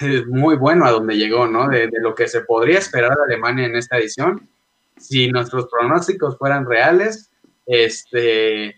es 0.00 0.26
muy 0.26 0.56
bueno 0.56 0.84
a 0.84 0.90
donde 0.90 1.16
llegó, 1.16 1.46
¿no? 1.46 1.68
De, 1.68 1.86
de 1.86 2.00
lo 2.00 2.16
que 2.16 2.26
se 2.26 2.40
podría 2.40 2.78
esperar 2.78 3.16
de 3.16 3.34
Alemania 3.34 3.66
en 3.66 3.76
esta 3.76 3.98
edición 3.98 4.48
si 4.98 5.28
nuestros 5.28 5.66
pronósticos 5.66 6.36
fueran 6.38 6.66
reales, 6.66 7.30
este, 7.66 8.76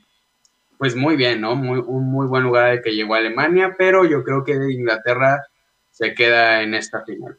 pues 0.78 0.96
muy 0.96 1.16
bien, 1.16 1.40
¿no? 1.40 1.56
Muy, 1.56 1.78
un 1.78 2.10
muy 2.10 2.26
buen 2.26 2.42
lugar 2.42 2.72
de 2.72 2.82
que 2.82 2.94
llegó 2.94 3.14
Alemania, 3.14 3.74
pero 3.76 4.04
yo 4.04 4.24
creo 4.24 4.44
que 4.44 4.52
Inglaterra 4.52 5.46
se 5.90 6.14
queda 6.14 6.62
en 6.62 6.74
esta 6.74 7.04
final. 7.04 7.38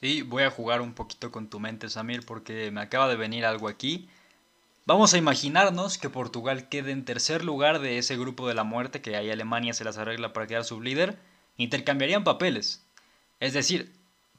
Y 0.00 0.22
voy 0.22 0.42
a 0.42 0.50
jugar 0.50 0.82
un 0.82 0.92
poquito 0.92 1.32
con 1.32 1.48
tu 1.48 1.58
mente, 1.58 1.88
Samir, 1.88 2.24
porque 2.26 2.70
me 2.70 2.82
acaba 2.82 3.08
de 3.08 3.16
venir 3.16 3.46
algo 3.46 3.68
aquí. 3.68 4.08
Vamos 4.84 5.14
a 5.14 5.18
imaginarnos 5.18 5.98
que 5.98 6.10
Portugal 6.10 6.68
quede 6.68 6.92
en 6.92 7.04
tercer 7.04 7.44
lugar 7.44 7.80
de 7.80 7.98
ese 7.98 8.16
grupo 8.16 8.46
de 8.46 8.54
la 8.54 8.62
muerte, 8.62 9.00
que 9.00 9.16
ahí 9.16 9.30
Alemania 9.30 9.72
se 9.72 9.84
las 9.84 9.98
arregla 9.98 10.32
para 10.32 10.46
quedar 10.46 10.64
sublíder. 10.64 11.18
Intercambiarían 11.56 12.22
papeles. 12.22 12.86
Es 13.40 13.54
decir, 13.54 13.92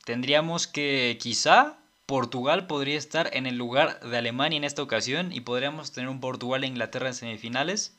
tendríamos 0.06 0.68
que 0.68 1.18
quizá 1.20 1.80
Portugal 2.08 2.68
podría 2.68 2.98
estar 2.98 3.30
en 3.34 3.48
el 3.48 3.58
lugar 3.58 4.00
de 4.00 4.18
Alemania 4.18 4.56
en 4.56 4.64
esta 4.64 4.82
ocasión 4.82 5.34
y 5.34 5.42
podríamos 5.42 5.92
tener 5.92 6.10
un 6.10 6.22
Portugal 6.22 6.64
e 6.64 6.68
Inglaterra 6.68 7.10
en 7.10 7.14
semifinales. 7.14 7.98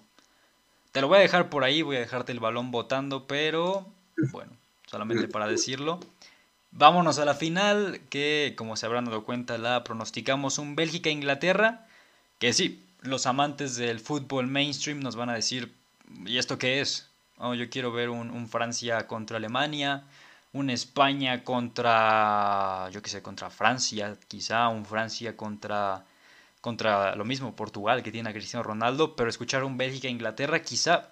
Te 0.93 1.03
lo 1.03 1.09
voy 1.09 1.19
a 1.19 1.21
dejar 1.21 1.51
por 1.51 1.63
ahí, 1.63 1.83
voy 1.83 1.97
a 1.97 2.01
dejarte 2.01 2.33
el 2.33 2.41
balón 2.41 2.71
botando, 2.71 3.27
pero 3.27 3.87
bueno, 4.33 4.51
solamente 4.87 5.29
para 5.29 5.47
decirlo. 5.47 6.01
Vámonos 6.71 7.19
a 7.19 7.27
la 7.27 7.35
final, 7.35 8.01
que 8.09 8.55
como 8.57 8.77
se 8.77 8.87
habrán 8.87 9.05
dado 9.05 9.25
cuenta 9.25 9.59
la 9.59 9.85
pronosticamos 9.85 10.57
un 10.57 10.75
Bélgica-Inglaterra, 10.75 11.87
que 12.39 12.55
sí, 12.55 12.83
los 13.03 13.27
amantes 13.27 13.77
del 13.77 14.01
fútbol 14.01 14.47
mainstream 14.47 15.01
nos 15.01 15.17
van 15.17 15.29
a 15.29 15.35
decir, 15.35 15.75
¿y 16.25 16.39
esto 16.39 16.57
qué 16.57 16.81
es? 16.81 17.11
Oh, 17.37 17.53
yo 17.53 17.69
quiero 17.69 17.93
ver 17.93 18.09
un 18.09 18.49
Francia 18.49 19.07
contra 19.07 19.37
Alemania, 19.37 20.05
un 20.59 20.71
España 20.71 21.45
contra, 21.45 22.89
yo 22.91 23.01
qué 23.03 23.11
sé, 23.11 23.23
contra 23.23 23.51
Francia, 23.51 24.17
quizá 24.29 24.69
un 24.69 24.85
Francia 24.85 25.37
contra, 25.37 26.05
contra 26.61 27.15
lo 27.17 27.25
mismo 27.25 27.55
Portugal 27.55 28.03
que 28.03 28.13
tiene 28.13 28.31
a 28.31 28.33
Cristiano 28.33 28.65
Ronaldo, 28.65 29.15
pero 29.17 29.31
escuchar 29.31 29.65
un 29.65 29.79
Bélgica-Inglaterra 29.79 30.61
quizá, 30.63 31.11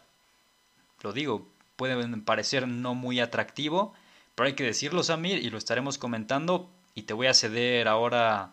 lo 1.03 1.13
digo, 1.13 1.47
puede 1.77 1.97
parecer 2.19 2.67
no 2.67 2.95
muy 2.95 3.21
atractivo, 3.21 3.95
pero 4.35 4.49
hay 4.49 4.55
que 4.55 4.65
decirlo 4.65 5.03
Samir 5.03 5.39
y 5.39 5.51
lo 5.51 5.59
estaremos 5.59 5.99
comentando 5.99 6.69
y 6.95 7.03
te 7.03 7.15
voy 7.15 7.29
a 7.29 7.35
ceder 7.35 7.89
ahora 7.89 8.53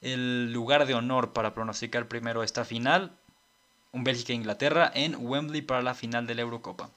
el 0.00 0.52
lugar 0.52 0.86
de 0.86 0.94
honor 0.94 1.32
para 1.32 1.54
pronosticar 1.54 2.08
primero 2.08 2.42
esta 2.42 2.64
final, 2.64 3.12
un 3.92 4.04
Bélgica-Inglaterra 4.04 4.90
en 4.94 5.16
Wembley 5.18 5.62
para 5.62 5.82
la 5.82 5.94
final 5.94 6.26
de 6.26 6.34
la 6.34 6.42
Eurocopa. 6.42 6.90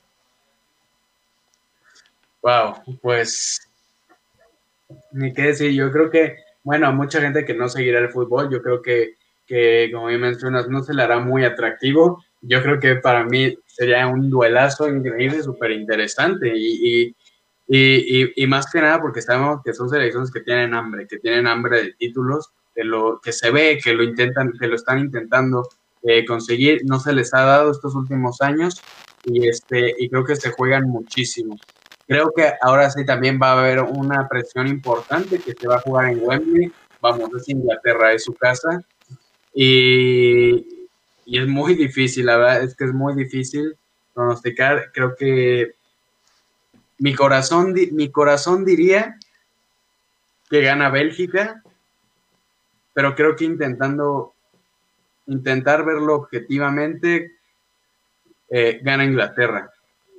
Wow, 2.44 2.76
pues 3.02 3.70
ni 5.14 5.34
qué 5.34 5.44
decir, 5.44 5.72
yo 5.72 5.91
creo 5.91 6.10
que, 6.10 6.38
bueno, 6.64 6.88
a 6.88 6.91
mucha 6.91 7.22
gente 7.22 7.45
que 7.45 7.53
no 7.53 7.70
seguirá 7.70 7.99
el 7.99 8.10
fútbol, 8.10 8.49
yo 8.52 8.61
creo 8.61 8.82
que, 8.82 9.15
como 9.91 10.07
bien 10.07 10.22
mencionas, 10.22 10.68
no 10.68 10.84
se 10.84 10.94
le 10.94 11.03
hará 11.03 11.20
muy 11.20 11.45
atractivo. 11.45 12.24
Yo 12.41 12.61
creo 12.61 12.80
que 12.80 12.95
para 12.95 13.24
mí 13.24 13.57
sería 13.65 14.07
un 14.07 14.30
duelazo 14.30 14.90
increíble, 14.90 15.41
súper 15.41 15.72
interesante 15.72 16.52
y, 16.53 17.15
y, 17.68 18.44
y, 18.44 18.48
más 18.48 18.70
que 18.70 18.82
nada 18.82 18.99
porque 18.99 19.22
sabemos 19.22 19.61
que 19.64 19.74
son 19.74 19.90
selecciones 19.90 20.30
que 20.30 20.41
tienen 20.41 20.74
hambre, 20.74 21.07
que 21.07 21.20
tienen 21.20 21.48
hambre 21.48 21.82
de 21.82 21.94
títulos, 21.94 22.49
que, 22.76 22.84
lo, 22.84 23.22
que 23.22 23.32
se 23.32 23.52
ve 23.52 23.80
que 23.82 23.94
lo 23.94 24.03
intentan, 24.03 24.52
que 24.60 24.68
lo 24.68 24.76
están 24.76 24.99
intentando 24.99 25.70
eh, 26.03 26.26
conseguir, 26.26 26.82
no 26.84 26.99
se 26.99 27.14
les 27.14 27.34
ha 27.34 27.44
dado 27.44 27.72
estos 27.72 27.95
últimos 27.95 28.41
años 28.41 28.82
y, 29.24 29.48
este, 29.48 29.95
y 29.98 30.10
creo 30.10 30.26
que 30.26 30.36
se 30.36 30.52
juegan 30.52 30.90
muchísimo. 30.90 31.57
Creo 32.07 32.31
que 32.35 32.53
ahora 32.61 32.89
sí 32.89 33.05
también 33.05 33.39
va 33.41 33.51
a 33.51 33.59
haber 33.59 33.80
una 33.81 34.27
presión 34.27 34.67
importante 34.67 35.39
que 35.39 35.53
se 35.53 35.67
va 35.67 35.75
a 35.75 35.81
jugar 35.81 36.09
en 36.09 36.19
Wembley. 36.21 36.71
Vamos, 37.01 37.30
es 37.35 37.49
Inglaterra, 37.49 38.13
es 38.13 38.23
su 38.23 38.34
casa. 38.34 38.84
Y, 39.53 40.88
y 41.25 41.39
es 41.39 41.47
muy 41.47 41.75
difícil, 41.75 42.25
la 42.25 42.38
verdad 42.38 42.63
es 42.63 42.75
que 42.75 42.85
es 42.85 42.93
muy 42.93 43.15
difícil 43.15 43.75
pronosticar. 44.13 44.91
Creo 44.93 45.15
que 45.15 45.75
mi 46.97 47.13
corazón, 47.15 47.73
mi 47.91 48.11
corazón 48.11 48.63
diría 48.63 49.17
que 50.49 50.61
gana 50.61 50.89
Bélgica, 50.89 51.61
pero 52.93 53.15
creo 53.15 53.35
que 53.35 53.45
intentando 53.45 54.34
intentar 55.25 55.84
verlo 55.84 56.15
objetivamente, 56.15 57.38
eh, 58.49 58.80
gana 58.84 59.03
Inglaterra. 59.03 59.72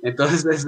Entonces 0.05 0.67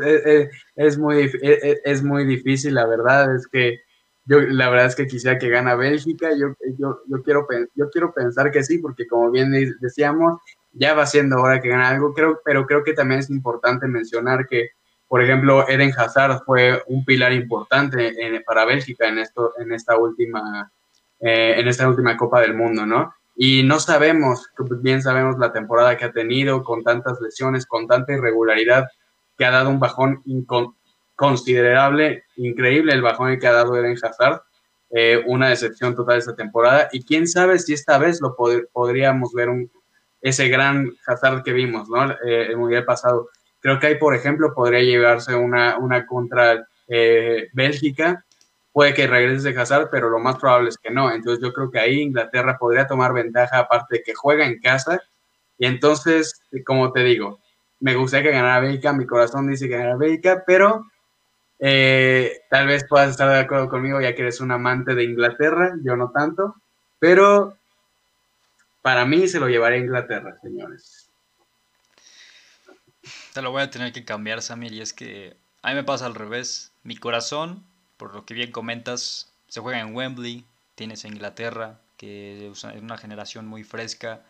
es, 0.76 0.97
muy, 0.97 1.31
es, 1.41 2.03
muy 2.03 2.26
difícil, 2.26 2.73
la 2.73 2.88
verdad 2.88 3.35
es 3.35 3.47
que 3.47 3.81
yo 4.26 4.41
la 4.41 4.68
verdad 4.69 4.88
es 4.88 4.95
que 4.95 5.05
quisiera 5.05 5.38
que 5.38 5.49
gana 5.49 5.76
Bélgica, 5.76 6.30
yo, 6.31 6.55
yo, 6.80 7.01
yo, 7.07 7.22
quiero, 7.22 7.47
yo 7.76 7.89
quiero 7.91 8.14
pensar 8.15 8.49
que 8.51 8.64
sí, 8.64 8.80
porque 8.80 9.05
como 9.05 9.30
bien 9.30 9.51
decíamos, 9.80 10.41
ya 10.73 10.95
va 10.95 11.05
siendo 11.05 11.39
hora 11.39 11.61
que 11.61 11.69
gane 11.69 11.84
algo, 11.84 12.15
creo, 12.15 12.41
pero 12.43 12.65
creo 12.65 12.84
que 12.84 12.93
también 12.93 13.19
es 13.19 13.30
importante 13.30 13.88
mencionar 13.88 14.47
que, 14.47 14.69
por 15.07 15.23
ejemplo, 15.23 15.69
Eden 15.69 15.93
Hazard 15.95 16.41
fue 16.43 16.81
un 16.88 17.05
pilar 17.05 17.31
importante 17.31 18.15
para 18.43 18.65
Bélgica 18.65 19.07
en, 19.07 19.19
esto, 19.19 19.53
en, 19.59 19.72
esta 19.72 19.97
última, 19.97 20.72
eh, 21.19 21.53
en 21.57 21.68
esta 21.68 21.88
última 21.88 22.18
Copa 22.18 22.41
del 22.41 22.55
Mundo, 22.55 22.88
¿no? 22.88 23.14
Y 23.35 23.61
no 23.61 23.80
sabemos, 23.80 24.49
bien 24.81 25.03
sabemos 25.03 25.38
la 25.38 25.53
temporada 25.53 25.95
que 25.95 26.05
ha 26.05 26.11
tenido, 26.11 26.64
con 26.64 26.84
tantas 26.84 27.22
lesiones, 27.22 27.68
con 27.68 27.85
tanta 27.85 28.14
irregularidad, 28.14 28.88
que 29.38 29.45
ha 29.45 29.51
dado 29.51 29.69
un 29.69 29.80
bajón 29.80 30.23
considerable, 31.15 32.23
increíble 32.35 32.93
el 32.93 33.01
bajón 33.01 33.39
que 33.39 33.47
ha 33.47 33.53
dado 33.53 33.76
Eden 33.76 33.97
Hazard, 34.01 34.41
eh, 34.89 35.22
una 35.26 35.49
decepción 35.49 35.95
total 35.95 36.18
esta 36.18 36.35
temporada, 36.35 36.89
y 36.91 37.03
quién 37.03 37.27
sabe 37.27 37.59
si 37.59 37.73
esta 37.73 37.97
vez 37.97 38.22
lo 38.22 38.35
podríamos 38.72 39.34
ver 39.34 39.49
un, 39.49 39.69
ese 40.22 40.47
gran 40.47 40.91
Hazard 41.05 41.43
que 41.43 41.53
vimos, 41.53 41.89
¿no? 41.89 42.11
Eh, 42.11 42.47
el 42.49 42.57
Mundial 42.57 42.85
pasado. 42.85 43.30
Creo 43.59 43.80
que 43.80 43.88
ahí, 43.88 43.95
por 43.95 44.15
ejemplo, 44.15 44.53
podría 44.53 44.81
llevarse 44.81 45.35
una, 45.35 45.77
una 45.77 46.05
contra 46.05 46.68
eh, 46.88 47.49
Bélgica, 47.53 48.23
puede 48.72 48.93
que 48.93 49.07
regrese 49.07 49.49
Hazard, 49.57 49.89
pero 49.91 50.09
lo 50.09 50.19
más 50.19 50.38
probable 50.38 50.69
es 50.69 50.77
que 50.77 50.91
no. 50.91 51.11
Entonces 51.11 51.43
yo 51.43 51.51
creo 51.51 51.72
que 51.72 51.80
ahí 51.80 51.99
Inglaterra 51.99 52.57
podría 52.59 52.88
tomar 52.88 53.14
ventaja, 53.14 53.59
aparte 53.59 53.97
de 53.97 54.03
que 54.03 54.14
juega 54.14 54.45
en 54.45 54.59
casa, 54.59 55.01
y 55.57 55.65
entonces, 55.65 56.41
como 56.65 56.91
te 56.91 57.03
digo, 57.03 57.39
me 57.80 57.95
gustaría 57.95 58.32
que 58.32 58.38
ganara 58.38 58.60
Bélgica, 58.60 58.94
mi 58.94 59.06
corazón 59.06 59.48
dice 59.48 59.68
que 59.68 59.78
ganara 59.78 59.98
Bélgica, 59.98 60.44
pero 60.45 60.86
eh, 61.60 62.41
tal 62.49 62.68
vez 62.68 62.86
puedas 62.88 63.12
estar 63.12 63.30
de 63.30 63.40
acuerdo 63.40 63.70
conmigo 63.70 63.99
ya 64.02 64.14
que 64.16 64.22
eres 64.22 64.41
un 64.41 64.52
amante 64.52 64.95
de 64.95 65.04
Inglaterra, 65.04 65.76
yo 65.84 65.95
no 65.95 66.12
tanto, 66.12 66.56
pero 66.99 67.58
para 68.82 69.06
mí 69.06 69.28
se 69.28 69.40
lo 69.40 69.49
llevaré 69.49 69.76
a 69.76 69.80
Inglaterra, 69.80 70.38
señores. 70.41 71.10
Te 73.34 73.41
lo 73.41 73.52
voy 73.52 73.62
a 73.62 73.70
tener 73.70 73.94
que 73.94 74.06
cambiar, 74.06 74.41
Samir, 74.41 74.74
y 74.74 74.82
es 74.82 74.94
que 74.94 75.36
a 75.62 75.70
mí 75.70 75.76
me 75.76 75.84
pasa 75.84 76.06
al 76.06 76.16
revés. 76.16 76.72
Mi 76.84 76.95
corazón, 76.95 77.64
por 77.98 78.14
lo 78.14 78.26
que 78.26 78.34
bien 78.34 78.52
comentas, 78.52 79.32
se 79.48 79.60
juega 79.60 79.80
en 79.80 79.94
Wembley, 79.94 80.45
tienes 80.76 81.06
a 81.06 81.08
Inglaterra, 81.08 81.80
que 81.98 82.49
es 82.49 82.64
una 82.64 82.98
generación 82.98 83.48
muy 83.48 83.64
fresca, 83.64 84.22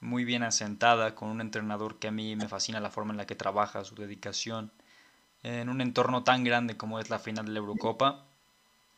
muy 0.00 0.24
bien 0.24 0.42
asentada, 0.42 1.14
con 1.14 1.28
un 1.28 1.40
entrenador 1.40 1.98
que 1.98 2.08
a 2.08 2.12
mí 2.12 2.36
me 2.36 2.48
fascina 2.48 2.80
la 2.80 2.90
forma 2.90 3.12
en 3.12 3.18
la 3.18 3.26
que 3.26 3.34
trabaja, 3.34 3.84
su 3.84 3.94
dedicación, 3.94 4.70
en 5.42 5.68
un 5.68 5.80
entorno 5.80 6.24
tan 6.24 6.44
grande 6.44 6.76
como 6.76 7.00
es 7.00 7.10
la 7.10 7.18
final 7.18 7.46
de 7.46 7.52
la 7.52 7.58
Eurocopa. 7.58 8.24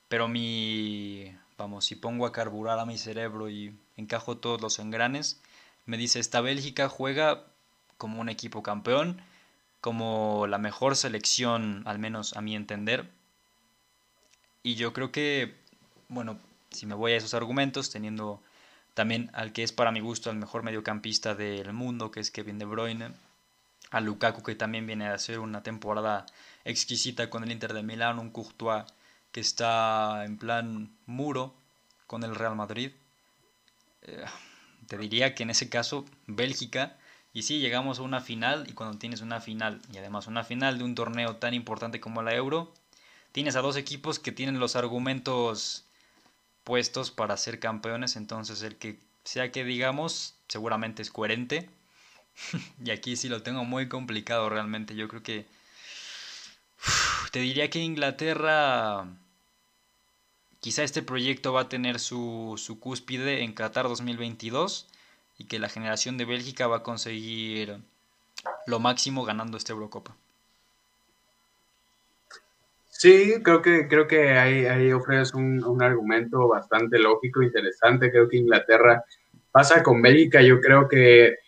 Pero 0.08 0.28
mi, 0.28 1.34
vamos, 1.56 1.84
si 1.84 1.96
pongo 1.96 2.26
a 2.26 2.32
carburar 2.32 2.78
a 2.78 2.86
mi 2.86 2.98
cerebro 2.98 3.48
y 3.48 3.74
encajo 3.96 4.36
todos 4.38 4.60
los 4.60 4.78
engranes. 4.78 5.40
Me 5.86 5.96
dice, 5.96 6.20
esta 6.20 6.40
Bélgica 6.40 6.88
juega 6.88 7.44
como 7.96 8.20
un 8.20 8.28
equipo 8.28 8.62
campeón, 8.62 9.22
como 9.80 10.46
la 10.46 10.58
mejor 10.58 10.96
selección, 10.96 11.82
al 11.86 11.98
menos 11.98 12.36
a 12.36 12.40
mi 12.40 12.56
entender. 12.56 13.10
Y 14.62 14.74
yo 14.74 14.92
creo 14.92 15.12
que, 15.12 15.54
bueno, 16.08 16.38
si 16.70 16.86
me 16.86 16.94
voy 16.94 17.12
a 17.12 17.16
esos 17.16 17.34
argumentos, 17.34 17.90
teniendo 17.90 18.42
también 18.94 19.30
al 19.32 19.52
que 19.52 19.62
es 19.62 19.72
para 19.72 19.92
mi 19.92 20.00
gusto 20.00 20.30
el 20.30 20.36
mejor 20.36 20.62
mediocampista 20.62 21.34
del 21.34 21.72
mundo, 21.72 22.10
que 22.10 22.20
es 22.20 22.30
Kevin 22.30 22.58
De 22.58 22.64
Bruyne, 22.64 23.12
a 23.90 24.00
Lukaku, 24.00 24.42
que 24.42 24.54
también 24.54 24.86
viene 24.86 25.06
a 25.06 25.14
hacer 25.14 25.38
una 25.40 25.62
temporada 25.62 26.26
exquisita 26.64 27.30
con 27.30 27.42
el 27.44 27.52
Inter 27.52 27.72
de 27.72 27.82
Milán, 27.82 28.18
un 28.18 28.30
Courtois 28.30 28.84
que 29.32 29.40
está 29.40 30.24
en 30.24 30.36
plan 30.38 30.90
muro 31.06 31.54
con 32.06 32.24
el 32.24 32.34
Real 32.34 32.56
Madrid. 32.56 32.92
Eh, 34.02 34.24
te 34.86 34.98
diría 34.98 35.34
que 35.34 35.44
en 35.44 35.50
ese 35.50 35.68
caso 35.68 36.04
Bélgica, 36.26 36.96
y 37.32 37.42
si 37.42 37.60
llegamos 37.60 37.98
a 37.98 38.02
una 38.02 38.20
final, 38.20 38.66
y 38.68 38.72
cuando 38.72 38.98
tienes 38.98 39.20
una 39.20 39.40
final, 39.40 39.80
y 39.92 39.98
además 39.98 40.26
una 40.26 40.42
final 40.42 40.78
de 40.78 40.84
un 40.84 40.94
torneo 40.94 41.36
tan 41.36 41.54
importante 41.54 42.00
como 42.00 42.22
la 42.22 42.34
Euro, 42.34 42.74
tienes 43.32 43.54
a 43.54 43.60
dos 43.60 43.76
equipos 43.76 44.18
que 44.18 44.32
tienen 44.32 44.58
los 44.58 44.74
argumentos 44.74 45.84
puestos 46.70 47.10
para 47.10 47.36
ser 47.36 47.58
campeones, 47.58 48.14
entonces 48.14 48.62
el 48.62 48.76
que 48.76 48.96
sea 49.24 49.50
que 49.50 49.64
digamos, 49.64 50.36
seguramente 50.46 51.02
es 51.02 51.10
coherente. 51.10 51.68
y 52.84 52.90
aquí 52.90 53.16
sí 53.16 53.28
lo 53.28 53.42
tengo 53.42 53.64
muy 53.64 53.88
complicado 53.88 54.48
realmente. 54.48 54.94
Yo 54.94 55.08
creo 55.08 55.24
que... 55.24 55.46
te 57.32 57.40
diría 57.40 57.70
que 57.70 57.80
Inglaterra 57.80 59.08
Quizá 60.60 60.84
este 60.84 61.02
proyecto 61.02 61.52
va 61.52 61.62
a 61.62 61.68
tener 61.68 61.98
su, 61.98 62.78
cúspide 62.80 63.42
en 63.42 63.54
Qatar 63.54 63.88
2022 63.88 64.86
y 65.38 65.46
que 65.46 65.58
la 65.58 65.70
generación 65.70 66.18
de 66.18 66.26
Bélgica 66.26 66.68
va 66.68 66.76
a 66.76 66.82
conseguir 66.82 67.80
lo 68.66 68.78
máximo 68.78 69.24
ganando 69.24 69.56
esta 69.56 69.72
Eurocopa. 69.72 70.14
Sí, 73.00 73.36
creo 73.42 73.62
que, 73.62 73.88
creo 73.88 74.06
que 74.06 74.32
ahí, 74.32 74.66
ahí 74.66 74.92
ofreces 74.92 75.32
un, 75.32 75.82
argumento 75.82 76.46
bastante 76.46 76.98
lógico, 76.98 77.42
interesante. 77.42 78.10
Creo 78.10 78.28
que 78.28 78.36
Inglaterra 78.36 79.02
pasa 79.50 79.82
con 79.82 80.02
Bélgica. 80.02 80.42
Yo 80.42 80.60
creo 80.60 80.86
que 80.86 81.38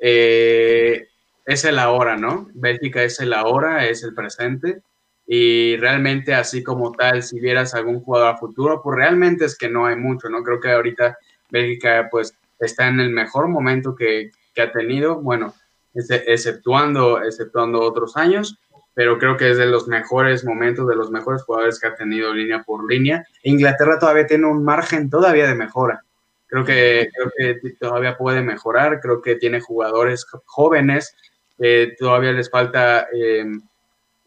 eh, 0.00 1.08
es 1.44 1.64
el 1.64 1.80
ahora, 1.80 2.16
¿no? 2.16 2.48
Bélgica 2.54 3.02
es 3.02 3.18
el 3.18 3.32
ahora, 3.32 3.88
es 3.88 4.04
el 4.04 4.14
presente 4.14 4.82
y 5.26 5.76
realmente 5.78 6.32
así 6.32 6.62
como 6.62 6.92
tal, 6.92 7.24
si 7.24 7.40
vieras 7.40 7.74
algún 7.74 8.00
jugador 8.00 8.32
a 8.32 8.38
futuro, 8.38 8.80
pues 8.80 8.96
realmente 8.96 9.46
es 9.46 9.58
que 9.58 9.68
no 9.68 9.86
hay 9.86 9.96
mucho, 9.96 10.28
¿no? 10.28 10.44
Creo 10.44 10.60
que 10.60 10.70
ahorita 10.70 11.18
Bélgica 11.50 12.06
pues 12.08 12.38
está 12.60 12.86
en 12.86 13.00
el 13.00 13.10
mejor 13.10 13.48
momento 13.48 13.96
que, 13.96 14.30
ha 14.56 14.70
tenido, 14.70 15.20
bueno, 15.20 15.54
exceptuando, 15.92 17.20
exceptuando 17.20 17.80
otros 17.80 18.16
años, 18.16 18.60
pero 18.94 19.18
creo 19.18 19.36
que 19.36 19.50
es 19.50 19.58
de 19.58 19.66
los 19.66 19.88
mejores 19.88 20.44
momentos, 20.44 20.86
de 20.86 20.96
los 20.96 21.10
mejores 21.10 21.42
jugadores 21.42 21.80
que 21.80 21.88
ha 21.88 21.96
tenido 21.96 22.32
línea 22.32 22.62
por 22.62 22.88
línea. 22.88 23.24
Inglaterra 23.42 23.98
todavía 23.98 24.26
tiene 24.26 24.46
un 24.46 24.64
margen 24.64 25.10
todavía 25.10 25.48
de 25.48 25.54
mejora. 25.54 26.04
Creo 26.46 26.64
que, 26.64 27.08
creo 27.12 27.32
que 27.36 27.70
todavía 27.80 28.16
puede 28.16 28.40
mejorar, 28.40 29.00
creo 29.00 29.20
que 29.20 29.34
tiene 29.34 29.60
jugadores 29.60 30.24
jóvenes, 30.44 31.16
eh, 31.58 31.94
todavía 31.98 32.32
les 32.32 32.48
falta 32.48 33.08
eh, 33.12 33.44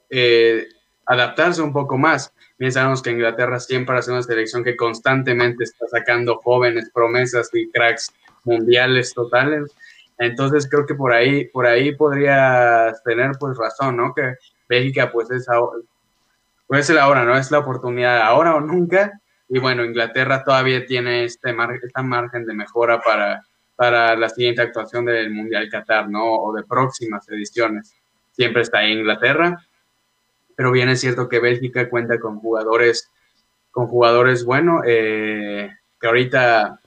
eh, 0.10 0.68
adaptarse 1.06 1.62
un 1.62 1.72
poco 1.72 1.98
más. 1.98 2.34
Bien 2.58 2.72
que 3.04 3.12
Inglaterra 3.12 3.60
siempre 3.60 3.98
hace 3.98 4.12
una 4.12 4.24
selección 4.24 4.64
que 4.64 4.76
constantemente 4.76 5.64
está 5.64 5.88
sacando 5.88 6.38
jóvenes, 6.38 6.90
promesas 6.94 7.50
y 7.54 7.70
cracks 7.70 8.12
mundiales 8.44 9.14
totales. 9.14 9.72
Entonces 10.18 10.68
creo 10.70 10.86
que 10.86 10.96
por 10.96 11.14
ahí, 11.14 11.46
por 11.46 11.68
ahí 11.68 11.96
podrías 11.96 13.02
tener 13.04 13.32
pues 13.40 13.56
razón, 13.58 13.98
¿no? 13.98 14.14
Que 14.14 14.36
Bélgica 14.68 15.12
pues 15.12 15.30
es 15.32 15.48
ahora, 15.50 15.82
pues 16.68 16.90
es 16.90 16.96
la 16.96 17.08
hora, 17.08 17.24
¿no? 17.24 17.38
Es 17.38 17.52
la 17.52 17.60
oportunidad 17.60 18.22
ahora 18.22 18.56
o 18.56 18.62
nunca. 18.62 19.20
Y 19.50 19.60
bueno, 19.60 19.86
Inglaterra 19.86 20.44
todavía 20.44 20.86
tiene 20.86 21.24
este, 21.24 21.54
mar, 21.54 21.72
este 21.82 22.04
margen 22.04 22.46
de 22.46 22.54
mejora 22.54 23.00
para, 23.00 23.44
para 23.76 24.16
la 24.16 24.30
siguiente 24.30 24.62
actuación 24.62 25.06
del 25.06 25.32
Mundial 25.32 25.70
Qatar, 25.70 26.10
¿no? 26.10 26.36
O 26.36 26.54
de 26.54 26.64
próximas 26.64 27.28
ediciones. 27.30 27.94
Siempre 28.32 28.62
está 28.62 28.80
ahí 28.80 28.92
Inglaterra 28.92 29.58
pero 30.58 30.72
bien 30.72 30.90
es 30.90 31.00
cierto 31.00 31.30
que 31.30 31.40
Bélgica 31.40 31.88
cuenta 31.88 32.20
con 32.20 32.40
jugadores, 32.40 33.12
con 33.70 33.86
jugadores 33.86 34.44
bueno, 34.44 34.82
eh, 34.84 35.70
que 36.02 36.08
ahorita, 36.08 36.80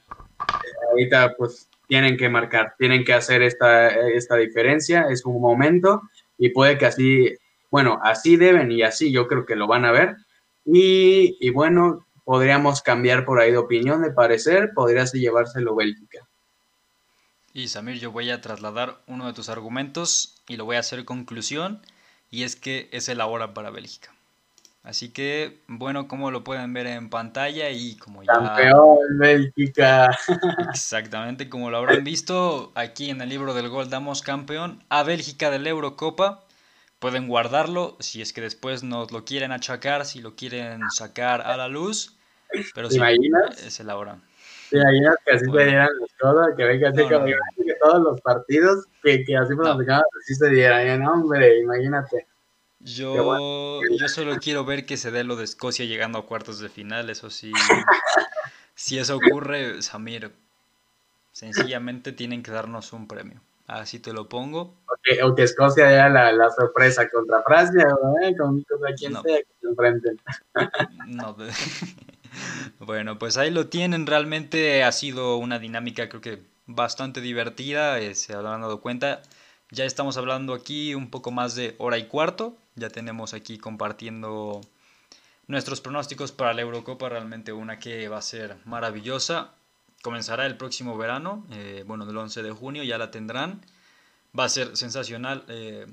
ahorita 0.91 1.35
pues 1.39 1.69
tienen 1.87 2.17
que 2.17 2.29
marcar, 2.29 2.75
tienen 2.77 3.05
que 3.05 3.15
hacer 3.15 3.43
esta, 3.43 3.89
esta 3.89 4.35
diferencia, 4.35 5.07
es 5.09 5.25
un 5.25 5.41
momento 5.41 6.03
y 6.37 6.49
puede 6.49 6.79
que 6.79 6.87
así, 6.87 7.33
bueno, 7.71 8.01
así 8.03 8.37
deben 8.37 8.71
y 8.73 8.83
así 8.83 9.13
yo 9.13 9.27
creo 9.27 9.47
que 9.47 9.57
lo 9.57 9.67
van 9.67 9.85
a 9.85 9.93
ver. 9.93 10.17
Y, 10.65 11.37
y 11.41 11.51
bueno, 11.51 12.07
podríamos 12.25 12.83
cambiar 12.83 13.25
por 13.25 13.41
ahí 13.41 13.51
de 13.51 13.59
opinión, 13.59 14.03
de 14.03 14.13
parecer, 14.13 14.71
podría 14.75 15.05
llevárselo 15.05 15.75
Bélgica. 15.75 16.27
Y 17.53 17.69
Samir, 17.69 17.99
yo 17.99 18.13
voy 18.13 18.31
a 18.31 18.41
trasladar 18.41 19.01
uno 19.07 19.27
de 19.27 19.33
tus 19.33 19.49
argumentos 19.49 20.41
y 20.47 20.57
lo 20.57 20.65
voy 20.65 20.77
a 20.77 20.81
hacer 20.81 21.05
conclusión 21.05 21.81
y 22.31 22.45
es 22.45 22.55
que 22.55 22.89
es 22.93 23.09
el 23.09 23.21
ahora 23.21 23.55
para 23.55 23.71
Bélgica. 23.71 24.15
Así 24.83 25.11
que, 25.11 25.61
bueno, 25.67 26.09
como 26.09 26.31
lo 26.31 26.43
pueden 26.43 26.73
ver 26.73 26.87
en 26.87 27.11
pantalla 27.11 27.71
y 27.71 27.97
como 27.97 28.23
ya... 28.23 28.33
Campeón 28.33 29.19
Bélgica. 29.19 30.17
Exactamente, 30.71 31.51
como 31.51 31.71
lo 31.71 31.77
habrán 31.77 32.03
visto, 32.03 32.73
aquí 32.75 33.11
en 33.11 33.21
el 33.21 33.29
libro 33.29 33.53
del 33.53 33.69
gol 33.69 33.91
damos 33.91 34.23
campeón 34.23 34.83
a 34.89 35.03
Bélgica 35.03 35.51
de 35.51 35.59
la 35.59 35.69
Eurocopa. 35.69 36.45
Pueden 37.01 37.29
guardarlo 37.29 37.97
si 37.99 38.21
es 38.21 38.33
que 38.33 38.43
después 38.43 38.83
nos 38.83 39.11
lo 39.11 39.25
quieren 39.25 39.53
achacar, 39.53 40.05
si 40.05 40.21
lo 40.21 40.37
quieren 40.37 40.83
sacar 40.91 41.41
a 41.41 41.57
la 41.57 41.67
luz. 41.67 42.17
Pero 42.75 42.89
¿Te 42.89 42.97
imaginas? 42.97 43.63
es 43.65 43.81
el 43.81 43.89
ahora. 43.89 44.19
¿Te 44.69 44.79
imaginas 44.79 45.17
que 45.25 45.33
así 45.33 45.47
se 45.47 45.65
dieran 45.65 45.89
los 45.99 46.11
codos? 46.21 46.49
Que 46.57 46.65
venga 46.65 46.91
así 46.91 47.03
como 47.03 47.25
que 47.25 47.75
todos 47.83 48.03
los 48.03 48.21
partidos 48.21 48.85
que, 49.03 49.25
que 49.25 49.37
así 49.37 49.55
pronosticaban 49.55 50.05
así 50.23 50.35
se 50.35 50.51
dieran. 50.51 51.03
hombre, 51.07 51.59
imagínate. 51.61 52.27
Yo, 52.81 53.81
yo 53.99 54.09
solo 54.09 54.37
quiero 54.37 54.65
ver 54.65 54.87
que 54.87 54.97
se 54.97 55.11
dé 55.11 55.25
lo 55.25 55.37
de 55.37 55.45
Escocia 55.45 55.85
llegando 55.85 56.19
a 56.19 56.27
cuartos 56.27 56.61
de 56.61 56.69
final, 56.69 57.11
eso 57.11 57.29
sí. 57.31 57.53
si 58.75 58.99
eso 58.99 59.17
ocurre, 59.17 59.83
Samir, 59.83 60.33
sencillamente 61.33 62.13
tienen 62.13 62.43
que 62.43 62.51
darnos 62.51 62.93
un 62.93 63.07
premio. 63.07 63.41
Así 63.71 64.01
te 64.01 64.13
lo 64.13 64.29
pongo. 64.29 64.75
O 65.23 65.35
que, 65.35 65.45
Escocia 65.45 65.87
haya 65.87 66.09
la, 66.09 66.33
la, 66.33 66.51
sorpresa 66.51 67.09
contra 67.09 67.41
Francia, 67.45 67.87
¿eh? 68.21 68.35
contra 68.37 68.95
quien 68.97 69.13
sea 69.13 69.23
que 69.23 69.47
se 69.61 69.69
enfrenten. 69.69 70.21
no, 71.07 71.37
bueno, 72.81 73.17
pues 73.17 73.37
ahí 73.37 73.53
lo 73.53 73.69
tienen. 73.69 74.09
Realmente 74.09 74.83
ha 74.83 74.91
sido 74.91 75.37
una 75.37 75.61
dinámica, 75.61 76.09
creo 76.09 76.21
que 76.21 76.43
bastante 76.67 77.21
divertida. 77.21 78.01
Eh, 78.01 78.17
se 78.17 78.35
habrán 78.35 78.63
dado 78.63 78.81
cuenta. 78.81 79.23
Ya 79.71 79.85
estamos 79.85 80.17
hablando 80.17 80.53
aquí 80.53 80.97
un 80.97 81.09
poco 81.09 81.31
más 81.31 81.55
de 81.55 81.77
hora 81.79 81.97
y 81.97 82.09
cuarto. 82.09 82.57
Ya 82.75 82.89
tenemos 82.89 83.35
aquí 83.35 83.57
compartiendo 83.57 84.63
nuestros 85.47 85.81
pronósticos 85.81 86.33
para 86.33 86.55
la 86.55 86.63
Eurocopa. 86.63 87.09
Realmente 87.09 87.53
una 87.53 87.79
que 87.79 88.09
va 88.09 88.19
a 88.19 88.23
ser 88.23 88.57
maravillosa. 88.65 89.53
Comenzará 90.03 90.47
el 90.47 90.57
próximo 90.57 90.97
verano, 90.97 91.45
eh, 91.51 91.85
bueno, 91.87 92.09
el 92.09 92.17
11 92.17 92.43
de 92.43 92.53
junio 92.53 92.83
ya 92.85 92.97
la 92.97 93.11
tendrán. 93.11 93.61
Va 94.39 94.45
a 94.45 94.49
ser 94.49 94.77
sensacional. 94.77 95.45
Eh, 95.49 95.87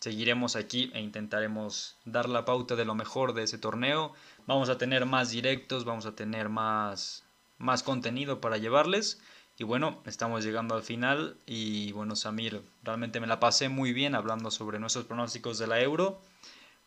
seguiremos 0.00 0.56
aquí 0.56 0.90
e 0.94 1.00
intentaremos 1.00 1.96
dar 2.04 2.28
la 2.28 2.44
pauta 2.44 2.74
de 2.74 2.84
lo 2.84 2.94
mejor 2.94 3.34
de 3.34 3.44
ese 3.44 3.58
torneo. 3.58 4.12
Vamos 4.46 4.68
a 4.68 4.78
tener 4.78 5.06
más 5.06 5.30
directos, 5.30 5.84
vamos 5.84 6.06
a 6.06 6.14
tener 6.14 6.48
más, 6.48 7.24
más 7.58 7.82
contenido 7.82 8.40
para 8.40 8.58
llevarles. 8.58 9.20
Y 9.58 9.64
bueno, 9.64 10.02
estamos 10.04 10.44
llegando 10.44 10.74
al 10.74 10.82
final 10.82 11.36
y 11.46 11.92
bueno, 11.92 12.14
Samir, 12.14 12.62
realmente 12.82 13.20
me 13.20 13.26
la 13.26 13.40
pasé 13.40 13.70
muy 13.70 13.94
bien 13.94 14.14
hablando 14.14 14.50
sobre 14.50 14.78
nuestros 14.78 15.06
pronósticos 15.06 15.58
de 15.58 15.66
la 15.66 15.80
Euro, 15.80 16.20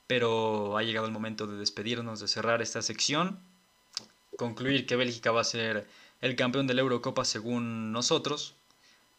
pero 0.05 0.77
ha 0.77 0.83
llegado 0.83 1.07
el 1.07 1.11
momento 1.11 1.47
de 1.47 1.57
despedirnos, 1.57 2.19
de 2.19 2.27
cerrar 2.27 2.61
esta 2.61 2.83
sección, 2.83 3.39
concluir 4.37 4.85
que 4.85 4.95
Bélgica 4.95 5.31
va 5.31 5.41
a 5.41 5.45
ser 5.45 5.87
el 6.21 6.35
campeón 6.35 6.67
de 6.67 6.73
la 6.73 6.81
Eurocopa 6.81 7.25
según 7.25 7.91
nosotros. 7.91 8.55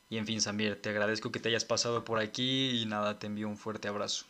Y 0.09 0.19
en 0.19 0.27
fin, 0.27 0.41
Samir, 0.41 0.81
te 0.81 0.91
agradezco 0.91 1.31
que 1.31 1.39
te 1.39 1.49
hayas 1.49 1.65
pasado 1.65 2.05
por 2.05 2.19
aquí 2.19 2.83
y 2.83 2.87
nada, 2.87 3.19
te 3.19 3.27
envío 3.27 3.49
un 3.49 3.57
fuerte 3.57 3.89
abrazo. 3.89 4.27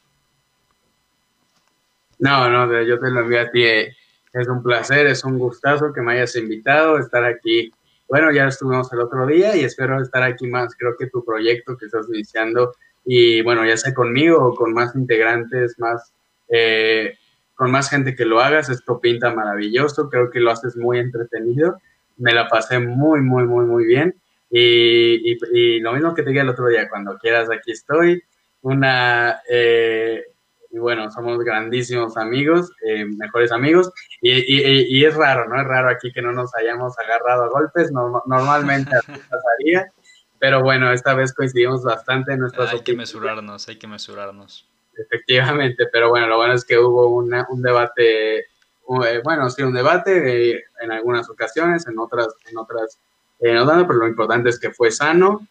No, 2.18 2.50
no, 2.50 2.82
yo 2.82 2.98
te 3.00 3.10
lo 3.10 3.20
envío 3.20 3.40
a 3.40 3.50
ti. 3.50 3.64
Eh, 3.64 3.96
es 4.32 4.46
un 4.46 4.62
placer, 4.62 5.06
es 5.06 5.24
un 5.24 5.38
gustazo 5.38 5.92
que 5.92 6.02
me 6.02 6.12
hayas 6.12 6.36
invitado 6.36 6.96
a 6.96 7.00
estar 7.00 7.24
aquí 7.24 7.72
bueno, 8.10 8.32
ya 8.32 8.48
estuvimos 8.48 8.92
el 8.92 8.98
otro 8.98 9.24
día 9.24 9.54
y 9.56 9.60
espero 9.60 10.02
estar 10.02 10.24
aquí 10.24 10.48
más. 10.48 10.74
Creo 10.76 10.96
que 10.98 11.06
tu 11.06 11.24
proyecto 11.24 11.76
que 11.76 11.86
estás 11.86 12.08
iniciando 12.08 12.74
y 13.04 13.40
bueno, 13.42 13.64
ya 13.64 13.76
sea 13.76 13.94
conmigo 13.94 14.44
o 14.44 14.56
con 14.56 14.72
más 14.74 14.96
integrantes, 14.96 15.78
más, 15.78 16.12
eh, 16.48 17.16
con 17.54 17.70
más 17.70 17.88
gente 17.88 18.16
que 18.16 18.24
lo 18.24 18.40
hagas, 18.40 18.68
esto 18.68 19.00
pinta 19.00 19.32
maravilloso. 19.32 20.10
Creo 20.10 20.28
que 20.28 20.40
lo 20.40 20.50
haces 20.50 20.76
muy 20.76 20.98
entretenido. 20.98 21.78
Me 22.20 22.32
la 22.32 22.48
pasé 22.48 22.78
muy, 22.78 23.20
muy, 23.20 23.44
muy, 23.44 23.64
muy 23.66 23.84
bien. 23.84 24.14
Y, 24.50 25.36
y, 25.52 25.80
lo 25.80 25.92
mismo 25.92 26.14
que 26.14 26.22
te 26.22 26.30
dije 26.30 26.42
el 26.42 26.48
otro 26.48 26.66
día, 26.66 26.88
cuando 26.88 27.18
quieras, 27.18 27.50
aquí 27.50 27.72
estoy. 27.72 28.22
Una, 28.62 29.40
eh, 29.48 30.24
y 30.70 30.78
bueno, 30.78 31.10
somos 31.10 31.38
grandísimos 31.38 32.16
amigos, 32.16 32.70
eh, 32.86 33.04
mejores 33.04 33.50
amigos, 33.50 33.90
y, 34.20 34.30
y, 34.32 34.98
y, 34.98 35.04
es 35.04 35.14
raro, 35.14 35.48
¿no? 35.48 35.60
Es 35.60 35.66
raro 35.66 35.90
aquí 35.90 36.12
que 36.12 36.22
no 36.22 36.32
nos 36.32 36.54
hayamos 36.54 36.96
agarrado 36.98 37.44
a 37.44 37.48
golpes, 37.48 37.90
no, 37.90 38.22
normalmente 38.26 38.94
así 38.94 39.12
pasaría, 39.30 39.90
pero 40.38 40.62
bueno, 40.62 40.92
esta 40.92 41.14
vez 41.14 41.32
coincidimos 41.32 41.82
bastante 41.82 42.32
en 42.32 42.40
nuestras 42.40 42.72
Hay 42.72 42.80
que 42.80 42.94
mesurarnos, 42.94 43.68
hay 43.68 43.78
que 43.78 43.88
mesurarnos. 43.88 44.68
Efectivamente, 44.96 45.86
pero 45.92 46.10
bueno, 46.10 46.28
lo 46.28 46.36
bueno 46.36 46.54
es 46.54 46.64
que 46.64 46.78
hubo 46.78 47.08
una, 47.08 47.46
un 47.50 47.62
debate, 47.62 48.46
bueno, 48.96 49.48
sí, 49.50 49.62
un 49.62 49.72
debate 49.72 50.52
eh, 50.52 50.64
en 50.80 50.92
algunas 50.92 51.30
ocasiones, 51.30 51.86
en 51.86 51.98
otras, 51.98 52.28
en 52.50 52.58
otras, 52.58 52.98
no 53.40 53.66
tanto, 53.66 53.86
pero 53.86 54.00
lo 54.00 54.08
importante 54.08 54.50
es 54.50 54.58
que 54.58 54.70
fue 54.70 54.90
sano, 54.90 55.46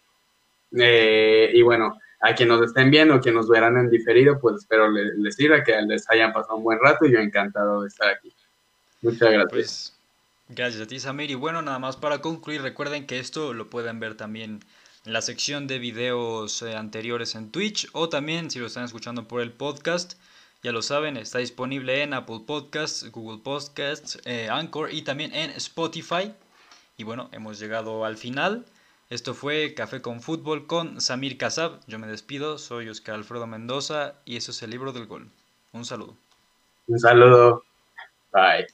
y 0.72 1.62
bueno, 1.62 1.98
a 2.22 2.36
quien 2.36 2.50
nos 2.50 2.62
estén 2.62 2.92
viendo, 2.92 3.20
quien 3.22 3.36
nos 3.36 3.48
verán 3.48 3.78
en 3.78 3.90
diferido, 3.90 4.40
pues 4.40 4.58
espero 4.58 4.90
les, 4.92 5.36
sirva, 5.36 5.64
que 5.64 5.82
les 5.82 6.10
hayan 6.10 6.34
pasado 6.34 6.58
un 6.58 6.64
buen 6.64 6.80
rato 6.80 7.06
y 7.06 7.14
yo 7.14 7.20
encantado 7.20 7.82
de 7.82 7.88
estar 7.88 8.10
aquí. 8.10 8.34
Muchas 9.02 9.32
gracias. 9.32 9.50
Pues, 9.50 9.98
gracias 10.50 10.84
a 10.84 10.88
ti, 10.88 11.00
Samir. 11.00 11.32
Y 11.32 11.36
bueno, 11.36 11.62
nada 11.62 11.80
más 11.80 11.96
para 11.96 12.20
concluir, 12.20 12.62
recuerden 12.62 13.08
que 13.08 13.20
esto 13.20 13.54
lo 13.54 13.70
pueden 13.70 14.00
ver 14.00 14.16
también 14.16 14.60
en 15.06 15.14
la 15.14 15.22
sección 15.22 15.68
de 15.68 15.80
videos 15.80 16.62
eh, 16.62 16.76
anteriores 16.76 17.36
en 17.36 17.52
Twitch 17.52 17.88
o 17.94 18.10
también 18.10 18.52
si 18.52 18.60
lo 18.60 18.66
están 18.66 18.84
escuchando 18.84 19.28
por 19.28 19.42
el 19.42 19.54
podcast. 19.54 20.20
Ya 20.62 20.74
lo 20.74 20.82
saben, 20.82 21.16
está 21.16 21.40
disponible 21.40 22.04
en 22.04 22.14
Apple 22.14 22.42
Podcasts, 22.46 23.10
Google 23.12 23.42
Podcasts, 23.42 24.20
eh, 24.26 24.50
Anchor 24.50 24.94
y 24.94 25.04
también 25.04 25.34
en 25.34 25.52
Spotify. 25.52 26.34
Y 26.98 27.06
bueno, 27.06 27.30
hemos 27.32 27.60
llegado 27.60 28.04
al 28.04 28.18
final. 28.18 28.66
Esto 29.10 29.34
fue 29.34 29.74
Café 29.74 30.02
con 30.02 30.22
Fútbol 30.22 30.68
con 30.68 31.00
Samir 31.00 31.38
Casab. 31.38 31.80
Yo 31.88 31.98
me 31.98 32.08
despido, 32.08 32.58
soy 32.58 32.90
Oscar 32.90 33.16
Alfredo 33.16 33.48
Mendoza 33.48 34.16
y 34.26 34.36
eso 34.36 34.52
es 34.52 34.62
el 34.62 34.72
libro 34.72 34.92
del 34.92 35.08
gol. 35.08 35.32
Un 35.72 35.86
saludo. 35.86 36.16
Un 36.88 37.00
saludo. 37.00 37.64
Bye. 38.34 38.68